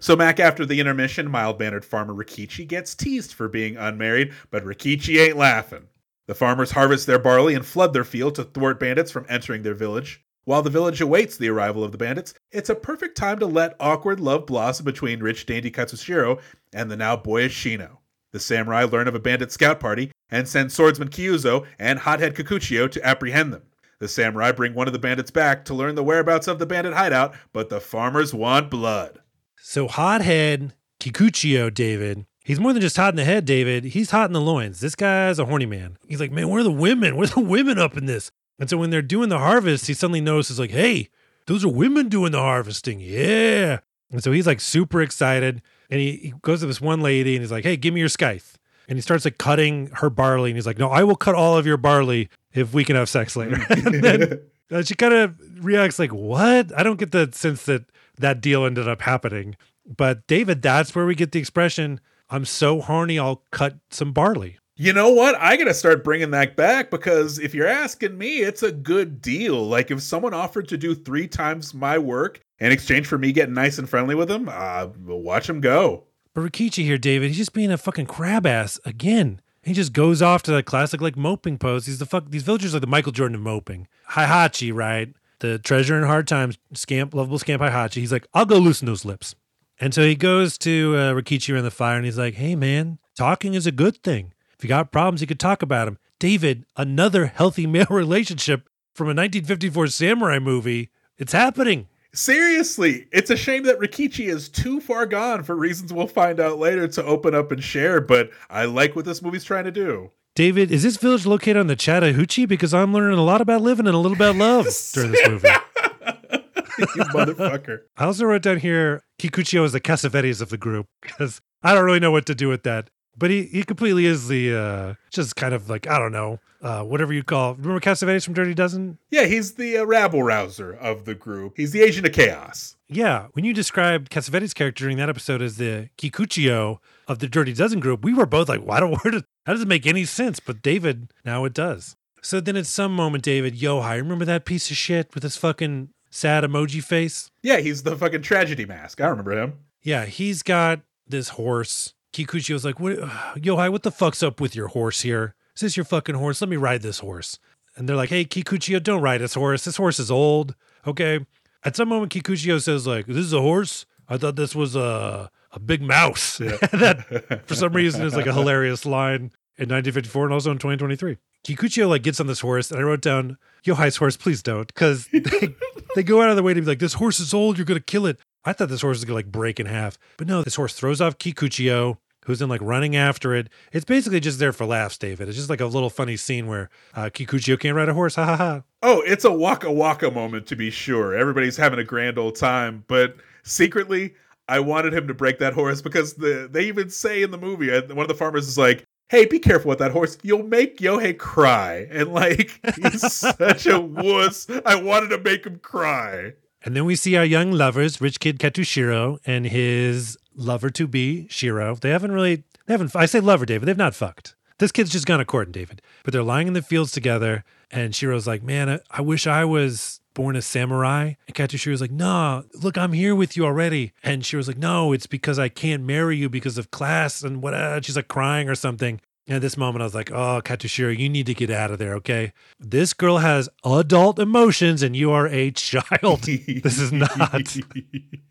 So, 0.00 0.16
Mac, 0.16 0.40
after 0.40 0.64
the 0.64 0.80
intermission, 0.80 1.30
mild 1.30 1.58
mannered 1.58 1.84
farmer 1.84 2.14
Rikichi 2.14 2.66
gets 2.66 2.94
teased 2.94 3.34
for 3.34 3.48
being 3.48 3.76
unmarried, 3.76 4.32
but 4.50 4.64
Rikichi 4.64 5.20
ain't 5.20 5.36
laughing. 5.36 5.88
The 6.26 6.34
farmers 6.34 6.70
harvest 6.70 7.06
their 7.06 7.18
barley 7.18 7.54
and 7.54 7.66
flood 7.66 7.92
their 7.92 8.04
field 8.04 8.36
to 8.36 8.44
thwart 8.44 8.80
bandits 8.80 9.10
from 9.10 9.26
entering 9.28 9.62
their 9.62 9.74
village. 9.74 10.24
While 10.44 10.62
the 10.62 10.70
village 10.70 11.00
awaits 11.00 11.36
the 11.36 11.50
arrival 11.50 11.84
of 11.84 11.92
the 11.92 11.98
bandits, 11.98 12.34
it's 12.50 12.70
a 12.70 12.74
perfect 12.74 13.16
time 13.16 13.38
to 13.40 13.46
let 13.46 13.76
awkward 13.78 14.20
love 14.20 14.46
blossom 14.46 14.84
between 14.84 15.20
rich, 15.22 15.44
dandy 15.46 15.70
Katsushiro 15.70 16.40
and 16.72 16.90
the 16.90 16.96
now 16.96 17.16
boyish 17.16 17.62
Shino. 17.62 17.98
The 18.32 18.40
samurai 18.40 18.84
learn 18.84 19.08
of 19.08 19.14
a 19.14 19.20
bandit 19.20 19.52
scout 19.52 19.80
party 19.80 20.10
and 20.30 20.48
send 20.48 20.72
swordsman 20.72 21.08
Kyuzo 21.08 21.66
and 21.78 21.98
hothead 21.98 22.34
Kikuchiyo 22.34 22.90
to 22.90 23.06
apprehend 23.06 23.52
them. 23.52 23.62
The 23.98 24.08
samurai 24.08 24.52
bring 24.52 24.72
one 24.72 24.86
of 24.86 24.94
the 24.94 24.98
bandits 24.98 25.30
back 25.30 25.64
to 25.66 25.74
learn 25.74 25.94
the 25.94 26.04
whereabouts 26.04 26.48
of 26.48 26.58
the 26.58 26.66
bandit 26.66 26.94
hideout, 26.94 27.34
but 27.52 27.68
the 27.68 27.80
farmers 27.80 28.32
want 28.32 28.70
blood. 28.70 29.20
So 29.58 29.88
hothead 29.88 30.72
Kikuchiyo, 31.00 31.72
David. 31.72 32.24
He's 32.44 32.58
more 32.58 32.72
than 32.72 32.80
just 32.80 32.96
hot 32.96 33.12
in 33.12 33.16
the 33.16 33.24
head, 33.24 33.44
David. 33.44 33.84
He's 33.84 34.10
hot 34.10 34.30
in 34.30 34.32
the 34.32 34.40
loins. 34.40 34.80
This 34.80 34.94
guy's 34.94 35.38
a 35.38 35.44
horny 35.44 35.66
man. 35.66 35.98
He's 36.08 36.20
like, 36.20 36.32
man, 36.32 36.48
where 36.48 36.60
are 36.60 36.64
the 36.64 36.70
women? 36.70 37.16
Where's 37.16 37.34
the 37.34 37.40
women 37.40 37.78
up 37.78 37.96
in 37.96 38.06
this? 38.06 38.30
And 38.60 38.70
so 38.70 38.76
when 38.76 38.90
they're 38.90 39.02
doing 39.02 39.30
the 39.30 39.38
harvest, 39.38 39.86
he 39.86 39.94
suddenly 39.94 40.20
notices, 40.20 40.58
like, 40.58 40.70
hey, 40.70 41.08
those 41.46 41.64
are 41.64 41.68
women 41.68 42.08
doing 42.08 42.30
the 42.30 42.38
harvesting. 42.38 43.00
Yeah. 43.00 43.80
And 44.12 44.22
so 44.22 44.30
he's 44.32 44.46
like 44.46 44.60
super 44.60 45.00
excited. 45.00 45.62
And 45.90 46.00
he, 46.00 46.16
he 46.16 46.34
goes 46.42 46.60
to 46.60 46.66
this 46.66 46.80
one 46.80 47.00
lady 47.00 47.34
and 47.34 47.42
he's 47.42 47.50
like, 47.50 47.64
hey, 47.64 47.76
give 47.76 47.94
me 47.94 48.00
your 48.00 48.08
scythe. 48.08 48.58
And 48.88 48.96
he 48.96 49.02
starts 49.02 49.24
like 49.24 49.38
cutting 49.38 49.88
her 49.94 50.10
barley. 50.10 50.50
And 50.50 50.56
he's 50.56 50.66
like, 50.66 50.78
no, 50.78 50.90
I 50.90 51.04
will 51.04 51.16
cut 51.16 51.34
all 51.34 51.56
of 51.56 51.66
your 51.66 51.76
barley 51.76 52.28
if 52.52 52.74
we 52.74 52.84
can 52.84 52.96
have 52.96 53.08
sex 53.08 53.34
later. 53.34 53.64
and 53.70 54.04
then 54.04 54.40
uh, 54.70 54.82
she 54.82 54.94
kind 54.94 55.14
of 55.14 55.64
reacts 55.64 55.98
like, 55.98 56.12
what? 56.12 56.76
I 56.78 56.82
don't 56.82 56.98
get 56.98 57.12
the 57.12 57.30
sense 57.32 57.64
that 57.64 57.84
that 58.18 58.40
deal 58.40 58.64
ended 58.64 58.88
up 58.88 59.02
happening. 59.02 59.56
But 59.86 60.26
David, 60.26 60.62
that's 60.62 60.94
where 60.94 61.06
we 61.06 61.14
get 61.14 61.32
the 61.32 61.38
expression, 61.38 62.00
I'm 62.28 62.44
so 62.44 62.80
horny, 62.80 63.18
I'll 63.18 63.42
cut 63.50 63.78
some 63.90 64.12
barley. 64.12 64.58
You 64.80 64.94
know 64.94 65.10
what? 65.10 65.34
I 65.34 65.58
gotta 65.58 65.74
start 65.74 66.02
bringing 66.02 66.30
that 66.30 66.56
back 66.56 66.90
because 66.90 67.38
if 67.38 67.52
you're 67.52 67.66
asking 67.66 68.16
me, 68.16 68.38
it's 68.38 68.62
a 68.62 68.72
good 68.72 69.20
deal. 69.20 69.62
Like 69.66 69.90
if 69.90 70.00
someone 70.00 70.32
offered 70.32 70.68
to 70.68 70.78
do 70.78 70.94
three 70.94 71.28
times 71.28 71.74
my 71.74 71.98
work 71.98 72.40
in 72.58 72.72
exchange 72.72 73.06
for 73.06 73.18
me 73.18 73.30
getting 73.30 73.52
nice 73.52 73.76
and 73.76 73.86
friendly 73.86 74.14
with 74.14 74.28
them, 74.28 74.48
uh, 74.50 74.86
watch 75.04 75.48
them 75.48 75.60
go. 75.60 76.04
But 76.32 76.50
Rikichi 76.50 76.82
here, 76.82 76.96
David, 76.96 77.28
he's 77.28 77.36
just 77.36 77.52
being 77.52 77.70
a 77.70 77.76
fucking 77.76 78.06
crab 78.06 78.46
ass 78.46 78.80
again. 78.86 79.42
He 79.62 79.74
just 79.74 79.92
goes 79.92 80.22
off 80.22 80.42
to 80.44 80.50
the 80.50 80.62
classic 80.62 81.02
like 81.02 81.14
moping 81.14 81.58
pose. 81.58 81.84
He's 81.84 81.98
the 81.98 82.06
fuck. 82.06 82.30
These 82.30 82.44
villagers 82.44 82.74
are 82.74 82.80
the 82.80 82.86
Michael 82.86 83.12
Jordan 83.12 83.34
of 83.34 83.42
moping. 83.42 83.86
Heihachi, 84.12 84.72
right? 84.74 85.12
the 85.40 85.58
treasure 85.58 85.98
in 85.98 86.04
hard 86.04 86.26
times, 86.26 86.56
scamp, 86.72 87.12
lovable 87.12 87.38
scamp 87.38 87.60
Heihachi. 87.60 87.96
He's 87.96 88.12
like, 88.12 88.26
I'll 88.32 88.46
go 88.46 88.56
loosen 88.56 88.86
those 88.86 89.04
lips. 89.04 89.34
And 89.78 89.92
so 89.92 90.02
he 90.02 90.14
goes 90.14 90.56
to 90.58 90.94
uh, 90.96 91.12
Rikichi 91.12 91.52
around 91.52 91.64
the 91.64 91.70
fire 91.70 91.96
and 91.96 92.04
he's 92.06 92.18
like, 92.18 92.34
hey, 92.34 92.54
man, 92.54 92.98
talking 93.14 93.52
is 93.52 93.66
a 93.66 93.72
good 93.72 94.02
thing. 94.02 94.32
If 94.60 94.64
you 94.64 94.68
got 94.68 94.92
problems, 94.92 95.22
you 95.22 95.26
could 95.26 95.40
talk 95.40 95.62
about 95.62 95.86
them. 95.86 95.96
David, 96.18 96.66
another 96.76 97.24
healthy 97.24 97.66
male 97.66 97.86
relationship 97.88 98.68
from 98.94 99.06
a 99.06 99.16
1954 99.16 99.86
samurai 99.86 100.38
movie. 100.38 100.90
It's 101.16 101.32
happening. 101.32 101.88
Seriously, 102.12 103.06
it's 103.10 103.30
a 103.30 103.38
shame 103.38 103.62
that 103.62 103.78
Rikichi 103.78 104.28
is 104.28 104.50
too 104.50 104.82
far 104.82 105.06
gone 105.06 105.44
for 105.44 105.56
reasons 105.56 105.94
we'll 105.94 106.06
find 106.06 106.38
out 106.38 106.58
later 106.58 106.86
to 106.88 107.02
open 107.02 107.34
up 107.34 107.50
and 107.50 107.64
share, 107.64 108.02
but 108.02 108.28
I 108.50 108.66
like 108.66 108.94
what 108.94 109.06
this 109.06 109.22
movie's 109.22 109.44
trying 109.44 109.64
to 109.64 109.70
do. 109.70 110.10
David, 110.34 110.70
is 110.70 110.82
this 110.82 110.98
village 110.98 111.24
located 111.24 111.56
on 111.56 111.66
the 111.66 111.74
Chattahoochee? 111.74 112.44
Because 112.44 112.74
I'm 112.74 112.92
learning 112.92 113.18
a 113.18 113.24
lot 113.24 113.40
about 113.40 113.62
living 113.62 113.86
and 113.86 113.94
a 113.94 113.98
little 113.98 114.16
about 114.16 114.36
love 114.36 114.66
during 114.92 115.12
this 115.12 115.26
movie. 115.26 115.48
you 116.78 117.04
motherfucker. 117.14 117.80
I 117.96 118.04
also 118.04 118.26
wrote 118.26 118.42
down 118.42 118.58
here 118.58 119.04
Kikuchiyo 119.18 119.64
is 119.64 119.72
the 119.72 119.80
Cassavetes 119.80 120.42
of 120.42 120.50
the 120.50 120.58
group 120.58 120.84
because 121.00 121.40
I 121.62 121.72
don't 121.72 121.84
really 121.84 121.98
know 121.98 122.12
what 122.12 122.26
to 122.26 122.34
do 122.34 122.48
with 122.48 122.64
that. 122.64 122.90
But 123.16 123.30
he, 123.30 123.44
he 123.44 123.62
completely 123.64 124.06
is 124.06 124.28
the 124.28 124.54
uh 124.56 124.94
just 125.10 125.36
kind 125.36 125.52
of 125.54 125.68
like 125.68 125.86
I 125.86 125.98
don't 125.98 126.12
know 126.12 126.38
uh 126.62 126.82
whatever 126.82 127.12
you 127.12 127.22
call 127.22 127.54
remember 127.54 127.80
Cassavetes 127.80 128.24
from 128.24 128.34
Dirty 128.34 128.54
Dozen 128.54 128.98
Yeah, 129.10 129.24
he's 129.26 129.54
the 129.54 129.78
uh, 129.78 129.84
rabble 129.84 130.22
rouser 130.22 130.72
of 130.72 131.04
the 131.04 131.14
group. 131.14 131.54
He's 131.56 131.72
the 131.72 131.82
agent 131.82 132.06
of 132.06 132.12
chaos. 132.12 132.76
yeah 132.88 133.26
when 133.32 133.44
you 133.44 133.52
described 133.52 134.10
Cassavetes' 134.10 134.54
character 134.54 134.84
during 134.84 134.96
that 134.98 135.08
episode 135.08 135.42
as 135.42 135.56
the 135.56 135.90
Kikuchiyo 135.98 136.78
of 137.08 137.18
the 137.18 137.28
Dirty 137.28 137.52
Dozen 137.52 137.80
group 137.80 138.02
we 138.04 138.14
were 138.14 138.26
both 138.26 138.48
like 138.48 138.60
why 138.62 138.80
don't 138.80 138.92
where 139.04 139.10
does 139.12 139.22
how 139.46 139.52
does 139.52 139.62
it 139.62 139.68
make 139.68 139.86
any 139.86 140.04
sense 140.04 140.40
but 140.40 140.62
David 140.62 141.12
now 141.24 141.44
it 141.44 141.52
does 141.54 141.96
so 142.22 142.40
then 142.40 142.56
at 142.56 142.66
some 142.66 142.94
moment 142.94 143.24
David 143.24 143.58
Yohei 143.58 143.96
remember 143.96 144.24
that 144.26 144.44
piece 144.44 144.70
of 144.70 144.76
shit 144.76 145.14
with 145.14 145.22
his 145.22 145.36
fucking 145.36 145.90
sad 146.10 146.44
emoji 146.44 146.82
face 146.82 147.30
Yeah, 147.42 147.58
he's 147.60 147.82
the 147.82 147.96
fucking 147.96 148.22
tragedy 148.22 148.66
mask. 148.66 149.00
I 149.00 149.06
remember 149.08 149.32
him. 149.40 149.54
Yeah, 149.82 150.04
he's 150.06 150.42
got 150.42 150.80
this 151.08 151.30
horse. 151.30 151.94
Kikuchiyo's 152.12 152.64
like, 152.64 152.80
what, 152.80 152.96
Yohei, 153.36 153.70
what 153.70 153.82
the 153.82 153.90
fuck's 153.90 154.22
up 154.22 154.40
with 154.40 154.54
your 154.54 154.68
horse 154.68 155.02
here? 155.02 155.34
Is 155.54 155.62
this 155.62 155.76
your 155.76 155.84
fucking 155.84 156.14
horse? 156.14 156.40
Let 156.40 156.48
me 156.48 156.56
ride 156.56 156.82
this 156.82 157.00
horse. 157.00 157.38
And 157.76 157.88
they're 157.88 157.96
like, 157.96 158.08
hey, 158.08 158.24
Kikuchiyo, 158.24 158.82
don't 158.82 159.02
ride 159.02 159.20
this 159.20 159.34
horse. 159.34 159.64
This 159.64 159.76
horse 159.76 159.98
is 159.98 160.10
old. 160.10 160.54
Okay. 160.86 161.24
At 161.64 161.76
some 161.76 161.88
moment, 161.88 162.12
Kikuchiyo 162.12 162.60
says, 162.60 162.86
like, 162.86 163.06
this 163.06 163.16
is 163.16 163.32
a 163.32 163.40
horse? 163.40 163.86
I 164.08 164.16
thought 164.16 164.36
this 164.36 164.54
was 164.54 164.74
a, 164.74 165.30
a 165.52 165.60
big 165.60 165.82
mouse. 165.82 166.38
that, 166.38 167.44
for 167.46 167.54
some 167.54 167.72
reason, 167.72 168.02
is 168.02 168.16
like 168.16 168.26
a 168.26 168.32
hilarious 168.32 168.84
line 168.84 169.32
in 169.56 169.68
1954 169.68 170.24
and 170.24 170.34
also 170.34 170.50
in 170.50 170.58
2023. 170.58 171.18
Kikuchiyo, 171.46 171.88
like, 171.88 172.02
gets 172.02 172.20
on 172.20 172.26
this 172.26 172.40
horse, 172.40 172.70
and 172.70 172.80
I 172.80 172.82
wrote 172.82 173.00
down, 173.00 173.38
Yohei's 173.64 173.96
horse, 173.96 174.16
please 174.16 174.42
don't. 174.42 174.66
Because 174.66 175.06
they, 175.12 175.54
they 175.94 176.02
go 176.02 176.22
out 176.22 176.30
of 176.30 176.36
their 176.36 176.42
way 176.42 176.54
to 176.54 176.60
be 176.60 176.66
like, 176.66 176.80
this 176.80 176.94
horse 176.94 177.20
is 177.20 177.32
old. 177.32 177.56
You're 177.56 177.64
going 177.64 177.78
to 177.78 177.84
kill 177.84 178.06
it. 178.06 178.18
I 178.44 178.52
thought 178.52 178.68
this 178.68 178.80
horse 178.82 178.98
was 178.98 179.04
gonna 179.04 179.16
like 179.16 179.30
break 179.30 179.60
in 179.60 179.66
half, 179.66 179.98
but 180.16 180.26
no, 180.26 180.42
this 180.42 180.54
horse 180.54 180.72
throws 180.74 181.00
off 181.00 181.18
Kikuchiyo, 181.18 181.98
who's 182.24 182.38
then 182.38 182.48
like 182.48 182.62
running 182.62 182.96
after 182.96 183.34
it. 183.34 183.48
It's 183.72 183.84
basically 183.84 184.20
just 184.20 184.38
there 184.38 184.52
for 184.52 184.64
laughs, 184.64 184.96
David. 184.96 185.28
It's 185.28 185.36
just 185.36 185.50
like 185.50 185.60
a 185.60 185.66
little 185.66 185.90
funny 185.90 186.16
scene 186.16 186.46
where 186.46 186.70
uh, 186.94 187.10
Kikuchiyo 187.12 187.58
can't 187.60 187.76
ride 187.76 187.88
a 187.88 187.94
horse. 187.94 188.14
Ha 188.14 188.24
ha 188.24 188.36
ha. 188.36 188.62
Oh, 188.82 189.02
it's 189.02 189.24
a 189.24 189.32
waka 189.32 189.70
waka 189.70 190.10
moment 190.10 190.46
to 190.46 190.56
be 190.56 190.70
sure. 190.70 191.14
Everybody's 191.14 191.56
having 191.56 191.78
a 191.78 191.84
grand 191.84 192.18
old 192.18 192.36
time, 192.36 192.84
but 192.88 193.16
secretly, 193.42 194.14
I 194.48 194.60
wanted 194.60 194.94
him 194.94 195.06
to 195.08 195.14
break 195.14 195.38
that 195.38 195.52
horse 195.52 195.82
because 195.82 196.14
the 196.14 196.48
they 196.50 196.64
even 196.64 196.88
say 196.88 197.22
in 197.22 197.30
the 197.30 197.38
movie, 197.38 197.70
uh, 197.70 197.82
one 197.88 198.04
of 198.04 198.08
the 198.08 198.14
farmers 198.14 198.48
is 198.48 198.56
like, 198.56 198.84
"Hey, 199.10 199.26
be 199.26 199.38
careful 199.38 199.68
with 199.68 199.78
that 199.80 199.92
horse. 199.92 200.16
You'll 200.22 200.44
make 200.44 200.78
Yohei 200.78 201.16
cry." 201.18 201.86
And 201.90 202.12
like, 202.14 202.58
he's 202.76 203.12
such 203.12 203.66
a 203.66 203.78
wuss. 203.78 204.46
I 204.64 204.76
wanted 204.76 205.10
to 205.10 205.18
make 205.18 205.44
him 205.44 205.58
cry. 205.58 206.32
And 206.62 206.76
then 206.76 206.84
we 206.84 206.94
see 206.94 207.16
our 207.16 207.24
young 207.24 207.52
lovers, 207.52 208.00
Rich 208.00 208.20
Kid 208.20 208.38
Katsushiro 208.38 209.18
and 209.24 209.46
his 209.46 210.18
lover 210.34 210.70
to 210.70 210.86
be 210.86 211.26
Shiro. 211.28 211.74
They 211.74 211.90
haven't 211.90 212.12
really, 212.12 212.44
they 212.66 212.74
haven't. 212.74 212.94
I 212.94 213.06
say 213.06 213.20
lover, 213.20 213.46
David. 213.46 213.66
They've 213.66 213.76
not 213.76 213.94
fucked. 213.94 214.34
This 214.58 214.72
kid's 214.72 214.90
just 214.90 215.06
gone 215.06 215.20
a 215.20 215.24
courting, 215.24 215.52
David. 215.52 215.80
But 216.04 216.12
they're 216.12 216.22
lying 216.22 216.46
in 216.46 216.52
the 216.52 216.60
fields 216.60 216.92
together, 216.92 217.44
and 217.70 217.94
Shiro's 217.94 218.26
like, 218.26 218.42
"Man, 218.42 218.68
I, 218.68 218.80
I 218.90 219.00
wish 219.00 219.26
I 219.26 219.44
was." 219.44 219.96
Born 220.12 220.34
a 220.34 220.42
samurai, 220.42 221.14
and 221.28 221.36
Katsushiro's 221.36 221.80
like, 221.80 221.92
"No, 221.92 222.42
look, 222.60 222.76
I'm 222.76 222.92
here 222.92 223.14
with 223.14 223.36
you 223.36 223.46
already." 223.46 223.92
And 224.02 224.26
Shiro's 224.26 224.48
like, 224.48 224.58
"No, 224.58 224.92
it's 224.92 225.06
because 225.06 225.38
I 225.38 225.48
can't 225.48 225.84
marry 225.84 226.16
you 226.16 226.28
because 226.28 226.58
of 226.58 226.72
class 226.72 227.22
and 227.22 227.40
what." 227.40 227.54
Uh, 227.54 227.80
she's 227.80 227.94
like 227.94 228.08
crying 228.08 228.48
or 228.48 228.56
something. 228.56 229.00
And 229.30 229.36
at 229.36 229.42
this 229.42 229.56
moment, 229.56 229.80
I 229.80 229.84
was 229.84 229.94
like, 229.94 230.10
oh, 230.10 230.42
Katsushiro, 230.44 230.98
you 230.98 231.08
need 231.08 231.26
to 231.26 231.34
get 231.34 231.50
out 231.50 231.70
of 231.70 231.78
there, 231.78 231.94
okay? 231.94 232.32
This 232.58 232.92
girl 232.92 233.18
has 233.18 233.48
adult 233.64 234.18
emotions 234.18 234.82
and 234.82 234.96
you 234.96 235.12
are 235.12 235.28
a 235.28 235.50
child. 235.52 236.22
this 236.22 236.80
is 236.80 236.90
not. 236.90 237.54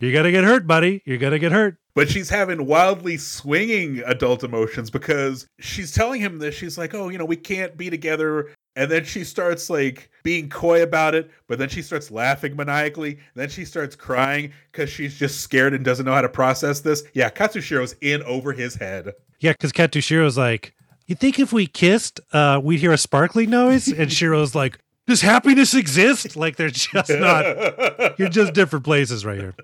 You're 0.02 0.12
going 0.12 0.26
to 0.26 0.32
get 0.32 0.44
hurt, 0.44 0.68
buddy. 0.68 1.02
You're 1.06 1.18
going 1.18 1.32
to 1.32 1.40
get 1.40 1.54
hurt. 1.54 1.78
But 1.96 2.10
she's 2.10 2.30
having 2.30 2.66
wildly 2.66 3.16
swinging 3.16 4.04
adult 4.06 4.44
emotions 4.44 4.90
because 4.90 5.48
she's 5.62 5.94
telling 5.94 6.20
him 6.20 6.38
this. 6.40 6.54
She's 6.54 6.78
like, 6.78 6.94
oh, 6.94 7.08
you 7.08 7.18
know, 7.18 7.24
we 7.24 7.38
can't 7.38 7.78
be 7.78 7.90
together. 7.90 8.50
And 8.76 8.92
then 8.92 9.06
she 9.06 9.24
starts 9.24 9.70
like 9.70 10.12
being 10.24 10.50
coy 10.50 10.84
about 10.84 11.16
it, 11.16 11.32
but 11.48 11.60
then 11.60 11.70
she 11.70 11.82
starts 11.82 12.12
laughing 12.12 12.58
maniacally. 12.58 13.20
Then 13.36 13.48
she 13.48 13.64
starts 13.64 13.96
crying 13.96 14.52
because 14.74 14.90
she's 14.90 15.18
just 15.18 15.40
scared 15.40 15.74
and 15.74 15.86
doesn't 15.86 16.06
know 16.06 16.14
how 16.14 16.22
to 16.22 16.28
process 16.28 16.82
this. 16.82 17.04
Yeah, 17.14 17.30
Katsushiro's 17.30 17.96
in 18.02 18.22
over 18.24 18.52
his 18.52 18.76
head. 18.76 19.14
Yeah, 19.40 19.54
because 19.54 19.72
Katsushiro's 19.72 20.38
like, 20.38 20.74
you 21.10 21.16
think 21.16 21.40
if 21.40 21.52
we 21.52 21.66
kissed, 21.66 22.20
uh, 22.32 22.62
we'd 22.64 22.80
hear 22.80 22.92
a 22.92 22.98
sparkling 22.98 23.50
noise? 23.50 23.88
And 23.88 24.12
Shiro's 24.12 24.54
like, 24.56 24.80
does 25.08 25.22
happiness 25.22 25.74
exist? 25.74 26.36
Like 26.36 26.56
they're 26.56 26.70
just 26.70 27.10
not, 27.10 28.20
you're 28.20 28.30
just 28.30 28.54
different 28.54 28.86
places 28.86 29.26
right 29.26 29.40
here. 29.40 29.56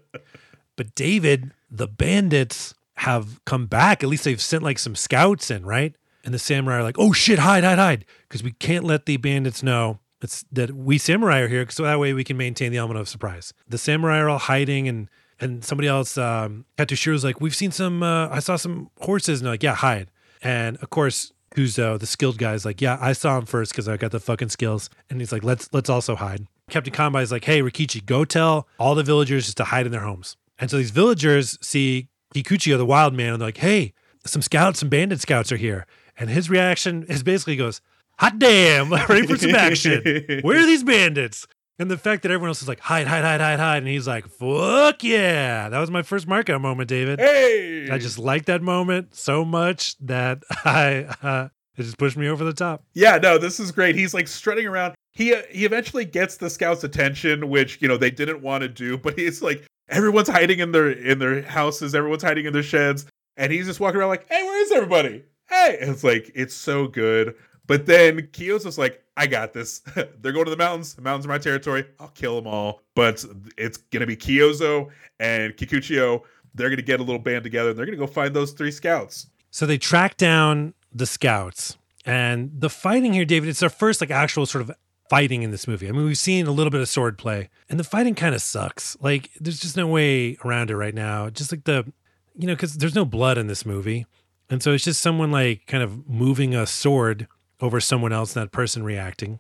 But 0.76 0.96
David, 0.96 1.52
the 1.70 1.88
bandits 1.88 2.74
have 2.96 3.44
come 3.46 3.68
back. 3.68 4.04
At 4.04 4.10
least 4.10 4.24
they've 4.24 4.42
sent 4.42 4.64
like 4.64 4.80
some 4.80 4.96
scouts 4.96 5.52
in, 5.52 5.66
right? 5.66 5.96
And 6.24 6.34
the 6.34 6.40
samurai 6.40 6.78
are 6.78 6.84
like, 6.84 6.98
oh 6.98 7.14
shit, 7.14 7.40
hide, 7.40 7.64
hide, 7.64 7.78
hide. 7.78 8.06
Because 8.28 8.44
we 8.44 8.52
can't 8.52 8.84
let 8.84 9.06
the 9.06 9.18
bandits 9.18 9.62
know 9.62 10.00
it's 10.22 10.44
that 10.52 10.72
we 10.72 10.98
samurai 10.98 11.42
are 11.42 11.48
here. 11.48 11.70
So 11.70 11.84
that 11.84 12.00
way 12.00 12.14
we 12.14 12.24
can 12.24 12.38
maintain 12.38 12.72
the 12.72 12.80
element 12.80 13.00
of 13.00 13.08
surprise. 13.08 13.54
The 13.68 13.78
samurai 13.78 14.18
are 14.18 14.30
all 14.30 14.40
hiding 14.40 14.88
and 14.88 15.10
and 15.40 15.64
somebody 15.64 15.88
else, 15.88 16.18
um, 16.18 16.66
Katsushiro's 16.78 17.24
like, 17.24 17.42
we've 17.42 17.56
seen 17.56 17.72
some, 17.72 18.02
uh, 18.02 18.30
I 18.30 18.40
saw 18.40 18.56
some 18.56 18.90
horses. 19.02 19.42
And 19.42 19.46
they're 19.46 19.54
like, 19.54 19.64
yeah, 19.64 19.76
hide. 19.76 20.10
And 20.42 20.78
of 20.78 20.90
course, 20.90 21.34
Kyuzo, 21.56 21.94
uh, 21.94 21.98
the 21.98 22.06
skilled 22.06 22.38
guy, 22.38 22.54
is 22.54 22.66
like, 22.66 22.82
yeah, 22.82 22.98
I 23.00 23.14
saw 23.14 23.38
him 23.38 23.46
first 23.46 23.72
because 23.72 23.88
I 23.88 23.98
got 23.98 24.12
the 24.12 24.20
fucking 24.20 24.50
skills. 24.50 24.90
And 25.10 25.20
he's 25.20 25.32
like, 25.32 25.44
let's 25.44 25.70
let's 25.72 25.90
also 25.90 26.16
hide. 26.16 26.48
Captain 26.70 26.94
Kanbei 26.94 27.22
is 27.22 27.32
like, 27.32 27.46
hey, 27.46 27.62
Rikichi, 27.62 28.06
go 28.06 28.26
tell 28.26 28.68
all 28.80 28.96
the 28.96 29.04
villagers 29.04 29.46
just 29.46 29.58
to 29.58 29.66
hide 29.66 29.86
in 29.86 29.92
their 29.92 30.02
homes. 30.02 30.36
And 30.60 30.70
so 30.70 30.78
these 30.78 30.92
villagers 30.92 31.58
see 31.62 32.10
Kikuchiyo, 32.34 32.78
the 32.78 32.86
wild 32.86 33.14
man, 33.14 33.34
and 33.34 33.42
they're 33.42 33.48
like, 33.48 33.58
hey, 33.58 33.94
some 34.26 34.42
scouts, 34.42 34.80
some 34.80 34.90
bandit 34.90 35.22
scouts 35.22 35.52
are 35.52 35.58
here. 35.58 35.86
And 36.18 36.30
his 36.30 36.50
reaction 36.50 37.04
is 37.04 37.24
basically 37.24 37.56
goes, 37.56 37.82
hot 38.18 38.40
damn, 38.40 38.92
ready 39.10 39.28
for 39.28 39.38
some 39.38 39.56
action. 39.56 40.02
Where 40.42 40.60
are 40.60 40.66
these 40.66 40.84
bandits? 40.84 41.48
And 41.78 41.92
the 41.92 41.98
fact 41.98 42.24
that 42.24 42.32
everyone 42.32 42.50
else 42.50 42.62
is 42.62 42.68
like, 42.70 42.80
hide, 42.80 43.06
hide, 43.06 43.24
hide, 43.24 43.42
hide, 43.42 43.60
hide. 43.60 43.78
And 43.80 43.88
he's 43.88 44.08
like, 44.08 44.28
fuck 44.28 45.04
yeah. 45.04 45.68
That 45.68 45.80
was 45.80 45.92
my 45.92 46.04
first 46.04 46.26
markout 46.28 46.62
moment, 46.62 46.88
David. 46.88 47.20
Hey! 47.20 47.90
I 47.92 47.98
just 47.98 48.18
like 48.18 48.46
that 48.46 48.62
moment 48.62 49.14
so 49.14 49.44
much 49.44 49.98
that 50.00 50.44
I 50.66 51.08
uh, 51.22 51.50
it 51.78 51.84
just 51.84 51.98
pushed 51.98 52.18
me 52.18 52.28
over 52.28 52.44
the 52.44 52.54
top. 52.54 52.84
Yeah, 52.94 53.18
no, 53.18 53.38
this 53.38 53.60
is 53.60 53.72
great. 53.72 53.96
He's 53.96 54.14
like 54.14 54.28
strutting 54.28 54.66
around. 54.66 54.96
He 55.12 55.34
uh, 55.34 55.42
he 55.50 55.66
eventually 55.66 56.06
gets 56.06 56.38
the 56.38 56.50
scouts' 56.50 56.84
attention, 56.84 57.50
which 57.50 57.82
you 57.82 57.88
know 57.88 57.98
they 57.98 58.12
didn't 58.12 58.42
want 58.42 58.62
to 58.62 58.70
do, 58.70 58.98
but 58.98 59.18
he's 59.18 59.42
like 59.42 59.66
everyone's 59.90 60.30
hiding 60.30 60.60
in 60.60 60.72
their 60.72 60.92
in 60.92 61.20
their 61.20 61.42
houses, 61.42 61.94
everyone's 61.94 62.24
hiding 62.24 62.46
in 62.46 62.54
their 62.54 62.64
sheds, 62.64 63.06
and 63.38 63.52
he's 63.52 63.66
just 63.66 63.80
walking 63.80 64.00
around 64.00 64.10
like, 64.10 64.28
"Hey, 64.30 64.42
where 64.44 64.62
is 64.62 64.72
everybody? 64.72 65.24
Hey!" 65.50 65.78
And 65.82 65.92
it's 65.92 66.04
like 66.04 66.32
it's 66.36 66.56
so 66.56 66.88
good. 66.88 67.36
But 67.68 67.86
then 67.86 68.22
Kyuzo's 68.28 68.78
like, 68.78 69.04
I 69.18 69.28
got 69.28 69.54
this. 69.54 69.80
They're 69.96 70.32
going 70.32 70.46
to 70.46 70.52
the 70.52 70.58
mountains. 70.58 70.94
The 70.94 71.02
mountains 71.02 71.26
are 71.26 71.30
my 71.30 71.38
territory. 71.38 71.86
I'll 72.00 72.10
kill 72.10 72.36
them 72.36 72.48
all. 72.48 72.82
But 72.96 73.24
it's 73.58 73.78
going 73.78 74.02
to 74.02 74.08
be 74.08 74.16
Kyuzo 74.16 74.90
and 75.20 75.54
Kikuchiyo. 75.54 76.22
They're 76.54 76.70
going 76.70 76.78
to 76.78 76.84
get 76.84 77.00
a 77.00 77.04
little 77.04 77.20
band 77.20 77.44
together 77.44 77.70
and 77.70 77.80
they're 77.80 77.86
going 77.86 77.98
to 77.98 78.06
go 78.06 78.12
find 78.12 78.36
those 78.36 78.52
three 78.52 78.72
scouts. 78.72 79.28
So 79.52 79.66
they 79.66 79.78
track 79.78 80.18
down 80.18 80.74
the 80.94 81.06
scouts. 81.06 81.78
And 82.06 82.52
the 82.54 82.70
fighting 82.70 83.14
here, 83.14 83.26
David, 83.26 83.50
it's 83.50 83.64
our 83.64 83.70
first 83.70 84.00
like 84.00 84.12
actual 84.12 84.46
sort 84.46 84.62
of 84.62 84.72
fighting 85.10 85.44
in 85.44 85.52
this 85.52 85.68
movie. 85.68 85.88
I 85.88 85.92
mean, 85.92 86.06
we've 86.06 86.18
seen 86.18 86.48
a 86.48 86.52
little 86.52 86.72
bit 86.72 86.82
of 86.82 86.90
sword 86.90 87.18
play, 87.18 87.50
and 87.70 87.80
the 87.80 87.84
fighting 87.84 88.16
kind 88.16 88.36
of 88.36 88.42
sucks. 88.42 88.98
Like, 89.02 89.32
there's 89.40 89.60
just 89.60 89.78
no 89.78 89.88
way 89.88 90.38
around 90.44 90.70
it 90.70 90.76
right 90.76 90.94
now. 90.94 91.30
Just 91.30 91.52
like 91.52 91.64
the, 91.64 91.92
you 92.38 92.48
know, 92.48 92.54
because 92.54 92.78
there's 92.78 92.96
no 92.96 93.06
blood 93.06 93.38
in 93.38 93.48
this 93.48 93.66
movie. 93.66 94.06
And 94.50 94.62
so 94.62 94.74
it's 94.74 94.84
just 94.84 95.02
someone 95.02 95.32
like 95.32 95.66
kind 95.66 95.84
of 95.84 96.08
moving 96.08 96.54
a 96.54 96.68
sword 96.68 97.28
over 97.62 97.80
someone 97.80 98.14
else, 98.14 98.34
that 98.34 98.52
person 98.52 98.84
reacting. 98.84 99.40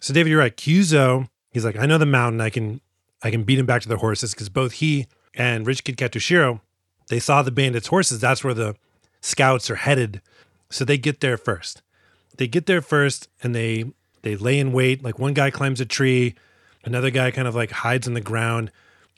So, 0.00 0.12
David, 0.12 0.30
you're 0.30 0.38
right. 0.38 0.56
Kyuzo, 0.56 1.28
he's 1.50 1.64
like, 1.64 1.76
I 1.76 1.86
know 1.86 1.98
the 1.98 2.06
mountain. 2.06 2.40
I 2.40 2.50
can, 2.50 2.80
I 3.22 3.30
can 3.30 3.44
beat 3.44 3.58
him 3.58 3.66
back 3.66 3.82
to 3.82 3.88
their 3.88 3.98
horses 3.98 4.32
because 4.32 4.48
both 4.48 4.72
he 4.72 5.06
and 5.34 5.66
Rich 5.66 5.84
Kid 5.84 5.96
Katsushiro, 5.96 6.60
they 7.08 7.18
saw 7.18 7.42
the 7.42 7.50
bandits' 7.50 7.88
horses. 7.88 8.20
That's 8.20 8.44
where 8.44 8.54
the 8.54 8.76
scouts 9.20 9.70
are 9.70 9.76
headed. 9.76 10.20
So 10.70 10.84
they 10.84 10.98
get 10.98 11.20
there 11.20 11.36
first. 11.36 11.82
They 12.36 12.48
get 12.48 12.66
there 12.66 12.82
first, 12.82 13.28
and 13.42 13.54
they 13.54 13.84
they 14.22 14.36
lay 14.36 14.58
in 14.58 14.72
wait. 14.72 15.04
Like 15.04 15.18
one 15.18 15.34
guy 15.34 15.50
climbs 15.50 15.80
a 15.80 15.86
tree, 15.86 16.34
Another 16.84 17.10
guy 17.10 17.30
kind 17.30 17.48
of 17.48 17.54
like 17.54 17.70
hides 17.70 18.06
in 18.06 18.14
the 18.14 18.20
ground 18.20 18.70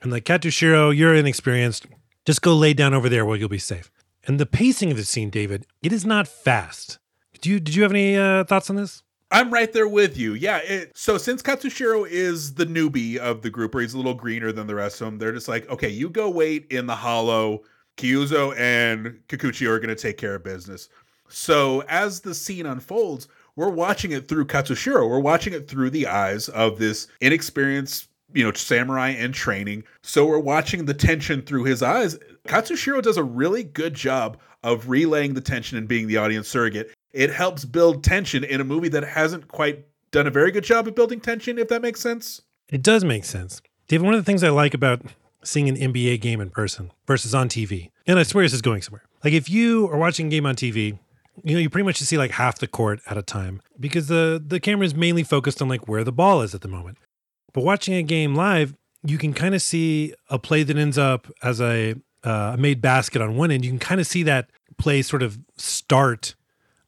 and 0.02 0.12
like 0.12 0.24
Katsushiro, 0.24 0.96
you're 0.96 1.14
inexperienced. 1.14 1.86
Just 2.24 2.42
go 2.42 2.54
lay 2.54 2.74
down 2.74 2.94
over 2.94 3.08
there 3.08 3.24
where 3.24 3.36
you'll 3.36 3.48
be 3.48 3.58
safe. 3.58 3.90
And 4.26 4.38
the 4.38 4.46
pacing 4.46 4.90
of 4.90 4.96
the 4.96 5.04
scene, 5.04 5.30
David, 5.30 5.66
it 5.82 5.92
is 5.92 6.04
not 6.04 6.28
fast. 6.28 6.98
Do 7.40 7.50
you 7.50 7.60
did 7.60 7.74
you 7.74 7.82
have 7.82 7.92
any 7.92 8.16
uh, 8.16 8.44
thoughts 8.44 8.70
on 8.70 8.76
this? 8.76 9.02
I'm 9.30 9.52
right 9.52 9.72
there 9.72 9.88
with 9.88 10.16
you. 10.16 10.34
Yeah. 10.34 10.58
It, 10.58 10.92
so 10.96 11.18
since 11.18 11.42
Katsushiro 11.42 12.08
is 12.08 12.54
the 12.54 12.66
newbie 12.66 13.16
of 13.16 13.42
the 13.42 13.50
group, 13.50 13.74
or 13.74 13.80
he's 13.80 13.94
a 13.94 13.96
little 13.96 14.14
greener 14.14 14.52
than 14.52 14.68
the 14.68 14.74
rest 14.74 15.00
of 15.00 15.06
them, 15.06 15.18
they're 15.18 15.32
just 15.32 15.48
like, 15.48 15.68
okay, 15.68 15.88
you 15.88 16.08
go 16.08 16.30
wait 16.30 16.66
in 16.70 16.86
the 16.86 16.94
hollow. 16.94 17.62
Kyuzo 17.96 18.56
and 18.58 19.18
Kikuchi 19.28 19.66
are 19.66 19.78
going 19.78 19.88
to 19.88 20.00
take 20.00 20.18
care 20.18 20.34
of 20.34 20.44
business. 20.44 20.88
So 21.28 21.82
as 21.88 22.20
the 22.20 22.34
scene 22.34 22.66
unfolds, 22.66 23.26
we're 23.56 23.70
watching 23.70 24.12
it 24.12 24.28
through 24.28 24.46
Katsushiro. 24.46 25.08
We're 25.08 25.18
watching 25.18 25.54
it 25.54 25.66
through 25.66 25.90
the 25.90 26.06
eyes 26.06 26.48
of 26.50 26.78
this 26.78 27.08
inexperienced, 27.20 28.08
you 28.34 28.44
know, 28.44 28.52
samurai 28.52 29.08
in 29.08 29.32
training. 29.32 29.84
So 30.02 30.26
we're 30.26 30.38
watching 30.38 30.84
the 30.84 30.94
tension 30.94 31.42
through 31.42 31.64
his 31.64 31.82
eyes. 31.82 32.18
Katsushiro 32.46 33.02
does 33.02 33.16
a 33.16 33.24
really 33.24 33.64
good 33.64 33.94
job 33.94 34.38
of 34.62 34.88
relaying 34.88 35.34
the 35.34 35.40
tension 35.40 35.78
and 35.78 35.88
being 35.88 36.06
the 36.06 36.18
audience 36.18 36.48
surrogate. 36.48 36.92
It 37.16 37.32
helps 37.32 37.64
build 37.64 38.04
tension 38.04 38.44
in 38.44 38.60
a 38.60 38.64
movie 38.64 38.90
that 38.90 39.02
hasn't 39.02 39.48
quite 39.48 39.86
done 40.10 40.26
a 40.26 40.30
very 40.30 40.50
good 40.50 40.64
job 40.64 40.86
of 40.86 40.94
building 40.94 41.18
tension, 41.18 41.58
if 41.58 41.68
that 41.68 41.80
makes 41.80 41.98
sense. 41.98 42.42
It 42.68 42.82
does 42.82 43.04
make 43.04 43.24
sense. 43.24 43.62
David, 43.88 44.04
one 44.04 44.12
of 44.12 44.20
the 44.20 44.24
things 44.24 44.44
I 44.44 44.50
like 44.50 44.74
about 44.74 45.00
seeing 45.42 45.66
an 45.66 45.76
NBA 45.76 46.20
game 46.20 46.42
in 46.42 46.50
person 46.50 46.92
versus 47.06 47.34
on 47.34 47.48
TV, 47.48 47.90
and 48.06 48.18
I 48.18 48.22
swear 48.22 48.44
this 48.44 48.52
is 48.52 48.60
going 48.60 48.82
somewhere. 48.82 49.04
Like 49.24 49.32
if 49.32 49.48
you 49.48 49.88
are 49.88 49.96
watching 49.96 50.26
a 50.26 50.28
game 50.28 50.44
on 50.44 50.56
TV, 50.56 50.98
you 51.42 51.54
know, 51.54 51.58
you 51.58 51.70
pretty 51.70 51.86
much 51.86 51.98
just 51.98 52.10
see 52.10 52.18
like 52.18 52.32
half 52.32 52.58
the 52.58 52.66
court 52.66 53.00
at 53.06 53.16
a 53.16 53.22
time 53.22 53.62
because 53.80 54.08
the 54.08 54.42
the 54.44 54.60
camera 54.60 54.84
is 54.84 54.94
mainly 54.94 55.22
focused 55.22 55.62
on 55.62 55.70
like 55.70 55.88
where 55.88 56.04
the 56.04 56.12
ball 56.12 56.42
is 56.42 56.54
at 56.54 56.60
the 56.60 56.68
moment. 56.68 56.98
But 57.54 57.64
watching 57.64 57.94
a 57.94 58.02
game 58.02 58.34
live, 58.34 58.74
you 59.02 59.16
can 59.16 59.32
kind 59.32 59.54
of 59.54 59.62
see 59.62 60.12
a 60.28 60.38
play 60.38 60.64
that 60.64 60.76
ends 60.76 60.98
up 60.98 61.28
as 61.42 61.62
a 61.62 61.94
uh, 62.24 62.56
made 62.58 62.82
basket 62.82 63.22
on 63.22 63.36
one 63.36 63.50
end. 63.50 63.64
You 63.64 63.70
can 63.70 63.78
kind 63.78 64.02
of 64.02 64.06
see 64.06 64.22
that 64.24 64.50
play 64.76 65.00
sort 65.00 65.22
of 65.22 65.38
start 65.56 66.34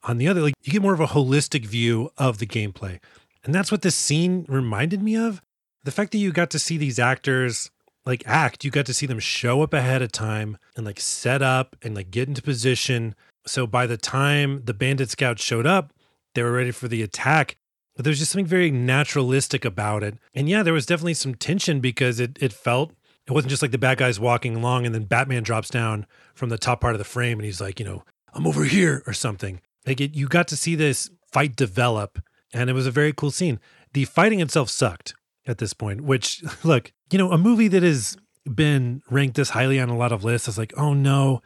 on 0.09 0.19
the 0.19 0.27
other. 0.27 0.41
Like 0.41 0.55
you 0.63 0.73
get 0.73 0.83
more 0.83 0.95
of 0.95 1.01
a 1.01 1.07
holistic 1.07 1.65
view 1.65 2.11
of 2.19 2.39
the 2.39 2.47
gameplay, 2.47 2.99
and 3.45 3.55
that's 3.55 3.71
what 3.71 3.83
this 3.83 3.95
scene 3.95 4.45
reminded 4.49 5.03
me 5.03 5.17
of. 5.17 5.41
The 5.85 5.93
fact 5.93 6.11
that 6.11 6.19
you 6.19 6.33
got 6.33 6.51
to 6.51 6.59
see 6.59 6.77
these 6.77 6.99
actors 6.99 7.71
like 8.05 8.25
act, 8.27 8.65
you 8.65 8.71
got 8.71 8.87
to 8.87 8.95
see 8.95 9.07
them 9.07 9.21
show 9.21 9.63
up 9.63 9.73
ahead 9.73 10.03
of 10.03 10.11
time 10.11 10.59
and 10.77 10.85
like 10.85 10.99
set 10.99 11.43
up 11.43 11.77
and 11.83 11.95
like 11.95 12.11
get 12.11 12.27
into 12.27 12.43
position 12.43 13.15
so 13.49 13.67
by 13.67 13.87
the 13.87 13.97
time 13.97 14.63
the 14.65 14.75
bandit 14.75 15.11
scouts 15.11 15.43
showed 15.43 15.67
up, 15.67 15.93
they 16.35 16.43
were 16.43 16.53
ready 16.53 16.71
for 16.71 16.89
the 16.89 17.03
attack. 17.03 17.57
But 17.97 18.05
there's 18.05 18.21
just 18.21 18.31
something 18.31 18.47
very 18.47 18.71
naturalistic 18.71 19.65
about 19.65 20.05
it. 20.05 20.19
And 20.35 20.49
yeah, 20.49 20.63
there 20.63 20.73
was 20.73 20.87
definitely 20.87 21.15
some 21.15 21.35
tension 21.35 21.81
because 21.81 22.21
it 22.21 22.39
it 22.41 22.53
felt 22.53 22.93
it 23.27 23.33
wasn't 23.33 23.51
just 23.51 23.63
like 23.63 23.73
the 23.73 23.79
bad 23.79 23.99
guys 23.99 24.21
walking 24.21 24.55
along 24.55 24.87
and 24.87 24.95
then 24.95 25.05
Batman 25.05 25.43
drops 25.43 25.69
down 25.69 26.07
from 26.35 26.49
the 26.49 26.59
top 26.59 26.81
part 26.81 26.95
of 26.95 26.99
the 26.99 27.05
frame 27.05 27.39
and 27.39 27.45
he's 27.45 27.61
like, 27.61 27.81
you 27.81 27.87
know, 27.87 28.05
I'm 28.33 28.47
over 28.47 28.65
here 28.65 29.03
or 29.07 29.13
something. 29.13 29.61
Like 29.87 30.01
it, 30.01 30.15
you 30.15 30.29
got 30.29 30.49
to 30.49 30.57
see 30.57 30.75
this 30.75 31.11
fight 31.33 31.57
develop 31.57 32.21
and 32.53 32.71
it 32.71 32.73
was 32.73 32.87
a 32.87 32.91
very 32.91 33.13
cool 33.13 33.31
scene. 33.31 33.61
The 33.93 34.05
fighting 34.05 34.41
itself 34.41 34.71
sucked 34.71 35.15
at 35.47 35.59
this 35.59 35.73
point, 35.73 36.03
which 36.03 36.43
look, 36.65 36.93
you 37.11 37.19
know, 37.19 37.33
a 37.33 37.39
movie 37.39 37.69
that 37.69 37.83
has 37.83 38.17
been 38.45 39.03
ranked 39.11 39.37
this 39.37 39.51
highly 39.51 39.81
on 39.81 39.89
a 39.89 39.97
lot 39.97 40.13
of 40.13 40.25
lists 40.25 40.49
is 40.49 40.59
like, 40.59 40.73
oh 40.77 40.95
no, 40.95 41.43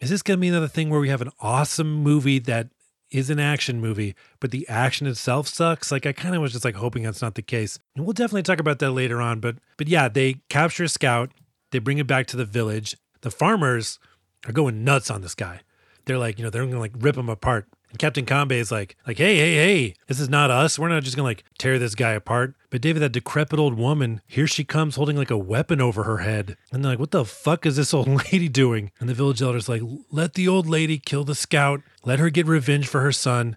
is 0.00 0.10
this 0.10 0.22
going 0.22 0.38
to 0.38 0.40
be 0.40 0.48
another 0.48 0.68
thing 0.68 0.90
where 0.90 1.00
we 1.00 1.08
have 1.08 1.22
an 1.22 1.30
awesome 1.40 1.92
movie 1.92 2.38
that 2.40 2.68
is 3.10 3.30
an 3.30 3.38
action 3.38 3.80
movie, 3.80 4.14
but 4.40 4.50
the 4.50 4.68
action 4.68 5.06
itself 5.06 5.48
sucks? 5.48 5.90
Like 5.90 6.06
I 6.06 6.12
kind 6.12 6.34
of 6.34 6.42
was 6.42 6.52
just 6.52 6.64
like 6.64 6.74
hoping 6.74 7.04
that's 7.04 7.22
not 7.22 7.34
the 7.34 7.42
case. 7.42 7.78
And 7.96 8.04
we'll 8.04 8.12
definitely 8.12 8.42
talk 8.42 8.60
about 8.60 8.80
that 8.80 8.90
later 8.90 9.20
on. 9.20 9.40
But 9.40 9.56
but 9.76 9.88
yeah, 9.88 10.08
they 10.08 10.42
capture 10.48 10.84
a 10.84 10.88
scout, 10.88 11.30
they 11.70 11.78
bring 11.78 11.98
it 11.98 12.06
back 12.06 12.26
to 12.28 12.36
the 12.36 12.44
village. 12.44 12.96
The 13.22 13.30
farmers 13.30 13.98
are 14.46 14.52
going 14.52 14.84
nuts 14.84 15.10
on 15.10 15.22
this 15.22 15.34
guy. 15.34 15.60
They're 16.06 16.18
like, 16.18 16.38
you 16.38 16.44
know, 16.44 16.50
they're 16.50 16.64
gonna 16.64 16.78
like 16.78 16.92
rip 16.98 17.16
him 17.16 17.28
apart. 17.28 17.66
And 17.90 17.98
Captain 18.00 18.26
Kanbei 18.26 18.58
is 18.58 18.72
like, 18.72 18.96
like, 19.06 19.18
hey, 19.18 19.36
hey, 19.36 19.54
hey, 19.54 19.94
this 20.08 20.18
is 20.18 20.28
not 20.28 20.50
us. 20.50 20.78
We're 20.78 20.88
not 20.88 21.04
just 21.04 21.14
gonna 21.14 21.28
like 21.28 21.44
tear 21.58 21.78
this 21.78 21.94
guy 21.94 22.10
apart. 22.10 22.56
But 22.70 22.80
David, 22.80 23.00
that 23.02 23.12
decrepit 23.12 23.58
old 23.58 23.74
woman, 23.74 24.20
here 24.26 24.48
she 24.48 24.64
comes 24.64 24.96
holding 24.96 25.16
like 25.16 25.30
a 25.30 25.38
weapon 25.38 25.80
over 25.80 26.02
her 26.02 26.18
head. 26.18 26.56
And 26.72 26.84
they're 26.84 26.90
like, 26.92 26.98
what 26.98 27.12
the 27.12 27.24
fuck 27.24 27.66
is 27.66 27.76
this 27.76 27.94
old 27.94 28.08
lady 28.32 28.48
doing? 28.48 28.90
And 28.98 29.08
the 29.08 29.14
village 29.14 29.40
elder's 29.40 29.68
like, 29.68 29.82
let 30.10 30.34
the 30.34 30.48
old 30.48 30.66
lady 30.66 30.98
kill 30.98 31.22
the 31.22 31.36
scout. 31.36 31.82
Let 32.04 32.18
her 32.18 32.30
get 32.30 32.46
revenge 32.46 32.88
for 32.88 33.00
her 33.00 33.12
son. 33.12 33.56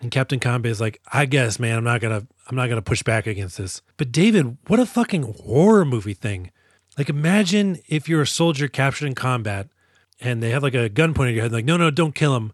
And 0.00 0.10
Captain 0.10 0.38
Kanbei 0.38 0.66
is 0.66 0.82
like, 0.82 1.00
I 1.12 1.24
guess, 1.24 1.58
man, 1.58 1.78
I'm 1.78 1.84
not 1.84 2.00
gonna 2.00 2.26
I'm 2.46 2.56
not 2.56 2.68
gonna 2.68 2.82
push 2.82 3.02
back 3.02 3.26
against 3.26 3.56
this. 3.56 3.80
But 3.96 4.12
David, 4.12 4.58
what 4.66 4.80
a 4.80 4.86
fucking 4.86 5.34
horror 5.46 5.86
movie 5.86 6.12
thing. 6.12 6.50
Like 6.98 7.08
imagine 7.08 7.78
if 7.88 8.08
you're 8.08 8.22
a 8.22 8.26
soldier 8.26 8.68
captured 8.68 9.06
in 9.06 9.14
combat 9.14 9.68
and 10.20 10.42
they 10.42 10.50
have 10.50 10.62
like 10.62 10.74
a 10.74 10.88
gun 10.88 11.14
pointed 11.14 11.32
at 11.32 11.34
your 11.34 11.42
head, 11.44 11.52
like, 11.52 11.64
no, 11.64 11.76
no, 11.76 11.90
don't 11.90 12.14
kill 12.14 12.36
him 12.36 12.52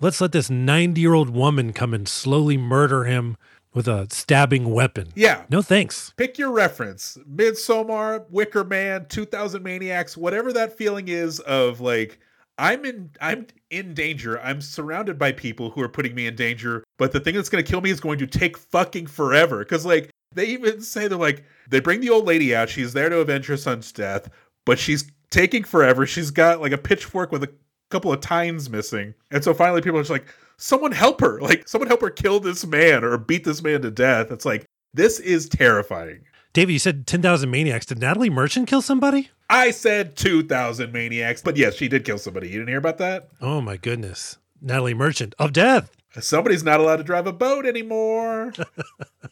let's 0.00 0.20
let 0.20 0.32
this 0.32 0.50
90 0.50 1.00
year 1.00 1.14
old 1.14 1.30
woman 1.30 1.72
come 1.72 1.94
and 1.94 2.08
slowly 2.08 2.56
murder 2.56 3.04
him 3.04 3.36
with 3.72 3.86
a 3.86 4.08
stabbing 4.10 4.70
weapon. 4.70 5.08
Yeah. 5.14 5.44
No 5.48 5.62
thanks. 5.62 6.12
Pick 6.16 6.38
your 6.38 6.50
reference. 6.50 7.16
Midsommar, 7.30 8.28
Wicker 8.30 8.64
Man, 8.64 9.06
2000 9.08 9.62
Maniacs, 9.62 10.16
whatever 10.16 10.52
that 10.52 10.76
feeling 10.76 11.08
is 11.08 11.38
of 11.40 11.80
like 11.80 12.18
I'm 12.58 12.84
in 12.84 13.10
I'm 13.20 13.46
in 13.70 13.94
danger. 13.94 14.40
I'm 14.40 14.60
surrounded 14.60 15.18
by 15.18 15.32
people 15.32 15.70
who 15.70 15.82
are 15.82 15.88
putting 15.88 16.14
me 16.14 16.26
in 16.26 16.34
danger, 16.34 16.84
but 16.98 17.12
the 17.12 17.20
thing 17.20 17.34
that's 17.34 17.48
going 17.48 17.64
to 17.64 17.70
kill 17.70 17.80
me 17.80 17.90
is 17.90 18.00
going 18.00 18.18
to 18.18 18.26
take 18.26 18.58
fucking 18.58 19.06
forever 19.06 19.64
cuz 19.64 19.86
like 19.86 20.10
they 20.34 20.46
even 20.46 20.80
say 20.80 21.08
they're 21.08 21.18
like 21.18 21.44
they 21.68 21.80
bring 21.80 22.00
the 22.00 22.10
old 22.10 22.26
lady 22.26 22.54
out. 22.54 22.68
She's 22.68 22.92
there 22.92 23.08
to 23.08 23.20
avenge 23.20 23.46
her 23.46 23.56
son's 23.56 23.92
death, 23.92 24.28
but 24.66 24.78
she's 24.78 25.10
taking 25.30 25.64
forever. 25.64 26.06
She's 26.06 26.30
got 26.30 26.60
like 26.60 26.72
a 26.72 26.78
pitchfork 26.78 27.32
with 27.32 27.42
a 27.42 27.52
couple 27.90 28.12
of 28.12 28.20
tines 28.20 28.70
missing. 28.70 29.14
And 29.30 29.42
so 29.42 29.54
finally 29.54 29.82
people 29.82 29.98
are 29.98 30.02
just 30.02 30.10
like, 30.10 30.26
someone 30.56 30.92
help 30.92 31.20
her. 31.20 31.40
Like, 31.40 31.66
someone 31.66 31.88
help 31.88 32.02
her 32.02 32.10
kill 32.10 32.38
this 32.38 32.66
man 32.66 33.02
or 33.02 33.16
beat 33.18 33.44
this 33.44 33.62
man 33.62 33.82
to 33.82 33.90
death. 33.90 34.30
It's 34.30 34.44
like, 34.44 34.66
this 34.94 35.18
is 35.18 35.48
terrifying. 35.48 36.24
David, 36.52 36.72
you 36.72 36.78
said 36.78 37.06
10,000 37.06 37.50
maniacs. 37.50 37.86
Did 37.86 37.98
Natalie 37.98 38.30
Merchant 38.30 38.68
kill 38.68 38.82
somebody? 38.82 39.30
I 39.48 39.70
said 39.70 40.16
2,000 40.16 40.92
maniacs, 40.92 41.42
but 41.42 41.56
yes, 41.56 41.74
she 41.74 41.88
did 41.88 42.04
kill 42.04 42.18
somebody. 42.18 42.48
You 42.48 42.58
didn't 42.58 42.68
hear 42.68 42.78
about 42.78 42.98
that? 42.98 43.28
Oh 43.40 43.60
my 43.60 43.76
goodness. 43.76 44.38
Natalie 44.60 44.94
Merchant 44.94 45.34
of 45.38 45.52
death. 45.52 45.90
Somebody's 46.18 46.64
not 46.64 46.80
allowed 46.80 46.96
to 46.96 47.04
drive 47.04 47.26
a 47.26 47.32
boat 47.32 47.66
anymore. 47.66 48.52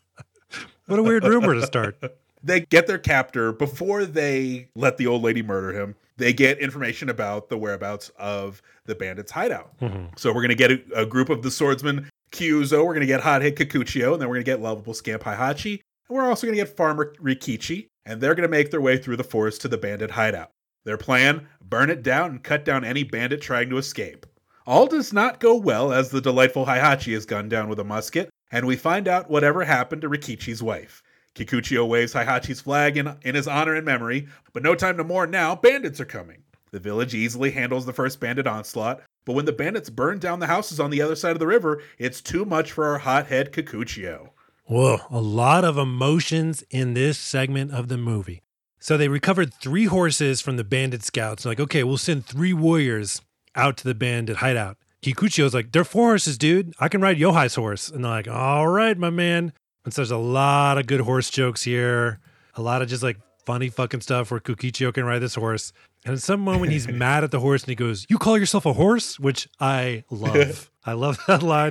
what 0.86 0.98
a 0.98 1.02
weird 1.02 1.24
rumor 1.24 1.54
to 1.54 1.66
start. 1.66 1.96
They 2.42 2.60
get 2.60 2.86
their 2.86 2.98
captor 2.98 3.52
before 3.52 4.04
they 4.04 4.68
let 4.74 4.96
the 4.96 5.06
old 5.06 5.22
lady 5.22 5.42
murder 5.42 5.72
him 5.72 5.94
they 6.18 6.32
get 6.32 6.58
information 6.58 7.08
about 7.08 7.48
the 7.48 7.56
whereabouts 7.56 8.10
of 8.18 8.60
the 8.86 8.94
bandits' 8.94 9.30
hideout. 9.30 9.78
Mm-hmm. 9.78 10.06
So 10.16 10.30
we're 10.30 10.42
going 10.42 10.48
to 10.48 10.54
get 10.56 10.72
a, 10.72 11.02
a, 11.02 11.06
group 11.06 11.30
of 11.30 11.42
the 11.42 11.50
swordsmen 11.50 12.10
Kyuzo, 12.32 12.84
we're 12.84 12.94
going 12.94 13.00
to 13.00 13.06
get 13.06 13.20
Hot 13.20 13.40
Hit 13.40 13.56
Kikuchiyo, 13.56 14.12
and 14.12 14.20
then 14.20 14.28
we're 14.28 14.34
going 14.34 14.44
to 14.44 14.50
get 14.50 14.60
lovable 14.60 14.94
Scamp 14.94 15.22
Heihachi, 15.22 15.80
and 16.08 16.16
we're 16.16 16.28
also 16.28 16.46
going 16.46 16.58
to 16.58 16.62
get 16.62 16.76
Farmer 16.76 17.14
Rikichi, 17.22 17.86
and 18.04 18.20
they're 18.20 18.34
going 18.34 18.42
to 18.42 18.50
make 18.50 18.70
their 18.70 18.80
way 18.80 18.98
through 18.98 19.16
the 19.16 19.24
forest 19.24 19.62
to 19.62 19.68
the 19.68 19.78
bandit 19.78 20.10
hideout. 20.10 20.50
Their 20.84 20.98
plan 20.98 21.48
burn 21.62 21.90
it 21.90 22.02
down 22.02 22.30
and 22.30 22.44
cut 22.44 22.64
down 22.64 22.84
any 22.84 23.02
bandit 23.02 23.40
trying 23.40 23.70
to 23.70 23.78
escape. 23.78 24.26
All 24.66 24.86
does 24.86 25.12
not 25.12 25.40
go 25.40 25.54
well 25.56 25.92
as 25.92 26.10
the 26.10 26.20
delightful 26.20 26.66
Heihachi 26.66 27.14
is 27.14 27.24
gunned 27.24 27.50
down 27.50 27.68
with 27.68 27.78
a 27.78 27.84
musket, 27.84 28.28
and 28.50 28.66
we 28.66 28.76
find 28.76 29.08
out 29.08 29.30
whatever 29.30 29.64
happened 29.64 30.02
to 30.02 30.10
Rikichi's 30.10 30.62
wife. 30.62 31.02
Kikuchiyo 31.38 31.86
waves 31.86 32.14
Heihachi's 32.14 32.60
flag 32.60 32.96
in, 32.96 33.14
in 33.22 33.34
his 33.34 33.46
honor 33.46 33.74
and 33.74 33.86
memory, 33.86 34.26
but 34.52 34.62
no 34.62 34.74
time 34.74 34.96
to 34.96 35.04
mourn 35.04 35.30
now, 35.30 35.54
bandits 35.54 36.00
are 36.00 36.04
coming. 36.04 36.42
The 36.72 36.80
village 36.80 37.14
easily 37.14 37.52
handles 37.52 37.86
the 37.86 37.92
first 37.92 38.18
bandit 38.18 38.46
onslaught, 38.46 39.02
but 39.24 39.34
when 39.34 39.44
the 39.44 39.52
bandits 39.52 39.88
burn 39.88 40.18
down 40.18 40.40
the 40.40 40.48
houses 40.48 40.80
on 40.80 40.90
the 40.90 41.00
other 41.00 41.14
side 41.14 41.32
of 41.32 41.38
the 41.38 41.46
river, 41.46 41.80
it's 41.98 42.20
too 42.20 42.44
much 42.44 42.72
for 42.72 42.86
our 42.86 42.98
hothead 42.98 43.52
Kikuchiyo. 43.52 44.30
Whoa, 44.64 44.98
a 45.10 45.20
lot 45.20 45.64
of 45.64 45.78
emotions 45.78 46.64
in 46.70 46.94
this 46.94 47.18
segment 47.18 47.72
of 47.72 47.88
the 47.88 47.96
movie. 47.96 48.42
So 48.80 48.96
they 48.96 49.08
recovered 49.08 49.54
three 49.54 49.86
horses 49.86 50.40
from 50.40 50.56
the 50.56 50.64
bandit 50.64 51.02
scouts. 51.02 51.44
Like, 51.44 51.60
okay, 51.60 51.84
we'll 51.84 51.98
send 51.98 52.26
three 52.26 52.52
warriors 52.52 53.22
out 53.54 53.76
to 53.78 53.84
the 53.84 53.94
bandit 53.94 54.36
hideout. 54.36 54.76
Kikuchiyo's 55.02 55.54
like, 55.54 55.72
they're 55.72 55.84
four 55.84 56.08
horses, 56.08 56.36
dude. 56.36 56.74
I 56.80 56.88
can 56.88 57.00
ride 57.00 57.18
Yohei's 57.18 57.54
horse. 57.54 57.88
And 57.88 58.04
they're 58.04 58.10
like, 58.10 58.28
all 58.28 58.68
right, 58.68 58.98
my 58.98 59.10
man. 59.10 59.52
And 59.88 59.94
so 59.94 60.02
there's 60.02 60.10
a 60.10 60.18
lot 60.18 60.76
of 60.76 60.86
good 60.86 61.00
horse 61.00 61.30
jokes 61.30 61.62
here, 61.62 62.20
a 62.54 62.60
lot 62.60 62.82
of 62.82 62.88
just 62.88 63.02
like 63.02 63.16
funny 63.46 63.70
fucking 63.70 64.02
stuff 64.02 64.30
where 64.30 64.38
Kikuchiyo 64.38 64.92
can 64.92 65.06
ride 65.06 65.20
this 65.20 65.34
horse. 65.34 65.72
And 66.04 66.12
at 66.12 66.20
some 66.20 66.40
moment, 66.40 66.72
he's 66.72 66.86
mad 67.06 67.24
at 67.24 67.30
the 67.30 67.40
horse 67.40 67.62
and 67.62 67.70
he 67.70 67.74
goes, 67.74 68.04
You 68.10 68.18
call 68.18 68.36
yourself 68.36 68.66
a 68.66 68.74
horse? 68.74 69.18
Which 69.18 69.48
I 69.58 70.04
love. 70.10 70.70
I 70.84 70.92
love 70.92 71.18
that 71.26 71.42
line. 71.42 71.70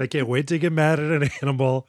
I 0.00 0.06
can't 0.06 0.26
wait 0.26 0.46
to 0.46 0.58
get 0.58 0.72
mad 0.72 1.00
at 1.00 1.22
an 1.22 1.28
animal. 1.42 1.86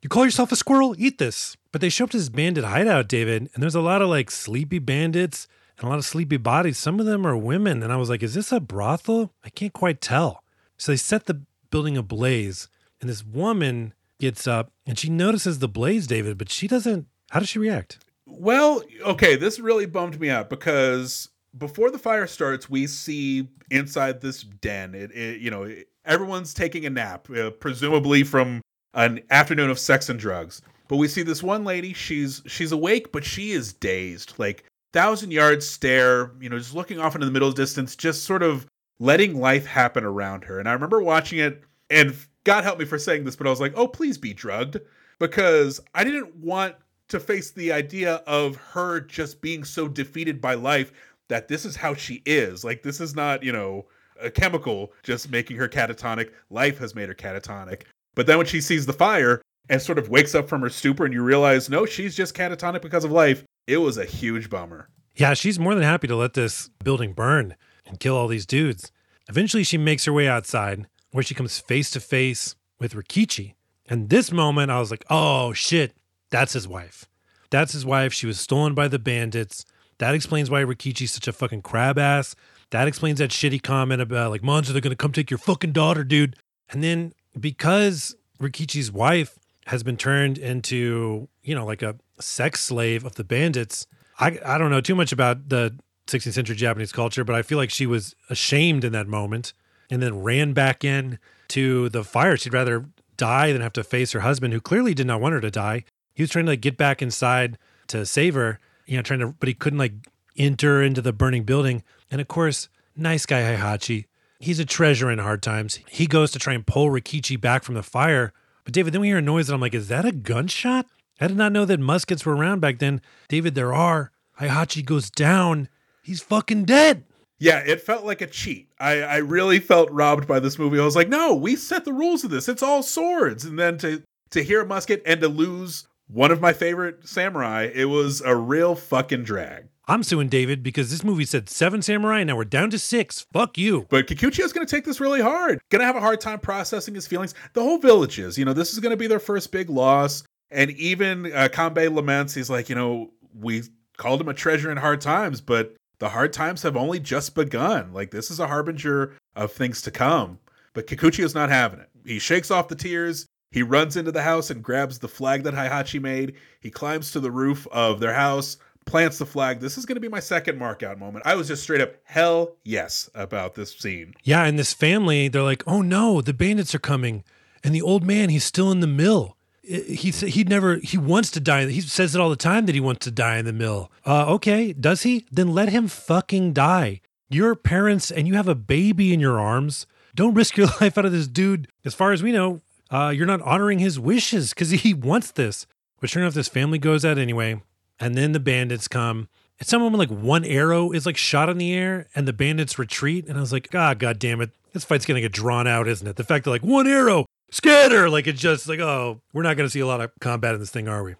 You 0.00 0.08
call 0.08 0.24
yourself 0.24 0.52
a 0.52 0.56
squirrel? 0.56 0.94
Eat 0.96 1.18
this. 1.18 1.58
But 1.70 1.82
they 1.82 1.90
show 1.90 2.04
up 2.04 2.10
to 2.12 2.16
this 2.16 2.30
bandit 2.30 2.64
hideout, 2.64 3.08
David, 3.08 3.50
and 3.52 3.62
there's 3.62 3.74
a 3.74 3.82
lot 3.82 4.00
of 4.00 4.08
like 4.08 4.30
sleepy 4.30 4.78
bandits 4.78 5.48
and 5.76 5.84
a 5.84 5.90
lot 5.90 5.98
of 5.98 6.06
sleepy 6.06 6.38
bodies. 6.38 6.78
Some 6.78 6.98
of 6.98 7.04
them 7.04 7.26
are 7.26 7.36
women. 7.36 7.82
And 7.82 7.92
I 7.92 7.96
was 7.96 8.08
like, 8.08 8.22
Is 8.22 8.32
this 8.32 8.52
a 8.52 8.58
brothel? 8.58 9.34
I 9.44 9.50
can't 9.50 9.74
quite 9.74 10.00
tell. 10.00 10.42
So 10.78 10.92
they 10.92 10.96
set 10.96 11.26
the 11.26 11.42
building 11.70 11.98
ablaze, 11.98 12.70
and 13.02 13.10
this 13.10 13.22
woman 13.22 13.92
gets 14.18 14.46
up 14.46 14.72
and 14.86 14.98
she 14.98 15.08
notices 15.08 15.58
the 15.58 15.68
blaze, 15.68 16.06
David, 16.06 16.38
but 16.38 16.50
she 16.50 16.68
doesn't 16.68 17.06
How 17.30 17.40
does 17.40 17.48
she 17.48 17.58
react? 17.58 17.98
Well, 18.26 18.82
okay, 19.04 19.36
this 19.36 19.58
really 19.58 19.86
bummed 19.86 20.20
me 20.20 20.30
out 20.30 20.50
because 20.50 21.30
before 21.56 21.90
the 21.90 21.98
fire 21.98 22.26
starts, 22.26 22.68
we 22.68 22.86
see 22.86 23.48
inside 23.70 24.20
this 24.20 24.42
den. 24.42 24.94
It, 24.94 25.10
it 25.12 25.40
you 25.40 25.50
know, 25.50 25.72
everyone's 26.04 26.54
taking 26.54 26.84
a 26.86 26.90
nap, 26.90 27.28
uh, 27.30 27.50
presumably 27.50 28.22
from 28.22 28.60
an 28.94 29.20
afternoon 29.30 29.70
of 29.70 29.78
sex 29.78 30.08
and 30.08 30.18
drugs. 30.18 30.62
But 30.88 30.96
we 30.96 31.08
see 31.08 31.22
this 31.22 31.42
one 31.42 31.64
lady. 31.64 31.92
She's 31.92 32.42
she's 32.46 32.72
awake, 32.72 33.12
but 33.12 33.24
she 33.24 33.52
is 33.52 33.72
dazed, 33.72 34.34
like 34.38 34.64
thousand 34.92 35.32
yard 35.32 35.62
stare. 35.62 36.32
You 36.40 36.48
know, 36.48 36.58
just 36.58 36.74
looking 36.74 36.98
off 36.98 37.14
into 37.14 37.26
the 37.26 37.32
middle 37.32 37.52
distance, 37.52 37.94
just 37.94 38.24
sort 38.24 38.42
of 38.42 38.66
letting 38.98 39.38
life 39.38 39.66
happen 39.66 40.04
around 40.04 40.44
her. 40.44 40.58
And 40.58 40.68
I 40.68 40.72
remember 40.72 41.02
watching 41.02 41.38
it, 41.38 41.62
and 41.90 42.16
God 42.48 42.64
help 42.64 42.78
me 42.78 42.86
for 42.86 42.98
saying 42.98 43.24
this, 43.24 43.36
but 43.36 43.46
I 43.46 43.50
was 43.50 43.60
like, 43.60 43.74
oh, 43.76 43.86
please 43.86 44.16
be 44.16 44.32
drugged, 44.32 44.78
because 45.18 45.80
I 45.94 46.02
didn't 46.02 46.34
want 46.34 46.76
to 47.08 47.20
face 47.20 47.50
the 47.50 47.72
idea 47.72 48.22
of 48.26 48.56
her 48.56 49.00
just 49.00 49.42
being 49.42 49.64
so 49.64 49.86
defeated 49.86 50.40
by 50.40 50.54
life 50.54 50.90
that 51.28 51.48
this 51.48 51.66
is 51.66 51.76
how 51.76 51.92
she 51.92 52.22
is. 52.24 52.64
Like, 52.64 52.82
this 52.82 53.02
is 53.02 53.14
not, 53.14 53.42
you 53.42 53.52
know, 53.52 53.84
a 54.18 54.30
chemical 54.30 54.94
just 55.02 55.30
making 55.30 55.58
her 55.58 55.68
catatonic. 55.68 56.30
Life 56.48 56.78
has 56.78 56.94
made 56.94 57.10
her 57.10 57.14
catatonic. 57.14 57.82
But 58.14 58.26
then 58.26 58.38
when 58.38 58.46
she 58.46 58.62
sees 58.62 58.86
the 58.86 58.94
fire 58.94 59.42
and 59.68 59.82
sort 59.82 59.98
of 59.98 60.08
wakes 60.08 60.34
up 60.34 60.48
from 60.48 60.62
her 60.62 60.70
stupor 60.70 61.04
and 61.04 61.12
you 61.12 61.22
realize, 61.22 61.68
no, 61.68 61.84
she's 61.84 62.16
just 62.16 62.34
catatonic 62.34 62.80
because 62.80 63.04
of 63.04 63.12
life, 63.12 63.44
it 63.66 63.76
was 63.76 63.98
a 63.98 64.06
huge 64.06 64.48
bummer. 64.48 64.88
Yeah, 65.16 65.34
she's 65.34 65.58
more 65.58 65.74
than 65.74 65.84
happy 65.84 66.06
to 66.06 66.16
let 66.16 66.32
this 66.32 66.70
building 66.82 67.12
burn 67.12 67.56
and 67.84 68.00
kill 68.00 68.16
all 68.16 68.26
these 68.26 68.46
dudes. 68.46 68.90
Eventually, 69.28 69.64
she 69.64 69.76
makes 69.76 70.06
her 70.06 70.14
way 70.14 70.26
outside 70.26 70.86
where 71.12 71.24
she 71.24 71.34
comes 71.34 71.58
face 71.58 71.90
to 71.90 72.00
face 72.00 72.56
with 72.78 72.94
Rikichi. 72.94 73.54
And 73.88 74.10
this 74.10 74.30
moment, 74.30 74.70
I 74.70 74.80
was 74.80 74.90
like, 74.90 75.04
oh 75.08 75.52
shit, 75.52 75.94
that's 76.30 76.52
his 76.52 76.68
wife. 76.68 77.06
That's 77.50 77.72
his 77.72 77.86
wife. 77.86 78.12
She 78.12 78.26
was 78.26 78.38
stolen 78.38 78.74
by 78.74 78.88
the 78.88 78.98
bandits. 78.98 79.64
That 79.98 80.14
explains 80.14 80.50
why 80.50 80.62
Rikichi's 80.62 81.12
such 81.12 81.26
a 81.26 81.32
fucking 81.32 81.62
crab 81.62 81.98
ass. 81.98 82.36
That 82.70 82.86
explains 82.86 83.18
that 83.18 83.30
shitty 83.30 83.62
comment 83.62 84.02
about 84.02 84.30
like 84.30 84.42
monsters 84.42 84.76
are 84.76 84.80
gonna 84.80 84.96
come 84.96 85.12
take 85.12 85.30
your 85.30 85.38
fucking 85.38 85.72
daughter, 85.72 86.04
dude. 86.04 86.36
And 86.70 86.84
then 86.84 87.14
because 87.38 88.14
Rikichi's 88.38 88.92
wife 88.92 89.38
has 89.66 89.82
been 89.82 89.96
turned 89.96 90.38
into, 90.38 91.28
you 91.42 91.54
know, 91.54 91.64
like 91.64 91.82
a 91.82 91.96
sex 92.20 92.62
slave 92.62 93.04
of 93.04 93.14
the 93.14 93.24
bandits, 93.24 93.86
I 94.18 94.38
I 94.44 94.58
don't 94.58 94.70
know 94.70 94.82
too 94.82 94.94
much 94.94 95.12
about 95.12 95.48
the 95.48 95.78
16th 96.06 96.34
century 96.34 96.56
Japanese 96.56 96.92
culture, 96.92 97.24
but 97.24 97.34
I 97.34 97.42
feel 97.42 97.58
like 97.58 97.70
she 97.70 97.86
was 97.86 98.14
ashamed 98.28 98.84
in 98.84 98.92
that 98.92 99.06
moment 99.06 99.54
and 99.90 100.02
then 100.02 100.22
ran 100.22 100.52
back 100.52 100.84
in 100.84 101.18
to 101.48 101.88
the 101.88 102.04
fire. 102.04 102.36
She'd 102.36 102.52
rather 102.52 102.86
die 103.16 103.52
than 103.52 103.62
have 103.62 103.72
to 103.74 103.84
face 103.84 104.12
her 104.12 104.20
husband, 104.20 104.52
who 104.52 104.60
clearly 104.60 104.94
did 104.94 105.06
not 105.06 105.20
want 105.20 105.34
her 105.34 105.40
to 105.40 105.50
die. 105.50 105.84
He 106.14 106.22
was 106.22 106.30
trying 106.30 106.46
to 106.46 106.52
like 106.52 106.60
get 106.60 106.76
back 106.76 107.02
inside 107.02 107.58
to 107.88 108.04
save 108.06 108.34
her, 108.34 108.60
you 108.86 108.96
know, 108.96 109.02
trying 109.02 109.20
to, 109.20 109.28
but 109.28 109.48
he 109.48 109.54
couldn't 109.54 109.78
like 109.78 109.92
enter 110.36 110.82
into 110.82 111.02
the 111.02 111.12
burning 111.12 111.44
building. 111.44 111.82
And 112.10 112.20
of 112.20 112.28
course, 112.28 112.68
nice 112.96 113.26
guy 113.26 113.42
Heihachi, 113.42 114.06
he's 114.40 114.58
a 114.58 114.64
treasure 114.64 115.10
in 115.10 115.18
hard 115.18 115.42
times. 115.42 115.80
He 115.88 116.06
goes 116.06 116.30
to 116.32 116.38
try 116.38 116.54
and 116.54 116.66
pull 116.66 116.90
Rikichi 116.90 117.40
back 117.40 117.64
from 117.64 117.74
the 117.74 117.82
fire. 117.82 118.32
But 118.64 118.74
David, 118.74 118.92
then 118.92 119.00
we 119.00 119.08
hear 119.08 119.18
a 119.18 119.22
noise 119.22 119.48
and 119.48 119.54
I'm 119.54 119.60
like, 119.60 119.74
is 119.74 119.88
that 119.88 120.04
a 120.04 120.12
gunshot? 120.12 120.86
I 121.20 121.26
did 121.26 121.36
not 121.36 121.52
know 121.52 121.64
that 121.64 121.80
muskets 121.80 122.24
were 122.24 122.36
around 122.36 122.60
back 122.60 122.78
then. 122.78 123.00
David, 123.28 123.54
there 123.54 123.74
are. 123.74 124.12
Heihachi 124.40 124.84
goes 124.84 125.10
down. 125.10 125.68
He's 126.02 126.20
fucking 126.20 126.64
dead. 126.64 127.04
Yeah, 127.38 127.58
it 127.58 127.80
felt 127.80 128.04
like 128.04 128.20
a 128.20 128.26
cheat. 128.26 128.70
I, 128.78 129.00
I 129.02 129.16
really 129.18 129.60
felt 129.60 129.90
robbed 129.90 130.26
by 130.26 130.40
this 130.40 130.58
movie. 130.58 130.80
I 130.80 130.84
was 130.84 130.96
like, 130.96 131.08
no, 131.08 131.34
we 131.34 131.56
set 131.56 131.84
the 131.84 131.92
rules 131.92 132.24
of 132.24 132.30
this. 132.30 132.48
It's 132.48 132.62
all 132.62 132.82
swords. 132.82 133.44
And 133.44 133.58
then 133.58 133.78
to 133.78 134.02
to 134.30 134.42
hear 134.42 134.60
a 134.62 134.66
musket 134.66 135.02
and 135.06 135.20
to 135.20 135.28
lose 135.28 135.86
one 136.08 136.30
of 136.30 136.40
my 136.40 136.52
favorite 136.52 137.06
samurai, 137.08 137.70
it 137.72 137.86
was 137.86 138.20
a 138.20 138.34
real 138.34 138.74
fucking 138.74 139.24
drag. 139.24 139.68
I'm 139.86 140.02
suing 140.02 140.28
David 140.28 140.62
because 140.62 140.90
this 140.90 141.02
movie 141.02 141.24
said 141.24 141.48
seven 141.48 141.80
samurai, 141.80 142.20
and 142.20 142.28
now 142.28 142.36
we're 142.36 142.44
down 142.44 142.68
to 142.70 142.78
six. 142.78 143.26
Fuck 143.32 143.56
you. 143.56 143.86
But 143.88 144.06
Kikuchiyo's 144.06 144.52
going 144.52 144.66
to 144.66 144.70
take 144.70 144.84
this 144.84 145.00
really 145.00 145.22
hard. 145.22 145.60
Going 145.70 145.80
to 145.80 145.86
have 145.86 145.96
a 145.96 146.00
hard 146.00 146.20
time 146.20 146.40
processing 146.40 146.94
his 146.94 147.06
feelings. 147.06 147.34
The 147.54 147.62
whole 147.62 147.78
village 147.78 148.18
is. 148.18 148.36
You 148.36 148.44
know, 148.44 148.52
this 148.52 148.74
is 148.74 148.80
going 148.80 148.90
to 148.90 148.98
be 148.98 149.06
their 149.06 149.18
first 149.18 149.50
big 149.50 149.70
loss. 149.70 150.24
And 150.50 150.70
even 150.72 151.32
uh, 151.32 151.48
Kanbei 151.50 151.90
laments. 151.94 152.34
He's 152.34 152.50
like, 152.50 152.68
you 152.68 152.74
know, 152.74 153.12
we 153.34 153.62
called 153.96 154.20
him 154.20 154.28
a 154.28 154.34
treasure 154.34 154.70
in 154.70 154.76
hard 154.76 155.00
times, 155.00 155.40
but 155.40 155.74
the 155.98 156.10
hard 156.10 156.32
times 156.32 156.62
have 156.62 156.76
only 156.76 157.00
just 157.00 157.34
begun. 157.34 157.92
Like 157.92 158.10
this 158.10 158.30
is 158.30 158.40
a 158.40 158.46
harbinger 158.46 159.14
of 159.34 159.52
things 159.52 159.82
to 159.82 159.90
come. 159.90 160.38
But 160.74 160.86
Kikuchiyo's 160.86 161.34
not 161.34 161.48
having 161.48 161.80
it. 161.80 161.88
He 162.04 162.18
shakes 162.18 162.50
off 162.50 162.68
the 162.68 162.76
tears. 162.76 163.26
He 163.50 163.62
runs 163.62 163.96
into 163.96 164.12
the 164.12 164.22
house 164.22 164.50
and 164.50 164.62
grabs 164.62 164.98
the 164.98 165.08
flag 165.08 165.42
that 165.44 165.54
Heihachi 165.54 166.00
made. 166.00 166.34
He 166.60 166.70
climbs 166.70 167.12
to 167.12 167.20
the 167.20 167.30
roof 167.30 167.66
of 167.72 167.98
their 167.98 168.12
house, 168.12 168.58
plants 168.84 169.18
the 169.18 169.26
flag. 169.26 169.60
This 169.60 169.78
is 169.78 169.86
going 169.86 169.96
to 169.96 170.00
be 170.00 170.08
my 170.08 170.20
second 170.20 170.60
markout 170.60 170.98
moment. 170.98 171.26
I 171.26 171.34
was 171.34 171.48
just 171.48 171.62
straight 171.62 171.80
up 171.80 171.94
hell 172.04 172.56
yes 172.62 173.08
about 173.14 173.54
this 173.54 173.72
scene. 173.72 174.14
Yeah, 174.22 174.44
and 174.44 174.58
this 174.58 174.74
family, 174.74 175.28
they're 175.28 175.42
like, 175.42 175.62
"Oh 175.66 175.80
no, 175.80 176.20
the 176.20 176.34
bandits 176.34 176.74
are 176.74 176.80
coming." 176.80 177.24
And 177.64 177.74
the 177.74 177.82
old 177.82 178.06
man, 178.06 178.28
he's 178.28 178.44
still 178.44 178.70
in 178.70 178.80
the 178.80 178.86
mill 178.86 179.37
he 179.68 180.10
he 180.10 180.44
never 180.44 180.76
he 180.76 180.96
wants 180.96 181.30
to 181.32 181.40
die. 181.40 181.66
He 181.66 181.80
says 181.80 182.14
it 182.14 182.20
all 182.20 182.30
the 182.30 182.36
time 182.36 182.66
that 182.66 182.74
he 182.74 182.80
wants 182.80 183.04
to 183.04 183.10
die 183.10 183.36
in 183.36 183.44
the 183.44 183.52
mill. 183.52 183.92
Uh, 184.06 184.26
okay, 184.34 184.72
does 184.72 185.02
he? 185.02 185.26
Then 185.30 185.52
let 185.52 185.68
him 185.68 185.88
fucking 185.88 186.54
die. 186.54 187.00
Your 187.28 187.54
parents 187.54 188.10
and 188.10 188.26
you 188.26 188.34
have 188.34 188.48
a 188.48 188.54
baby 188.54 189.12
in 189.12 189.20
your 189.20 189.38
arms. 189.38 189.86
Don't 190.14 190.34
risk 190.34 190.56
your 190.56 190.68
life 190.80 190.96
out 190.96 191.04
of 191.04 191.12
this 191.12 191.28
dude. 191.28 191.68
As 191.84 191.94
far 191.94 192.12
as 192.12 192.22
we 192.22 192.32
know, 192.32 192.62
uh, 192.90 193.12
you're 193.14 193.26
not 193.26 193.42
honoring 193.42 193.78
his 193.78 194.00
wishes 194.00 194.50
because 194.50 194.70
he 194.70 194.94
wants 194.94 195.30
this. 195.32 195.66
But 196.00 196.08
sure 196.08 196.22
enough, 196.22 196.34
this 196.34 196.48
family 196.48 196.78
goes 196.78 197.04
out 197.04 197.18
anyway, 197.18 197.60
and 198.00 198.14
then 198.14 198.32
the 198.32 198.40
bandits 198.40 198.88
come. 198.88 199.28
It's 199.58 199.68
some 199.68 199.82
moment 199.82 199.98
like 199.98 200.10
one 200.10 200.44
arrow 200.44 200.92
is 200.92 201.04
like 201.04 201.16
shot 201.16 201.48
in 201.48 201.58
the 201.58 201.74
air, 201.74 202.06
and 202.14 202.26
the 202.26 202.32
bandits 202.32 202.78
retreat. 202.78 203.26
And 203.26 203.36
I 203.36 203.40
was 203.40 203.52
like, 203.52 203.68
ah, 203.74 203.94
god 203.94 204.18
damn 204.20 204.40
it, 204.40 204.50
this 204.72 204.84
fight's 204.84 205.04
gonna 205.04 205.20
get 205.20 205.32
drawn 205.32 205.66
out, 205.66 205.88
isn't 205.88 206.06
it? 206.06 206.16
The 206.16 206.24
fact 206.24 206.44
that 206.44 206.50
like 206.50 206.62
one 206.62 206.86
arrow, 206.86 207.26
scatter 207.50 208.10
like 208.10 208.26
it's 208.26 208.40
just 208.40 208.68
like 208.68 208.80
oh 208.80 209.20
we're 209.32 209.42
not 209.42 209.56
going 209.56 209.66
to 209.66 209.70
see 209.70 209.80
a 209.80 209.86
lot 209.86 210.00
of 210.00 210.10
combat 210.20 210.54
in 210.54 210.60
this 210.60 210.70
thing 210.70 210.88
are 210.88 211.02
we? 211.02 211.14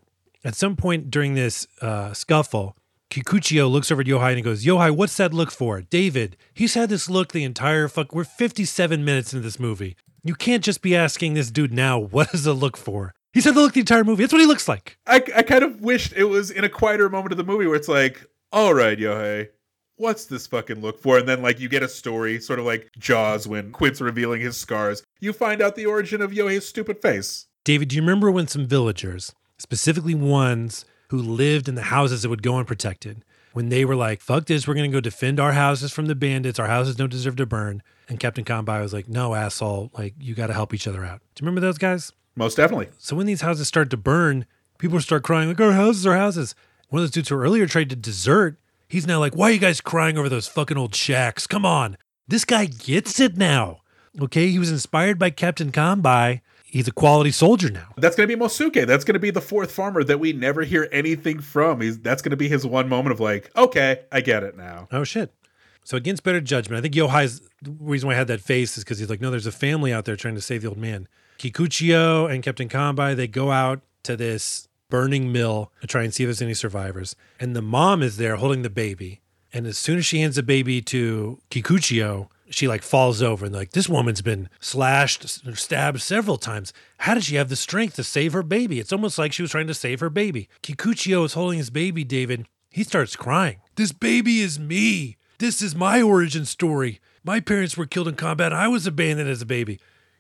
At 0.44 0.54
some 0.54 0.76
point 0.76 1.10
during 1.10 1.34
this 1.34 1.66
uh, 1.80 2.12
scuffle 2.12 2.76
kikuchiyo 3.10 3.70
looks 3.70 3.90
over 3.90 4.02
at 4.02 4.06
yohei 4.06 4.28
and 4.28 4.36
he 4.36 4.42
goes 4.42 4.64
yohei 4.64 4.94
what's 4.94 5.16
that 5.16 5.32
look 5.34 5.50
for? 5.50 5.80
David 5.82 6.36
he's 6.54 6.74
had 6.74 6.88
this 6.88 7.08
look 7.08 7.32
the 7.32 7.44
entire 7.44 7.88
fuck 7.88 8.14
we're 8.14 8.24
57 8.24 9.04
minutes 9.04 9.32
into 9.32 9.42
this 9.42 9.58
movie. 9.58 9.96
You 10.24 10.34
can't 10.34 10.64
just 10.64 10.82
be 10.82 10.94
asking 10.94 11.34
this 11.34 11.50
dude 11.50 11.72
now 11.72 11.98
what 12.10 12.34
is 12.34 12.46
it 12.46 12.52
look 12.52 12.76
for? 12.76 13.14
He 13.32 13.40
said 13.40 13.54
the 13.54 13.60
look 13.60 13.74
the 13.74 13.80
entire 13.80 14.04
movie. 14.04 14.22
That's 14.22 14.32
what 14.32 14.40
he 14.40 14.46
looks 14.46 14.68
like. 14.68 14.98
I, 15.06 15.16
I 15.36 15.42
kind 15.42 15.62
of 15.62 15.82
wished 15.82 16.14
it 16.16 16.24
was 16.24 16.50
in 16.50 16.64
a 16.64 16.68
quieter 16.68 17.08
moment 17.08 17.32
of 17.32 17.38
the 17.38 17.44
movie 17.44 17.66
where 17.66 17.76
it's 17.76 17.88
like 17.88 18.26
all 18.52 18.74
right 18.74 18.98
yohei 18.98 19.48
what's 19.98 20.26
this 20.26 20.46
fucking 20.46 20.80
look 20.80 21.00
for? 21.00 21.18
And 21.18 21.28
then 21.28 21.42
like 21.42 21.60
you 21.60 21.68
get 21.68 21.82
a 21.82 21.88
story, 21.88 22.40
sort 22.40 22.58
of 22.58 22.64
like 22.64 22.90
Jaws 22.98 23.46
when 23.46 23.72
Quint's 23.72 24.00
revealing 24.00 24.40
his 24.40 24.56
scars. 24.56 25.02
You 25.20 25.32
find 25.32 25.60
out 25.60 25.76
the 25.76 25.86
origin 25.86 26.22
of 26.22 26.32
Yohei's 26.32 26.66
stupid 26.66 27.02
face. 27.02 27.46
David, 27.64 27.88
do 27.88 27.96
you 27.96 28.02
remember 28.02 28.30
when 28.30 28.48
some 28.48 28.66
villagers, 28.66 29.34
specifically 29.58 30.14
ones 30.14 30.84
who 31.10 31.18
lived 31.18 31.68
in 31.68 31.74
the 31.74 31.82
houses 31.82 32.22
that 32.22 32.28
would 32.28 32.42
go 32.42 32.56
unprotected, 32.56 33.24
when 33.52 33.70
they 33.70 33.84
were 33.84 33.96
like, 33.96 34.20
fuck 34.20 34.46
this, 34.46 34.68
we're 34.68 34.74
gonna 34.74 34.88
go 34.88 35.00
defend 35.00 35.40
our 35.40 35.52
houses 35.52 35.92
from 35.92 36.06
the 36.06 36.14
bandits, 36.14 36.58
our 36.58 36.68
houses 36.68 36.96
don't 36.96 37.10
deserve 37.10 37.36
to 37.36 37.46
burn. 37.46 37.82
And 38.08 38.20
Captain 38.20 38.44
Kanbei 38.44 38.80
was 38.80 38.92
like, 38.92 39.08
no, 39.08 39.34
asshole, 39.34 39.90
like 39.94 40.14
you 40.18 40.34
gotta 40.34 40.52
help 40.52 40.72
each 40.72 40.86
other 40.86 41.04
out. 41.04 41.20
Do 41.34 41.42
you 41.42 41.46
remember 41.46 41.60
those 41.60 41.78
guys? 41.78 42.12
Most 42.36 42.56
definitely. 42.56 42.88
So 42.98 43.16
when 43.16 43.26
these 43.26 43.40
houses 43.40 43.66
start 43.66 43.90
to 43.90 43.96
burn, 43.96 44.46
people 44.78 45.00
start 45.00 45.24
crying, 45.24 45.48
like, 45.48 45.60
our 45.60 45.72
houses, 45.72 46.06
our 46.06 46.16
houses. 46.16 46.54
One 46.88 47.00
of 47.00 47.02
those 47.02 47.10
dudes 47.10 47.28
who 47.30 47.36
earlier 47.36 47.66
tried 47.66 47.90
to 47.90 47.96
desert 47.96 48.58
He's 48.88 49.06
now 49.06 49.18
like, 49.20 49.36
why 49.36 49.50
are 49.50 49.52
you 49.52 49.58
guys 49.58 49.80
crying 49.80 50.16
over 50.16 50.28
those 50.28 50.48
fucking 50.48 50.78
old 50.78 50.94
shacks? 50.94 51.46
Come 51.46 51.66
on. 51.66 51.98
This 52.26 52.44
guy 52.44 52.64
gets 52.66 53.20
it 53.20 53.36
now. 53.36 53.82
Okay. 54.20 54.48
He 54.48 54.58
was 54.58 54.70
inspired 54.70 55.18
by 55.18 55.30
Captain 55.30 55.70
Kanbei. 55.70 56.40
He's 56.64 56.88
a 56.88 56.92
quality 56.92 57.30
soldier 57.30 57.70
now. 57.70 57.94
That's 57.96 58.14
going 58.14 58.28
to 58.28 58.36
be 58.36 58.42
Mosuke. 58.42 58.86
That's 58.86 59.04
going 59.04 59.14
to 59.14 59.20
be 59.20 59.30
the 59.30 59.40
fourth 59.40 59.72
farmer 59.72 60.04
that 60.04 60.20
we 60.20 60.34
never 60.34 60.62
hear 60.62 60.88
anything 60.92 61.40
from. 61.40 61.80
He's 61.80 61.98
that's 61.98 62.20
going 62.20 62.30
to 62.30 62.36
be 62.36 62.48
his 62.48 62.66
one 62.66 62.88
moment 62.90 63.12
of 63.12 63.20
like, 63.20 63.50
okay, 63.56 64.00
I 64.12 64.20
get 64.20 64.42
it 64.42 64.56
now. 64.56 64.88
Oh 64.92 65.04
shit. 65.04 65.32
So 65.84 65.96
against 65.96 66.22
better 66.22 66.42
judgment, 66.42 66.78
I 66.78 66.82
think 66.82 66.94
Yohei's 66.94 67.40
the 67.62 67.70
reason 67.80 68.08
why 68.08 68.14
I 68.14 68.18
had 68.18 68.28
that 68.28 68.42
face 68.42 68.76
is 68.76 68.84
because 68.84 68.98
he's 68.98 69.08
like, 69.08 69.22
no, 69.22 69.30
there's 69.30 69.46
a 69.46 69.52
family 69.52 69.94
out 69.94 70.04
there 70.04 70.16
trying 70.16 70.34
to 70.34 70.42
save 70.42 70.60
the 70.60 70.68
old 70.68 70.76
man. 70.76 71.08
Kikuchiyo 71.38 72.30
and 72.30 72.42
Captain 72.42 72.68
Kanbei, 72.68 73.16
they 73.16 73.26
go 73.26 73.50
out 73.50 73.80
to 74.02 74.14
this 74.16 74.67
burning 74.88 75.30
mill 75.32 75.72
to 75.80 75.86
try 75.86 76.02
and 76.02 76.12
see 76.12 76.24
if 76.24 76.28
there's 76.28 76.42
any 76.42 76.54
survivors. 76.54 77.14
And 77.38 77.54
the 77.54 77.62
mom 77.62 78.02
is 78.02 78.16
there 78.16 78.36
holding 78.36 78.62
the 78.62 78.70
baby. 78.70 79.20
And 79.52 79.66
as 79.66 79.78
soon 79.78 79.98
as 79.98 80.06
she 80.06 80.20
hands 80.20 80.36
the 80.36 80.42
baby 80.42 80.82
to 80.82 81.40
Kikuchiyo, 81.50 82.28
she 82.50 82.68
like 82.68 82.82
falls 82.82 83.22
over 83.22 83.46
and 83.46 83.54
like 83.54 83.72
this 83.72 83.88
woman's 83.88 84.22
been 84.22 84.48
slashed 84.60 85.28
stabbed 85.56 86.00
several 86.00 86.36
times. 86.36 86.72
How 86.98 87.14
did 87.14 87.24
she 87.24 87.36
have 87.36 87.48
the 87.48 87.56
strength 87.56 87.96
to 87.96 88.04
save 88.04 88.32
her 88.32 88.42
baby? 88.42 88.80
It's 88.80 88.92
almost 88.92 89.18
like 89.18 89.32
she 89.32 89.42
was 89.42 89.50
trying 89.50 89.66
to 89.66 89.74
save 89.74 90.00
her 90.00 90.10
baby. 90.10 90.48
kikuchiyo 90.62 91.24
is 91.24 91.34
holding 91.34 91.58
his 91.58 91.70
baby, 91.70 92.04
David. 92.04 92.46
He 92.70 92.84
starts 92.84 93.16
crying. 93.16 93.60
This 93.76 93.92
baby 93.92 94.40
is 94.40 94.58
me. 94.58 95.16
This 95.38 95.62
is 95.62 95.74
my 95.74 96.02
origin 96.02 96.44
story. 96.44 97.00
My 97.24 97.40
parents 97.40 97.76
were 97.76 97.86
killed 97.86 98.08
in 98.08 98.16
combat. 98.16 98.52
I 98.52 98.68
was 98.68 98.86
abandoned 98.86 99.28
as 99.28 99.42
a 99.42 99.46
baby. 99.46 99.78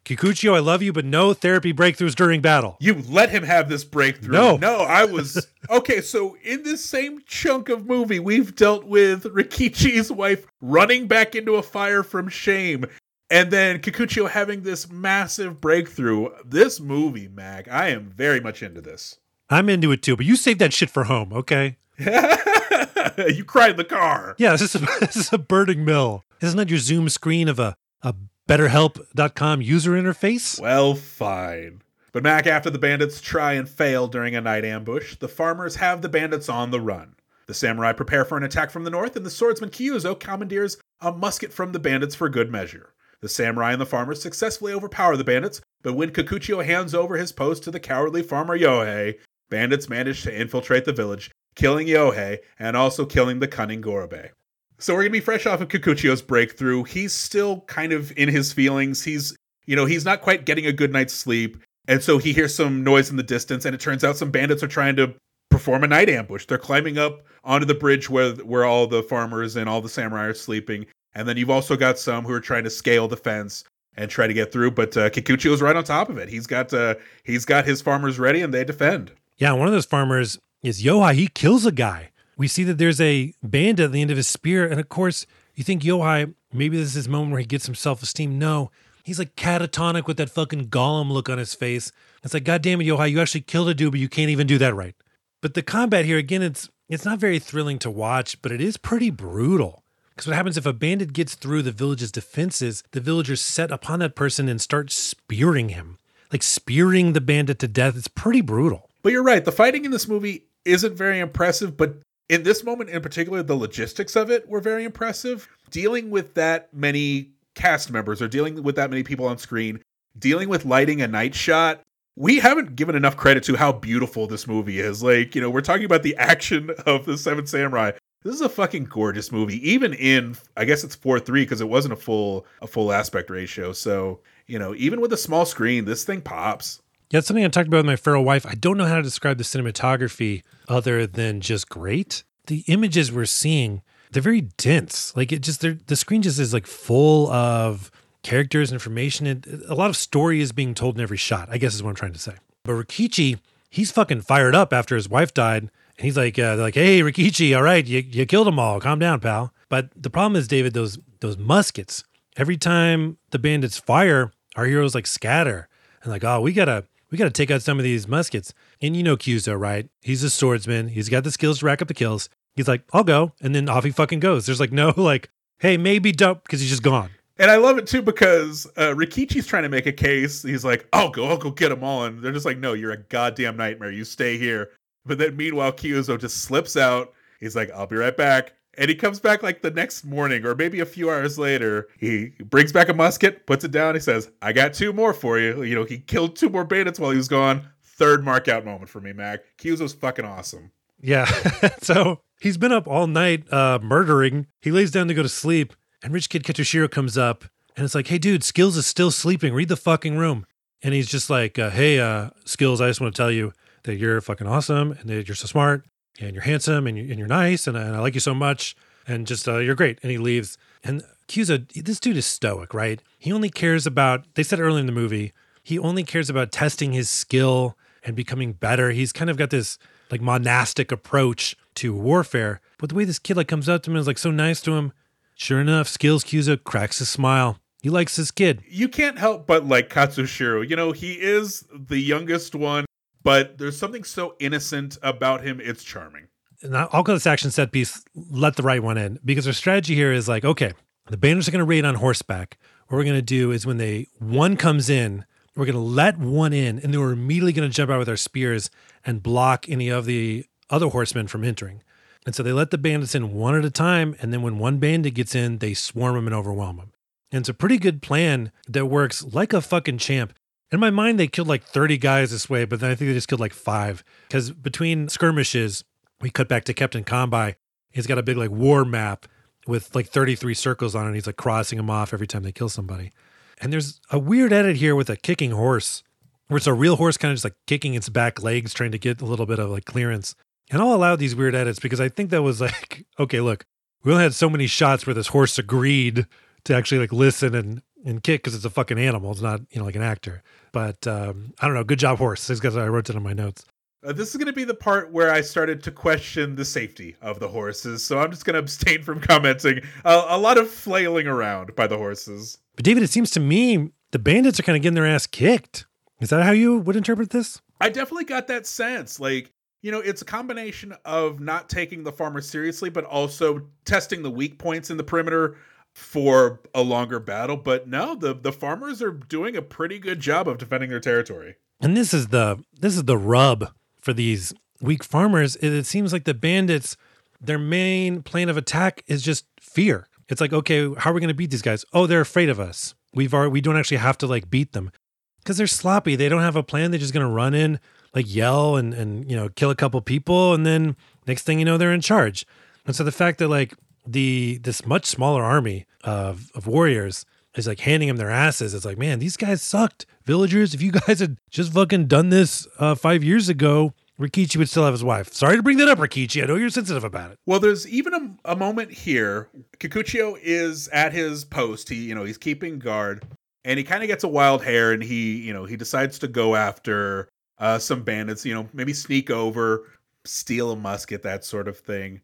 Kikuchiyo, 0.08 0.54
I 0.54 0.60
love 0.60 0.82
you, 0.82 0.90
but 0.90 1.04
no 1.04 1.34
therapy 1.34 1.74
breakthroughs 1.74 2.14
during 2.14 2.40
battle. 2.40 2.78
You 2.80 3.02
let 3.10 3.28
him 3.28 3.42
have 3.42 3.68
this 3.68 3.84
breakthrough. 3.84 4.32
No. 4.32 4.56
No, 4.56 4.78
I 4.78 5.04
was 5.04 5.46
okay. 5.70 6.00
So 6.00 6.34
in 6.42 6.62
this 6.62 6.82
same 6.82 7.20
chunk 7.26 7.68
of 7.68 7.84
movie, 7.84 8.18
we've 8.18 8.56
dealt 8.56 8.84
with 8.84 9.24
Rikichi's 9.24 10.10
wife 10.10 10.46
running 10.62 11.08
back 11.08 11.34
into 11.34 11.56
a 11.56 11.62
fire 11.62 12.02
from 12.02 12.30
shame. 12.30 12.86
And 13.28 13.50
then 13.50 13.80
Kikuchiyo 13.80 14.30
having 14.30 14.62
this 14.62 14.90
massive 14.90 15.60
breakthrough. 15.60 16.30
This 16.42 16.80
movie, 16.80 17.28
Mac, 17.28 17.68
I 17.70 17.88
am 17.88 18.08
very 18.08 18.40
much 18.40 18.62
into 18.62 18.80
this. 18.80 19.18
I'm 19.50 19.68
into 19.68 19.92
it 19.92 20.00
too, 20.00 20.16
but 20.16 20.24
you 20.24 20.36
save 20.36 20.56
that 20.58 20.72
shit 20.72 20.88
for 20.88 21.04
home, 21.04 21.34
okay? 21.34 21.76
you 21.98 23.44
cried 23.44 23.72
in 23.72 23.76
the 23.76 23.86
car. 23.86 24.36
Yeah, 24.38 24.52
this 24.52 24.74
is 24.74 24.82
a, 24.82 24.86
this 25.00 25.16
is 25.16 25.32
a 25.34 25.38
burning 25.38 25.84
mill. 25.84 26.24
Isn't 26.40 26.56
that 26.56 26.70
your 26.70 26.78
Zoom 26.78 27.10
screen 27.10 27.46
of 27.48 27.58
a, 27.58 27.76
a 28.00 28.14
BetterHelp.com 28.48 29.60
user 29.60 29.90
interface? 29.90 30.58
Well, 30.58 30.94
fine. 30.94 31.82
But 32.12 32.22
Mac, 32.22 32.46
after 32.46 32.70
the 32.70 32.78
bandits 32.78 33.20
try 33.20 33.52
and 33.52 33.68
fail 33.68 34.08
during 34.08 34.34
a 34.34 34.40
night 34.40 34.64
ambush, 34.64 35.16
the 35.16 35.28
farmers 35.28 35.76
have 35.76 36.00
the 36.00 36.08
bandits 36.08 36.48
on 36.48 36.70
the 36.70 36.80
run. 36.80 37.14
The 37.46 37.52
samurai 37.52 37.92
prepare 37.92 38.24
for 38.24 38.38
an 38.38 38.44
attack 38.44 38.70
from 38.70 38.84
the 38.84 38.90
north, 38.90 39.16
and 39.16 39.26
the 39.26 39.30
swordsman 39.30 39.68
Kyuzo 39.68 40.18
commandeers 40.18 40.78
a 41.02 41.12
musket 41.12 41.52
from 41.52 41.72
the 41.72 41.78
bandits 41.78 42.14
for 42.14 42.30
good 42.30 42.50
measure. 42.50 42.94
The 43.20 43.28
samurai 43.28 43.72
and 43.72 43.80
the 43.82 43.86
farmers 43.86 44.22
successfully 44.22 44.72
overpower 44.72 45.18
the 45.18 45.24
bandits, 45.24 45.60
but 45.82 45.92
when 45.92 46.10
Kikuchiyo 46.10 46.64
hands 46.64 46.94
over 46.94 47.18
his 47.18 47.32
post 47.32 47.64
to 47.64 47.70
the 47.70 47.78
cowardly 47.78 48.22
farmer 48.22 48.58
Yohei, 48.58 49.18
bandits 49.50 49.90
manage 49.90 50.22
to 50.22 50.34
infiltrate 50.34 50.86
the 50.86 50.92
village, 50.94 51.30
killing 51.54 51.86
Yohei 51.86 52.38
and 52.58 52.78
also 52.78 53.04
killing 53.04 53.40
the 53.40 53.48
cunning 53.48 53.82
Gorobei. 53.82 54.30
So 54.78 54.94
we're 54.94 55.02
gonna 55.02 55.10
be 55.10 55.20
fresh 55.20 55.46
off 55.46 55.60
of 55.60 55.68
Kikuchiyo's 55.68 56.22
breakthrough. 56.22 56.84
He's 56.84 57.12
still 57.12 57.62
kind 57.62 57.92
of 57.92 58.16
in 58.16 58.28
his 58.28 58.52
feelings. 58.52 59.04
He's 59.04 59.36
you 59.66 59.76
know, 59.76 59.84
he's 59.84 60.04
not 60.04 60.22
quite 60.22 60.46
getting 60.46 60.66
a 60.66 60.72
good 60.72 60.92
night's 60.92 61.12
sleep. 61.12 61.58
And 61.86 62.02
so 62.02 62.16
he 62.18 62.32
hears 62.32 62.54
some 62.54 62.82
noise 62.82 63.10
in 63.10 63.16
the 63.16 63.22
distance, 63.22 63.64
and 63.64 63.74
it 63.74 63.80
turns 63.80 64.02
out 64.02 64.16
some 64.16 64.30
bandits 64.30 64.62
are 64.62 64.68
trying 64.68 64.96
to 64.96 65.14
perform 65.50 65.84
a 65.84 65.86
night 65.86 66.08
ambush. 66.08 66.46
They're 66.46 66.58
climbing 66.58 66.98
up 66.98 67.22
onto 67.44 67.66
the 67.66 67.74
bridge 67.74 68.08
where 68.08 68.32
where 68.32 68.64
all 68.64 68.86
the 68.86 69.02
farmers 69.02 69.56
and 69.56 69.68
all 69.68 69.80
the 69.80 69.88
samurai 69.88 70.26
are 70.26 70.34
sleeping. 70.34 70.86
And 71.14 71.26
then 71.28 71.36
you've 71.36 71.50
also 71.50 71.76
got 71.76 71.98
some 71.98 72.24
who 72.24 72.32
are 72.32 72.40
trying 72.40 72.64
to 72.64 72.70
scale 72.70 73.08
the 73.08 73.16
fence 73.16 73.64
and 73.96 74.10
try 74.10 74.26
to 74.26 74.34
get 74.34 74.52
through. 74.52 74.70
But 74.70 74.96
uh, 74.96 75.10
Kikuchiyo's 75.10 75.60
right 75.60 75.74
on 75.74 75.84
top 75.84 76.08
of 76.08 76.18
it. 76.18 76.28
He's 76.28 76.46
got 76.46 76.72
uh, 76.72 76.94
he's 77.24 77.44
got 77.44 77.66
his 77.66 77.82
farmers 77.82 78.18
ready, 78.18 78.40
and 78.40 78.54
they 78.54 78.64
defend. 78.64 79.12
Yeah, 79.36 79.52
one 79.52 79.66
of 79.66 79.72
those 79.72 79.86
farmers 79.86 80.38
is 80.62 80.82
Yohei. 80.82 81.14
He 81.14 81.28
kills 81.28 81.66
a 81.66 81.72
guy. 81.72 82.10
We 82.38 82.48
see 82.48 82.64
that 82.64 82.78
there's 82.78 83.00
a 83.00 83.34
bandit 83.42 83.84
at 83.86 83.92
the 83.92 84.00
end 84.00 84.10
of 84.10 84.16
his 84.16 84.28
spear. 84.28 84.66
And 84.66 84.80
of 84.80 84.88
course, 84.88 85.26
you 85.54 85.64
think 85.64 85.82
Yohei, 85.82 86.32
maybe 86.52 86.78
this 86.78 86.86
is 86.86 86.94
his 86.94 87.08
moment 87.08 87.32
where 87.32 87.40
he 87.40 87.46
gets 87.46 87.64
some 87.64 87.74
self 87.74 88.02
esteem. 88.02 88.38
No, 88.38 88.70
he's 89.02 89.18
like 89.18 89.36
catatonic 89.36 90.06
with 90.06 90.16
that 90.16 90.30
fucking 90.30 90.68
golem 90.68 91.10
look 91.10 91.28
on 91.28 91.36
his 91.36 91.54
face. 91.54 91.92
It's 92.22 92.32
like, 92.32 92.44
God 92.44 92.62
damn 92.62 92.80
it, 92.80 92.84
Yohei, 92.84 93.10
you 93.10 93.20
actually 93.20 93.42
killed 93.42 93.68
a 93.68 93.74
dude, 93.74 93.90
but 93.90 94.00
you 94.00 94.08
can't 94.08 94.30
even 94.30 94.46
do 94.46 94.56
that 94.58 94.74
right. 94.74 94.94
But 95.40 95.54
the 95.54 95.62
combat 95.62 96.04
here, 96.04 96.16
again, 96.16 96.42
it's 96.42 96.70
it's 96.88 97.04
not 97.04 97.18
very 97.18 97.38
thrilling 97.38 97.78
to 97.80 97.90
watch, 97.90 98.40
but 98.40 98.52
it 98.52 98.60
is 98.60 98.76
pretty 98.76 99.10
brutal. 99.10 99.82
Because 100.10 100.28
what 100.28 100.36
happens 100.36 100.56
if 100.56 100.66
a 100.66 100.72
bandit 100.72 101.12
gets 101.12 101.34
through 101.34 101.62
the 101.62 101.70
village's 101.70 102.10
defenses, 102.10 102.82
the 102.92 103.00
villagers 103.00 103.40
set 103.40 103.70
upon 103.70 103.98
that 104.00 104.16
person 104.16 104.48
and 104.48 104.60
start 104.60 104.90
spearing 104.90 105.68
him. 105.68 105.98
Like 106.32 106.42
spearing 106.42 107.12
the 107.12 107.20
bandit 107.20 107.58
to 107.60 107.68
death. 107.68 107.96
It's 107.96 108.08
pretty 108.08 108.40
brutal. 108.40 108.90
But 109.02 109.12
you're 109.12 109.22
right. 109.22 109.44
The 109.44 109.52
fighting 109.52 109.84
in 109.84 109.90
this 109.90 110.08
movie 110.08 110.44
isn't 110.64 110.96
very 110.96 111.20
impressive, 111.20 111.76
but 111.76 111.98
in 112.28 112.42
this 112.42 112.62
moment 112.62 112.90
in 112.90 113.02
particular, 113.02 113.42
the 113.42 113.56
logistics 113.56 114.16
of 114.16 114.30
it 114.30 114.48
were 114.48 114.60
very 114.60 114.84
impressive. 114.84 115.48
Dealing 115.70 116.10
with 116.10 116.34
that 116.34 116.72
many 116.74 117.30
cast 117.54 117.90
members 117.90 118.22
or 118.22 118.28
dealing 118.28 118.62
with 118.62 118.76
that 118.76 118.90
many 118.90 119.02
people 119.02 119.26
on 119.26 119.38
screen, 119.38 119.82
dealing 120.18 120.48
with 120.48 120.64
lighting 120.64 121.02
a 121.02 121.08
night 121.08 121.34
shot. 121.34 121.80
We 122.16 122.38
haven't 122.38 122.74
given 122.74 122.96
enough 122.96 123.16
credit 123.16 123.44
to 123.44 123.56
how 123.56 123.72
beautiful 123.72 124.26
this 124.26 124.46
movie 124.46 124.80
is. 124.80 125.02
Like, 125.02 125.34
you 125.34 125.40
know, 125.40 125.50
we're 125.50 125.60
talking 125.60 125.84
about 125.84 126.02
the 126.02 126.16
action 126.16 126.70
of 126.86 127.04
the 127.04 127.16
Seven 127.16 127.46
Samurai. 127.46 127.92
This 128.24 128.34
is 128.34 128.40
a 128.40 128.48
fucking 128.48 128.84
gorgeous 128.86 129.30
movie. 129.30 129.70
Even 129.70 129.94
in 129.94 130.36
I 130.56 130.64
guess 130.64 130.82
it's 130.82 130.96
4-3 130.96 131.26
because 131.34 131.60
it 131.60 131.68
wasn't 131.68 131.92
a 131.92 131.96
full 131.96 132.44
a 132.60 132.66
full 132.66 132.92
aspect 132.92 133.30
ratio. 133.30 133.72
So, 133.72 134.20
you 134.46 134.58
know, 134.58 134.74
even 134.74 135.00
with 135.00 135.12
a 135.12 135.16
small 135.16 135.46
screen, 135.46 135.84
this 135.84 136.04
thing 136.04 136.20
pops. 136.20 136.82
Yeah, 137.10 137.20
something 137.20 137.44
I 137.44 137.48
talked 137.48 137.68
about 137.68 137.78
with 137.78 137.86
my 137.86 137.96
feral 137.96 138.24
wife. 138.24 138.44
I 138.44 138.54
don't 138.54 138.76
know 138.76 138.84
how 138.84 138.96
to 138.96 139.02
describe 139.02 139.38
the 139.38 139.44
cinematography 139.44 140.42
other 140.68 141.06
than 141.06 141.40
just 141.40 141.68
great. 141.68 142.22
The 142.48 142.64
images 142.66 143.10
we're 143.10 143.24
seeing, 143.24 143.82
they're 144.12 144.22
very 144.22 144.42
dense. 144.42 145.16
Like 145.16 145.32
it 145.32 145.40
just, 145.40 145.62
the 145.62 145.96
screen 145.96 146.20
just 146.20 146.38
is 146.38 146.52
like 146.52 146.66
full 146.66 147.30
of 147.30 147.90
characters, 148.22 148.72
information. 148.72 149.26
And 149.26 149.46
a 149.68 149.74
lot 149.74 149.88
of 149.88 149.96
story 149.96 150.40
is 150.40 150.52
being 150.52 150.74
told 150.74 150.96
in 150.96 151.00
every 151.00 151.16
shot, 151.16 151.48
I 151.50 151.56
guess 151.56 151.74
is 151.74 151.82
what 151.82 151.90
I'm 151.90 151.96
trying 151.96 152.12
to 152.12 152.18
say. 152.18 152.34
But 152.62 152.72
Rikichi, 152.72 153.38
he's 153.70 153.90
fucking 153.90 154.22
fired 154.22 154.54
up 154.54 154.74
after 154.74 154.94
his 154.94 155.08
wife 155.08 155.32
died. 155.32 155.62
And 155.62 156.04
he's 156.04 156.16
like, 156.16 156.38
uh, 156.38 156.56
like, 156.58 156.74
hey, 156.74 157.00
Rikichi, 157.00 157.56
all 157.56 157.62
right, 157.62 157.86
you, 157.86 158.00
you 158.00 158.26
killed 158.26 158.46
them 158.46 158.58
all. 158.58 158.80
Calm 158.80 158.98
down, 158.98 159.20
pal. 159.20 159.52
But 159.70 159.90
the 159.96 160.10
problem 160.10 160.36
is, 160.36 160.46
David, 160.46 160.74
those 160.74 160.98
those 161.20 161.36
muskets. 161.36 162.04
Every 162.36 162.56
time 162.56 163.18
the 163.30 163.38
bandits 163.38 163.78
fire, 163.78 164.30
our 164.56 164.66
heroes 164.66 164.94
like 164.94 165.06
scatter 165.06 165.68
and 166.02 166.12
like, 166.12 166.22
oh, 166.22 166.40
we 166.40 166.52
gotta 166.52 166.84
we 167.10 167.18
gotta 167.18 167.30
take 167.30 167.50
out 167.50 167.62
some 167.62 167.78
of 167.78 167.84
these 167.84 168.06
muskets. 168.08 168.52
And 168.80 168.96
you 168.96 169.02
know 169.02 169.16
Kyuzo, 169.16 169.58
right? 169.58 169.88
He's 170.02 170.22
a 170.22 170.30
swordsman. 170.30 170.88
He's 170.88 171.08
got 171.08 171.24
the 171.24 171.30
skills 171.30 171.60
to 171.60 171.66
rack 171.66 171.82
up 171.82 171.88
the 171.88 171.94
kills. 171.94 172.28
He's 172.54 172.68
like, 172.68 172.82
I'll 172.92 173.04
go, 173.04 173.32
and 173.40 173.54
then 173.54 173.68
off 173.68 173.84
he 173.84 173.90
fucking 173.90 174.20
goes. 174.20 174.46
There's 174.46 174.60
like 174.60 174.72
no 174.72 174.92
like, 174.96 175.30
hey, 175.58 175.76
maybe 175.76 176.12
don't 176.12 176.42
because 176.42 176.60
he's 176.60 176.70
just 176.70 176.82
gone. 176.82 177.10
And 177.40 177.50
I 177.52 177.56
love 177.56 177.78
it 177.78 177.86
too 177.86 178.02
because 178.02 178.66
uh, 178.76 178.94
Rikichi's 178.94 179.46
trying 179.46 179.62
to 179.62 179.68
make 179.68 179.86
a 179.86 179.92
case. 179.92 180.42
He's 180.42 180.64
like, 180.64 180.88
"I'll 180.92 181.10
go, 181.10 181.28
I'll 181.28 181.38
go 181.38 181.52
get 181.52 181.68
them 181.68 181.84
all," 181.84 182.04
and 182.04 182.20
they're 182.20 182.32
just 182.32 182.46
like, 182.46 182.58
"No, 182.58 182.72
you're 182.72 182.90
a 182.90 182.96
goddamn 182.96 183.56
nightmare. 183.56 183.92
You 183.92 184.04
stay 184.04 184.38
here." 184.38 184.70
But 185.06 185.18
then 185.18 185.36
meanwhile, 185.36 185.72
Kyuzo 185.72 186.20
just 186.20 186.42
slips 186.42 186.76
out. 186.76 187.14
He's 187.40 187.56
like, 187.56 187.70
I'll 187.70 187.86
be 187.86 187.96
right 187.96 188.16
back. 188.16 188.54
And 188.78 188.88
he 188.88 188.94
comes 188.94 189.18
back 189.18 189.42
like 189.42 189.60
the 189.60 189.72
next 189.72 190.04
morning 190.04 190.46
or 190.46 190.54
maybe 190.54 190.78
a 190.78 190.86
few 190.86 191.10
hours 191.10 191.36
later. 191.36 191.88
He 191.98 192.28
brings 192.44 192.72
back 192.72 192.88
a 192.88 192.94
musket, 192.94 193.44
puts 193.44 193.64
it 193.64 193.72
down. 193.72 193.96
He 193.96 194.00
says, 194.00 194.30
I 194.40 194.52
got 194.52 194.72
two 194.72 194.92
more 194.92 195.12
for 195.12 195.36
you. 195.36 195.64
You 195.64 195.74
know, 195.74 195.84
he 195.84 195.98
killed 195.98 196.36
two 196.36 196.48
more 196.48 196.64
bandits 196.64 197.00
while 197.00 197.10
he 197.10 197.16
was 197.16 197.26
gone. 197.26 197.68
Third 197.82 198.24
markout 198.24 198.64
moment 198.64 198.88
for 198.88 199.00
me, 199.00 199.12
Mac. 199.12 199.40
Kyuzo's 199.58 199.94
fucking 199.94 200.24
awesome. 200.24 200.70
Yeah. 201.00 201.24
so 201.82 202.20
he's 202.40 202.56
been 202.56 202.70
up 202.70 202.86
all 202.86 203.08
night 203.08 203.52
uh, 203.52 203.80
murdering. 203.82 204.46
He 204.62 204.70
lays 204.70 204.92
down 204.92 205.08
to 205.08 205.14
go 205.14 205.24
to 205.24 205.28
sleep. 205.28 205.74
And 206.04 206.12
Rich 206.14 206.28
Kid 206.28 206.44
Katsushiro 206.44 206.88
comes 206.88 207.18
up 207.18 207.46
and 207.76 207.84
it's 207.84 207.96
like, 207.96 208.06
hey, 208.06 208.18
dude, 208.18 208.44
Skills 208.44 208.76
is 208.76 208.86
still 208.86 209.10
sleeping. 209.10 209.54
Read 209.54 209.68
the 209.68 209.76
fucking 209.76 210.16
room. 210.16 210.46
And 210.84 210.94
he's 210.94 211.08
just 211.08 211.28
like, 211.28 211.58
uh, 211.58 211.70
hey, 211.70 211.98
uh, 211.98 212.30
Skills, 212.44 212.80
I 212.80 212.86
just 212.86 213.00
want 213.00 213.12
to 213.12 213.20
tell 213.20 213.32
you 213.32 213.52
that 213.82 213.96
you're 213.96 214.20
fucking 214.20 214.46
awesome 214.46 214.92
and 214.92 215.10
that 215.10 215.26
you're 215.26 215.34
so 215.34 215.46
smart 215.46 215.84
and 216.18 216.34
you're 216.34 216.42
handsome 216.42 216.86
and, 216.86 216.98
you, 216.98 217.04
and 217.04 217.18
you're 217.18 217.28
nice 217.28 217.66
and, 217.66 217.76
and 217.76 217.96
I 217.96 218.00
like 218.00 218.14
you 218.14 218.20
so 218.20 218.34
much 218.34 218.76
and 219.06 219.26
just 219.26 219.48
uh, 219.48 219.58
you're 219.58 219.74
great. 219.74 219.98
And 220.02 220.10
he 220.10 220.18
leaves. 220.18 220.58
And 220.84 221.02
Kyuzo, 221.28 221.66
this 221.84 222.00
dude 222.00 222.16
is 222.16 222.26
stoic, 222.26 222.74
right? 222.74 223.00
He 223.18 223.32
only 223.32 223.50
cares 223.50 223.86
about, 223.86 224.24
they 224.34 224.42
said 224.42 224.60
earlier 224.60 224.80
in 224.80 224.86
the 224.86 224.92
movie, 224.92 225.32
he 225.62 225.78
only 225.78 226.04
cares 226.04 226.30
about 226.30 226.52
testing 226.52 226.92
his 226.92 227.10
skill 227.10 227.76
and 228.04 228.14
becoming 228.14 228.52
better. 228.52 228.90
He's 228.90 229.12
kind 229.12 229.30
of 229.30 229.36
got 229.36 229.50
this 229.50 229.78
like 230.10 230.20
monastic 230.20 230.92
approach 230.92 231.56
to 231.76 231.94
warfare. 231.94 232.60
But 232.78 232.90
the 232.90 232.94
way 232.94 233.04
this 233.04 233.18
kid 233.18 233.36
like 233.36 233.48
comes 233.48 233.68
up 233.68 233.82
to 233.82 233.90
him 233.90 233.96
is 233.96 234.06
like 234.06 234.18
so 234.18 234.30
nice 234.30 234.60
to 234.62 234.72
him, 234.72 234.92
sure 235.34 235.60
enough, 235.60 235.88
Skills 235.88 236.24
Kyuzo 236.24 236.62
cracks 236.62 237.00
a 237.00 237.06
smile. 237.06 237.58
He 237.82 237.90
likes 237.90 238.16
his 238.16 238.30
kid. 238.30 238.62
You 238.68 238.88
can't 238.88 239.18
help 239.18 239.46
but 239.46 239.66
like 239.66 239.88
Katsushiro. 239.88 240.68
You 240.68 240.74
know, 240.74 240.92
he 240.92 241.12
is 241.12 241.64
the 241.72 241.98
youngest 241.98 242.54
one 242.54 242.86
but 243.28 243.58
there's 243.58 243.76
something 243.76 244.04
so 244.04 244.34
innocent 244.40 244.96
about 245.02 245.42
him. 245.42 245.60
It's 245.62 245.84
charming. 245.84 246.28
And 246.62 246.74
I'll 246.74 247.04
call 247.04 247.14
this 247.14 247.26
action 247.26 247.50
set 247.50 247.72
piece, 247.72 248.02
let 248.14 248.56
the 248.56 248.62
right 248.62 248.82
one 248.82 248.96
in, 248.96 249.18
because 249.22 249.46
our 249.46 249.52
strategy 249.52 249.94
here 249.94 250.14
is 250.14 250.30
like, 250.30 250.46
okay, 250.46 250.72
the 251.08 251.18
bandits 251.18 251.46
are 251.46 251.50
going 251.50 251.58
to 251.58 251.66
raid 251.66 251.84
on 251.84 251.96
horseback. 251.96 252.56
What 252.86 252.96
we're 252.96 253.04
going 253.04 253.16
to 253.16 253.22
do 253.22 253.50
is 253.50 253.66
when 253.66 253.76
they 253.76 254.06
one 254.18 254.56
comes 254.56 254.88
in, 254.88 255.26
we're 255.54 255.66
going 255.66 255.74
to 255.74 255.78
let 255.78 256.16
one 256.16 256.54
in, 256.54 256.78
and 256.78 256.94
then 256.94 257.00
we're 257.02 257.12
immediately 257.12 257.52
going 257.52 257.68
to 257.68 257.76
jump 257.76 257.90
out 257.90 257.98
with 257.98 258.08
our 258.08 258.16
spears 258.16 258.70
and 259.04 259.22
block 259.22 259.68
any 259.68 259.90
of 259.90 260.06
the 260.06 260.46
other 260.70 260.88
horsemen 260.88 261.26
from 261.26 261.44
entering. 261.44 261.82
And 262.24 262.34
so 262.34 262.42
they 262.42 262.52
let 262.52 262.70
the 262.70 262.78
bandits 262.78 263.14
in 263.14 263.34
one 263.34 263.54
at 263.54 263.64
a 263.66 263.70
time, 263.70 264.16
and 264.22 264.32
then 264.32 264.40
when 264.40 264.58
one 264.58 264.78
bandit 264.78 265.12
gets 265.12 265.34
in, 265.34 265.58
they 265.58 265.74
swarm 265.74 266.14
them 266.14 266.26
and 266.26 266.34
overwhelm 266.34 266.78
them. 266.78 266.92
And 267.30 267.40
it's 267.40 267.50
a 267.50 267.54
pretty 267.54 267.76
good 267.76 268.00
plan 268.00 268.52
that 268.66 268.86
works 268.86 269.22
like 269.22 269.52
a 269.52 269.60
fucking 269.60 269.98
champ. 269.98 270.32
In 270.70 270.80
my 270.80 270.90
mind, 270.90 271.18
they 271.18 271.28
killed 271.28 271.48
like 271.48 271.64
30 271.64 271.96
guys 271.96 272.30
this 272.30 272.50
way, 272.50 272.64
but 272.64 272.80
then 272.80 272.90
I 272.90 272.94
think 272.94 273.08
they 273.08 273.14
just 273.14 273.28
killed 273.28 273.40
like 273.40 273.54
five. 273.54 274.04
Because 274.28 274.50
between 274.50 275.08
skirmishes, 275.08 275.84
we 276.20 276.30
cut 276.30 276.48
back 276.48 276.64
to 276.64 276.74
Captain 276.74 277.04
Kanbei. 277.04 277.54
He's 277.90 278.06
got 278.06 278.18
a 278.18 278.22
big 278.22 278.36
like 278.36 278.50
war 278.50 278.84
map 278.84 279.26
with 279.66 279.94
like 279.94 280.08
33 280.08 280.54
circles 280.54 280.94
on 280.94 281.08
it. 281.08 281.14
He's 281.14 281.26
like 281.26 281.36
crossing 281.36 281.78
them 281.78 281.90
off 281.90 282.12
every 282.12 282.26
time 282.26 282.42
they 282.42 282.52
kill 282.52 282.68
somebody. 282.68 283.12
And 283.60 283.72
there's 283.72 284.00
a 284.10 284.18
weird 284.18 284.52
edit 284.52 284.76
here 284.76 284.94
with 284.94 285.10
a 285.10 285.16
kicking 285.16 285.52
horse, 285.52 286.02
where 286.48 286.58
it's 286.58 286.66
a 286.66 286.74
real 286.74 286.96
horse 286.96 287.16
kind 287.16 287.32
of 287.32 287.36
just 287.36 287.44
like 287.44 287.56
kicking 287.66 287.94
its 287.94 288.08
back 288.08 288.42
legs, 288.42 288.74
trying 288.74 288.92
to 288.92 288.98
get 288.98 289.20
a 289.20 289.26
little 289.26 289.46
bit 289.46 289.58
of 289.58 289.70
like 289.70 289.84
clearance. 289.84 290.34
And 290.70 290.82
I'll 290.82 290.94
allow 290.94 291.16
these 291.16 291.34
weird 291.34 291.54
edits 291.54 291.78
because 291.78 292.00
I 292.00 292.08
think 292.08 292.30
that 292.30 292.42
was 292.42 292.60
like, 292.62 293.06
okay, 293.18 293.40
look, 293.40 293.64
we 294.04 294.12
only 294.12 294.24
had 294.24 294.34
so 294.34 294.50
many 294.50 294.66
shots 294.66 295.06
where 295.06 295.14
this 295.14 295.28
horse 295.28 295.58
agreed 295.58 296.26
to 296.64 296.74
actually 296.74 296.98
like 296.98 297.12
listen 297.12 297.54
and 297.54 297.82
and 298.04 298.22
kick 298.22 298.42
because 298.42 298.54
it's 298.54 298.64
a 298.64 298.70
fucking 298.70 298.98
animal. 298.98 299.32
It's 299.32 299.40
not 299.40 299.60
you 299.70 299.78
know 299.78 299.84
like 299.84 299.96
an 299.96 300.02
actor. 300.02 300.42
But 300.72 301.06
um, 301.06 301.54
I 301.60 301.66
don't 301.66 301.74
know. 301.74 301.84
Good 301.84 301.98
job, 301.98 302.18
horse. 302.18 302.48
Because 302.48 302.76
I 302.76 302.88
wrote 302.88 303.10
it 303.10 303.16
in 303.16 303.22
my 303.22 303.32
notes. 303.32 303.64
Uh, 304.04 304.12
this 304.12 304.30
is 304.30 304.36
going 304.36 304.46
to 304.46 304.52
be 304.52 304.64
the 304.64 304.74
part 304.74 305.12
where 305.12 305.32
I 305.32 305.40
started 305.40 305.82
to 305.82 305.90
question 305.90 306.54
the 306.54 306.64
safety 306.64 307.16
of 307.20 307.40
the 307.40 307.48
horses, 307.48 308.04
so 308.04 308.20
I'm 308.20 308.30
just 308.30 308.44
going 308.44 308.54
to 308.54 308.60
abstain 308.60 309.02
from 309.02 309.20
commenting. 309.20 309.80
Uh, 310.04 310.24
a 310.28 310.38
lot 310.38 310.56
of 310.56 310.70
flailing 310.70 311.26
around 311.26 311.74
by 311.74 311.88
the 311.88 311.98
horses. 311.98 312.58
But 312.76 312.84
David, 312.84 313.02
it 313.02 313.10
seems 313.10 313.30
to 313.32 313.40
me 313.40 313.90
the 314.12 314.20
bandits 314.20 314.60
are 314.60 314.62
kind 314.62 314.76
of 314.76 314.82
getting 314.82 314.94
their 314.94 315.06
ass 315.06 315.26
kicked. 315.26 315.86
Is 316.20 316.30
that 316.30 316.44
how 316.44 316.52
you 316.52 316.78
would 316.78 316.94
interpret 316.94 317.30
this? 317.30 317.60
I 317.80 317.88
definitely 317.88 318.24
got 318.24 318.46
that 318.48 318.66
sense. 318.66 319.18
Like, 319.18 319.52
you 319.82 319.90
know, 319.90 320.00
it's 320.00 320.22
a 320.22 320.24
combination 320.24 320.94
of 321.04 321.40
not 321.40 321.68
taking 321.68 322.04
the 322.04 322.12
farmer 322.12 322.40
seriously, 322.40 322.90
but 322.90 323.04
also 323.04 323.66
testing 323.84 324.22
the 324.22 324.30
weak 324.30 324.58
points 324.58 324.90
in 324.90 324.96
the 324.96 325.04
perimeter 325.04 325.56
for 325.98 326.60
a 326.74 326.82
longer 326.82 327.18
battle. 327.18 327.56
But 327.56 327.88
no, 327.88 328.14
the 328.14 328.34
the 328.34 328.52
farmers 328.52 329.02
are 329.02 329.10
doing 329.10 329.56
a 329.56 329.62
pretty 329.62 329.98
good 329.98 330.20
job 330.20 330.48
of 330.48 330.58
defending 330.58 330.90
their 330.90 331.00
territory. 331.00 331.56
And 331.80 331.96
this 331.96 332.14
is 332.14 332.28
the 332.28 332.62
this 332.80 332.96
is 332.96 333.04
the 333.04 333.18
rub 333.18 333.72
for 334.00 334.12
these 334.12 334.54
weak 334.80 335.04
farmers. 335.04 335.56
It, 335.56 335.84
seems 335.84 336.12
like 336.12 336.24
the 336.24 336.34
bandits, 336.34 336.96
their 337.40 337.58
main 337.58 338.22
plan 338.22 338.48
of 338.48 338.56
attack 338.56 339.02
is 339.06 339.22
just 339.22 339.44
fear. 339.60 340.06
It's 340.28 340.40
like, 340.40 340.52
okay, 340.52 340.92
how 340.94 341.10
are 341.10 341.14
we 341.14 341.20
going 341.20 341.28
to 341.28 341.34
beat 341.34 341.50
these 341.50 341.62
guys? 341.62 341.84
Oh, 341.92 342.06
they're 342.06 342.20
afraid 342.20 342.48
of 342.48 342.60
us. 342.60 342.94
We've 343.12 343.34
already, 343.34 343.50
we 343.50 343.60
don't 343.60 343.76
actually 343.76 343.96
have 343.96 344.18
to 344.18 344.26
like 344.26 344.48
beat 344.48 344.72
them 344.72 344.92
because 345.38 345.56
they're 345.56 345.66
sloppy. 345.66 346.14
They 346.16 346.28
don't 346.28 346.42
have 346.42 346.56
a 346.56 346.62
plan. 346.62 346.90
They're 346.90 347.00
just 347.00 347.14
going 347.14 347.26
to 347.26 347.32
run 347.32 347.54
in, 347.54 347.80
like 348.14 348.32
yell 348.32 348.76
and 348.76 348.94
and 348.94 349.28
you 349.28 349.36
know 349.36 349.48
kill 349.48 349.70
a 349.70 349.74
couple 349.74 350.00
people, 350.00 350.54
and 350.54 350.64
then 350.64 350.96
next 351.26 351.42
thing 351.42 351.58
you 351.58 351.64
know, 351.64 351.76
they're 351.76 351.92
in 351.92 352.00
charge. 352.00 352.46
And 352.86 352.94
so 352.94 353.02
the 353.02 353.12
fact 353.12 353.38
that 353.38 353.48
like 353.48 353.74
the 354.12 354.58
this 354.62 354.86
much 354.86 355.06
smaller 355.06 355.42
army 355.42 355.86
of 356.04 356.50
of 356.54 356.66
warriors 356.66 357.24
is 357.54 357.66
like 357.66 357.80
handing 357.80 358.08
them 358.08 358.16
their 358.16 358.30
asses. 358.30 358.74
It's 358.74 358.84
like, 358.84 358.98
man, 358.98 359.18
these 359.18 359.36
guys 359.36 359.62
sucked. 359.62 360.06
Villagers, 360.24 360.74
if 360.74 360.82
you 360.82 360.92
guys 361.06 361.20
had 361.20 361.38
just 361.50 361.72
fucking 361.72 362.06
done 362.06 362.30
this 362.30 362.66
uh, 362.78 362.94
five 362.94 363.24
years 363.24 363.48
ago, 363.48 363.92
Rikichi 364.18 364.56
would 364.56 364.68
still 364.68 364.84
have 364.84 364.94
his 364.94 365.04
wife. 365.04 365.32
Sorry 365.32 365.56
to 365.56 365.62
bring 365.62 365.78
that 365.78 365.88
up, 365.88 365.98
Rikichi. 365.98 366.42
I 366.42 366.46
know 366.46 366.56
you're 366.56 366.70
sensitive 366.70 367.04
about 367.04 367.30
it. 367.30 367.38
Well, 367.46 367.60
there's 367.60 367.86
even 367.88 368.14
a, 368.44 368.52
a 368.52 368.56
moment 368.56 368.92
here. 368.92 369.48
Kikuchiyo 369.78 370.38
is 370.42 370.88
at 370.88 371.12
his 371.12 371.44
post. 371.44 371.88
He, 371.88 371.96
you 371.96 372.14
know, 372.14 372.24
he's 372.24 372.38
keeping 372.38 372.78
guard, 372.78 373.24
and 373.64 373.78
he 373.78 373.84
kind 373.84 374.02
of 374.02 374.08
gets 374.08 374.24
a 374.24 374.28
wild 374.28 374.62
hair, 374.64 374.92
and 374.92 375.02
he, 375.02 375.36
you 375.36 375.52
know, 375.52 375.64
he 375.64 375.76
decides 375.76 376.18
to 376.20 376.28
go 376.28 376.56
after 376.56 377.28
uh, 377.58 377.78
some 377.78 378.02
bandits. 378.02 378.44
You 378.44 378.54
know, 378.54 378.68
maybe 378.72 378.92
sneak 378.92 379.30
over, 379.30 379.84
steal 380.24 380.72
a 380.72 380.76
musket, 380.76 381.22
that 381.22 381.44
sort 381.44 381.68
of 381.68 381.78
thing. 381.78 382.20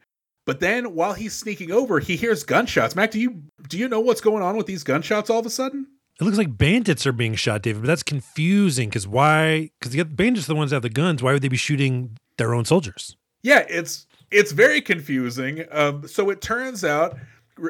But 0.47 0.61
then, 0.61 0.95
while 0.95 1.15
he's 1.15 1.35
sneaking 1.35 1.73
over, 1.73 2.01
he 2.01 2.17
hears 2.17 2.45
gunshots. 2.45 2.95
Mac, 2.95 3.11
do 3.11 3.21
you 3.21 3.43
do 3.69 3.79
you 3.79 3.89
know 3.89 4.01
what's 4.01 4.21
going 4.21 4.43
on 4.43 4.57
with 4.57 4.67
these 4.67 4.85
gunshots 4.85 5.31
all 5.31 5.39
of 5.39 5.47
a 5.47 5.51
sudden? 5.51 5.87
It 6.21 6.25
looks 6.25 6.39
like 6.39 6.57
bandits 6.57 7.07
are 7.07 7.13
being 7.13 7.35
shot, 7.35 7.63
David, 7.63 7.83
but 7.83 7.89
that's 7.89 8.03
confusing 8.03 8.89
because 8.89 9.09
why? 9.09 9.71
Because 9.81 9.93
the 9.93 10.05
bandits 10.05 10.47
are 10.47 10.53
the 10.53 10.57
ones 10.57 10.71
that 10.71 10.77
have 10.77 10.83
the 10.83 10.91
guns. 10.91 11.23
Why 11.23 11.33
would 11.33 11.43
they 11.43 11.49
be 11.49 11.57
shooting 11.57 12.17
their 12.37 12.55
own 12.55 12.65
soldiers? 12.65 13.17
Yeah, 13.43 13.65
it's 13.69 14.07
it's 14.31 14.53
very 14.53 14.81
confusing. 14.81 15.65
Um, 15.71 16.07
so 16.07 16.31
it 16.31 16.41
turns 16.41 16.85
out 16.85 17.17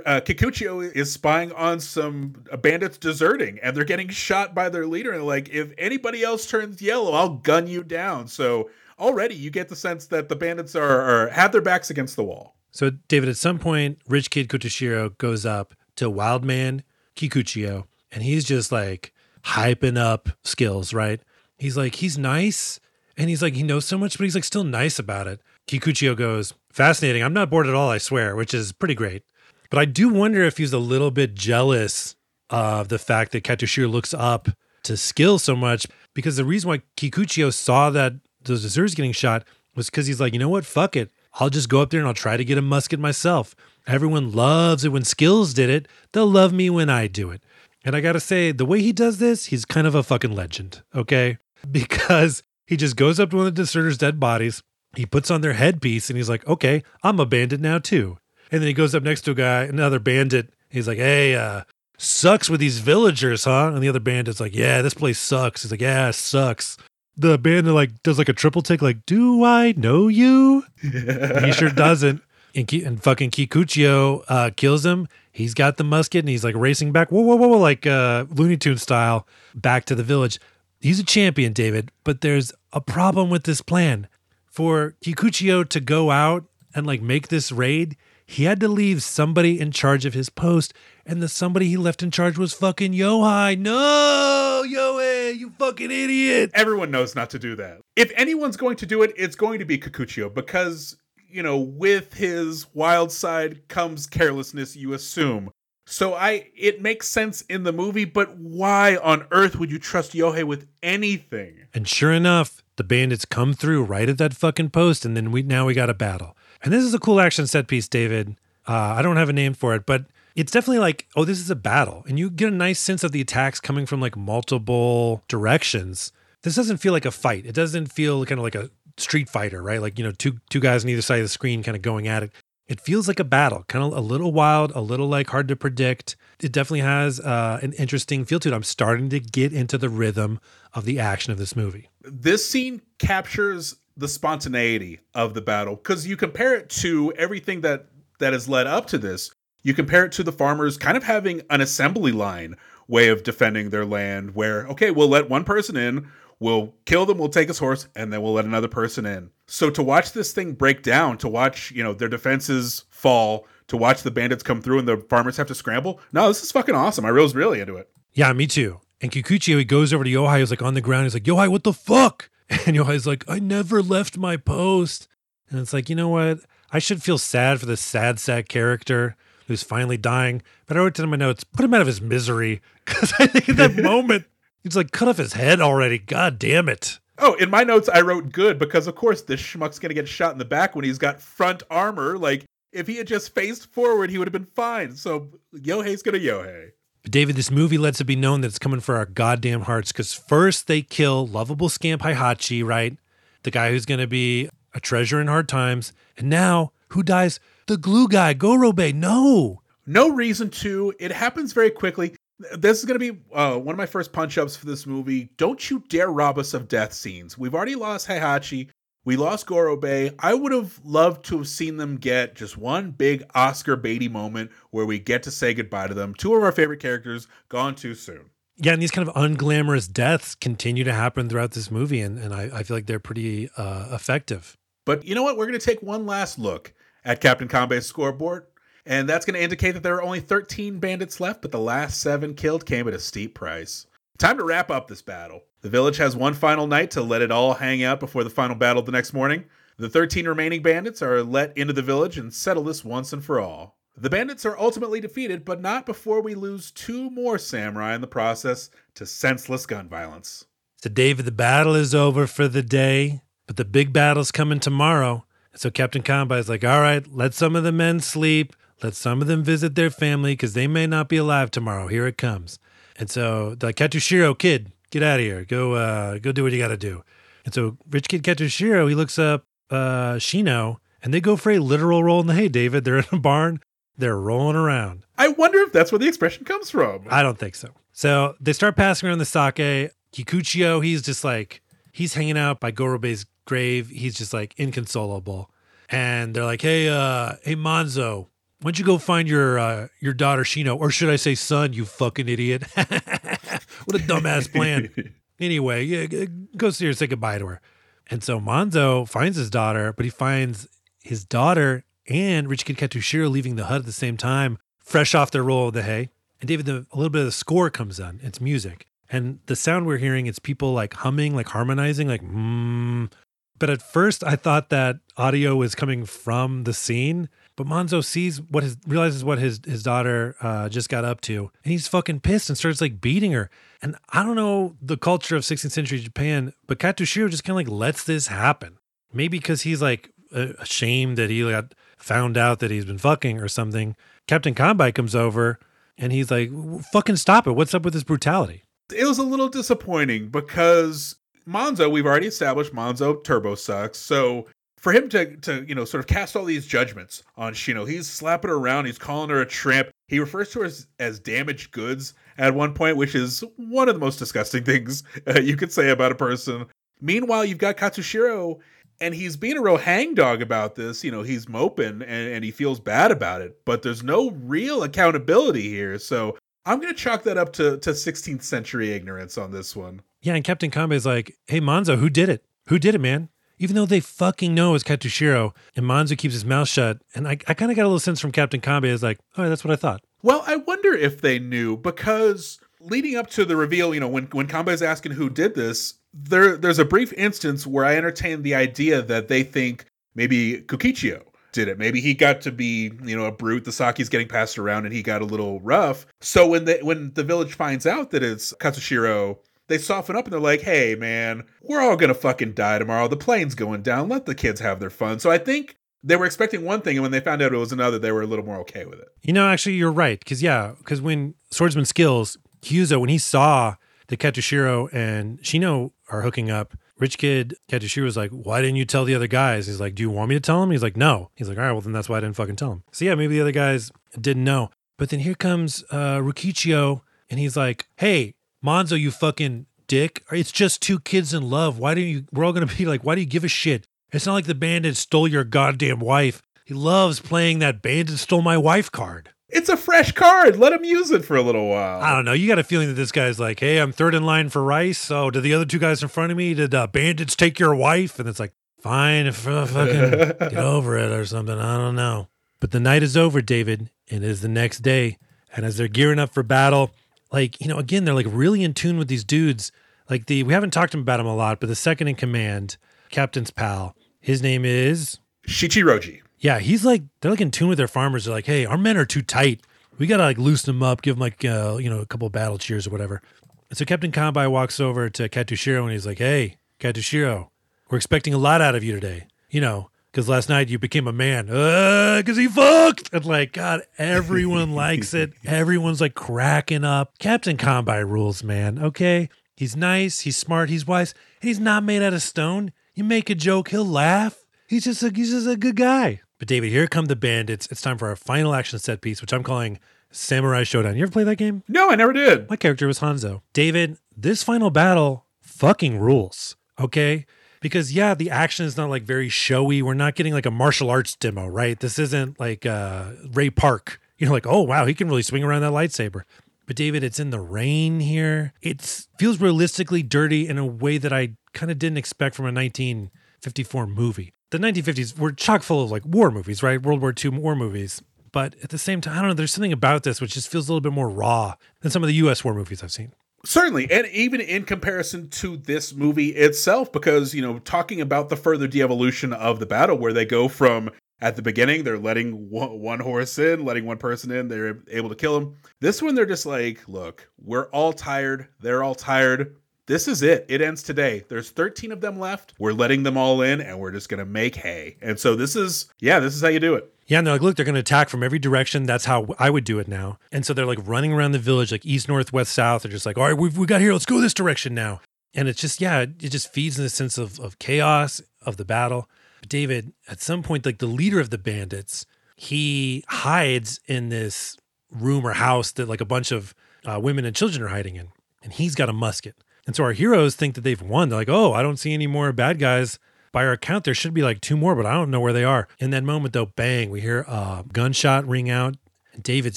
uh, 0.06 0.20
Kikuchiyo 0.24 0.92
is 0.92 1.12
spying 1.12 1.52
on 1.52 1.80
some 1.80 2.44
bandits 2.60 2.98
deserting, 2.98 3.58
and 3.62 3.76
they're 3.76 3.84
getting 3.84 4.08
shot 4.08 4.54
by 4.54 4.68
their 4.68 4.86
leader. 4.86 5.12
And 5.12 5.24
like, 5.26 5.48
if 5.50 5.72
anybody 5.78 6.22
else 6.22 6.46
turns 6.46 6.80
yellow, 6.80 7.12
I'll 7.12 7.36
gun 7.36 7.66
you 7.66 7.82
down. 7.82 8.28
So 8.28 8.70
already 8.98 9.34
you 9.34 9.50
get 9.50 9.68
the 9.68 9.76
sense 9.76 10.06
that 10.06 10.28
the 10.28 10.36
bandits 10.36 10.74
are, 10.74 11.00
are 11.00 11.28
have 11.28 11.52
their 11.52 11.60
backs 11.60 11.90
against 11.90 12.16
the 12.16 12.24
wall. 12.24 12.53
So 12.74 12.90
David, 12.90 13.28
at 13.28 13.36
some 13.36 13.60
point, 13.60 13.98
Rich 14.08 14.30
Kid 14.30 14.48
Katsushiro 14.48 15.16
goes 15.16 15.46
up 15.46 15.74
to 15.96 16.10
Wildman 16.10 16.82
Kikuchiyo, 17.14 17.84
and 18.10 18.24
he's 18.24 18.44
just 18.44 18.72
like 18.72 19.12
hyping 19.44 19.96
up 19.96 20.30
skills, 20.42 20.92
right? 20.92 21.20
He's 21.56 21.76
like, 21.76 21.96
he's 21.96 22.18
nice 22.18 22.80
and 23.16 23.28
he's 23.30 23.42
like, 23.42 23.54
he 23.54 23.62
knows 23.62 23.84
so 23.84 23.96
much, 23.96 24.18
but 24.18 24.24
he's 24.24 24.34
like 24.34 24.42
still 24.42 24.64
nice 24.64 24.98
about 24.98 25.28
it. 25.28 25.40
Kikuchiyo 25.68 26.16
goes, 26.16 26.52
fascinating. 26.72 27.22
I'm 27.22 27.32
not 27.32 27.48
bored 27.48 27.68
at 27.68 27.74
all, 27.74 27.90
I 27.90 27.98
swear, 27.98 28.34
which 28.34 28.52
is 28.52 28.72
pretty 28.72 28.96
great. 28.96 29.22
But 29.70 29.78
I 29.78 29.84
do 29.84 30.08
wonder 30.08 30.42
if 30.42 30.56
he's 30.56 30.72
a 30.72 30.78
little 30.78 31.12
bit 31.12 31.34
jealous 31.34 32.16
of 32.50 32.88
the 32.88 32.98
fact 32.98 33.32
that 33.32 33.44
Katsushiro 33.44 33.90
looks 33.90 34.12
up 34.12 34.48
to 34.82 34.96
skill 34.96 35.38
so 35.38 35.54
much 35.54 35.86
because 36.12 36.36
the 36.36 36.44
reason 36.44 36.68
why 36.68 36.82
Kikuchiyo 36.96 37.52
saw 37.52 37.90
that 37.90 38.14
those 38.42 38.62
deserters 38.62 38.96
getting 38.96 39.12
shot 39.12 39.44
was 39.76 39.90
because 39.90 40.08
he's 40.08 40.20
like, 40.20 40.32
you 40.32 40.38
know 40.40 40.48
what? 40.48 40.66
Fuck 40.66 40.96
it. 40.96 41.10
I'll 41.40 41.50
just 41.50 41.68
go 41.68 41.80
up 41.80 41.90
there 41.90 42.00
and 42.00 42.06
I'll 42.06 42.14
try 42.14 42.36
to 42.36 42.44
get 42.44 42.58
a 42.58 42.62
musket 42.62 43.00
myself. 43.00 43.54
Everyone 43.86 44.32
loves 44.32 44.84
it 44.84 44.92
when 44.92 45.04
skills 45.04 45.52
did 45.52 45.68
it. 45.68 45.88
They'll 46.12 46.26
love 46.26 46.52
me 46.52 46.70
when 46.70 46.88
I 46.88 47.06
do 47.06 47.30
it. 47.30 47.42
And 47.84 47.94
I 47.94 48.00
gotta 48.00 48.20
say, 48.20 48.52
the 48.52 48.64
way 48.64 48.80
he 48.80 48.92
does 48.92 49.18
this, 49.18 49.46
he's 49.46 49.64
kind 49.64 49.86
of 49.86 49.94
a 49.94 50.02
fucking 50.02 50.34
legend, 50.34 50.82
okay? 50.94 51.38
Because 51.70 52.42
he 52.66 52.76
just 52.76 52.94
goes 52.94 53.18
up 53.18 53.30
to 53.30 53.36
one 53.36 53.46
of 53.46 53.54
the 53.54 53.62
deserters' 53.62 53.96
dead 53.96 54.20
bodies, 54.20 54.62
he 54.96 55.06
puts 55.06 55.30
on 55.30 55.40
their 55.40 55.54
headpiece, 55.54 56.10
and 56.10 56.16
he's 56.16 56.28
like, 56.28 56.46
okay, 56.46 56.82
I'm 57.02 57.18
a 57.18 57.26
bandit 57.26 57.60
now 57.60 57.78
too. 57.78 58.18
And 58.50 58.60
then 58.60 58.68
he 58.68 58.74
goes 58.74 58.94
up 58.94 59.02
next 59.02 59.22
to 59.22 59.32
a 59.32 59.34
guy, 59.34 59.64
another 59.64 59.98
bandit. 59.98 60.52
He's 60.68 60.86
like, 60.86 60.98
hey, 60.98 61.34
uh, 61.34 61.62
sucks 61.98 62.50
with 62.50 62.60
these 62.60 62.78
villagers, 62.78 63.44
huh? 63.44 63.72
And 63.74 63.82
the 63.82 63.88
other 63.88 64.00
bandit's 64.00 64.40
like, 64.40 64.54
yeah, 64.54 64.82
this 64.82 64.94
place 64.94 65.18
sucks. 65.18 65.62
He's 65.62 65.70
like, 65.70 65.80
yeah, 65.80 66.10
sucks. 66.10 66.76
The 67.16 67.38
bandit 67.38 67.74
like 67.74 68.02
does 68.02 68.18
like 68.18 68.28
a 68.28 68.32
triple 68.32 68.62
take, 68.62 68.82
like, 68.82 69.06
do 69.06 69.44
I 69.44 69.72
know 69.76 70.08
you? 70.08 70.64
he 70.80 71.52
sure 71.52 71.70
doesn't. 71.70 72.22
And, 72.56 72.72
and 72.72 73.02
fucking 73.02 73.30
Kikuchiyo 73.30 74.24
uh, 74.28 74.50
kills 74.56 74.84
him 74.84 75.08
He's 75.34 75.52
got 75.52 75.78
the 75.78 75.84
musket 75.84 76.20
and 76.20 76.28
he's 76.28 76.44
like 76.44 76.54
racing 76.54 76.92
back, 76.92 77.10
whoa, 77.10 77.22
whoa, 77.22 77.34
whoa, 77.34 77.48
whoa 77.48 77.58
like 77.58 77.88
uh, 77.88 78.24
Looney 78.30 78.56
Tune 78.56 78.78
style, 78.78 79.26
back 79.52 79.84
to 79.86 79.96
the 79.96 80.04
village. 80.04 80.38
He's 80.80 81.00
a 81.00 81.04
champion, 81.04 81.52
David, 81.52 81.90
but 82.04 82.20
there's 82.20 82.52
a 82.72 82.80
problem 82.80 83.30
with 83.30 83.42
this 83.42 83.60
plan. 83.60 84.06
For 84.46 84.94
Kikuchiyo 85.04 85.68
to 85.70 85.80
go 85.80 86.12
out 86.12 86.44
and 86.72 86.86
like 86.86 87.02
make 87.02 87.28
this 87.28 87.50
raid, 87.50 87.96
he 88.26 88.44
had 88.44 88.60
to 88.60 88.68
leave 88.68 89.02
somebody 89.02 89.60
in 89.60 89.70
charge 89.70 90.04
of 90.04 90.14
his 90.14 90.30
post, 90.30 90.72
and 91.04 91.22
the 91.22 91.28
somebody 91.28 91.68
he 91.68 91.76
left 91.76 92.02
in 92.02 92.10
charge 92.10 92.38
was 92.38 92.52
fucking 92.54 92.92
Yohei. 92.92 93.58
No, 93.58 94.64
Yohei, 94.66 95.36
you 95.36 95.50
fucking 95.58 95.90
idiot. 95.90 96.50
Everyone 96.54 96.90
knows 96.90 97.14
not 97.14 97.30
to 97.30 97.38
do 97.38 97.54
that. 97.56 97.80
If 97.96 98.12
anyone's 98.16 98.56
going 98.56 98.76
to 98.76 98.86
do 98.86 99.02
it, 99.02 99.12
it's 99.16 99.36
going 99.36 99.58
to 99.58 99.64
be 99.64 99.78
Kikuchiyo 99.78 100.32
because 100.32 100.96
you 101.34 101.42
know, 101.42 101.58
with 101.58 102.14
his 102.14 102.72
wild 102.74 103.10
side 103.10 103.66
comes 103.66 104.06
carelessness, 104.06 104.76
you 104.76 104.92
assume. 104.92 105.50
So 105.84 106.14
I 106.14 106.48
it 106.56 106.80
makes 106.80 107.08
sense 107.08 107.42
in 107.42 107.64
the 107.64 107.72
movie, 107.72 108.04
but 108.04 108.38
why 108.38 108.96
on 108.96 109.26
earth 109.32 109.56
would 109.56 109.70
you 109.70 109.80
trust 109.80 110.12
Yohei 110.12 110.44
with 110.44 110.68
anything? 110.80 111.66
And 111.74 111.88
sure 111.88 112.12
enough, 112.12 112.62
the 112.76 112.84
bandits 112.84 113.24
come 113.24 113.52
through 113.52 113.82
right 113.82 114.08
at 114.08 114.16
that 114.18 114.32
fucking 114.32 114.70
post, 114.70 115.04
and 115.04 115.16
then 115.16 115.32
we 115.32 115.42
now 115.42 115.66
we 115.66 115.74
got 115.74 115.90
a 115.90 115.94
battle. 115.94 116.36
And 116.64 116.72
this 116.72 116.82
is 116.82 116.94
a 116.94 116.98
cool 116.98 117.20
action 117.20 117.46
set 117.46 117.68
piece, 117.68 117.86
David. 117.86 118.36
Uh, 118.66 118.72
I 118.72 119.02
don't 119.02 119.18
have 119.18 119.28
a 119.28 119.34
name 119.34 119.52
for 119.52 119.74
it, 119.74 119.84
but 119.84 120.06
it's 120.34 120.50
definitely 120.50 120.78
like, 120.78 121.06
oh, 121.14 121.24
this 121.24 121.38
is 121.38 121.50
a 121.50 121.54
battle. 121.54 122.04
And 122.08 122.18
you 122.18 122.30
get 122.30 122.48
a 122.48 122.56
nice 122.56 122.80
sense 122.80 123.04
of 123.04 123.12
the 123.12 123.20
attacks 123.20 123.60
coming 123.60 123.86
from 123.86 124.00
like 124.00 124.16
multiple 124.16 125.22
directions. 125.28 126.10
This 126.42 126.56
doesn't 126.56 126.78
feel 126.78 126.92
like 126.92 127.04
a 127.04 127.10
fight. 127.10 127.46
It 127.46 127.54
doesn't 127.54 127.92
feel 127.92 128.24
kind 128.24 128.38
of 128.38 128.42
like 128.42 128.54
a 128.54 128.70
Street 128.96 129.28
Fighter, 129.28 129.62
right? 129.62 129.80
Like, 129.80 129.98
you 129.98 130.04
know, 130.04 130.12
two 130.12 130.40
two 130.50 130.60
guys 130.60 130.84
on 130.84 130.90
either 130.90 131.02
side 131.02 131.18
of 131.18 131.24
the 131.24 131.28
screen 131.28 131.62
kind 131.62 131.76
of 131.76 131.82
going 131.82 132.08
at 132.08 132.22
it. 132.22 132.30
It 132.66 132.80
feels 132.80 133.08
like 133.08 133.20
a 133.20 133.24
battle, 133.24 133.64
kind 133.68 133.84
of 133.84 133.92
a 133.92 134.00
little 134.00 134.32
wild, 134.32 134.72
a 134.74 134.80
little 134.80 135.08
like 135.08 135.28
hard 135.28 135.48
to 135.48 135.56
predict. 135.56 136.16
It 136.42 136.50
definitely 136.50 136.80
has 136.80 137.20
uh, 137.20 137.58
an 137.62 137.74
interesting 137.74 138.24
feel 138.24 138.40
to 138.40 138.48
it. 138.48 138.54
I'm 138.54 138.62
starting 138.62 139.10
to 139.10 139.20
get 139.20 139.52
into 139.52 139.76
the 139.76 139.90
rhythm 139.90 140.40
of 140.72 140.86
the 140.86 140.98
action 140.98 141.30
of 141.32 141.38
this 141.38 141.54
movie. 141.54 141.90
This 142.02 142.48
scene 142.48 142.80
captures 142.98 143.76
the 143.96 144.08
spontaneity 144.08 145.00
of 145.14 145.34
the 145.34 145.40
battle 145.40 145.76
because 145.76 146.06
you 146.06 146.16
compare 146.16 146.54
it 146.54 146.68
to 146.68 147.12
everything 147.12 147.60
that 147.62 147.86
that 148.18 148.32
has 148.32 148.48
led 148.48 148.66
up 148.66 148.86
to 148.86 148.98
this. 148.98 149.32
You 149.62 149.74
compare 149.74 150.04
it 150.04 150.12
to 150.12 150.22
the 150.22 150.32
farmers 150.32 150.76
kind 150.76 150.96
of 150.96 151.04
having 151.04 151.42
an 151.50 151.60
assembly 151.60 152.12
line 152.12 152.56
way 152.86 153.08
of 153.08 153.22
defending 153.22 153.70
their 153.70 153.86
land 153.86 154.34
where 154.34 154.66
okay, 154.68 154.90
we'll 154.90 155.08
let 155.08 155.30
one 155.30 155.44
person 155.44 155.76
in, 155.76 156.08
We'll 156.40 156.74
kill 156.84 157.06
them, 157.06 157.18
we'll 157.18 157.28
take 157.28 157.48
his 157.48 157.58
horse, 157.58 157.88
and 157.94 158.12
then 158.12 158.22
we'll 158.22 158.34
let 158.34 158.44
another 158.44 158.68
person 158.68 159.06
in. 159.06 159.30
So 159.46 159.70
to 159.70 159.82
watch 159.82 160.12
this 160.12 160.32
thing 160.32 160.52
break 160.52 160.82
down, 160.82 161.18
to 161.18 161.28
watch, 161.28 161.70
you 161.70 161.82
know, 161.82 161.94
their 161.94 162.08
defenses 162.08 162.84
fall, 162.90 163.46
to 163.68 163.76
watch 163.76 164.02
the 164.02 164.10
bandits 164.10 164.42
come 164.42 164.60
through 164.60 164.80
and 164.80 164.88
the 164.88 164.98
farmers 165.08 165.36
have 165.36 165.46
to 165.48 165.54
scramble, 165.54 166.00
no, 166.12 166.28
this 166.28 166.42
is 166.42 166.52
fucking 166.52 166.74
awesome. 166.74 167.04
I 167.04 167.12
was 167.12 167.34
really 167.34 167.60
into 167.60 167.76
it. 167.76 167.88
Yeah, 168.12 168.32
me 168.32 168.46
too. 168.46 168.80
And 169.00 169.10
Kikuchi, 169.10 169.56
he 169.56 169.64
goes 169.64 169.92
over 169.92 170.04
to 170.04 170.10
yohei 170.10 170.40
he's 170.40 170.50
like 170.50 170.62
on 170.62 170.74
the 170.74 170.80
ground, 170.80 171.04
he's 171.04 171.14
like, 171.14 171.24
yohei 171.24 171.48
what 171.48 171.64
the 171.64 171.72
fuck? 171.72 172.30
And 172.66 172.76
Yohei's 172.76 173.06
like, 173.06 173.24
I 173.28 173.38
never 173.38 173.82
left 173.82 174.18
my 174.18 174.36
post. 174.36 175.08
And 175.48 175.60
it's 175.60 175.72
like, 175.72 175.88
you 175.88 175.96
know 175.96 176.08
what? 176.08 176.40
I 176.70 176.78
should 176.78 177.02
feel 177.02 177.18
sad 177.18 177.60
for 177.60 177.66
this 177.66 177.80
sad, 177.80 178.18
sack 178.18 178.48
character 178.48 179.16
who's 179.46 179.62
finally 179.62 179.96
dying. 179.96 180.42
But 180.66 180.76
I 180.76 180.80
wrote 180.80 180.98
in 180.98 181.08
my 181.08 181.16
notes, 181.16 181.44
put 181.44 181.64
him 181.64 181.74
out 181.74 181.80
of 181.80 181.86
his 181.86 182.00
misery. 182.00 182.60
Because 182.84 183.14
I 183.18 183.26
think 183.26 183.48
at 183.48 183.56
that 183.56 183.76
moment, 183.82 184.26
He's 184.64 184.76
like, 184.76 184.92
cut 184.92 185.08
off 185.08 185.18
his 185.18 185.34
head 185.34 185.60
already. 185.60 185.98
God 185.98 186.38
damn 186.38 186.70
it. 186.70 186.98
Oh, 187.18 187.34
in 187.34 187.50
my 187.50 187.62
notes, 187.62 187.88
I 187.90 188.00
wrote 188.00 188.32
good 188.32 188.58
because, 188.58 188.86
of 188.86 188.96
course, 188.96 189.20
this 189.20 189.40
schmuck's 189.40 189.78
going 189.78 189.90
to 189.90 189.94
get 189.94 190.08
shot 190.08 190.32
in 190.32 190.38
the 190.38 190.44
back 190.44 190.74
when 190.74 190.84
he's 190.84 190.98
got 190.98 191.20
front 191.20 191.62
armor. 191.70 192.18
Like, 192.18 192.44
if 192.72 192.86
he 192.86 192.96
had 192.96 193.06
just 193.06 193.34
faced 193.34 193.70
forward, 193.72 194.10
he 194.10 194.16
would 194.16 194.26
have 194.26 194.32
been 194.32 194.50
fine. 194.56 194.96
So, 194.96 195.28
Yohei's 195.52 196.02
going 196.02 196.18
to 196.18 196.26
Yohei. 196.26 196.70
But 197.04 197.12
David, 197.12 197.36
this 197.36 197.50
movie 197.50 197.76
lets 197.76 198.00
it 198.00 198.04
be 198.04 198.16
known 198.16 198.40
that 198.40 198.48
it's 198.48 198.58
coming 198.58 198.80
for 198.80 198.96
our 198.96 199.04
goddamn 199.04 199.62
hearts 199.62 199.92
because 199.92 200.14
first 200.14 200.66
they 200.66 200.80
kill 200.80 201.26
lovable 201.26 201.68
scamp 201.68 202.00
Heihachi, 202.00 202.64
right? 202.64 202.96
The 203.42 203.50
guy 203.50 203.70
who's 203.70 203.84
going 203.84 204.00
to 204.00 204.06
be 204.06 204.48
a 204.72 204.80
treasure 204.80 205.20
in 205.20 205.26
hard 205.26 205.46
times. 205.46 205.92
And 206.16 206.30
now, 206.30 206.72
who 206.88 207.02
dies? 207.02 207.40
The 207.66 207.76
glue 207.76 208.08
guy, 208.08 208.32
Gorobei. 208.32 208.94
No. 208.94 209.60
No 209.86 210.08
reason 210.08 210.48
to. 210.48 210.94
It 210.98 211.12
happens 211.12 211.52
very 211.52 211.70
quickly. 211.70 212.16
This 212.56 212.78
is 212.78 212.86
going 212.86 212.98
to 212.98 213.12
be 213.12 213.20
uh, 213.34 213.58
one 213.58 213.74
of 213.74 213.78
my 213.78 213.86
first 213.86 214.12
punch 214.14 214.38
ups 214.38 214.56
for 214.56 214.64
this 214.64 214.86
movie. 214.86 215.28
Don't 215.36 215.70
you 215.70 215.84
dare 215.90 216.10
rob 216.10 216.38
us 216.38 216.54
of 216.54 216.68
death 216.68 216.94
scenes. 216.94 217.36
We've 217.36 217.54
already 217.54 217.74
lost 217.74 218.08
Heihachi. 218.08 218.70
We 219.04 219.16
lost 219.16 219.46
Gorobei. 219.46 220.14
I 220.18 220.32
would 220.32 220.52
have 220.52 220.80
loved 220.82 221.26
to 221.26 221.38
have 221.38 221.48
seen 221.48 221.76
them 221.76 221.96
get 221.96 222.34
just 222.34 222.56
one 222.56 222.90
big 222.90 223.22
Oscar 223.34 223.76
Beatty 223.76 224.08
moment 224.08 224.50
where 224.70 224.86
we 224.86 224.98
get 224.98 225.22
to 225.24 225.30
say 225.30 225.52
goodbye 225.52 225.88
to 225.88 225.94
them. 225.94 226.14
Two 226.14 226.34
of 226.34 226.42
our 226.42 226.52
favorite 226.52 226.80
characters 226.80 227.28
gone 227.50 227.74
too 227.74 227.94
soon. 227.94 228.30
Yeah, 228.56 228.72
and 228.72 228.80
these 228.80 228.92
kind 228.92 229.06
of 229.06 229.14
unglamorous 229.14 229.92
deaths 229.92 230.34
continue 230.34 230.84
to 230.84 230.92
happen 230.92 231.28
throughout 231.28 231.50
this 231.50 231.70
movie, 231.70 232.00
and, 232.00 232.18
and 232.18 232.32
I, 232.32 232.44
I 232.44 232.62
feel 232.62 232.76
like 232.76 232.86
they're 232.86 233.00
pretty 233.00 233.50
uh, 233.56 233.88
effective. 233.92 234.56
But 234.86 235.04
you 235.04 235.14
know 235.14 235.22
what? 235.22 235.36
We're 235.36 235.46
going 235.46 235.58
to 235.58 235.64
take 235.64 235.82
one 235.82 236.06
last 236.06 236.38
look 236.38 236.72
at 237.04 237.20
Captain 237.20 237.48
Kanbei's 237.48 237.84
scoreboard, 237.84 238.46
and 238.86 239.08
that's 239.08 239.26
going 239.26 239.34
to 239.34 239.42
indicate 239.42 239.72
that 239.72 239.82
there 239.82 239.96
are 239.96 240.02
only 240.02 240.20
13 240.20 240.78
bandits 240.78 241.20
left, 241.20 241.42
but 241.42 241.50
the 241.50 241.58
last 241.58 242.00
seven 242.00 242.34
killed 242.34 242.64
came 242.64 242.86
at 242.86 242.94
a 242.94 243.00
steep 243.00 243.34
price. 243.34 243.86
Time 244.18 244.38
to 244.38 244.44
wrap 244.44 244.70
up 244.70 244.86
this 244.86 245.02
battle. 245.02 245.42
The 245.62 245.68
village 245.68 245.96
has 245.96 246.14
one 246.14 246.34
final 246.34 246.66
night 246.68 246.92
to 246.92 247.02
let 247.02 247.22
it 247.22 247.32
all 247.32 247.54
hang 247.54 247.82
out 247.82 247.98
before 247.98 248.22
the 248.22 248.30
final 248.30 248.54
battle 248.54 248.82
the 248.82 248.92
next 248.92 249.12
morning. 249.12 249.44
The 249.76 249.88
13 249.88 250.28
remaining 250.28 250.62
bandits 250.62 251.02
are 251.02 251.24
let 251.24 251.56
into 251.58 251.72
the 251.72 251.82
village 251.82 252.16
and 252.16 252.32
settle 252.32 252.62
this 252.62 252.84
once 252.84 253.12
and 253.12 253.24
for 253.24 253.40
all. 253.40 253.76
The 253.96 254.10
bandits 254.10 254.46
are 254.46 254.58
ultimately 254.58 255.00
defeated, 255.00 255.44
but 255.44 255.60
not 255.60 255.84
before 255.84 256.20
we 256.20 256.36
lose 256.36 256.70
two 256.70 257.10
more 257.10 257.38
samurai 257.38 257.94
in 257.94 258.00
the 258.00 258.06
process 258.06 258.70
to 258.94 259.04
senseless 259.04 259.66
gun 259.66 259.88
violence. 259.88 260.44
So, 260.82 260.90
David, 260.90 261.24
the 261.24 261.32
battle 261.32 261.74
is 261.74 261.94
over 261.94 262.28
for 262.28 262.46
the 262.46 262.62
day, 262.62 263.22
but 263.46 263.56
the 263.56 263.64
big 263.64 263.92
battle's 263.92 264.30
coming 264.30 264.60
tomorrow. 264.60 265.24
So 265.54 265.70
Captain 265.70 266.02
Kanbei 266.02 266.38
is 266.38 266.48
like, 266.48 266.64
all 266.64 266.80
right, 266.80 267.06
let 267.12 267.34
some 267.34 267.56
of 267.56 267.64
the 267.64 267.72
men 267.72 268.00
sleep. 268.00 268.54
Let 268.82 268.94
some 268.94 269.22
of 269.22 269.28
them 269.28 269.42
visit 269.42 269.76
their 269.76 269.90
family 269.90 270.32
because 270.32 270.54
they 270.54 270.66
may 270.66 270.86
not 270.86 271.08
be 271.08 271.16
alive 271.16 271.50
tomorrow. 271.50 271.86
Here 271.86 272.06
it 272.06 272.18
comes. 272.18 272.58
And 272.96 273.10
so 273.10 273.54
the 273.54 273.72
Katsushiro 273.72 274.38
kid, 274.38 274.72
get 274.90 275.02
out 275.02 275.20
of 275.20 275.24
here. 275.24 275.44
Go 275.44 275.74
uh 275.74 276.18
go 276.18 276.32
do 276.32 276.42
what 276.42 276.52
you 276.52 276.58
gotta 276.58 276.76
do. 276.76 277.02
And 277.44 277.52
so 277.52 277.76
rich 277.90 278.08
kid 278.08 278.22
Katsushiro, 278.22 278.88
he 278.88 278.94
looks 278.94 279.18
up 279.18 279.44
uh 279.70 280.14
Shino 280.14 280.76
and 281.02 281.12
they 281.12 281.20
go 281.20 281.36
for 281.36 281.52
a 281.52 281.58
literal 281.58 282.02
roll 282.02 282.20
in 282.20 282.26
the 282.26 282.34
hay, 282.34 282.48
David. 282.48 282.84
They're 282.84 282.98
in 282.98 283.04
a 283.12 283.18
barn, 283.18 283.60
they're 283.96 284.18
rolling 284.18 284.56
around. 284.56 285.04
I 285.18 285.28
wonder 285.28 285.58
if 285.60 285.72
that's 285.72 285.92
where 285.92 285.98
the 285.98 286.08
expression 286.08 286.44
comes 286.44 286.70
from. 286.70 287.06
I 287.10 287.22
don't 287.22 287.38
think 287.38 287.54
so. 287.54 287.70
So 287.92 288.34
they 288.40 288.52
start 288.52 288.76
passing 288.76 289.08
around 289.08 289.18
the 289.18 289.24
sake. 289.24 289.90
Kikuchiyo, 290.12 290.84
he's 290.84 291.02
just 291.02 291.24
like 291.24 291.60
he's 291.92 292.14
hanging 292.14 292.38
out 292.38 292.60
by 292.60 292.72
Gorobei's 292.72 293.26
grave. 293.44 293.88
He's 293.88 294.14
just 294.14 294.32
like 294.32 294.54
inconsolable. 294.56 295.50
And 295.88 296.34
they're 296.34 296.44
like, 296.44 296.62
hey, 296.62 296.88
uh, 296.88 297.34
hey 297.42 297.56
Manzo, 297.56 298.28
why 298.64 298.68
don't 298.68 298.78
you 298.78 298.84
go 298.86 298.96
find 298.96 299.28
your 299.28 299.58
uh, 299.58 299.88
your 300.00 300.14
daughter 300.14 300.42
Shino, 300.42 300.80
or 300.80 300.90
should 300.90 301.10
I 301.10 301.16
say 301.16 301.34
son? 301.34 301.74
You 301.74 301.84
fucking 301.84 302.30
idiot! 302.30 302.62
what 302.74 303.94
a 303.94 303.98
dumbass 303.98 304.50
plan. 304.50 304.88
anyway, 305.38 305.84
yeah, 305.84 306.24
go 306.56 306.70
see 306.70 306.86
her, 306.86 306.94
say 306.94 307.06
goodbye 307.06 307.36
to 307.36 307.46
her. 307.46 307.60
And 308.08 308.24
so 308.24 308.40
Manzo 308.40 309.06
finds 309.06 309.36
his 309.36 309.50
daughter, 309.50 309.92
but 309.92 310.06
he 310.06 310.10
finds 310.10 310.66
his 311.02 311.26
daughter 311.26 311.84
and 312.08 312.48
Rich 312.48 312.64
Kid 312.64 312.78
Katsushiro 312.78 313.30
leaving 313.30 313.56
the 313.56 313.66
hut 313.66 313.80
at 313.80 313.84
the 313.84 313.92
same 313.92 314.16
time, 314.16 314.56
fresh 314.78 315.14
off 315.14 315.30
their 315.30 315.44
roll 315.44 315.68
of 315.68 315.74
the 315.74 315.82
hay. 315.82 316.08
And 316.40 316.48
David, 316.48 316.64
the, 316.64 316.86
a 316.90 316.96
little 316.96 317.10
bit 317.10 317.20
of 317.20 317.26
the 317.26 317.32
score 317.32 317.68
comes 317.68 318.00
on. 318.00 318.18
It's 318.22 318.40
music, 318.40 318.86
and 319.10 319.40
the 319.44 319.56
sound 319.56 319.84
we're 319.84 319.98
hearing, 319.98 320.26
it's 320.26 320.38
people 320.38 320.72
like 320.72 320.94
humming, 320.94 321.36
like 321.36 321.48
harmonizing, 321.48 322.08
like 322.08 322.22
mmm. 322.22 323.12
But 323.58 323.68
at 323.68 323.82
first, 323.82 324.24
I 324.24 324.36
thought 324.36 324.70
that 324.70 325.00
audio 325.18 325.54
was 325.54 325.74
coming 325.74 326.06
from 326.06 326.64
the 326.64 326.72
scene 326.72 327.28
but 327.56 327.66
Manzo 327.66 328.04
sees 328.04 328.40
what 328.40 328.62
his 328.62 328.76
realizes 328.86 329.24
what 329.24 329.38
his 329.38 329.60
his 329.64 329.82
daughter 329.82 330.36
uh, 330.40 330.68
just 330.68 330.88
got 330.88 331.04
up 331.04 331.20
to, 331.22 331.50
and 331.64 331.72
he's 331.72 331.88
fucking 331.88 332.20
pissed 332.20 332.48
and 332.48 332.58
starts 332.58 332.80
like 332.80 333.00
beating 333.00 333.32
her. 333.32 333.50
And 333.82 333.96
I 334.10 334.22
don't 334.22 334.36
know 334.36 334.76
the 334.80 334.96
culture 334.96 335.36
of 335.36 335.42
16th 335.42 335.70
century 335.70 335.98
Japan, 336.00 336.52
but 336.66 336.78
Katsushiro 336.78 337.30
just 337.30 337.44
kind 337.44 337.58
of 337.58 337.66
like 337.66 337.80
lets 337.80 338.04
this 338.04 338.28
happen. 338.28 338.78
Maybe 339.12 339.38
because 339.38 339.62
he's 339.62 339.80
like 339.80 340.10
ashamed 340.32 341.16
that 341.16 341.30
he 341.30 341.42
got 341.48 341.74
found 341.96 342.36
out 342.36 342.58
that 342.58 342.70
he's 342.70 342.84
been 342.84 342.98
fucking 342.98 343.40
or 343.40 343.48
something. 343.48 343.94
Captain 344.26 344.54
Kanbai 344.54 344.94
comes 344.94 345.14
over 345.14 345.58
and 345.96 346.12
he's 346.12 346.30
like, 346.30 346.50
"Fucking 346.92 347.16
stop 347.16 347.46
it! 347.46 347.52
What's 347.52 347.74
up 347.74 347.84
with 347.84 347.94
this 347.94 348.02
brutality?" 348.02 348.64
It 348.94 349.06
was 349.06 349.18
a 349.18 349.22
little 349.22 349.48
disappointing 349.48 350.28
because 350.28 351.16
Manzo, 351.48 351.90
we've 351.90 352.06
already 352.06 352.26
established 352.26 352.74
Manzo 352.74 353.22
turbo 353.22 353.54
sucks. 353.54 353.98
So 353.98 354.46
for 354.84 354.92
him 354.92 355.08
to 355.08 355.34
to 355.38 355.64
you 355.66 355.74
know 355.74 355.86
sort 355.86 356.00
of 356.00 356.06
cast 356.06 356.36
all 356.36 356.44
these 356.44 356.66
judgments 356.66 357.22
on 357.38 357.54
Shino, 357.54 357.88
he's 357.88 358.06
slapping 358.06 358.50
her 358.50 358.56
around, 358.56 358.84
he's 358.84 358.98
calling 358.98 359.30
her 359.30 359.40
a 359.40 359.46
tramp. 359.46 359.88
He 360.08 360.20
refers 360.20 360.50
to 360.50 360.60
her 360.60 360.66
as, 360.66 360.86
as 360.98 361.18
damaged 361.18 361.72
goods 361.72 362.12
at 362.36 362.54
one 362.54 362.74
point, 362.74 362.98
which 362.98 363.14
is 363.14 363.42
one 363.56 363.88
of 363.88 363.94
the 363.94 364.00
most 364.00 364.18
disgusting 364.18 364.62
things 364.64 365.02
uh, 365.26 365.40
you 365.40 365.56
could 365.56 365.72
say 365.72 365.88
about 365.88 366.12
a 366.12 366.14
person. 366.14 366.66
Meanwhile, 367.00 367.46
you've 367.46 367.56
got 367.56 367.78
Katsushiro, 367.78 368.60
and 369.00 369.14
he's 369.14 369.38
being 369.38 369.56
a 369.56 369.62
real 369.62 369.78
hangdog 369.78 370.42
about 370.42 370.74
this. 370.74 371.02
You 371.02 371.10
know, 371.10 371.22
he's 371.22 371.48
moping 371.48 372.02
and, 372.02 372.04
and 372.04 372.44
he 372.44 372.50
feels 372.50 372.78
bad 372.78 373.10
about 373.10 373.40
it, 373.40 373.64
but 373.64 373.80
there's 373.80 374.02
no 374.02 374.32
real 374.32 374.82
accountability 374.82 375.66
here. 375.70 375.98
So 375.98 376.36
I'm 376.66 376.78
going 376.78 376.92
to 376.92 376.98
chalk 376.98 377.22
that 377.22 377.38
up 377.38 377.54
to, 377.54 377.78
to 377.78 377.90
16th 377.90 378.42
century 378.42 378.92
ignorance 378.92 379.38
on 379.38 379.50
this 379.50 379.74
one. 379.74 380.02
Yeah, 380.20 380.34
and 380.34 380.44
Captain 380.44 380.70
Kanbei 380.70 380.94
is 380.94 381.06
like, 381.06 381.38
hey, 381.46 381.62
Manzo, 381.62 381.98
who 381.98 382.10
did 382.10 382.28
it? 382.28 382.44
Who 382.68 382.78
did 382.78 382.94
it, 382.94 383.00
man? 383.00 383.30
Even 383.58 383.76
though 383.76 383.86
they 383.86 384.00
fucking 384.00 384.54
know 384.54 384.74
it's 384.74 384.84
Katsushiro, 384.84 385.52
and 385.76 385.86
Manzo 385.86 386.18
keeps 386.18 386.34
his 386.34 386.44
mouth 386.44 386.68
shut. 386.68 386.98
And 387.14 387.28
I, 387.28 387.38
I 387.46 387.54
kind 387.54 387.70
of 387.70 387.76
got 387.76 387.82
a 387.82 387.88
little 387.88 388.00
sense 388.00 388.20
from 388.20 388.32
Captain 388.32 388.60
Kanbei 388.60 388.86
is 388.86 389.02
like, 389.02 389.18
oh, 389.36 389.48
that's 389.48 389.64
what 389.64 389.72
I 389.72 389.76
thought. 389.76 390.02
Well, 390.22 390.42
I 390.46 390.56
wonder 390.56 390.92
if 390.94 391.20
they 391.20 391.38
knew 391.38 391.76
because 391.76 392.58
leading 392.80 393.16
up 393.16 393.28
to 393.30 393.44
the 393.44 393.56
reveal, 393.56 393.94
you 393.94 394.00
know, 394.00 394.08
when 394.08 394.24
when 394.26 394.48
Kanbei 394.48 394.72
is 394.72 394.82
asking 394.82 395.12
who 395.12 395.28
did 395.30 395.54
this, 395.54 395.94
there 396.12 396.56
there's 396.56 396.78
a 396.78 396.84
brief 396.84 397.12
instance 397.14 397.66
where 397.66 397.84
I 397.84 397.96
entertain 397.96 398.42
the 398.42 398.54
idea 398.54 399.02
that 399.02 399.28
they 399.28 399.42
think 399.42 399.86
maybe 400.14 400.62
Kikuchiyo 400.62 401.22
did 401.52 401.68
it. 401.68 401.78
Maybe 401.78 402.00
he 402.00 402.14
got 402.14 402.40
to 402.42 402.52
be, 402.52 402.90
you 403.02 403.16
know, 403.16 403.26
a 403.26 403.32
brute. 403.32 403.64
The 403.64 403.72
sake's 403.72 404.08
getting 404.08 404.28
passed 404.28 404.58
around 404.58 404.84
and 404.84 404.94
he 404.94 405.02
got 405.02 405.22
a 405.22 405.24
little 405.24 405.60
rough. 405.60 406.06
So 406.20 406.46
when 406.46 406.64
the 406.64 406.78
when 406.82 407.12
the 407.14 407.24
village 407.24 407.54
finds 407.54 407.86
out 407.86 408.10
that 408.10 408.22
it's 408.22 408.52
Katsushiro 408.54 409.38
they 409.68 409.78
soften 409.78 410.16
up 410.16 410.24
and 410.24 410.32
they're 410.32 410.40
like, 410.40 410.62
hey, 410.62 410.94
man, 410.94 411.44
we're 411.62 411.80
all 411.80 411.96
going 411.96 412.08
to 412.08 412.14
fucking 412.14 412.52
die 412.52 412.78
tomorrow. 412.78 413.08
The 413.08 413.16
plane's 413.16 413.54
going 413.54 413.82
down. 413.82 414.08
Let 414.08 414.26
the 414.26 414.34
kids 414.34 414.60
have 414.60 414.80
their 414.80 414.90
fun. 414.90 415.18
So 415.20 415.30
I 415.30 415.38
think 415.38 415.76
they 416.02 416.16
were 416.16 416.26
expecting 416.26 416.64
one 416.64 416.82
thing, 416.82 416.96
and 416.96 417.02
when 417.02 417.12
they 417.12 417.20
found 417.20 417.40
out 417.40 417.54
it 417.54 417.56
was 417.56 417.72
another, 417.72 417.98
they 417.98 418.12
were 418.12 418.22
a 418.22 418.26
little 418.26 418.44
more 418.44 418.58
okay 418.58 418.84
with 418.84 418.98
it. 419.00 419.08
You 419.22 419.32
know, 419.32 419.48
actually, 419.48 419.76
you're 419.76 419.90
right. 419.90 420.18
Because, 420.18 420.42
yeah, 420.42 420.74
because 420.78 421.00
when 421.00 421.34
Swordsman 421.50 421.86
Skills, 421.86 422.36
Kyuzo, 422.60 423.00
when 423.00 423.08
he 423.08 423.16
saw 423.16 423.76
that 424.08 424.18
Katsushiro 424.18 424.92
and 424.92 425.40
Shino 425.40 425.92
are 426.10 426.20
hooking 426.20 426.50
up, 426.50 426.76
Rich 426.98 427.18
Kid 427.18 427.56
Katsushiro 427.70 428.04
was 428.04 428.16
like, 428.16 428.30
Why 428.30 428.60
didn't 428.60 428.76
you 428.76 428.84
tell 428.84 429.04
the 429.04 429.14
other 429.14 429.26
guys? 429.26 429.66
He's 429.66 429.80
like, 429.80 429.94
Do 429.94 430.02
you 430.02 430.10
want 430.10 430.28
me 430.28 430.36
to 430.36 430.40
tell 430.40 430.62
him? 430.62 430.70
He's 430.70 430.82
like, 430.82 430.96
No. 430.96 431.30
He's 431.34 431.48
like, 431.48 431.58
All 431.58 431.64
right, 431.64 431.72
well, 431.72 431.80
then 431.80 431.92
that's 431.92 432.08
why 432.08 432.18
I 432.18 432.20
didn't 432.20 432.36
fucking 432.36 432.56
tell 432.56 432.70
him. 432.70 432.82
So, 432.92 433.04
yeah, 433.04 433.14
maybe 433.14 433.34
the 433.34 433.40
other 433.40 433.52
guys 433.52 433.90
didn't 434.20 434.44
know. 434.44 434.70
But 434.96 435.10
then 435.10 435.20
here 435.20 435.34
comes 435.34 435.82
uh, 435.90 436.18
Rikichio, 436.18 437.00
and 437.28 437.40
he's 437.40 437.56
like, 437.56 437.88
Hey, 437.96 438.34
Manzo, 438.64 438.98
you 438.98 439.10
fucking 439.10 439.66
dick. 439.86 440.24
It's 440.32 440.52
just 440.52 440.80
two 440.80 440.98
kids 440.98 441.34
in 441.34 441.50
love. 441.50 441.78
Why 441.78 441.94
do 441.94 442.00
you? 442.00 442.24
We're 442.32 442.44
all 442.44 442.52
gonna 442.52 442.66
be 442.66 442.86
like, 442.86 443.04
why 443.04 443.14
do 443.14 443.20
you 443.20 443.26
give 443.26 443.44
a 443.44 443.48
shit? 443.48 443.86
It's 444.12 444.26
not 444.26 444.34
like 444.34 444.46
the 444.46 444.54
bandit 444.54 444.96
stole 444.96 445.28
your 445.28 445.44
goddamn 445.44 445.98
wife. 446.00 446.40
He 446.64 446.72
loves 446.72 447.20
playing 447.20 447.58
that 447.58 447.82
bandit 447.82 448.18
stole 448.18 448.40
my 448.40 448.56
wife 448.56 448.90
card. 448.90 449.30
It's 449.48 449.68
a 449.68 449.76
fresh 449.76 450.12
card. 450.12 450.56
Let 450.56 450.72
him 450.72 450.84
use 450.84 451.10
it 451.10 451.24
for 451.24 451.36
a 451.36 451.42
little 451.42 451.68
while. 451.68 452.00
I 452.00 452.14
don't 452.14 452.24
know. 452.24 452.32
You 452.32 452.48
got 452.48 452.58
a 452.58 452.64
feeling 452.64 452.88
that 452.88 452.94
this 452.94 453.12
guy's 453.12 453.38
like, 453.38 453.60
hey, 453.60 453.78
I'm 453.78 453.92
third 453.92 454.14
in 454.14 454.24
line 454.24 454.48
for 454.48 454.62
rice. 454.64 454.98
So 454.98 455.30
did 455.30 455.42
the 455.42 455.54
other 455.54 455.66
two 455.66 455.78
guys 455.78 456.02
in 456.02 456.08
front 456.08 456.32
of 456.32 456.38
me? 456.38 456.54
Did 456.54 456.74
uh, 456.74 456.86
bandits 456.86 457.36
take 457.36 457.58
your 457.58 457.74
wife? 457.74 458.18
And 458.18 458.28
it's 458.28 458.40
like, 458.40 458.52
fine, 458.80 459.26
if 459.26 459.46
uh, 459.46 459.66
fucking 459.66 460.38
get 460.50 460.56
over 460.56 460.96
it 460.98 461.12
or 461.12 461.24
something. 461.26 461.58
I 461.58 461.76
don't 461.76 461.94
know. 461.94 462.28
But 462.58 462.70
the 462.70 462.80
night 462.80 463.02
is 463.02 463.16
over, 463.16 463.42
David, 463.42 463.90
and 464.10 464.24
it 464.24 464.30
is 464.30 464.40
the 464.40 464.48
next 464.48 464.80
day. 464.80 465.18
And 465.54 465.64
as 465.64 465.76
they're 465.76 465.86
gearing 465.86 466.18
up 466.18 466.32
for 466.32 466.42
battle, 466.42 466.90
like 467.34 467.60
you 467.60 467.66
know 467.66 467.78
again 467.78 468.04
they're 468.04 468.14
like 468.14 468.26
really 468.28 468.62
in 468.62 468.72
tune 468.72 468.96
with 468.96 469.08
these 469.08 469.24
dudes. 469.24 469.72
Like 470.08 470.26
the 470.26 470.42
we 470.44 470.54
haven't 470.54 470.70
talked 470.70 470.94
about 470.94 471.20
him 471.20 471.26
a 471.26 471.34
lot 471.34 471.60
but 471.60 471.68
the 471.68 471.74
second 471.74 472.08
in 472.08 472.14
command 472.14 472.76
captain's 473.10 473.50
pal 473.50 473.94
his 474.20 474.40
name 474.42 474.64
is 474.64 475.18
shichiroji. 475.46 476.22
Yeah 476.38 476.60
he's 476.60 476.84
like 476.84 477.02
they're 477.20 477.30
like 477.30 477.40
in 477.40 477.50
tune 477.50 477.68
with 477.68 477.78
their 477.78 477.88
farmers. 477.88 478.24
They're 478.24 478.34
like 478.34 478.46
hey 478.46 478.64
our 478.64 478.78
men 478.78 478.96
are 478.96 479.04
too 479.04 479.22
tight. 479.22 479.60
We 479.98 480.06
gotta 480.06 480.22
like 480.22 480.38
loosen 480.38 480.74
them 480.74 480.82
up 480.82 481.02
give 481.02 481.16
them 481.16 481.20
like 481.20 481.44
uh, 481.44 481.76
you 481.80 481.90
know 481.90 482.00
a 482.00 482.06
couple 482.06 482.28
battle 482.30 482.58
cheers 482.58 482.86
or 482.86 482.90
whatever. 482.90 483.20
And 483.68 483.76
so 483.76 483.84
captain 483.84 484.12
kanbei 484.12 484.50
walks 484.50 484.78
over 484.78 485.10
to 485.10 485.28
katsushiro 485.28 485.82
and 485.82 485.92
he's 485.92 486.06
like 486.06 486.18
hey 486.18 486.56
katsushiro 486.78 487.48
we're 487.90 487.98
expecting 487.98 488.32
a 488.32 488.38
lot 488.38 488.60
out 488.60 488.74
of 488.74 488.84
you 488.84 488.92
today. 488.92 489.26
You 489.50 489.60
know 489.60 489.90
because 490.14 490.28
last 490.28 490.48
night 490.48 490.68
you 490.68 490.78
became 490.78 491.08
a 491.08 491.12
man. 491.12 491.50
Uh, 491.50 492.18
because 492.18 492.36
he 492.36 492.46
fucked. 492.46 493.12
And 493.12 493.24
like, 493.24 493.52
God, 493.52 493.82
everyone 493.98 494.72
likes 494.74 495.12
it. 495.12 495.32
Everyone's 495.44 496.00
like 496.00 496.14
cracking 496.14 496.84
up. 496.84 497.18
Captain 497.18 497.56
Combine 497.56 498.06
rules, 498.06 498.44
man. 498.44 498.78
Okay. 498.78 499.28
He's 499.56 499.74
nice. 499.74 500.20
He's 500.20 500.36
smart. 500.36 500.70
He's 500.70 500.86
wise. 500.86 501.14
And 501.42 501.48
he's 501.48 501.58
not 501.58 501.82
made 501.82 502.00
out 502.00 502.12
of 502.12 502.22
stone. 502.22 502.72
You 502.94 503.02
make 503.02 503.28
a 503.28 503.34
joke, 503.34 503.70
he'll 503.70 503.84
laugh. 503.84 504.46
He's 504.68 504.84
just 504.84 505.02
a, 505.02 505.10
he's 505.12 505.32
just 505.32 505.48
a 505.48 505.56
good 505.56 505.74
guy. 505.74 506.20
But 506.38 506.46
David, 506.46 506.70
here 506.70 506.86
come 506.86 507.06
the 507.06 507.16
bandits. 507.16 507.66
It's 507.72 507.82
time 507.82 507.98
for 507.98 508.06
our 508.08 508.16
final 508.16 508.54
action 508.54 508.78
set 508.78 509.00
piece, 509.00 509.20
which 509.20 509.32
I'm 509.32 509.42
calling 509.42 509.80
Samurai 510.12 510.62
Shodown. 510.62 510.94
You 510.96 511.02
ever 511.02 511.10
play 511.10 511.24
that 511.24 511.36
game? 511.36 511.64
No, 511.66 511.90
I 511.90 511.96
never 511.96 512.12
did. 512.12 512.48
My 512.48 512.54
character 512.54 512.86
was 512.86 513.00
Hanzo. 513.00 513.42
David, 513.52 513.96
this 514.16 514.44
final 514.44 514.70
battle 514.70 515.26
fucking 515.40 515.98
rules. 515.98 516.54
Okay? 516.78 517.26
Because 517.64 517.94
yeah, 517.94 518.12
the 518.12 518.30
action 518.30 518.66
is 518.66 518.76
not 518.76 518.90
like 518.90 519.04
very 519.04 519.30
showy. 519.30 519.80
We're 519.80 519.94
not 519.94 520.16
getting 520.16 520.34
like 520.34 520.44
a 520.44 520.50
martial 520.50 520.90
arts 520.90 521.16
demo, 521.16 521.46
right? 521.46 521.80
This 521.80 521.98
isn't 521.98 522.38
like 522.38 522.66
uh, 522.66 523.12
Ray 523.32 523.48
Park. 523.48 524.02
You 524.18 524.26
know, 524.26 524.32
like 524.32 524.46
oh 524.46 524.60
wow, 524.60 524.84
he 524.84 524.92
can 524.92 525.08
really 525.08 525.22
swing 525.22 525.42
around 525.42 525.62
that 525.62 525.72
lightsaber. 525.72 526.24
But 526.66 526.76
David, 526.76 527.02
it's 527.02 527.18
in 527.18 527.30
the 527.30 527.40
rain 527.40 528.00
here. 528.00 528.52
It 528.60 529.06
feels 529.18 529.40
realistically 529.40 530.02
dirty 530.02 530.46
in 530.46 530.58
a 530.58 530.66
way 530.66 530.98
that 530.98 531.10
I 531.10 531.36
kind 531.54 531.72
of 531.72 531.78
didn't 531.78 531.96
expect 531.96 532.34
from 532.34 532.44
a 532.44 532.52
1954 532.52 533.86
movie. 533.86 534.34
The 534.50 534.58
1950s 534.58 535.18
were 535.18 535.32
chock 535.32 535.62
full 535.62 535.82
of 535.82 535.90
like 535.90 536.04
war 536.04 536.30
movies, 536.30 536.62
right? 536.62 536.82
World 536.82 537.00
War 537.00 537.14
II 537.16 537.30
war 537.30 537.56
movies. 537.56 538.02
But 538.30 538.56
at 538.62 538.68
the 538.68 538.78
same 538.78 539.00
time, 539.00 539.14
I 539.16 539.20
don't 539.20 539.28
know, 539.28 539.34
there's 539.34 539.54
something 539.54 539.72
about 539.72 540.02
this 540.02 540.20
which 540.20 540.34
just 540.34 540.50
feels 540.50 540.68
a 540.68 540.72
little 540.72 540.82
bit 540.82 540.92
more 540.92 541.08
raw 541.08 541.54
than 541.80 541.90
some 541.90 542.02
of 542.02 542.08
the 542.08 542.14
US 542.16 542.44
war 542.44 542.52
movies 542.52 542.82
I've 542.82 542.92
seen. 542.92 543.14
Certainly, 543.44 543.90
and 543.90 544.06
even 544.06 544.40
in 544.40 544.64
comparison 544.64 545.28
to 545.28 545.56
this 545.56 545.94
movie 545.94 546.30
itself, 546.30 546.90
because, 546.90 547.34
you 547.34 547.42
know, 547.42 547.58
talking 547.58 548.00
about 548.00 548.28
the 548.28 548.36
further 548.36 548.66
de 548.66 548.82
evolution 548.82 549.32
of 549.32 549.60
the 549.60 549.66
battle, 549.66 549.98
where 549.98 550.12
they 550.12 550.24
go 550.24 550.48
from 550.48 550.90
at 551.20 551.36
the 551.36 551.42
beginning, 551.42 551.84
they're 551.84 551.98
letting 551.98 552.50
one 552.50 553.00
horse 553.00 553.38
in, 553.38 553.64
letting 553.64 553.84
one 553.84 553.98
person 553.98 554.30
in, 554.30 554.48
they're 554.48 554.80
able 554.90 555.08
to 555.08 555.14
kill 555.14 555.36
him. 555.36 555.56
This 555.80 556.02
one, 556.02 556.14
they're 556.14 556.26
just 556.26 556.46
like, 556.46 556.86
look, 556.88 557.28
we're 557.38 557.68
all 557.68 557.92
tired. 557.92 558.48
They're 558.60 558.82
all 558.82 558.94
tired. 558.94 559.56
This 559.86 560.08
is 560.08 560.22
it. 560.22 560.46
It 560.48 560.62
ends 560.62 560.82
today. 560.82 561.24
There's 561.28 561.50
13 561.50 561.92
of 561.92 562.00
them 562.00 562.18
left. 562.18 562.54
We're 562.58 562.72
letting 562.72 563.02
them 563.02 563.18
all 563.18 563.42
in, 563.42 563.60
and 563.60 563.78
we're 563.78 563.90
just 563.90 564.08
to 564.20 564.24
make 564.24 564.56
hay. 564.56 564.96
And 565.02 565.18
so 565.18 565.36
this 565.36 565.56
is, 565.56 565.86
yeah, 566.00 566.20
this 566.20 566.34
is 566.34 566.40
how 566.40 566.48
you 566.48 566.60
do 566.60 566.74
it. 566.74 566.93
Yeah, 567.06 567.18
and 567.18 567.26
they're 567.26 567.34
like, 567.34 567.42
look, 567.42 567.56
they're 567.56 567.64
going 567.64 567.74
to 567.74 567.80
attack 567.80 568.08
from 568.08 568.22
every 568.22 568.38
direction. 568.38 568.84
That's 568.84 569.04
how 569.04 569.26
I 569.38 569.50
would 569.50 569.64
do 569.64 569.78
it 569.78 569.88
now. 569.88 570.18
And 570.32 570.46
so 570.46 570.54
they're 570.54 570.66
like 570.66 570.78
running 570.84 571.12
around 571.12 571.32
the 571.32 571.38
village, 571.38 571.70
like 571.70 571.84
east, 571.84 572.08
north, 572.08 572.32
west, 572.32 572.52
south. 572.52 572.82
They're 572.82 572.92
just 572.92 573.04
like, 573.04 573.18
all 573.18 573.24
right, 573.24 573.36
we've, 573.36 573.56
we 573.56 573.66
got 573.66 573.80
here. 573.80 573.92
Let's 573.92 574.06
go 574.06 574.20
this 574.20 574.34
direction 574.34 574.74
now. 574.74 575.00
And 575.34 575.48
it's 575.48 575.60
just, 575.60 575.80
yeah, 575.80 576.00
it 576.00 576.16
just 576.16 576.52
feeds 576.52 576.78
in 576.78 576.84
the 576.84 576.90
sense 576.90 577.18
of, 577.18 577.38
of 577.40 577.58
chaos 577.58 578.22
of 578.46 578.56
the 578.56 578.64
battle. 578.64 579.08
But 579.40 579.48
David, 579.50 579.92
at 580.08 580.22
some 580.22 580.42
point, 580.42 580.64
like 580.64 580.78
the 580.78 580.86
leader 580.86 581.20
of 581.20 581.30
the 581.30 581.38
bandits, 581.38 582.06
he 582.36 583.04
hides 583.08 583.80
in 583.86 584.08
this 584.08 584.56
room 584.90 585.26
or 585.26 585.34
house 585.34 585.72
that 585.72 585.88
like 585.88 586.00
a 586.00 586.06
bunch 586.06 586.32
of 586.32 586.54
uh, 586.86 586.98
women 587.02 587.24
and 587.24 587.36
children 587.36 587.62
are 587.62 587.68
hiding 587.68 587.96
in. 587.96 588.08
And 588.42 588.52
he's 588.52 588.74
got 588.74 588.88
a 588.88 588.92
musket. 588.92 589.34
And 589.66 589.74
so 589.74 589.84
our 589.84 589.92
heroes 589.92 590.36
think 590.36 590.54
that 590.54 590.60
they've 590.60 590.80
won. 590.80 591.08
They're 591.08 591.18
like, 591.18 591.28
oh, 591.28 591.52
I 591.52 591.62
don't 591.62 591.78
see 591.78 591.92
any 591.92 592.06
more 592.06 592.32
bad 592.32 592.58
guys 592.58 592.98
by 593.34 593.44
our 593.44 593.56
count, 593.56 593.84
there 593.84 593.94
should 593.94 594.14
be 594.14 594.22
like 594.22 594.40
two 594.40 594.56
more, 594.56 594.76
but 594.76 594.86
I 594.86 594.92
don't 594.92 595.10
know 595.10 595.20
where 595.20 595.32
they 595.32 595.44
are. 595.44 595.66
In 595.80 595.90
that 595.90 596.04
moment, 596.04 596.32
though, 596.32 596.46
bang, 596.46 596.88
we 596.88 597.00
hear 597.00 597.22
a 597.28 597.64
gunshot 597.70 598.26
ring 598.26 598.48
out. 598.48 598.76
David 599.20 599.56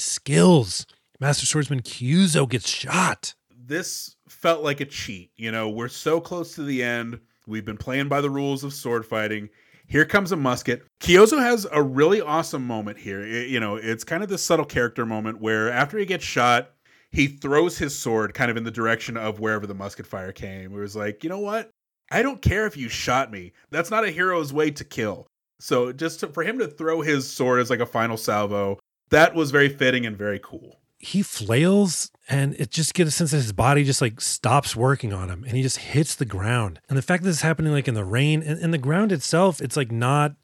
skills. 0.00 0.84
Master 1.20 1.46
Swordsman 1.46 1.82
Kyuzo 1.82 2.48
gets 2.48 2.68
shot. 2.68 3.34
This 3.56 4.16
felt 4.28 4.64
like 4.64 4.80
a 4.80 4.84
cheat. 4.84 5.30
You 5.36 5.52
know, 5.52 5.68
we're 5.68 5.88
so 5.88 6.20
close 6.20 6.56
to 6.56 6.64
the 6.64 6.82
end. 6.82 7.20
We've 7.46 7.64
been 7.64 7.76
playing 7.76 8.08
by 8.08 8.20
the 8.20 8.30
rules 8.30 8.64
of 8.64 8.74
sword 8.74 9.06
fighting. 9.06 9.48
Here 9.86 10.04
comes 10.04 10.32
a 10.32 10.36
musket. 10.36 10.84
Kyuzo 11.00 11.38
has 11.38 11.64
a 11.70 11.82
really 11.82 12.20
awesome 12.20 12.66
moment 12.66 12.98
here. 12.98 13.20
It, 13.20 13.48
you 13.48 13.60
know, 13.60 13.76
it's 13.76 14.04
kind 14.04 14.24
of 14.24 14.28
this 14.28 14.44
subtle 14.44 14.66
character 14.66 15.06
moment 15.06 15.40
where 15.40 15.70
after 15.70 15.98
he 15.98 16.04
gets 16.04 16.24
shot, 16.24 16.72
he 17.10 17.28
throws 17.28 17.78
his 17.78 17.96
sword 17.96 18.34
kind 18.34 18.50
of 18.50 18.56
in 18.56 18.64
the 18.64 18.70
direction 18.70 19.16
of 19.16 19.38
wherever 19.38 19.66
the 19.66 19.74
musket 19.74 20.06
fire 20.06 20.32
came. 20.32 20.72
It 20.72 20.78
was 20.78 20.96
like, 20.96 21.22
you 21.22 21.30
know 21.30 21.38
what? 21.38 21.70
I 22.10 22.22
don't 22.22 22.42
care 22.42 22.66
if 22.66 22.76
you 22.76 22.88
shot 22.88 23.30
me. 23.30 23.52
That's 23.70 23.90
not 23.90 24.04
a 24.04 24.10
hero's 24.10 24.52
way 24.52 24.70
to 24.70 24.84
kill. 24.84 25.26
So 25.60 25.92
just 25.92 26.20
to, 26.20 26.28
for 26.28 26.42
him 26.42 26.58
to 26.58 26.68
throw 26.68 27.00
his 27.00 27.30
sword 27.30 27.60
as 27.60 27.70
like 27.70 27.80
a 27.80 27.86
final 27.86 28.16
salvo, 28.16 28.78
that 29.10 29.34
was 29.34 29.50
very 29.50 29.68
fitting 29.68 30.06
and 30.06 30.16
very 30.16 30.40
cool. 30.42 30.78
He 30.98 31.22
flails 31.22 32.10
and 32.28 32.54
it 32.54 32.70
just 32.70 32.94
gets 32.94 33.08
a 33.08 33.12
sense 33.12 33.30
that 33.30 33.38
his 33.38 33.52
body 33.52 33.84
just 33.84 34.00
like 34.00 34.20
stops 34.20 34.74
working 34.74 35.12
on 35.12 35.28
him 35.28 35.44
and 35.44 35.56
he 35.56 35.62
just 35.62 35.78
hits 35.78 36.14
the 36.14 36.24
ground. 36.24 36.80
And 36.88 36.98
the 36.98 37.02
fact 37.02 37.22
that 37.22 37.28
this 37.28 37.36
is 37.36 37.42
happening 37.42 37.72
like 37.72 37.88
in 37.88 37.94
the 37.94 38.04
rain 38.04 38.42
and, 38.42 38.60
and 38.60 38.74
the 38.74 38.78
ground 38.78 39.12
itself, 39.12 39.60
it's 39.60 39.76
like 39.76 39.92
not 39.92 40.34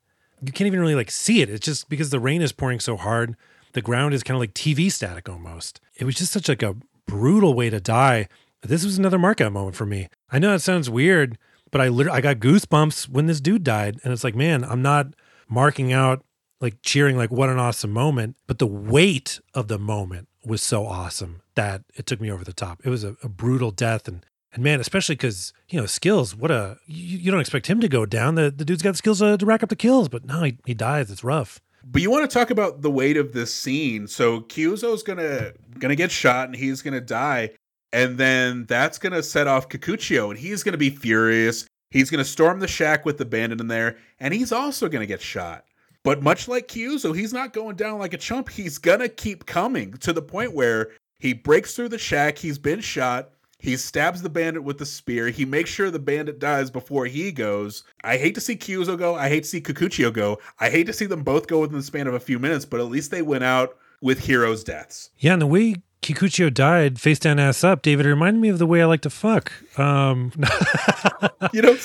you 0.42 0.52
can't 0.52 0.66
even 0.66 0.80
really 0.80 0.94
like 0.94 1.10
see 1.10 1.40
it. 1.40 1.50
It's 1.50 1.64
just 1.64 1.88
because 1.88 2.10
the 2.10 2.20
rain 2.20 2.42
is 2.42 2.52
pouring 2.52 2.80
so 2.80 2.96
hard, 2.96 3.36
the 3.72 3.82
ground 3.82 4.14
is 4.14 4.22
kind 4.22 4.36
of 4.36 4.40
like 4.40 4.54
TV 4.54 4.90
static 4.90 5.28
almost. 5.28 5.80
It 5.96 6.04
was 6.04 6.14
just 6.14 6.32
such 6.32 6.48
like 6.48 6.62
a 6.62 6.76
brutal 7.06 7.54
way 7.54 7.70
to 7.70 7.80
die. 7.80 8.28
This 8.62 8.84
was 8.84 8.98
another 8.98 9.18
markout 9.18 9.52
moment 9.52 9.76
for 9.76 9.86
me. 9.86 10.08
I 10.30 10.38
know 10.38 10.52
that 10.52 10.60
sounds 10.60 10.88
weird, 10.88 11.38
but 11.74 11.80
I 11.80 11.88
literally 11.88 12.16
I 12.16 12.20
got 12.20 12.36
goosebumps 12.36 13.08
when 13.08 13.26
this 13.26 13.40
dude 13.40 13.64
died, 13.64 13.98
and 14.04 14.12
it's 14.12 14.22
like, 14.22 14.36
man, 14.36 14.62
I'm 14.62 14.80
not 14.80 15.08
marking 15.48 15.92
out 15.92 16.24
like 16.60 16.76
cheering 16.82 17.16
like 17.16 17.32
what 17.32 17.48
an 17.48 17.58
awesome 17.58 17.90
moment, 17.90 18.36
but 18.46 18.60
the 18.60 18.66
weight 18.66 19.40
of 19.54 19.66
the 19.66 19.76
moment 19.76 20.28
was 20.46 20.62
so 20.62 20.86
awesome 20.86 21.42
that 21.56 21.82
it 21.96 22.06
took 22.06 22.20
me 22.20 22.30
over 22.30 22.44
the 22.44 22.52
top. 22.52 22.80
It 22.84 22.90
was 22.90 23.02
a, 23.02 23.16
a 23.24 23.28
brutal 23.28 23.72
death, 23.72 24.06
and 24.06 24.24
and 24.52 24.62
man, 24.62 24.78
especially 24.78 25.16
because 25.16 25.52
you 25.68 25.80
know 25.80 25.86
skills. 25.86 26.36
What 26.36 26.52
a 26.52 26.78
you, 26.86 27.18
you, 27.18 27.30
don't 27.32 27.40
expect 27.40 27.66
him 27.66 27.80
to 27.80 27.88
go 27.88 28.06
down. 28.06 28.36
The 28.36 28.52
the 28.52 28.64
dude's 28.64 28.80
got 28.82 28.92
the 28.92 28.98
skills 28.98 29.18
to, 29.18 29.36
to 29.36 29.44
rack 29.44 29.64
up 29.64 29.68
the 29.68 29.74
kills, 29.74 30.08
but 30.08 30.24
no, 30.24 30.44
he, 30.44 30.56
he 30.64 30.74
dies. 30.74 31.10
It's 31.10 31.24
rough. 31.24 31.60
But 31.82 32.02
you 32.02 32.08
want 32.08 32.30
to 32.30 32.32
talk 32.32 32.50
about 32.50 32.82
the 32.82 32.90
weight 32.90 33.16
of 33.16 33.32
this 33.32 33.52
scene. 33.52 34.06
So 34.06 34.42
Kyuzo's 34.42 35.02
gonna 35.02 35.54
gonna 35.80 35.96
get 35.96 36.12
shot 36.12 36.46
and 36.46 36.54
he's 36.54 36.82
gonna 36.82 37.00
die 37.00 37.50
and 37.94 38.18
then 38.18 38.66
that's 38.66 38.98
going 38.98 39.12
to 39.12 39.22
set 39.22 39.46
off 39.46 39.68
Kikuchiyo, 39.68 40.30
and 40.30 40.38
he's 40.38 40.64
going 40.64 40.72
to 40.72 40.78
be 40.78 40.90
furious. 40.90 41.64
He's 41.92 42.10
going 42.10 42.18
to 42.18 42.28
storm 42.28 42.58
the 42.58 42.66
shack 42.66 43.04
with 43.04 43.18
the 43.18 43.24
bandit 43.24 43.60
in 43.60 43.68
there, 43.68 43.96
and 44.18 44.34
he's 44.34 44.50
also 44.50 44.88
going 44.88 45.00
to 45.00 45.06
get 45.06 45.20
shot. 45.20 45.64
But 46.02 46.20
much 46.20 46.48
like 46.48 46.66
Kyuzo, 46.66 47.16
he's 47.16 47.32
not 47.32 47.52
going 47.52 47.76
down 47.76 48.00
like 48.00 48.12
a 48.12 48.18
chump. 48.18 48.50
He's 48.50 48.78
going 48.78 48.98
to 48.98 49.08
keep 49.08 49.46
coming 49.46 49.92
to 49.98 50.12
the 50.12 50.20
point 50.20 50.54
where 50.54 50.90
he 51.20 51.32
breaks 51.34 51.76
through 51.76 51.90
the 51.90 51.98
shack. 51.98 52.36
He's 52.36 52.58
been 52.58 52.80
shot. 52.80 53.30
He 53.58 53.76
stabs 53.76 54.22
the 54.22 54.28
bandit 54.28 54.64
with 54.64 54.78
the 54.78 54.86
spear. 54.86 55.28
He 55.28 55.44
makes 55.44 55.70
sure 55.70 55.88
the 55.90 56.00
bandit 56.00 56.40
dies 56.40 56.72
before 56.72 57.06
he 57.06 57.30
goes. 57.30 57.84
I 58.02 58.16
hate 58.16 58.34
to 58.34 58.40
see 58.40 58.56
Kyuzo 58.56 58.98
go. 58.98 59.14
I 59.14 59.28
hate 59.28 59.44
to 59.44 59.48
see 59.48 59.60
Kikuchiyo 59.60 60.12
go. 60.12 60.40
I 60.58 60.68
hate 60.68 60.86
to 60.88 60.92
see 60.92 61.06
them 61.06 61.22
both 61.22 61.46
go 61.46 61.60
within 61.60 61.78
the 61.78 61.84
span 61.84 62.08
of 62.08 62.14
a 62.14 62.20
few 62.20 62.40
minutes, 62.40 62.64
but 62.64 62.80
at 62.80 62.86
least 62.86 63.12
they 63.12 63.22
went 63.22 63.44
out 63.44 63.78
with 64.02 64.18
heroes' 64.18 64.64
deaths. 64.64 65.10
Yeah, 65.18 65.34
and 65.34 65.42
the 65.42 65.46
way 65.46 65.76
Kikuchiyo 66.04 66.52
died 66.52 67.00
face 67.00 67.18
down, 67.18 67.38
ass 67.38 67.64
up, 67.64 67.80
David, 67.80 68.04
it 68.04 68.10
reminded 68.10 68.38
me 68.38 68.50
of 68.50 68.58
the 68.58 68.66
way 68.66 68.82
I 68.82 68.84
like 68.84 69.00
to 69.02 69.10
fuck. 69.10 69.50
Um, 69.78 70.32
you 71.54 71.62
know, 71.62 71.72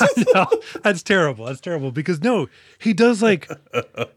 no, 0.34 0.46
that's 0.82 1.02
terrible. 1.02 1.44
That's 1.44 1.60
terrible 1.60 1.92
because 1.92 2.22
no, 2.22 2.48
he 2.78 2.94
does 2.94 3.22
like. 3.22 3.46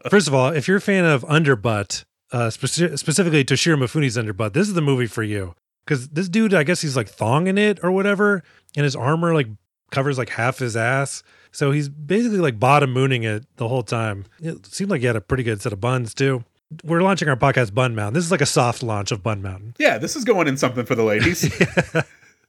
First 0.08 0.26
of 0.26 0.32
all, 0.32 0.48
if 0.48 0.66
you're 0.66 0.78
a 0.78 0.80
fan 0.80 1.04
of 1.04 1.22
Underbutt, 1.24 2.04
uh, 2.32 2.48
speci- 2.48 2.98
specifically 2.98 3.44
Toshiro 3.44 3.76
Mifune's 3.76 4.16
Underbutt, 4.16 4.54
this 4.54 4.68
is 4.68 4.74
the 4.74 4.80
movie 4.80 5.06
for 5.06 5.22
you 5.22 5.54
because 5.84 6.08
this 6.08 6.30
dude, 6.30 6.54
I 6.54 6.62
guess 6.62 6.80
he's 6.80 6.96
like 6.96 7.14
thonging 7.14 7.58
it 7.58 7.78
or 7.82 7.92
whatever, 7.92 8.42
and 8.74 8.84
his 8.84 8.96
armor 8.96 9.34
like 9.34 9.48
covers 9.90 10.16
like 10.16 10.30
half 10.30 10.60
his 10.60 10.78
ass. 10.78 11.22
So 11.50 11.72
he's 11.72 11.90
basically 11.90 12.38
like 12.38 12.58
bottom 12.58 12.90
mooning 12.90 13.24
it 13.24 13.44
the 13.56 13.68
whole 13.68 13.82
time. 13.82 14.24
It 14.40 14.64
seemed 14.64 14.90
like 14.90 15.02
he 15.02 15.06
had 15.06 15.16
a 15.16 15.20
pretty 15.20 15.42
good 15.42 15.60
set 15.60 15.74
of 15.74 15.80
buns 15.82 16.14
too 16.14 16.42
we're 16.84 17.02
launching 17.02 17.28
our 17.28 17.36
podcast 17.36 17.74
Bun 17.74 17.94
Mountain. 17.94 18.14
This 18.14 18.24
is 18.24 18.30
like 18.30 18.40
a 18.40 18.46
soft 18.46 18.82
launch 18.82 19.12
of 19.12 19.22
Bun 19.22 19.42
Mountain. 19.42 19.74
Yeah, 19.78 19.98
this 19.98 20.16
is 20.16 20.24
going 20.24 20.48
in 20.48 20.56
something 20.56 20.84
for 20.84 20.94
the 20.94 21.04
ladies. 21.04 21.44
yeah. 21.94 22.02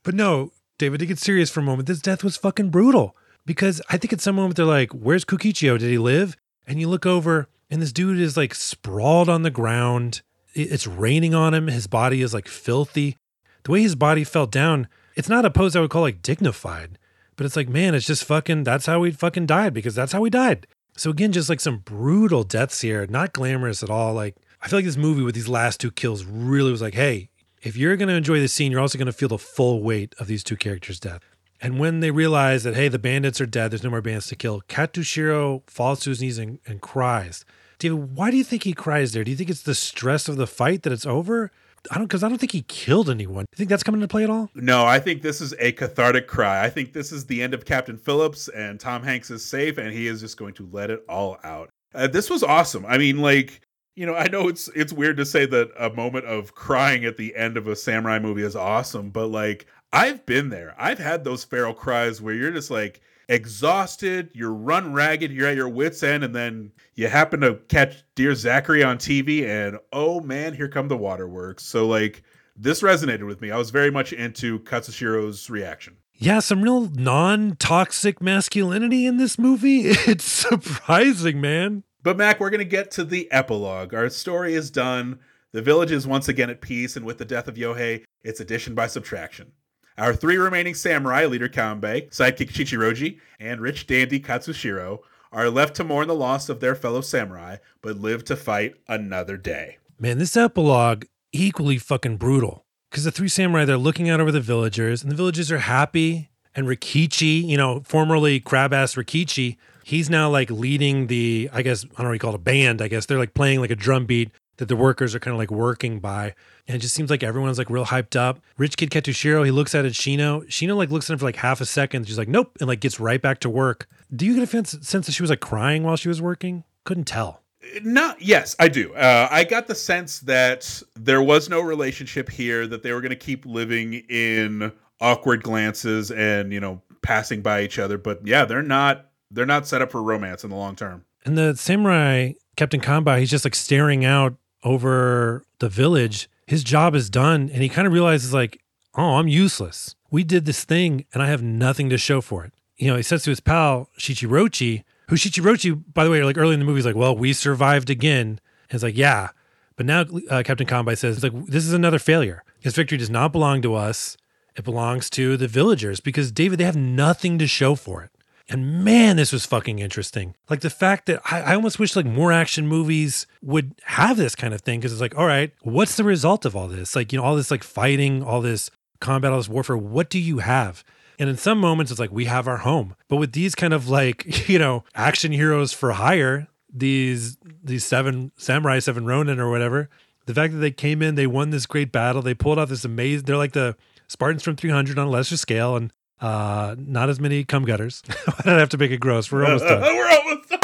But 0.04 0.16
no, 0.16 0.52
David, 0.78 1.00
to 1.00 1.06
get 1.06 1.20
serious 1.20 1.50
for 1.50 1.62
a 1.62 1.64
moment, 1.64 1.88
this 1.88 2.02
death 2.02 2.24
was 2.24 2.38
fucking 2.38 2.70
brutal. 2.70 3.16
Because 3.46 3.82
I 3.90 3.98
think 3.98 4.14
at 4.14 4.22
some 4.22 4.36
moment 4.36 4.56
they're 4.56 4.66
like, 4.66 4.92
Where's 4.92 5.26
Kikuchiyo? 5.26 5.78
Did 5.78 5.90
he 5.90 5.98
live? 5.98 6.38
And 6.66 6.80
you 6.80 6.88
look 6.88 7.06
over 7.06 7.50
and 7.70 7.82
this 7.82 7.92
dude 7.92 8.20
is 8.20 8.38
like 8.38 8.54
sprawled 8.54 9.30
on 9.30 9.42
the 9.42 9.50
ground. 9.50 10.22
It's 10.54 10.88
raining 10.88 11.34
on 11.34 11.54
him. 11.54 11.68
His 11.68 11.88
body 11.88 12.22
is 12.22 12.34
like 12.34 12.48
filthy. 12.48 13.18
The 13.64 13.72
way 13.72 13.82
his 13.82 13.96
body 13.96 14.24
fell 14.24 14.46
down, 14.46 14.88
it's 15.16 15.30
not 15.30 15.46
a 15.46 15.50
pose 15.50 15.76
I 15.76 15.82
would 15.82 15.90
call 15.90 16.02
like 16.02 16.22
dignified, 16.22 17.00
but 17.36 17.46
it's 17.46 17.56
like, 17.56 17.70
man, 17.70 17.96
it's 17.96 18.06
just 18.06 18.26
fucking, 18.26 18.64
that's 18.64 18.86
how 18.86 19.04
he 19.04 19.12
fucking 19.12 19.46
died 19.46 19.74
because 19.74 19.96
that's 19.96 20.12
how 20.12 20.24
he 20.24 20.30
died. 20.30 20.68
So 20.96 21.10
again, 21.10 21.32
just 21.32 21.50
like 21.50 21.60
some 21.60 21.80
brutal 21.80 22.44
deaths 22.44 22.82
here, 22.82 23.06
not 23.08 23.34
glamorous 23.34 23.84
at 23.84 23.90
all. 23.90 24.14
Like 24.14 24.36
I 24.62 24.68
feel 24.68 24.78
like 24.78 24.86
this 24.86 24.98
movie 24.98 25.24
with 25.24 25.36
these 25.36 25.50
last 25.50 25.80
two 25.80 25.92
kills 25.92 26.24
really 26.24 26.72
was 26.72 26.82
like, 26.82 26.94
hey, 26.94 27.30
if 27.62 27.78
you're 27.78 27.96
going 27.96 28.10
to 28.10 28.16
enjoy 28.16 28.40
this 28.40 28.54
scene, 28.54 28.72
you're 28.72 28.82
also 28.82 28.98
going 28.98 29.06
to 29.08 29.14
feel 29.14 29.30
the 29.30 29.38
full 29.38 29.82
weight 29.82 30.14
of 30.20 30.28
these 30.28 30.44
two 30.44 30.58
characters' 30.58 31.00
death. 31.00 31.22
And 31.62 31.80
when 31.80 32.02
they 32.02 32.12
realize 32.12 32.64
that, 32.64 32.76
hey, 32.76 32.90
the 32.90 33.00
bandits 33.00 33.40
are 33.40 33.46
dead, 33.46 33.72
there's 33.72 33.84
no 33.84 33.90
more 33.90 34.02
bandits 34.02 34.28
to 34.28 34.36
kill, 34.36 34.62
Katsushiro 34.62 35.64
falls 35.66 36.02
to 36.02 36.10
his 36.10 36.22
knees 36.22 36.38
and, 36.38 36.60
and 36.68 36.82
cries. 36.82 37.46
David, 37.80 38.16
why 38.16 38.32
do 38.32 38.38
you 38.38 38.44
think 38.44 38.64
he 38.64 38.74
cries 38.74 39.14
there? 39.14 39.24
Do 39.24 39.32
you 39.32 39.38
think 39.38 39.50
it's 39.50 39.64
the 39.64 39.76
stress 39.76 40.28
of 40.28 40.36
the 40.36 40.48
fight 40.48 40.84
that 40.84 40.92
it's 40.92 41.06
over? 41.06 41.52
I 41.92 41.96
don't 41.96 42.06
because 42.06 42.24
I 42.24 42.30
don't 42.30 42.38
think 42.38 42.52
he 42.52 42.62
killed 42.64 43.10
anyone. 43.10 43.46
Do 43.46 43.50
you 43.54 43.58
think 43.58 43.70
that's 43.70 43.84
coming 43.84 44.02
into 44.02 44.12
play 44.12 44.24
at 44.24 44.30
all? 44.30 44.50
No, 44.56 44.86
I 44.86 45.00
think 45.00 45.22
this 45.22 45.42
is 45.42 45.54
a 45.60 45.72
cathartic 45.74 46.28
cry. 46.28 46.64
I 46.64 46.70
think 46.70 46.94
this 46.94 47.12
is 47.12 47.26
the 47.26 47.44
end 47.44 47.54
of 47.54 47.66
Captain 47.66 47.98
Phillips, 47.98 48.48
and 48.50 48.80
Tom 48.80 49.04
Hanks 49.04 49.30
is 49.30 49.44
safe, 49.44 49.78
and 49.78 49.92
he 49.92 50.08
is 50.08 50.22
just 50.22 50.38
going 50.38 50.54
to 50.56 50.70
let 50.72 50.90
it 50.90 51.04
all 51.10 51.38
out. 51.44 51.70
Uh, 51.94 52.08
this 52.08 52.30
was 52.30 52.42
awesome. 52.42 52.86
I 52.86 52.98
mean, 52.98 53.20
like 53.20 53.62
you 53.96 54.06
know, 54.06 54.16
I 54.16 54.28
know 54.28 54.48
it's 54.48 54.70
it's 54.70 54.94
weird 54.94 55.18
to 55.18 55.26
say 55.26 55.46
that 55.46 55.72
a 55.78 55.90
moment 55.90 56.26
of 56.26 56.56
crying 56.56 57.06
at 57.06 57.18
the 57.18 57.36
end 57.36 57.58
of 57.58 57.68
a 57.68 57.76
samurai 57.76 58.20
movie 58.20 58.44
is 58.44 58.56
awesome, 58.56 59.10
but 59.10 59.28
like 59.28 59.68
I've 59.92 60.26
been 60.26 60.50
there. 60.50 60.76
I've 60.78 61.00
had 61.00 61.24
those 61.24 61.44
feral 61.44 61.74
cries 61.74 62.22
where 62.22 62.34
you're 62.34 62.52
just 62.52 62.72
like 62.72 63.02
exhausted, 63.28 64.30
you're 64.34 64.54
run 64.54 64.94
ragged, 64.94 65.32
you're 65.32 65.48
at 65.48 65.56
your 65.56 65.70
wits 65.70 66.04
end, 66.04 66.24
and 66.24 66.36
then 66.36 66.72
you 66.96 67.08
happen 67.08 67.42
to 67.42 67.56
catch 67.68 68.04
Dear 68.16 68.36
Zachary 68.36 68.84
on 68.84 68.98
TV, 68.98 69.46
and 69.46 69.78
oh 69.92 70.22
man, 70.22 70.54
here 70.54 70.68
come 70.68 70.88
the 70.88 70.98
waterworks. 70.98 71.64
So 71.64 71.88
like 71.88 72.24
this 72.56 72.82
resonated 72.82 73.26
with 73.26 73.42
me. 73.42 73.52
I 73.52 73.58
was 73.58 73.72
very 73.72 73.92
much 73.92 74.14
into 74.14 74.60
Katsushiro's 74.60 75.50
reaction. 75.50 75.98
Yeah, 76.16 76.40
some 76.40 76.62
real 76.62 76.90
non-toxic 76.92 78.22
masculinity 78.22 79.06
in 79.06 79.18
this 79.18 79.40
movie. 79.40 79.90
It's 80.08 80.26
surprising, 80.26 81.42
man. 81.42 81.84
But 82.04 82.18
Mac, 82.18 82.40
we're 82.40 82.50
gonna 82.50 82.66
get 82.66 82.92
to 82.92 83.04
the 83.04 83.32
epilogue. 83.32 83.94
Our 83.94 84.10
story 84.10 84.54
is 84.54 84.70
done. 84.70 85.20
The 85.52 85.62
village 85.62 85.92
is 85.92 86.08
once 86.08 86.28
again 86.28 86.50
at 86.50 86.62
peace, 86.62 86.96
and 86.96 87.06
with 87.06 87.18
the 87.18 87.26
death 87.26 87.48
of 87.48 87.56
Yohei, 87.56 88.04
it's 88.24 88.40
addition 88.40 88.76
by 88.76 88.88
subtraction. 88.88 89.54
Our 89.98 90.14
three 90.16 90.38
remaining 90.38 90.74
samurai, 90.74 91.26
leader 91.26 91.50
Kanbei, 91.50 92.10
sidekick 92.10 92.52
Shichiroji, 92.52 93.20
and 93.40 93.62
rich 93.62 93.86
dandy 93.86 94.20
Katsushiro, 94.20 95.00
are 95.32 95.50
left 95.50 95.76
to 95.76 95.84
mourn 95.84 96.08
the 96.08 96.16
loss 96.16 96.50
of 96.50 96.60
their 96.60 96.76
fellow 96.76 97.02
samurai, 97.02 97.58
but 97.82 97.98
live 97.98 98.26
to 98.26 98.36
fight 98.36 98.76
another 98.88 99.38
day. 99.38 99.78
Man, 100.00 100.18
this 100.18 100.36
epilogue 100.36 101.06
equally 101.32 101.78
fucking 101.78 102.18
brutal. 102.18 102.66
Because 102.90 103.04
the 103.04 103.12
three 103.12 103.28
samurai, 103.28 103.66
they're 103.66 103.78
looking 103.78 104.10
out 104.10 104.20
over 104.20 104.32
the 104.32 104.42
villagers, 104.42 105.02
and 105.02 105.12
the 105.12 105.16
villagers 105.16 105.52
are 105.52 105.60
happy. 105.60 106.30
And 106.56 106.68
Rikichi, 106.68 107.44
you 107.44 107.58
know, 107.58 107.82
formerly 107.84 108.40
crab 108.40 108.74
ass 108.74 108.94
Rikichi, 108.94 109.58
he's 109.84 110.10
now 110.10 110.30
like 110.30 110.52
leading 110.52 111.08
the, 111.08 111.50
I 111.52 111.64
guess, 111.64 111.84
I 111.84 111.88
don't 111.88 112.00
know 112.00 112.10
what 112.10 112.14
you 112.14 112.20
call 112.20 112.34
it, 112.34 112.36
a 112.36 112.40
band. 112.40 112.82
I 112.82 112.88
guess 112.88 113.08
they're 113.08 113.18
like 113.18 113.34
playing 113.34 113.60
like 113.60 113.72
a 113.72 113.76
drum 113.76 114.06
beat 114.06 114.32
that 114.58 114.68
the 114.68 114.76
workers 114.76 115.16
are 115.16 115.20
kind 115.20 115.34
of 115.34 115.40
like 115.40 115.52
working 115.52 116.00
by. 116.00 116.36
And 116.68 116.76
it 116.76 116.80
just 116.80 116.94
seems 116.94 117.10
like 117.10 117.24
everyone's 117.24 117.58
like 117.58 117.70
real 117.70 117.86
hyped 117.86 118.16
up. 118.16 118.40
Rich 118.58 118.78
Kid 118.78 118.92
Katsushiro, 118.92 119.44
he 119.44 119.52
looks 119.52 119.74
at 119.76 119.86
it, 119.86 119.94
Shino. 119.94 120.46
Shino 120.48 120.78
like 120.78 120.92
looks 120.92 121.10
at 121.10 121.14
him 121.14 121.20
for 121.20 121.26
like 121.26 121.38
half 121.38 121.60
a 121.62 121.66
second. 121.66 122.08
She's 122.08 122.18
like, 122.18 122.28
nope. 122.28 122.56
And 122.60 122.68
like 122.68 122.80
gets 122.80 123.00
right 123.00 123.22
back 123.22 123.40
to 123.40 123.50
work. 123.50 123.88
Do 124.16 124.26
you 124.26 124.36
get 124.36 124.54
a 124.54 124.66
sense 124.66 125.06
that 125.08 125.12
she 125.12 125.24
was 125.24 125.30
like 125.30 125.40
crying 125.40 125.84
while 125.84 125.96
she 125.96 126.08
was 126.08 126.22
working? 126.22 126.64
Couldn't 126.84 127.06
tell. 127.06 127.42
Not, 127.82 128.22
yes, 128.22 128.56
I 128.60 128.68
do. 128.68 128.94
Uh, 128.94 129.28
I 129.32 129.46
got 129.46 129.68
the 129.68 129.76
sense 129.76 130.20
that 130.22 130.84
there 130.96 131.22
was 131.22 131.50
no 131.50 131.62
relationship 131.62 132.30
here, 132.30 132.68
that 132.68 132.84
they 132.84 132.92
were 132.92 133.02
going 133.02 133.12
to 133.12 133.16
keep 133.16 133.46
living 133.46 133.94
in 134.10 134.72
awkward 135.00 135.44
glances 135.44 136.12
and, 136.12 136.52
you 136.52 136.60
know, 136.60 136.82
passing 137.02 137.42
by 137.42 137.64
each 137.64 137.80
other. 137.80 137.98
But 137.98 138.28
yeah, 138.28 138.46
they're 138.46 138.62
not, 138.62 139.10
they're 139.32 139.46
not 139.46 139.66
set 139.66 139.82
up 139.82 139.92
for 139.92 140.04
romance 140.04 140.44
in 140.44 140.50
the 140.50 140.56
long 140.56 140.76
term. 140.76 141.06
And 141.26 141.38
the 141.38 141.56
samurai, 141.56 142.34
Captain 142.58 142.82
Kanbei, 142.82 143.20
he's 143.20 143.32
just 143.32 143.46
like 143.46 143.56
staring 143.56 144.04
out 144.04 144.36
over 144.64 145.44
the 145.60 145.70
village 145.70 146.30
his 146.48 146.64
job 146.64 146.96
is 146.96 147.10
done 147.10 147.50
and 147.54 147.62
he 147.62 147.70
kind 147.70 147.88
of 147.88 147.94
realizes 147.94 148.34
like 148.34 148.62
oh 148.96 149.16
i'm 149.16 149.28
useless. 149.28 149.96
We 150.12 150.24
did 150.24 150.46
this 150.46 150.64
thing 150.64 151.06
and 151.14 151.24
i 151.24 151.28
have 151.28 151.42
nothing 151.42 151.90
to 151.90 151.98
show 151.98 152.22
for 152.22 152.46
it. 152.46 152.54
You 152.78 152.88
know 152.90 152.98
he 152.98 153.04
says 153.04 153.24
to 153.24 153.30
his 153.30 153.40
pal 153.40 153.90
shichiroji 153.98 154.84
who 155.10 155.16
shichiroji 155.16 155.84
by 155.94 156.04
the 156.04 156.12
way 156.12 156.24
like 156.24 156.38
early 156.38 156.54
in 156.54 156.60
the 156.60 156.66
movie 156.66 156.80
is 156.80 156.86
like 156.86 156.96
well 156.96 157.16
we 157.16 157.34
survived 157.34 157.90
again. 157.90 158.40
And 158.70 158.76
it's 158.76 158.84
like 158.84 158.98
yeah. 158.98 159.30
But 159.76 159.86
now 159.86 160.02
uh, 160.30 160.44
captain 160.44 160.68
kanbei 160.68 160.98
says 160.98 161.24
like 161.24 161.34
this 161.46 161.66
is 161.66 161.74
another 161.74 162.00
failure. 162.00 162.44
His 162.60 162.76
victory 162.76 162.98
does 162.98 163.10
not 163.10 163.32
belong 163.32 163.62
to 163.64 163.76
us. 163.76 164.18
It 164.56 164.64
belongs 164.64 165.10
to 165.12 165.36
the 165.36 165.48
villagers 165.48 166.00
because 166.00 166.32
david 166.32 166.60
they 166.60 166.64
have 166.64 166.76
nothing 166.76 167.40
to 167.40 167.48
show 167.48 167.74
for 167.74 168.04
it 168.04 168.12
and 168.54 168.84
man, 168.84 169.18
this 169.18 169.34
was 169.34 169.48
fucking 169.48 169.80
interesting. 169.80 170.36
Like 170.48 170.62
the 170.62 170.70
fact 170.70 171.08
that 171.08 171.22
I, 171.26 171.42
I 171.42 171.56
almost 171.56 171.80
wish 171.80 171.96
like 171.96 172.06
more 172.06 172.32
action 172.32 172.68
movies 172.68 173.26
would 173.42 173.74
have 173.86 174.16
this 174.16 174.36
kind 174.36 174.54
of 174.54 174.62
thing 174.62 174.80
because 174.80 174.92
it's 174.92 175.02
like, 175.02 175.18
all 175.18 175.26
right, 175.26 175.52
what's 175.64 175.96
the 175.96 176.04
result 176.04 176.46
of 176.46 176.56
all 176.56 176.68
this? 176.68 176.96
Like, 176.96 177.12
you 177.12 177.18
know, 177.18 177.26
all 177.26 177.36
this 177.36 177.50
like 177.50 177.64
fighting, 177.64 178.22
all 178.22 178.42
this 178.42 178.70
combat, 179.02 179.32
all 179.32 179.40
this 179.40 179.50
warfare, 179.50 179.76
what 179.76 180.08
do 180.10 180.20
you 180.20 180.38
have? 180.38 180.84
And 181.18 181.30
in 181.30 181.38
some 181.38 181.58
moments, 181.58 181.92
it's 181.92 182.00
like, 182.00 182.12
we 182.12 182.26
have 182.26 182.48
our 182.48 182.58
home. 182.58 182.96
But 183.08 183.18
with 183.18 183.34
these 183.34 183.56
kind 183.56 183.74
of 183.74 183.90
like, 183.90 184.48
you 184.48 184.60
know, 184.60 184.84
action 184.94 185.32
heroes 185.32 185.74
for 185.74 185.94
hire, 185.94 186.48
these 186.72 187.38
these 187.64 187.84
seven 187.84 188.32
samurai, 188.38 188.80
seven 188.80 189.06
Ronin 189.06 189.40
or 189.40 189.50
whatever, 189.50 189.90
the 190.28 190.34
fact 190.34 190.54
that 190.54 190.60
they 190.60 190.72
came 190.72 191.02
in, 191.02 191.16
they 191.16 191.28
won 191.28 191.50
this 191.50 191.66
great 191.66 191.92
battle, 191.92 192.22
they 192.22 192.36
pulled 192.36 192.60
off 192.60 192.70
this 192.70 192.86
amazing, 192.86 193.26
they're 193.26 193.38
like 193.38 193.54
the 193.54 193.76
Spartans 194.08 194.44
from 194.44 194.56
300 194.56 195.00
on 195.00 195.08
a 195.08 195.10
lesser 195.10 195.38
scale. 195.38 195.76
And 195.76 195.92
uh, 196.24 196.76
not 196.80 197.10
as 197.10 197.20
many 197.20 197.44
cum 197.44 197.66
gutters. 197.66 198.02
I 198.10 198.44
don't 198.46 198.60
have 198.60 198.70
to 198.70 198.78
make 198.78 198.92
it 198.92 198.98
gross. 198.98 199.30
We're 199.30 199.44
almost 199.44 199.66
done. 199.66 199.82
We're 199.96 200.10
almost 200.10 200.50
done. 200.50 200.60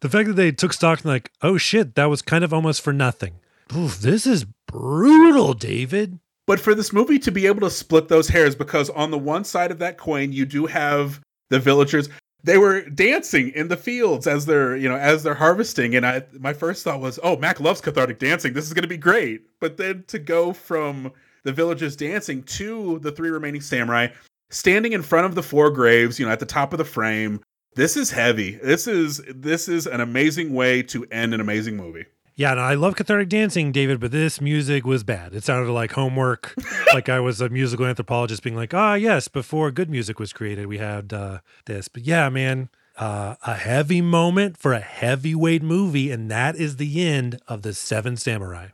the 0.00 0.08
fact 0.10 0.28
that 0.28 0.34
they 0.34 0.52
took 0.52 0.74
stock 0.74 1.00
and 1.00 1.06
like, 1.06 1.32
oh 1.40 1.56
shit, 1.56 1.94
that 1.94 2.04
was 2.04 2.20
kind 2.20 2.44
of 2.44 2.52
almost 2.52 2.82
for 2.82 2.92
nothing. 2.92 3.32
Oof, 3.74 3.98
this 3.98 4.26
is 4.26 4.44
brutal, 4.66 5.54
David. 5.54 6.18
But 6.46 6.60
for 6.60 6.74
this 6.74 6.92
movie 6.92 7.18
to 7.20 7.30
be 7.30 7.46
able 7.46 7.60
to 7.60 7.70
split 7.70 8.08
those 8.08 8.28
hairs, 8.28 8.54
because 8.54 8.90
on 8.90 9.10
the 9.10 9.18
one 9.18 9.44
side 9.44 9.70
of 9.70 9.78
that 9.78 9.96
coin, 9.96 10.32
you 10.32 10.44
do 10.44 10.66
have 10.66 11.20
the 11.48 11.58
villagers. 11.58 12.10
They 12.44 12.58
were 12.58 12.82
dancing 12.82 13.50
in 13.50 13.68
the 13.68 13.76
fields 13.76 14.26
as 14.26 14.44
they're, 14.44 14.76
you 14.76 14.88
know, 14.88 14.96
as 14.96 15.22
they're 15.22 15.34
harvesting. 15.34 15.94
And 15.94 16.04
I 16.04 16.24
my 16.38 16.52
first 16.52 16.84
thought 16.84 17.00
was, 17.00 17.18
oh, 17.22 17.36
Mac 17.36 17.58
loves 17.58 17.80
cathartic 17.80 18.18
dancing. 18.18 18.52
This 18.52 18.66
is 18.66 18.74
gonna 18.74 18.86
be 18.86 18.98
great. 18.98 19.46
But 19.60 19.78
then 19.78 20.04
to 20.08 20.18
go 20.18 20.52
from 20.52 21.12
the 21.44 21.52
villagers 21.52 21.96
dancing 21.96 22.42
to 22.42 22.98
the 22.98 23.12
three 23.12 23.30
remaining 23.30 23.62
samurai 23.62 24.08
standing 24.52 24.92
in 24.92 25.02
front 25.02 25.26
of 25.26 25.34
the 25.34 25.42
four 25.42 25.70
graves, 25.70 26.20
you 26.20 26.26
know, 26.26 26.30
at 26.30 26.38
the 26.38 26.46
top 26.46 26.72
of 26.72 26.78
the 26.78 26.84
frame. 26.84 27.40
This 27.74 27.96
is 27.96 28.10
heavy. 28.10 28.56
This 28.62 28.86
is 28.86 29.20
this 29.34 29.66
is 29.66 29.86
an 29.86 30.00
amazing 30.00 30.52
way 30.52 30.82
to 30.84 31.04
end 31.10 31.34
an 31.34 31.40
amazing 31.40 31.76
movie. 31.76 32.04
Yeah, 32.34 32.52
and 32.52 32.60
I 32.60 32.74
love 32.74 32.96
cathartic 32.96 33.28
dancing, 33.28 33.72
David, 33.72 34.00
but 34.00 34.10
this 34.10 34.40
music 34.40 34.86
was 34.86 35.04
bad. 35.04 35.34
It 35.34 35.44
sounded 35.44 35.70
like 35.70 35.92
homework, 35.92 36.54
like 36.94 37.08
I 37.10 37.20
was 37.20 37.42
a 37.42 37.50
musical 37.50 37.84
anthropologist 37.84 38.42
being 38.42 38.56
like, 38.56 38.72
ah, 38.72 38.94
yes, 38.94 39.28
before 39.28 39.70
good 39.70 39.90
music 39.90 40.18
was 40.18 40.32
created, 40.32 40.66
we 40.66 40.78
had 40.78 41.12
uh, 41.12 41.40
this. 41.66 41.88
But 41.88 42.04
yeah, 42.04 42.30
man, 42.30 42.70
uh, 42.96 43.36
a 43.46 43.54
heavy 43.54 44.00
moment 44.00 44.56
for 44.56 44.72
a 44.72 44.80
heavyweight 44.80 45.62
movie, 45.62 46.10
and 46.10 46.30
that 46.30 46.56
is 46.56 46.76
the 46.76 47.04
end 47.06 47.38
of 47.48 47.62
The 47.62 47.74
Seven 47.74 48.16
Samurai. 48.16 48.68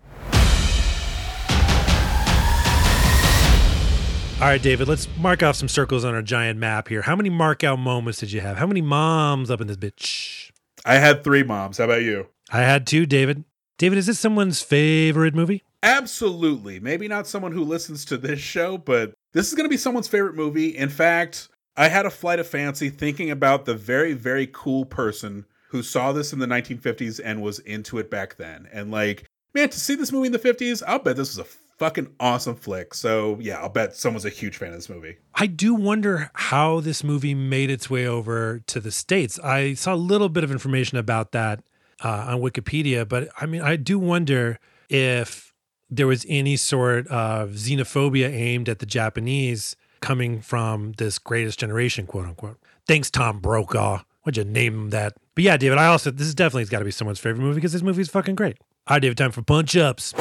All 4.40 4.44
right, 4.44 4.62
David, 4.62 4.86
let's 4.86 5.08
mark 5.18 5.42
off 5.42 5.56
some 5.56 5.66
circles 5.66 6.04
on 6.04 6.14
our 6.14 6.22
giant 6.22 6.60
map 6.60 6.86
here. 6.86 7.02
How 7.02 7.16
many 7.16 7.28
mark 7.28 7.64
out 7.64 7.80
moments 7.80 8.20
did 8.20 8.30
you 8.30 8.40
have? 8.40 8.56
How 8.56 8.68
many 8.68 8.80
moms 8.80 9.50
up 9.50 9.60
in 9.60 9.66
this 9.66 9.76
bitch? 9.76 10.52
I 10.84 10.94
had 10.94 11.24
three 11.24 11.42
moms. 11.42 11.78
How 11.78 11.86
about 11.86 12.02
you? 12.02 12.28
I 12.52 12.60
had 12.60 12.86
two, 12.86 13.04
David. 13.04 13.42
David, 13.78 13.98
is 13.98 14.06
this 14.06 14.20
someone's 14.20 14.62
favorite 14.62 15.34
movie? 15.34 15.64
Absolutely. 15.82 16.78
Maybe 16.78 17.08
not 17.08 17.26
someone 17.26 17.50
who 17.50 17.64
listens 17.64 18.04
to 18.04 18.16
this 18.16 18.38
show, 18.38 18.78
but 18.78 19.12
this 19.32 19.48
is 19.48 19.54
going 19.54 19.64
to 19.64 19.70
be 19.70 19.76
someone's 19.76 20.06
favorite 20.06 20.36
movie. 20.36 20.68
In 20.68 20.88
fact, 20.88 21.48
I 21.76 21.88
had 21.88 22.06
a 22.06 22.10
flight 22.10 22.38
of 22.38 22.46
fancy 22.46 22.90
thinking 22.90 23.32
about 23.32 23.64
the 23.64 23.74
very, 23.74 24.12
very 24.12 24.48
cool 24.52 24.84
person 24.84 25.46
who 25.70 25.82
saw 25.82 26.12
this 26.12 26.32
in 26.32 26.38
the 26.38 26.46
1950s 26.46 27.20
and 27.24 27.42
was 27.42 27.58
into 27.58 27.98
it 27.98 28.08
back 28.08 28.36
then. 28.36 28.68
And 28.72 28.92
like, 28.92 29.24
man, 29.52 29.68
to 29.70 29.80
see 29.80 29.96
this 29.96 30.12
movie 30.12 30.26
in 30.26 30.32
the 30.32 30.38
50s, 30.38 30.80
I'll 30.86 31.00
bet 31.00 31.16
this 31.16 31.36
was 31.36 31.44
a 31.44 31.67
fucking 31.78 32.14
awesome 32.20 32.56
flick. 32.56 32.92
So 32.92 33.38
yeah, 33.40 33.58
I'll 33.58 33.68
bet 33.68 33.94
someone's 33.96 34.24
a 34.24 34.30
huge 34.30 34.56
fan 34.56 34.68
of 34.68 34.74
this 34.74 34.88
movie. 34.88 35.16
I 35.34 35.46
do 35.46 35.74
wonder 35.74 36.30
how 36.34 36.80
this 36.80 37.02
movie 37.02 37.34
made 37.34 37.70
its 37.70 37.88
way 37.88 38.06
over 38.06 38.60
to 38.66 38.80
the 38.80 38.90
states. 38.90 39.38
I 39.40 39.74
saw 39.74 39.94
a 39.94 39.96
little 39.96 40.28
bit 40.28 40.44
of 40.44 40.50
information 40.50 40.98
about 40.98 41.32
that 41.32 41.62
uh, 42.04 42.26
on 42.28 42.40
Wikipedia, 42.40 43.08
but 43.08 43.28
I 43.40 43.46
mean, 43.46 43.62
I 43.62 43.76
do 43.76 43.98
wonder 43.98 44.58
if 44.88 45.54
there 45.90 46.06
was 46.06 46.26
any 46.28 46.56
sort 46.56 47.06
of 47.08 47.50
xenophobia 47.50 48.28
aimed 48.28 48.68
at 48.68 48.78
the 48.78 48.86
Japanese 48.86 49.74
coming 50.00 50.40
from 50.40 50.92
this 50.98 51.18
greatest 51.18 51.58
generation, 51.58 52.06
quote 52.06 52.26
unquote. 52.26 52.58
Thanks, 52.86 53.10
Tom 53.10 53.40
Brokaw. 53.40 54.02
Why'd 54.22 54.36
you 54.36 54.44
name 54.44 54.90
that? 54.90 55.14
But 55.34 55.44
yeah, 55.44 55.56
David, 55.56 55.78
I 55.78 55.86
also, 55.86 56.10
this 56.10 56.26
is 56.26 56.34
definitely 56.34 56.66
got 56.66 56.80
to 56.80 56.84
be 56.84 56.90
someone's 56.90 57.18
favorite 57.18 57.42
movie 57.42 57.56
because 57.56 57.72
this 57.72 57.82
movie 57.82 58.02
is 58.02 58.08
fucking 58.08 58.34
great. 58.34 58.58
All 58.86 58.94
right, 58.96 59.02
David, 59.02 59.16
time 59.16 59.30
for 59.30 59.42
punch 59.42 59.76
ups. 59.76 60.12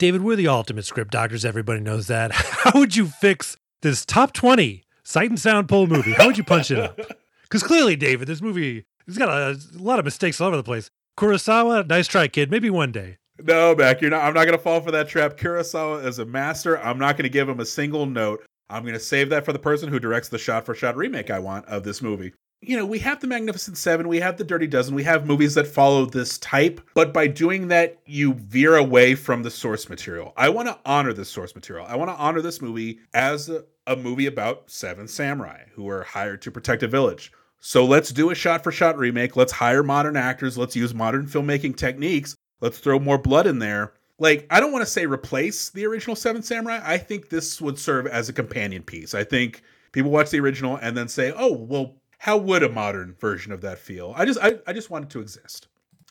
David, 0.00 0.22
we're 0.22 0.34
the 0.34 0.48
ultimate 0.48 0.86
script 0.86 1.10
doctors. 1.10 1.44
Everybody 1.44 1.80
knows 1.80 2.06
that. 2.06 2.32
How 2.34 2.80
would 2.80 2.96
you 2.96 3.08
fix 3.08 3.58
this 3.82 4.06
top 4.06 4.32
20 4.32 4.82
sight 5.04 5.28
and 5.28 5.38
sound 5.38 5.68
poll 5.68 5.86
movie? 5.86 6.12
How 6.12 6.26
would 6.26 6.38
you 6.38 6.44
punch 6.44 6.70
it 6.72 6.78
up? 6.78 6.98
Because 7.42 7.64
clearly, 7.64 7.96
David, 7.96 8.28
this 8.28 8.40
movie 8.40 8.84
has 9.08 9.18
got 9.18 9.28
a, 9.28 9.58
a, 9.76 9.82
lot 9.82 9.98
of 9.98 10.04
mistakes 10.04 10.40
all 10.40 10.46
over 10.46 10.56
the 10.56 10.62
place. 10.62 10.88
Kurosawa, 11.18 11.84
nice 11.88 12.06
try, 12.06 12.28
kid. 12.28 12.48
Maybe 12.48 12.70
one 12.70 12.92
day. 12.92 13.18
No, 13.42 13.74
Mac, 13.74 14.00
you're 14.00 14.08
not. 14.08 14.22
I'm 14.22 14.34
not 14.34 14.44
going 14.44 14.56
to 14.56 14.62
fall 14.62 14.80
for 14.80 14.92
that 14.92 15.08
trap. 15.08 15.36
Kurosawa 15.36 16.04
is 16.04 16.20
a 16.20 16.24
master. 16.24 16.78
I'm 16.78 16.96
not 16.96 17.16
going 17.16 17.24
to 17.24 17.28
give 17.28 17.48
him 17.48 17.58
a 17.58 17.66
single 17.66 18.06
note. 18.06 18.46
I'm 18.68 18.84
going 18.84 18.94
to 18.94 19.00
save 19.00 19.30
that 19.30 19.44
for 19.44 19.52
the 19.52 19.58
person 19.58 19.88
who 19.88 19.98
directs 19.98 20.28
the 20.28 20.38
shot 20.38 20.64
for 20.64 20.76
shot 20.76 20.96
remake 20.96 21.28
I 21.28 21.40
want 21.40 21.66
of 21.66 21.82
this 21.82 22.00
movie. 22.00 22.32
You 22.62 22.76
know, 22.76 22.84
we 22.84 22.98
have 22.98 23.20
the 23.20 23.26
Magnificent 23.26 23.78
Seven, 23.78 24.06
we 24.06 24.20
have 24.20 24.36
the 24.36 24.44
Dirty 24.44 24.66
Dozen, 24.66 24.94
we 24.94 25.04
have 25.04 25.26
movies 25.26 25.54
that 25.54 25.66
follow 25.66 26.04
this 26.04 26.36
type, 26.38 26.80
but 26.94 27.12
by 27.12 27.26
doing 27.26 27.68
that, 27.68 27.98
you 28.04 28.34
veer 28.34 28.76
away 28.76 29.14
from 29.14 29.42
the 29.42 29.50
source 29.50 29.88
material. 29.88 30.34
I 30.36 30.50
want 30.50 30.68
to 30.68 30.78
honor 30.84 31.14
the 31.14 31.24
source 31.24 31.54
material. 31.54 31.86
I 31.88 31.96
want 31.96 32.10
to 32.10 32.16
honor 32.16 32.42
this 32.42 32.60
movie 32.60 33.00
as 33.14 33.48
a, 33.48 33.64
a 33.86 33.96
movie 33.96 34.26
about 34.26 34.70
seven 34.70 35.08
samurai 35.08 35.62
who 35.72 35.88
are 35.88 36.02
hired 36.02 36.42
to 36.42 36.50
protect 36.50 36.82
a 36.82 36.88
village. 36.88 37.32
So 37.60 37.84
let's 37.84 38.10
do 38.10 38.30
a 38.30 38.34
shot 38.34 38.62
for 38.62 38.72
shot 38.72 38.98
remake. 38.98 39.36
Let's 39.36 39.52
hire 39.52 39.82
modern 39.82 40.16
actors. 40.16 40.58
Let's 40.58 40.76
use 40.76 40.94
modern 40.94 41.26
filmmaking 41.26 41.76
techniques. 41.76 42.34
Let's 42.60 42.78
throw 42.78 42.98
more 42.98 43.18
blood 43.18 43.46
in 43.46 43.58
there. 43.58 43.94
Like, 44.18 44.46
I 44.50 44.60
don't 44.60 44.72
want 44.72 44.84
to 44.84 44.90
say 44.90 45.06
replace 45.06 45.70
the 45.70 45.86
original 45.86 46.14
Seven 46.14 46.42
Samurai. 46.42 46.80
I 46.84 46.98
think 46.98 47.30
this 47.30 47.58
would 47.60 47.78
serve 47.78 48.06
as 48.06 48.28
a 48.28 48.34
companion 48.34 48.82
piece. 48.82 49.14
I 49.14 49.24
think 49.24 49.62
people 49.92 50.10
watch 50.10 50.30
the 50.30 50.40
original 50.40 50.76
and 50.76 50.94
then 50.94 51.08
say, 51.08 51.32
oh, 51.34 51.52
well, 51.52 51.94
how 52.20 52.36
would 52.36 52.62
a 52.62 52.68
modern 52.68 53.14
version 53.18 53.50
of 53.50 53.62
that 53.62 53.78
feel? 53.78 54.12
I 54.14 54.26
just 54.26 54.38
I, 54.42 54.58
I 54.66 54.74
just 54.74 54.90
want 54.90 55.06
it 55.06 55.10
to 55.12 55.20
exist. 55.20 55.68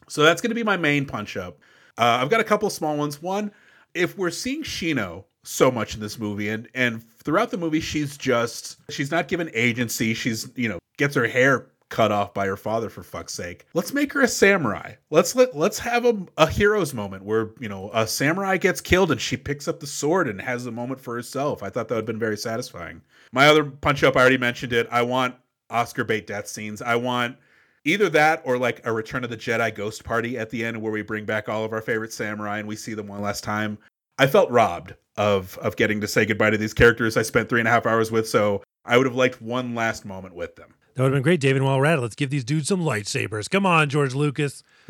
So 0.08 0.24
that's 0.24 0.42
going 0.42 0.50
to 0.50 0.56
be 0.56 0.64
my 0.64 0.76
main 0.76 1.06
punch 1.06 1.38
up. 1.38 1.60
Uh, 2.00 2.18
I've 2.20 2.32
got 2.32 2.40
a 2.40 2.44
couple 2.44 2.68
small 2.72 2.98
ones. 2.98 3.22
One, 3.22 3.52
if 3.94 4.18
we're 4.18 4.32
seeing 4.32 4.64
Shino 4.64 5.26
so 5.44 5.70
much 5.70 5.94
in 5.94 6.02
this 6.02 6.18
movie, 6.18 6.50
and 6.50 6.68
and 6.74 7.04
throughout 7.20 7.52
the 7.52 7.58
movie, 7.58 7.80
she's 7.80 8.18
just 8.18 8.78
she's 8.90 9.12
not 9.12 9.28
given 9.28 9.52
agency. 9.54 10.16
She's 10.16 10.50
you 10.56 10.68
know 10.68 10.80
gets 10.98 11.14
her 11.14 11.28
hair 11.28 11.68
cut 11.90 12.12
off 12.12 12.34
by 12.34 12.48
her 12.48 12.58
father 12.58 12.90
for 12.90 13.04
fuck's 13.04 13.34
sake. 13.36 13.68
Let's 13.76 13.94
make 13.94 14.12
her 14.14 14.22
a 14.22 14.28
samurai. 14.28 14.94
Let's 15.12 15.36
let 15.36 15.56
let's 15.56 15.78
have 15.78 16.06
a, 16.06 16.26
a 16.40 16.48
hero's 16.48 16.92
moment 16.92 17.24
where 17.24 17.52
you 17.60 17.70
know 17.70 17.92
a 17.94 18.08
samurai 18.08 18.58
gets 18.58 18.82
killed 18.82 19.12
and 19.12 19.22
she 19.22 19.38
picks 19.38 19.68
up 19.68 19.80
the 19.80 19.86
sword 19.86 20.28
and 20.28 20.42
has 20.42 20.66
a 20.66 20.72
moment 20.72 21.02
for 21.02 21.14
herself. 21.14 21.62
I 21.62 21.70
thought 21.70 21.88
that 21.90 21.96
would 21.96 22.02
have 22.02 22.06
been 22.08 22.18
very 22.18 22.38
satisfying. 22.38 23.04
My 23.32 23.48
other 23.48 23.64
punch 23.64 24.04
up, 24.04 24.18
I 24.18 24.22
already 24.22 24.40
mentioned 24.40 24.74
it. 24.74 24.88
I 24.90 25.04
want 25.04 25.36
Oscar 25.70 26.04
bait 26.04 26.28
death 26.28 26.48
scenes. 26.48 26.82
I 26.82 26.96
want 26.96 27.38
either 27.86 28.10
that 28.10 28.42
or 28.46 28.58
like 28.58 28.86
a 28.86 28.92
Return 28.92 29.24
of 29.24 29.30
the 29.30 29.38
Jedi 29.38 29.74
ghost 29.74 30.04
party 30.04 30.38
at 30.38 30.50
the 30.50 30.66
end 30.66 30.82
where 30.82 30.92
we 30.92 31.02
bring 31.02 31.26
back 31.26 31.48
all 31.50 31.64
of 31.64 31.74
our 31.74 31.82
favorite 31.82 32.14
samurai 32.14 32.60
and 32.60 32.68
we 32.68 32.76
see 32.76 32.94
them 32.94 33.08
one 33.08 33.22
last 33.22 33.44
time. 33.44 33.78
I 34.18 34.28
felt 34.28 34.50
robbed 34.52 34.96
of 35.18 35.58
of 35.60 35.76
getting 35.76 36.02
to 36.02 36.08
say 36.08 36.26
goodbye 36.26 36.50
to 36.50 36.58
these 36.58 36.74
characters 36.74 37.18
I 37.18 37.22
spent 37.22 37.50
three 37.50 37.60
and 37.60 37.68
a 37.68 37.72
half 37.72 37.86
hours 37.86 38.12
with, 38.12 38.28
so 38.28 38.64
I 38.86 38.98
would 38.98 39.06
have 39.06 39.16
liked 39.16 39.42
one 39.42 39.76
last 39.76 40.06
moment 40.06 40.36
with 40.36 40.56
them. 40.56 40.74
That 40.96 41.04
would 41.04 41.12
have 41.14 41.18
been 41.18 41.24
great, 41.24 41.40
David. 41.40 41.62
While 41.62 41.78
we're 41.78 41.86
at 41.86 42.00
it, 42.00 42.02
let's 42.02 42.16
give 42.16 42.30
these 42.30 42.44
dudes 42.44 42.68
some 42.68 42.82
lightsabers. 42.82 43.50
Come 43.50 43.66
on, 43.66 43.90
George 43.90 44.16
Lucas. 44.16 44.64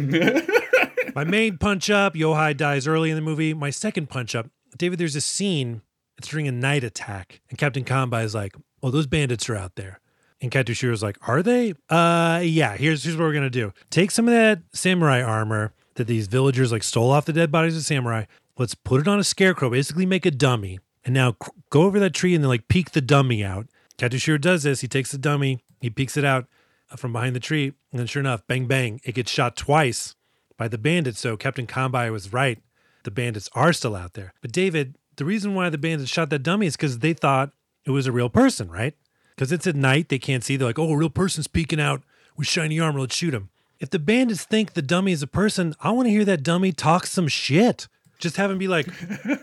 My 1.16 1.24
main 1.24 1.58
punch 1.58 1.90
up, 1.90 2.14
Yohei 2.16 2.56
dies 2.56 2.88
early 2.88 3.10
in 3.10 3.16
the 3.16 3.22
movie. 3.22 3.54
My 3.54 3.70
second 3.70 4.10
punch 4.10 4.36
up, 4.36 4.48
David, 4.78 5.00
there's 5.00 5.16
a 5.16 5.22
scene, 5.22 5.82
it's 6.18 6.28
during 6.28 6.48
a 6.48 6.52
night 6.52 6.84
attack, 6.84 7.42
and 7.50 7.58
Captain 7.58 7.84
Kanbei 7.84 8.24
is 8.24 8.34
like, 8.34 8.56
Oh, 8.82 8.92
those 8.92 9.08
bandits 9.08 9.50
are 9.50 9.56
out 9.56 9.76
there. 9.76 10.00
And 10.42 10.52
Katsushiro's 10.52 11.04
like, 11.04 11.18
Are 11.28 11.44
they? 11.44 11.74
Uh 11.90 12.42
yeah, 12.44 12.78
here's 12.78 13.04
here's 13.04 13.18
what 13.18 13.26
we're 13.26 13.34
gonna 13.34 13.50
do. 13.50 13.74
Take 13.90 14.12
some 14.12 14.28
of 14.28 14.34
that 14.34 14.62
samurai 14.74 15.22
armor 15.22 15.74
that 15.96 16.08
these 16.08 16.28
villagers 16.28 16.72
like 16.72 16.84
stole 16.84 17.12
off 17.12 17.26
the 17.26 17.34
dead 17.34 17.52
bodies 17.52 17.76
of 17.76 17.84
samurai. 17.84 18.26
Let's 18.58 18.76
put 18.76 19.02
it 19.02 19.08
on 19.08 19.20
a 19.20 19.24
scarecrow, 19.24 19.70
basically 19.70 20.06
make 20.06 20.26
a 20.26 20.32
dummy. 20.32 20.80
And 21.06 21.14
now 21.14 21.36
go 21.70 21.84
over 21.84 22.00
that 22.00 22.14
tree 22.14 22.36
and 22.36 22.44
then 22.44 22.50
like 22.50 22.68
peek 22.68 22.92
the 22.92 23.02
dummy 23.02 23.44
out. 23.44 23.68
Katsushiro 23.98 24.40
does 24.40 24.64
this. 24.64 24.82
He 24.82 24.88
takes 24.88 25.12
the 25.12 25.18
dummy, 25.18 25.60
he 25.82 25.90
peeks 25.90 26.18
it 26.18 26.26
out 26.26 26.48
from 26.96 27.14
behind 27.14 27.36
the 27.36 27.40
tree, 27.40 27.74
and 27.92 28.00
then 28.00 28.08
sure 28.08 28.22
enough, 28.22 28.46
bang 28.48 28.66
bang, 28.66 29.00
it 29.04 29.16
gets 29.16 29.32
shot 29.32 29.56
twice 29.56 30.16
by 30.58 30.68
the 30.68 30.78
bandits. 30.78 31.20
So 31.20 31.38
Captain 31.38 31.68
Kanbei 31.68 32.12
was 32.12 32.34
right. 32.34 32.60
The 33.04 33.12
bandits 33.12 33.50
are 33.54 33.74
still 33.74 33.96
out 33.96 34.14
there. 34.14 34.34
But 34.42 34.52
David, 34.52 34.96
the 35.16 35.26
reason 35.26 35.56
why 35.56 35.70
the 35.70 35.78
bandits 35.78 36.12
shot 36.12 36.30
that 36.30 36.44
dummy 36.44 36.68
is 36.68 36.76
because 36.76 37.00
they 37.00 37.14
thought 37.14 37.52
it 37.86 37.92
was 37.92 38.08
a 38.08 38.12
real 38.12 38.30
person, 38.30 38.70
right? 38.70 38.96
Because 39.40 39.54
it's 39.54 39.68
at 39.68 39.76
night, 39.78 40.10
they 40.10 40.20
can't 40.20 40.44
see. 40.44 40.58
They're 40.58 40.68
like, 40.68 40.78
oh, 40.78 40.92
a 40.92 40.98
real 40.98 41.10
person's 41.10 41.48
peeking 41.48 41.80
out 41.80 42.04
with 42.36 42.46
shiny 42.46 42.78
armor. 42.78 43.00
Let's 43.00 43.16
shoot 43.16 43.34
him. 43.34 43.48
If 43.80 43.90
the 43.90 43.98
bandits 43.98 44.44
think 44.44 44.74
the 44.74 44.82
dummy 44.82 45.14
is 45.14 45.24
a 45.24 45.28
person, 45.28 45.76
I 45.80 45.92
want 45.92 46.08
to 46.08 46.12
hear 46.12 46.26
that 46.26 46.44
dummy 46.44 46.74
talk 46.74 47.08
some 47.08 47.30
shit. 47.30 47.88
Just 48.20 48.36
have 48.36 48.52
him 48.52 48.58
be 48.58 48.68
like, 48.68 48.90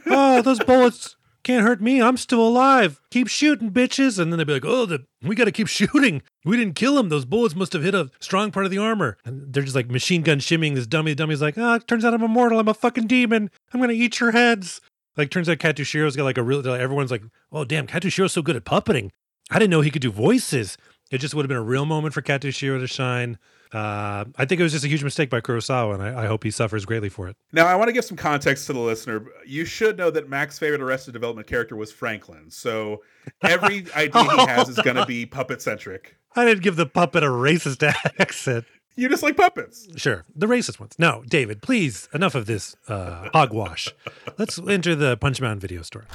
oh, 0.05 0.43
those 0.45 0.59
bullets 0.59 1.17
can't 1.45 1.63
hurt 1.67 1.81
me. 1.81 2.03
I'm 2.03 2.19
still 2.19 2.47
alive. 2.47 3.01
Keep 3.11 3.29
shooting, 3.29 3.71
bitches. 3.71 4.19
And 4.19 4.31
then 4.31 4.37
they'd 4.37 4.47
be 4.47 4.53
like, 4.53 4.67
oh, 4.67 4.85
the, 4.85 5.07
we 5.23 5.35
got 5.35 5.47
to 5.47 5.51
keep 5.51 5.67
shooting. 5.67 6.21
We 6.45 6.59
didn't 6.59 6.77
kill 6.77 6.99
him. 6.99 7.09
Those 7.09 7.25
bullets 7.25 7.57
must 7.57 7.73
have 7.73 7.83
hit 7.83 7.95
a 7.95 8.11
strong 8.21 8.51
part 8.51 8.67
of 8.67 8.71
the 8.71 8.77
armor. 8.77 9.17
And 9.25 9.51
they're 9.51 9.63
just 9.63 9.77
like 9.77 9.89
machine 9.89 10.21
gun 10.21 10.41
shimmying 10.41 10.75
this 10.75 10.87
dummy. 10.87 11.13
The 11.13 11.25
dummy's 11.25 11.41
like, 11.41 11.57
oh, 11.57 11.73
it 11.73 11.89
turns 11.89 12.05
out 12.05 12.13
I'm 12.13 12.23
immortal. 12.23 12.59
I'm 12.59 12.69
a 12.69 12.75
fucking 12.75 13.07
demon. 13.07 13.51
I'm 13.73 13.81
going 13.81 13.89
to 13.89 13.97
eat 13.97 14.21
your 14.21 14.33
heads. 14.33 14.83
Like, 15.17 15.31
turns 15.31 15.49
out 15.49 15.57
Katsushiro's 15.57 16.17
got 16.17 16.25
like 16.25 16.37
a 16.37 16.43
real, 16.43 16.61
like, 16.61 16.83
everyone's 16.83 17.11
like, 17.11 17.23
oh, 17.51 17.65
damn, 17.65 17.87
Katsushiro's 17.87 18.35
so 18.35 18.43
good 18.43 18.57
at 18.57 18.67
puppeting. 18.67 19.11
I 19.51 19.59
didn't 19.59 19.71
know 19.71 19.81
he 19.81 19.91
could 19.91 20.03
do 20.03 20.11
voices. 20.11 20.77
It 21.11 21.19
just 21.19 21.35
would 21.35 21.45
have 21.45 21.49
been 21.49 21.57
a 21.57 21.63
real 21.63 21.87
moment 21.87 22.15
for 22.15 22.23
Katsushiro 22.23 22.81
to 22.81 22.87
shine. 22.87 23.39
Uh, 23.73 24.25
I 24.37 24.45
think 24.45 24.61
it 24.61 24.63
was 24.63 24.73
just 24.73 24.85
a 24.85 24.89
huge 24.89 25.05
mistake 25.05 25.29
by 25.29 25.41
Kurosawa, 25.41 25.95
and 25.95 26.03
I, 26.03 26.25
I, 26.25 26.27
hope 26.27 26.45
he 26.45 26.51
suffers 26.53 26.85
greatly 26.85 27.09
for 27.09 27.29
it. 27.29 27.37
Now, 27.53 27.67
I 27.67 27.75
want 27.75 27.89
to 27.89 27.93
give 27.93 28.05
some 28.05 28.17
context 28.17 28.67
to 28.69 28.73
the 28.73 28.79
listener. 28.79 29.27
You 29.45 29.65
should 29.65 29.99
know 29.99 30.11
that 30.11 30.29
Mac's 30.29 30.59
favorite 30.59 30.81
Arrested 30.81 31.13
Development 31.13 31.47
character 31.49 31.75
was 31.75 31.93
Franklin, 31.93 32.51
so 32.51 33.03
every 33.43 33.87
idea 33.95 34.23
he 34.23 34.47
has 34.47 34.69
is 34.69 34.77
going 34.77 34.97
to 34.97 35.05
be 35.07 35.27
puppet 35.27 35.61
centric. 35.61 36.17
I 36.37 36.45
didn't 36.45 36.63
give 36.63 36.77
the 36.77 36.87
puppet 36.87 37.25
a 37.25 37.27
racist 37.27 37.83
accent. 38.19 38.67
You 38.95 39.09
just 39.09 39.23
like 39.23 39.37
puppets. 39.37 39.89
Sure. 39.97 40.25
The 40.35 40.47
racist 40.47 40.81
ones. 40.81 40.95
No, 40.99 41.23
David, 41.29 41.61
please, 41.61 42.09
enough 42.15 42.35
of 42.35 42.47
this 42.47 42.77
uh, 42.89 43.29
hogwash. 43.33 43.93
Let's 44.39 44.59
enter 44.59 44.95
the 44.95 45.17
Punch 45.17 45.41
Mountain 45.41 45.61
video 45.61 45.83
store. 45.83 46.07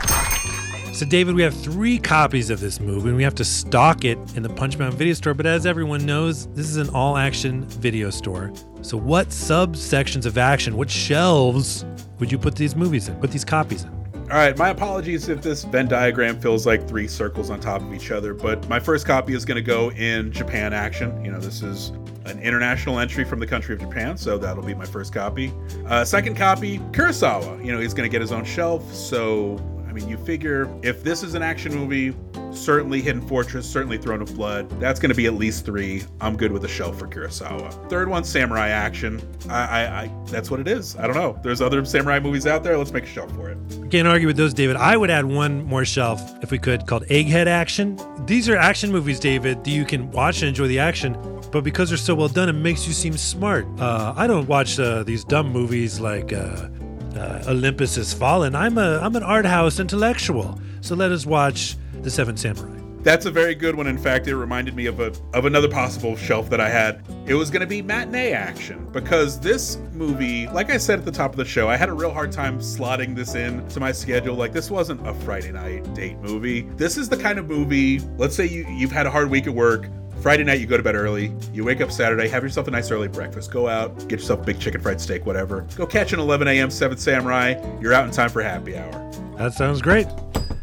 So, 0.93 1.05
David, 1.05 1.35
we 1.35 1.41
have 1.41 1.55
three 1.55 1.97
copies 1.97 2.49
of 2.49 2.59
this 2.59 2.81
movie, 2.81 3.07
and 3.07 3.17
we 3.17 3.23
have 3.23 3.35
to 3.35 3.45
stock 3.45 4.03
it 4.03 4.17
in 4.35 4.43
the 4.43 4.49
Punch 4.49 4.77
Mountain 4.77 4.99
video 4.99 5.13
store. 5.13 5.33
But 5.33 5.45
as 5.45 5.65
everyone 5.65 6.05
knows, 6.05 6.47
this 6.47 6.69
is 6.69 6.75
an 6.75 6.89
all 6.93 7.15
action 7.15 7.63
video 7.65 8.09
store. 8.09 8.51
So, 8.81 8.97
what 8.97 9.29
subsections 9.29 10.25
of 10.25 10.37
action, 10.37 10.75
what 10.75 10.89
shelves 10.89 11.85
would 12.19 12.29
you 12.29 12.37
put 12.37 12.55
these 12.55 12.75
movies 12.75 13.07
in, 13.07 13.15
put 13.21 13.31
these 13.31 13.45
copies 13.45 13.83
in? 13.83 13.89
All 14.31 14.37
right, 14.37 14.57
my 14.57 14.69
apologies 14.69 15.29
if 15.29 15.41
this 15.41 15.63
Venn 15.63 15.87
diagram 15.87 16.39
feels 16.39 16.65
like 16.65 16.87
three 16.87 17.07
circles 17.07 17.49
on 17.49 17.59
top 17.61 17.81
of 17.81 17.93
each 17.93 18.11
other, 18.11 18.33
but 18.33 18.67
my 18.67 18.79
first 18.79 19.05
copy 19.05 19.33
is 19.33 19.45
going 19.45 19.57
to 19.57 19.61
go 19.61 19.91
in 19.91 20.31
Japan 20.31 20.73
action. 20.73 21.23
You 21.23 21.31
know, 21.31 21.39
this 21.39 21.63
is 21.63 21.89
an 22.25 22.39
international 22.39 22.99
entry 22.99 23.23
from 23.23 23.39
the 23.39 23.47
country 23.47 23.75
of 23.75 23.81
Japan, 23.81 24.17
so 24.17 24.37
that'll 24.37 24.63
be 24.63 24.73
my 24.73 24.85
first 24.85 25.13
copy. 25.13 25.53
Uh, 25.87 26.05
second 26.05 26.35
copy, 26.35 26.79
Kurosawa. 26.91 27.65
You 27.65 27.71
know, 27.71 27.79
he's 27.79 27.93
going 27.93 28.09
to 28.09 28.11
get 28.11 28.21
his 28.21 28.31
own 28.31 28.45
shelf, 28.45 28.93
so 28.93 29.57
I 29.91 29.93
mean, 29.93 30.07
you 30.07 30.15
figure 30.15 30.73
if 30.83 31.03
this 31.03 31.21
is 31.21 31.33
an 31.33 31.41
action 31.41 31.75
movie, 31.75 32.15
certainly 32.53 33.01
Hidden 33.01 33.27
Fortress, 33.27 33.69
certainly 33.69 33.97
Throne 33.97 34.21
of 34.21 34.33
Blood, 34.35 34.69
that's 34.79 35.01
going 35.01 35.09
to 35.09 35.15
be 35.15 35.25
at 35.25 35.33
least 35.33 35.65
three. 35.65 36.03
I'm 36.21 36.37
good 36.37 36.53
with 36.53 36.63
a 36.63 36.67
shelf 36.69 36.97
for 36.97 37.09
Kurosawa. 37.09 37.89
Third 37.89 38.07
one, 38.07 38.23
samurai 38.23 38.69
action. 38.69 39.21
I, 39.49 39.59
I, 39.59 40.01
I, 40.03 40.11
that's 40.27 40.49
what 40.49 40.61
it 40.61 40.69
is. 40.69 40.95
I 40.95 41.07
don't 41.07 41.17
know. 41.17 41.37
There's 41.43 41.59
other 41.59 41.83
samurai 41.83 42.21
movies 42.21 42.47
out 42.47 42.63
there. 42.63 42.77
Let's 42.77 42.93
make 42.93 43.03
a 43.03 43.07
shelf 43.07 43.35
for 43.35 43.49
it. 43.49 43.57
Can't 43.91 44.07
argue 44.07 44.27
with 44.27 44.37
those, 44.37 44.53
David. 44.53 44.77
I 44.77 44.95
would 44.95 45.09
add 45.09 45.25
one 45.25 45.65
more 45.65 45.83
shelf 45.83 46.21
if 46.41 46.51
we 46.51 46.57
could, 46.57 46.87
called 46.87 47.05
Egghead 47.07 47.47
Action. 47.47 47.99
These 48.25 48.47
are 48.47 48.55
action 48.55 48.93
movies, 48.93 49.19
David, 49.19 49.61
that 49.65 49.71
you 49.71 49.83
can 49.83 50.09
watch 50.11 50.41
and 50.41 50.47
enjoy 50.47 50.69
the 50.69 50.79
action, 50.79 51.17
but 51.51 51.65
because 51.65 51.89
they're 51.89 51.97
so 51.97 52.15
well 52.15 52.29
done, 52.29 52.47
it 52.47 52.53
makes 52.53 52.87
you 52.87 52.93
seem 52.93 53.17
smart. 53.17 53.67
Uh, 53.77 54.13
I 54.15 54.25
don't 54.25 54.47
watch 54.47 54.79
uh, 54.79 55.03
these 55.03 55.25
dumb 55.25 55.51
movies 55.51 55.99
like. 55.99 56.31
Uh, 56.31 56.69
uh, 57.17 57.43
Olympus 57.47 57.95
has 57.95 58.13
fallen. 58.13 58.55
I'm 58.55 58.77
a 58.77 58.99
I'm 58.99 59.15
an 59.15 59.23
art 59.23 59.45
house 59.45 59.79
intellectual. 59.79 60.59
So 60.81 60.95
let 60.95 61.11
us 61.11 61.25
watch 61.25 61.75
The 62.01 62.09
Seven 62.09 62.37
Samurai. 62.37 62.79
That's 63.03 63.25
a 63.25 63.31
very 63.31 63.55
good 63.55 63.75
one. 63.75 63.87
In 63.87 63.97
fact, 63.97 64.27
it 64.27 64.35
reminded 64.35 64.75
me 64.75 64.85
of 64.85 64.99
a 64.99 65.11
of 65.33 65.45
another 65.45 65.67
possible 65.67 66.15
shelf 66.15 66.51
that 66.51 66.61
I 66.61 66.69
had. 66.69 67.03
It 67.25 67.33
was 67.33 67.49
going 67.49 67.61
to 67.61 67.67
be 67.67 67.81
matinee 67.81 68.31
action 68.31 68.87
because 68.91 69.39
this 69.39 69.77
movie, 69.91 70.47
like 70.47 70.69
I 70.69 70.77
said 70.77 70.99
at 70.99 71.05
the 71.05 71.11
top 71.11 71.31
of 71.31 71.37
the 71.37 71.45
show, 71.45 71.67
I 71.67 71.77
had 71.77 71.89
a 71.89 71.93
real 71.93 72.11
hard 72.11 72.31
time 72.31 72.59
slotting 72.59 73.15
this 73.15 73.33
in 73.33 73.67
to 73.69 73.79
my 73.79 73.91
schedule. 73.91 74.35
Like 74.35 74.53
this 74.53 74.69
wasn't 74.69 75.05
a 75.07 75.15
Friday 75.15 75.51
night 75.51 75.91
date 75.95 76.17
movie. 76.19 76.61
This 76.77 76.95
is 76.95 77.09
the 77.09 77.17
kind 77.17 77.39
of 77.39 77.47
movie. 77.47 77.99
Let's 78.17 78.35
say 78.35 78.45
you 78.45 78.67
you've 78.69 78.91
had 78.91 79.07
a 79.07 79.11
hard 79.11 79.31
week 79.31 79.47
at 79.47 79.53
work. 79.55 79.87
Friday 80.21 80.43
night, 80.43 80.59
you 80.59 80.67
go 80.67 80.77
to 80.77 80.83
bed 80.83 80.93
early. 80.93 81.33
You 81.51 81.63
wake 81.63 81.81
up 81.81 81.91
Saturday, 81.91 82.27
have 82.27 82.43
yourself 82.43 82.67
a 82.67 82.71
nice 82.71 82.91
early 82.91 83.07
breakfast. 83.07 83.49
Go 83.51 83.67
out, 83.67 83.97
get 84.01 84.19
yourself 84.19 84.41
a 84.41 84.43
big 84.43 84.59
chicken 84.59 84.79
fried 84.79 85.01
steak, 85.01 85.25
whatever. 85.25 85.61
Go 85.75 85.87
catch 85.87 86.13
an 86.13 86.19
11 86.19 86.47
a.m. 86.47 86.69
Seventh 86.69 86.99
Samurai. 86.99 87.55
You're 87.81 87.93
out 87.93 88.05
in 88.05 88.11
time 88.11 88.29
for 88.29 88.43
happy 88.43 88.77
hour. 88.77 88.91
That 89.37 89.55
sounds 89.55 89.81
great. 89.81 90.05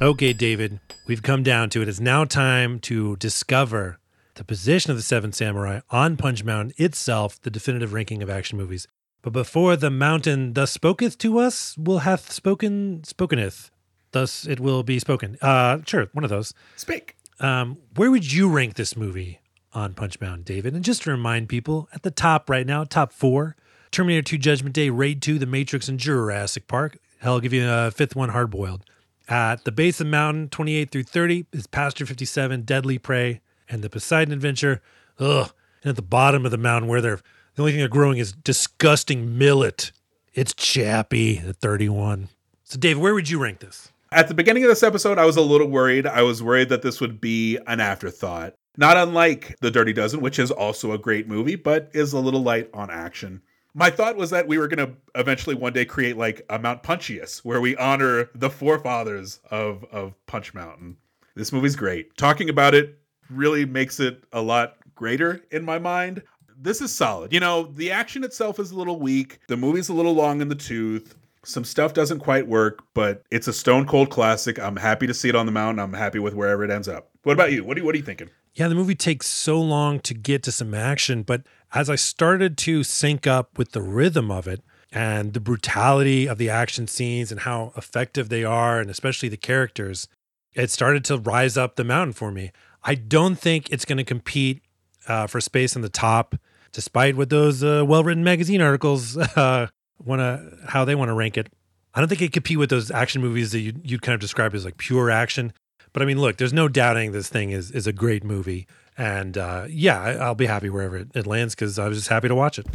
Okay, 0.01 0.33
David, 0.33 0.79
we've 1.09 1.25
come 1.25 1.43
down 1.43 1.71
to 1.71 1.83
it. 1.83 1.89
It's 1.89 1.99
now 1.99 2.25
time 2.25 2.79
to 2.81 3.17
discover 3.17 3.99
the 4.37 4.45
position 4.45 4.93
of 4.93 4.97
the 4.97 5.03
Seven 5.03 5.33
Samurai 5.33 5.81
on 5.91 6.17
Punch 6.17 6.45
Mountain 6.45 6.75
itself, 6.77 7.43
the 7.43 7.51
definitive 7.51 7.93
ranking 7.93 8.23
of 8.23 8.31
action 8.31 8.57
movies. 8.59 8.87
But 9.23 9.33
before 9.33 9.75
the 9.75 9.91
mountain 9.91 10.53
thus 10.53 10.79
spoketh 10.79 11.19
to 11.19 11.41
us, 11.41 11.77
will 11.77 11.99
hath 11.99 12.31
spoken 12.31 13.01
spokeneth. 13.01 13.71
Thus 14.13 14.47
it 14.47 14.61
will 14.61 14.85
be 14.85 15.01
spoken. 15.01 15.37
Uh 15.43 15.79
sure, 15.85 16.07
one 16.13 16.23
of 16.23 16.31
those. 16.31 16.55
Speak. 16.77 17.17
Um, 17.41 17.79
where 17.97 18.13
would 18.13 18.33
you 18.33 18.49
rank 18.49 18.75
this 18.75 18.97
movie 18.97 19.41
on 19.79 19.95
Punch 19.95 20.21
Mountain, 20.21 20.43
David? 20.43 20.75
And 20.75 20.85
just 20.85 21.03
to 21.03 21.11
remind 21.11 21.49
people, 21.49 21.89
at 21.93 22.03
the 22.03 22.11
top 22.11 22.51
right 22.51 22.67
now, 22.67 22.85
top 22.85 23.13
four 23.13 23.57
Terminator 23.91 24.23
2 24.23 24.39
Judgment 24.39 24.75
Day, 24.75 24.91
Raid 24.91 25.23
2, 25.23 25.39
The 25.39 25.47
Matrix, 25.47 25.89
and 25.89 25.99
Jurassic 25.99 26.67
Park. 26.67 26.99
Hell, 27.19 27.35
I'll 27.35 27.41
give 27.41 27.53
you 27.53 27.69
a 27.69 27.91
fifth 27.91 28.15
one, 28.15 28.31
Hard 28.31 28.51
Boiled. 28.51 28.85
At 29.29 29.65
the 29.65 29.73
base 29.73 30.01
of 30.01 30.07
the 30.07 30.11
mountain, 30.11 30.49
28 30.49 30.91
through 30.91 31.03
30, 31.05 31.47
is 31.53 31.67
Passenger 31.67 32.07
57, 32.07 32.63
Deadly 32.63 32.99
Prey, 32.99 33.41
and 33.69 33.83
The 33.83 33.91
Poseidon 33.91 34.33
Adventure. 34.33 34.83
Ugh. 35.19 35.51
And 35.83 35.91
at 35.91 35.97
the 35.97 36.03
bottom 36.03 36.45
of 36.45 36.51
the 36.51 36.59
mountain 36.59 36.89
where 36.89 37.01
they're 37.01 37.21
the 37.55 37.63
only 37.63 37.73
thing 37.73 37.81
they're 37.81 37.89
growing 37.89 38.19
is 38.19 38.33
disgusting 38.33 39.37
millet. 39.37 39.91
It's 40.33 40.55
Chappie 40.55 41.39
at 41.39 41.57
31. 41.57 42.29
So, 42.63 42.79
Dave, 42.79 43.01
where 43.01 43.15
would 43.15 43.29
you 43.29 43.41
rank 43.43 43.59
this? 43.59 43.91
At 44.13 44.29
the 44.29 44.35
beginning 44.35 44.63
of 44.63 44.69
this 44.69 44.85
episode, 44.85 45.19
I 45.19 45.25
was 45.25 45.37
a 45.37 45.43
little 45.43 45.67
worried. 45.67 46.07
I 46.07 46.23
was 46.23 46.41
worried 46.43 46.69
that 46.69 46.83
this 46.83 47.01
would 47.01 47.21
be 47.21 47.59
an 47.67 47.81
afterthought. 47.81 48.55
Not 48.79 48.97
unlike 48.97 49.57
The 49.61 49.73
Dirty 49.73 49.93
Dozen, 49.93 50.21
which 50.21 50.39
is 50.39 50.53
also 50.53 50.93
a 50.93 50.99
great 50.99 51.27
movie, 51.27 51.57
but 51.57 51.91
is 51.95 52.13
a 52.13 52.21
little 52.21 52.45
light 52.45 52.71
on 52.73 52.91
action. 52.91 53.43
My 53.75 53.91
thought 53.91 54.17
was 54.17 54.31
that 54.31 54.47
we 54.47 54.57
were 54.57 54.69
going 54.69 54.87
to 54.87 54.97
eventually 55.17 55.57
one 55.57 55.73
day 55.73 55.85
create 55.85 56.17
like 56.17 56.47
a 56.49 56.61
Mount 56.61 56.85
Punchius, 56.85 57.41
where 57.45 57.61
we 57.61 57.77
honor 57.77 58.31
the 58.37 58.49
forefathers 58.49 59.41
of, 59.51 59.85
of 59.91 60.15
Punch 60.27 60.55
Mountain. 60.55 60.97
This 61.35 61.53
movie's 61.53 61.75
great. 61.75 62.17
Talking 62.17 62.49
about 62.49 62.73
it 62.73 62.97
really 63.29 63.65
makes 63.65 63.99
it 63.99 64.23
a 64.33 64.41
lot 64.41 64.77
greater 64.95 65.43
in 65.51 65.65
my 65.65 65.81
mind. 65.81 66.23
This 66.57 66.81
is 66.81 66.95
solid. 66.95 67.33
You 67.33 67.41
know, 67.41 67.73
the 67.75 67.91
action 67.91 68.23
itself 68.23 68.61
is 68.61 68.71
a 68.71 68.77
little 68.77 69.01
weak, 69.01 69.41
the 69.49 69.57
movie's 69.57 69.89
a 69.89 69.93
little 69.93 70.15
long 70.15 70.41
in 70.41 70.49
the 70.49 70.55
tooth. 70.55 71.17
Some 71.45 71.65
stuff 71.65 71.95
doesn't 71.95 72.19
quite 72.21 72.47
work, 72.47 72.85
but 72.95 73.25
it's 73.31 73.49
a 73.49 73.53
stone 73.53 73.87
cold 73.87 74.11
classic. 74.11 74.59
I'm 74.61 74.77
happy 74.77 75.07
to 75.09 75.15
see 75.15 75.29
it 75.29 75.35
on 75.35 75.47
the 75.47 75.53
mountain. 75.53 75.81
I'm 75.81 75.95
happy 75.95 76.19
with 76.19 76.35
wherever 76.35 76.63
it 76.63 76.71
ends 76.71 76.89
up. 76.89 77.11
What 77.29 77.35
about 77.35 77.53
you? 77.53 77.63
What 77.63 77.77
are 77.77 77.81
you, 77.81 77.85
what 77.85 77.95
are 77.95 77.99
you 77.99 78.05
thinking? 78.05 78.31
Yeah, 78.55 78.69
the 78.69 78.75
movie 78.75 78.95
takes 78.95 79.27
so 79.27 79.61
long 79.61 80.01
to 80.01 80.15
get 80.15 80.43
to 80.45 80.51
some 80.51 80.73
action, 80.73 81.23
but 81.23 81.43
as 81.75 81.91
I 81.91 81.95
started 81.95 82.57
to 82.57 82.83
sync 82.83 83.27
up 83.27 83.59
with 83.59 83.73
the 83.73 83.83
rhythm 83.83 84.31
of 84.31 84.49
it 84.49 84.63
and 84.91 85.35
the 85.35 85.39
brutality 85.39 86.27
of 86.27 86.39
the 86.39 86.49
action 86.49 86.87
scenes 86.87 87.31
and 87.31 87.43
how 87.43 87.75
effective 87.77 88.31
they 88.31 88.45
are, 88.45 88.81
and 88.81 88.89
especially 88.89 89.29
the 89.29 89.37
characters, 89.37 90.09
it 90.55 90.71
started 90.71 91.05
to 91.05 91.19
rise 91.19 91.59
up 91.59 91.77
the 91.77 91.85
mountain 91.85 92.15
for 92.15 92.33
me. 92.33 92.51
I 92.83 92.95
don't 92.95 93.39
think 93.39 93.69
it's 93.69 93.85
going 93.85 93.99
to 93.99 94.05
compete 94.05 94.63
uh, 95.07 95.27
for 95.27 95.39
space 95.39 95.77
in 95.77 95.83
the 95.83 95.91
top, 95.91 96.35
despite 96.73 97.15
what 97.15 97.29
those 97.29 97.63
uh, 97.63 97.85
well-written 97.87 98.25
magazine 98.25 98.63
articles 98.63 99.19
uh, 99.37 99.67
want 100.03 100.21
to 100.21 100.57
how 100.69 100.87
they 100.87 100.95
want 100.95 101.11
to 101.11 101.15
rank 101.15 101.37
it. 101.37 101.53
I 101.93 102.01
don't 102.01 102.09
think 102.09 102.23
it 102.23 102.33
compete 102.33 102.59
with 102.59 102.71
those 102.71 102.91
action 102.91 103.21
movies 103.21 103.53
that 103.53 103.61
you 103.61 103.75
you'd 103.85 104.01
kind 104.01 104.15
of 104.15 104.21
describe 104.21 104.55
as 104.55 104.65
like 104.65 104.79
pure 104.79 105.11
action. 105.11 105.53
But 105.99 106.05
I 106.05 106.07
mean, 106.07 106.21
look, 106.21 106.37
there's 106.37 106.53
no 106.53 106.69
doubting 106.69 107.11
this 107.11 107.29
thing 107.29 107.51
is 107.51 107.73
is 107.73 107.89
a 107.89 107.93
great 107.93 108.23
movie, 108.23 108.69
and 108.97 109.37
uh, 109.37 109.65
yeah, 109.69 110.01
I, 110.01 110.29
will 110.29 110.37
be 110.37 110.47
happy 110.47 110.71
wherever 110.71 110.97
it, 110.97 111.09
it 111.13 111.27
lands 111.27 111.57
because 111.57 111.77
I 111.77 111.89
was 111.89 111.99
just 111.99 112.09
happy 112.09 112.29
to 112.29 112.37
watch 112.37 112.57
it. 112.57 112.69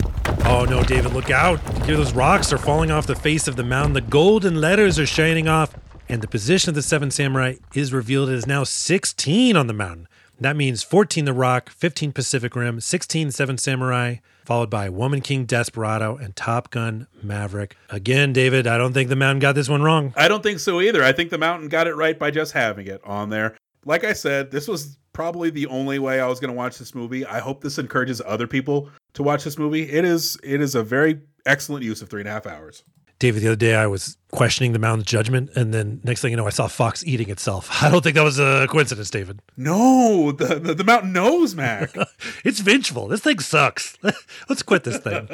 Oh 0.43 0.65
no, 0.69 0.83
David, 0.83 1.13
look 1.13 1.29
out! 1.29 1.61
Here, 1.85 1.95
those 1.95 2.11
rocks 2.11 2.51
are 2.51 2.57
falling 2.57 2.91
off 2.91 3.07
the 3.07 3.15
face 3.15 3.47
of 3.47 3.55
the 3.55 3.63
mountain. 3.63 3.93
The 3.93 4.01
golden 4.01 4.59
letters 4.59 4.99
are 4.99 5.05
shining 5.05 5.47
off, 5.47 5.73
and 6.09 6.21
the 6.21 6.27
position 6.27 6.67
of 6.67 6.75
the 6.75 6.81
Seven 6.81 7.11
Samurai 7.11 7.55
is 7.73 7.93
revealed 7.93 8.27
It 8.27 8.35
is 8.35 8.45
now 8.45 8.65
16 8.65 9.55
on 9.55 9.67
the 9.67 9.73
mountain. 9.73 10.09
That 10.37 10.57
means 10.57 10.83
14 10.83 11.23
The 11.23 11.31
Rock, 11.31 11.69
15 11.69 12.11
Pacific 12.11 12.57
Rim, 12.57 12.81
16 12.81 13.31
Seven 13.31 13.57
Samurai, 13.57 14.15
followed 14.45 14.69
by 14.69 14.89
Woman 14.89 15.21
King 15.21 15.45
Desperado 15.45 16.17
and 16.17 16.35
Top 16.35 16.69
Gun 16.69 17.07
Maverick. 17.21 17.75
Again, 17.89 18.33
David, 18.33 18.67
I 18.67 18.77
don't 18.77 18.93
think 18.93 19.09
the 19.09 19.15
Mountain 19.15 19.39
got 19.39 19.55
this 19.55 19.69
one 19.69 19.81
wrong. 19.81 20.13
I 20.15 20.27
don't 20.27 20.43
think 20.43 20.59
so 20.59 20.81
either. 20.81 21.03
I 21.03 21.11
think 21.11 21.29
the 21.29 21.37
Mountain 21.37 21.69
got 21.69 21.87
it 21.87 21.95
right 21.95 22.17
by 22.17 22.31
just 22.31 22.53
having 22.53 22.87
it 22.87 23.01
on 23.03 23.29
there. 23.29 23.55
Like 23.85 24.03
I 24.03 24.13
said, 24.13 24.51
this 24.51 24.67
was 24.67 24.97
probably 25.13 25.49
the 25.49 25.67
only 25.67 25.99
way 25.99 26.19
I 26.19 26.27
was 26.27 26.39
going 26.39 26.51
to 26.51 26.57
watch 26.57 26.77
this 26.77 26.95
movie. 26.95 27.25
I 27.25 27.39
hope 27.39 27.61
this 27.61 27.77
encourages 27.77 28.21
other 28.25 28.47
people 28.47 28.89
to 29.13 29.23
watch 29.23 29.43
this 29.43 29.57
movie. 29.57 29.89
It 29.89 30.05
is 30.05 30.37
it 30.43 30.61
is 30.61 30.75
a 30.75 30.83
very 30.83 31.21
excellent 31.45 31.83
use 31.83 32.01
of 32.01 32.09
three 32.09 32.21
and 32.21 32.29
a 32.29 32.31
half 32.31 32.47
hours. 32.47 32.83
David, 33.23 33.41
the 33.41 33.47
other 33.47 33.55
day 33.55 33.73
I 33.75 33.87
was 33.87 34.17
questioning 34.33 34.73
the 34.73 34.79
mountain's 34.79 35.05
judgment, 35.05 35.49
and 35.55 35.73
then 35.73 36.01
next 36.03 36.19
thing 36.19 36.31
you 36.31 36.35
know, 36.35 36.45
I 36.45 36.49
saw 36.49 36.67
Fox 36.67 37.05
eating 37.05 37.29
itself. 37.29 37.69
I 37.81 37.89
don't 37.89 38.03
think 38.03 38.15
that 38.15 38.23
was 38.25 38.37
a 38.37 38.67
coincidence, 38.69 39.09
David. 39.09 39.39
No, 39.55 40.33
the 40.33 40.59
the, 40.59 40.73
the 40.73 40.83
mountain 40.83 41.13
knows, 41.13 41.55
Mac. 41.55 41.95
it's 42.43 42.59
vengeful. 42.59 43.07
This 43.07 43.21
thing 43.21 43.39
sucks. 43.39 43.97
Let's 44.49 44.61
quit 44.61 44.83
this 44.83 44.97
thing. 44.97 45.27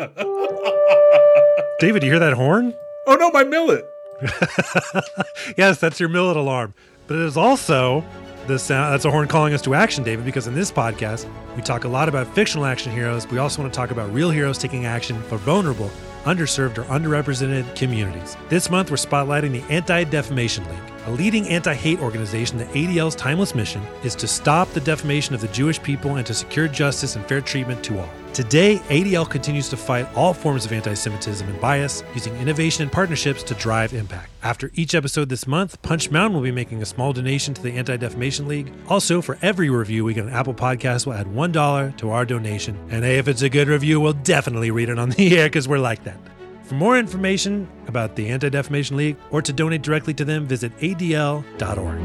David, 1.80 2.04
you 2.04 2.12
hear 2.12 2.20
that 2.20 2.34
horn? 2.36 2.76
Oh 3.08 3.16
no, 3.16 3.32
my 3.32 3.44
millet. 3.44 3.84
yes, 5.58 5.80
that's 5.80 6.00
your 6.00 6.10
millet 6.10 6.38
alarm. 6.38 6.76
But 7.08 7.16
it 7.16 7.24
is 7.24 7.38
also 7.38 8.06
the 8.46 8.60
sound 8.60 8.94
that's 8.94 9.06
a 9.06 9.10
horn 9.10 9.28
calling 9.28 9.56
us 9.56 9.64
to 9.64 9.74
action, 9.74 10.04
David, 10.04 10.26
because 10.26 10.46
in 10.46 10.54
this 10.54 10.72
podcast, 10.72 11.28
we 11.56 11.64
talk 11.64 11.86
a 11.86 11.90
lot 11.90 12.08
about 12.08 12.28
fictional 12.36 12.68
action 12.68 12.92
heroes. 12.92 13.28
We 13.32 13.40
also 13.40 13.64
want 13.64 13.74
to 13.74 13.76
talk 13.76 13.90
about 13.90 14.14
real 14.14 14.30
heroes 14.30 14.60
taking 14.60 14.86
action 14.86 15.20
for 15.24 15.38
vulnerable 15.38 15.90
underserved, 16.26 16.78
or 16.78 16.84
underrepresented 16.84 17.76
communities. 17.76 18.38
This 18.50 18.70
month, 18.70 18.92
we're 18.92 18.98
spotlighting 18.98 19.52
the 19.52 19.74
Anti 19.74 20.04
Defamation 20.06 20.64
League, 20.66 20.99
a 21.06 21.12
leading 21.12 21.48
anti 21.50 21.74
hate 21.74 22.00
organization 22.00 22.58
the 22.58 22.66
ADL's 22.66 23.16
timeless 23.16 23.56
mission 23.56 23.82
is 24.04 24.16
to 24.16 24.28
stop 24.28 24.70
the 24.70 24.82
defamation 24.82 25.36
of 25.36 25.42
the 25.42 25.48
Jewish 25.50 25.82
people 25.82 26.16
and 26.16 26.26
to 26.26 26.34
secure 26.34 26.68
justice 26.68 27.16
and 27.16 27.26
fair 27.26 27.42
treatment 27.42 27.84
to 27.86 28.00
all. 28.00 28.10
Today, 28.34 28.78
ADL 28.90 29.28
continues 29.28 29.70
to 29.70 29.78
fight 29.78 30.08
all 30.16 30.34
forms 30.34 30.66
of 30.66 30.72
anti 30.72 30.94
Semitism 30.94 31.48
and 31.48 31.60
bias 31.60 32.04
using 32.14 32.36
innovation 32.38 32.84
and 32.84 32.92
partnerships 32.92 33.42
to 33.44 33.56
drive 33.56 33.94
impact. 33.94 34.30
After 34.44 34.72
each 34.76 34.96
episode 34.96 35.30
this 35.30 35.48
month, 35.48 35.82
Punch 35.82 36.12
Mountain 36.12 36.36
will 36.36 36.44
be 36.44 36.52
making 36.52 36.82
a 36.82 36.86
small 36.86 37.12
donation 37.12 37.54
to 37.54 37.62
the 37.62 37.74
Anti 37.74 37.98
Defamation 37.98 38.48
League. 38.48 38.72
Also, 38.88 39.22
for 39.22 39.38
every 39.42 39.70
review 39.70 40.06
we 40.06 40.14
get 40.14 40.26
on 40.26 40.32
Apple 40.32 40.54
Podcasts, 40.54 41.06
we'll 41.06 41.18
add 41.18 41.28
$1 41.28 41.98
to 41.98 42.10
our 42.12 42.26
donation. 42.26 42.78
And 42.92 43.04
hey, 43.04 43.18
if 43.18 43.28
it's 43.28 43.42
a 43.42 43.50
good 43.50 43.68
review, 43.68 44.00
we'll 44.00 44.14
definitely 44.14 44.72
read 44.72 44.90
it 44.90 45.00
on 45.00 45.10
the 45.10 45.38
air 45.38 45.48
because 45.48 45.68
we're 45.68 45.80
like 45.80 46.04
that. 46.04 46.20
For 46.70 46.76
more 46.76 47.00
information 47.00 47.68
about 47.88 48.16
the 48.16 48.30
Anti 48.30 48.50
Defamation 48.50 48.96
League 48.96 49.18
or 49.32 49.42
to 49.42 49.52
donate 49.52 49.82
directly 49.82 50.14
to 50.14 50.24
them, 50.24 50.46
visit 50.46 50.72
adl.org. 50.78 52.00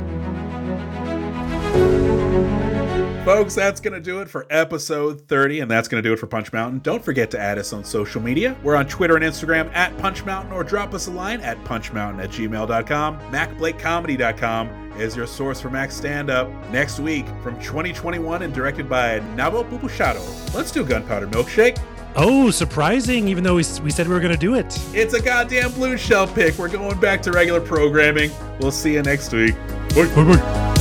Folks, 3.27 3.55
that's 3.55 3.79
going 3.83 3.93
to 3.93 4.01
do 4.01 4.23
it 4.23 4.31
for 4.31 4.47
episode 4.49 5.29
30, 5.29 5.61
and 5.61 5.71
that's 5.71 5.87
going 5.87 6.03
to 6.03 6.09
do 6.09 6.15
it 6.15 6.19
for 6.19 6.27
Punch 6.27 6.51
Mountain. 6.51 6.79
Don't 6.79 7.05
forget 7.05 7.31
to 7.33 7.39
add 7.39 7.59
us 7.59 7.75
on 7.75 7.85
social 7.85 8.23
media. 8.23 8.57
We're 8.63 8.77
on 8.77 8.87
Twitter 8.87 9.17
and 9.17 9.25
Instagram 9.25 9.71
at 9.75 9.95
Punch 9.99 10.25
Mountain, 10.25 10.53
or 10.53 10.65
drop 10.65 10.95
us 10.95 11.09
a 11.09 11.11
line 11.11 11.43
at 11.43 11.63
punchmountain 11.65 12.25
at 12.25 12.31
gmail.com. 12.31 13.21
MacBlakeComedy.com 13.33 14.93
is 14.99 15.15
your 15.15 15.27
source 15.27 15.61
for 15.61 15.69
Mac 15.69 15.93
stand 15.93 16.31
up. 16.31 16.49
Next 16.71 17.01
week, 17.01 17.27
from 17.43 17.55
2021 17.61 18.41
and 18.41 18.55
directed 18.55 18.89
by 18.89 19.21
Navot 19.37 19.69
Papushado, 19.69 20.55
let's 20.55 20.71
do 20.71 20.87
Gunpowder 20.87 21.27
Milkshake. 21.27 21.79
Oh, 22.17 22.51
surprising, 22.51 23.27
even 23.29 23.43
though 23.43 23.57
we, 23.57 23.65
we 23.83 23.91
said 23.91 24.07
we 24.07 24.15
were 24.15 24.21
going 24.21 24.33
to 24.33 24.39
do 24.39 24.55
it. 24.55 24.67
It's 24.93 25.15
a 25.15 25.21
goddamn 25.21 25.73
blue 25.73 25.97
shell 25.97 26.29
pick. 26.29 26.57
We're 26.59 26.69
going 26.69 26.99
back 27.01 27.23
to 27.23 27.33
regular 27.33 27.61
programming. 27.61 28.31
We'll 28.61 28.71
see 28.71 28.95
you 28.95 29.03
next 29.03 29.33
week. 29.33 29.57
Bye, 29.95 30.07
bye, 30.15 30.37
bye. 30.37 30.75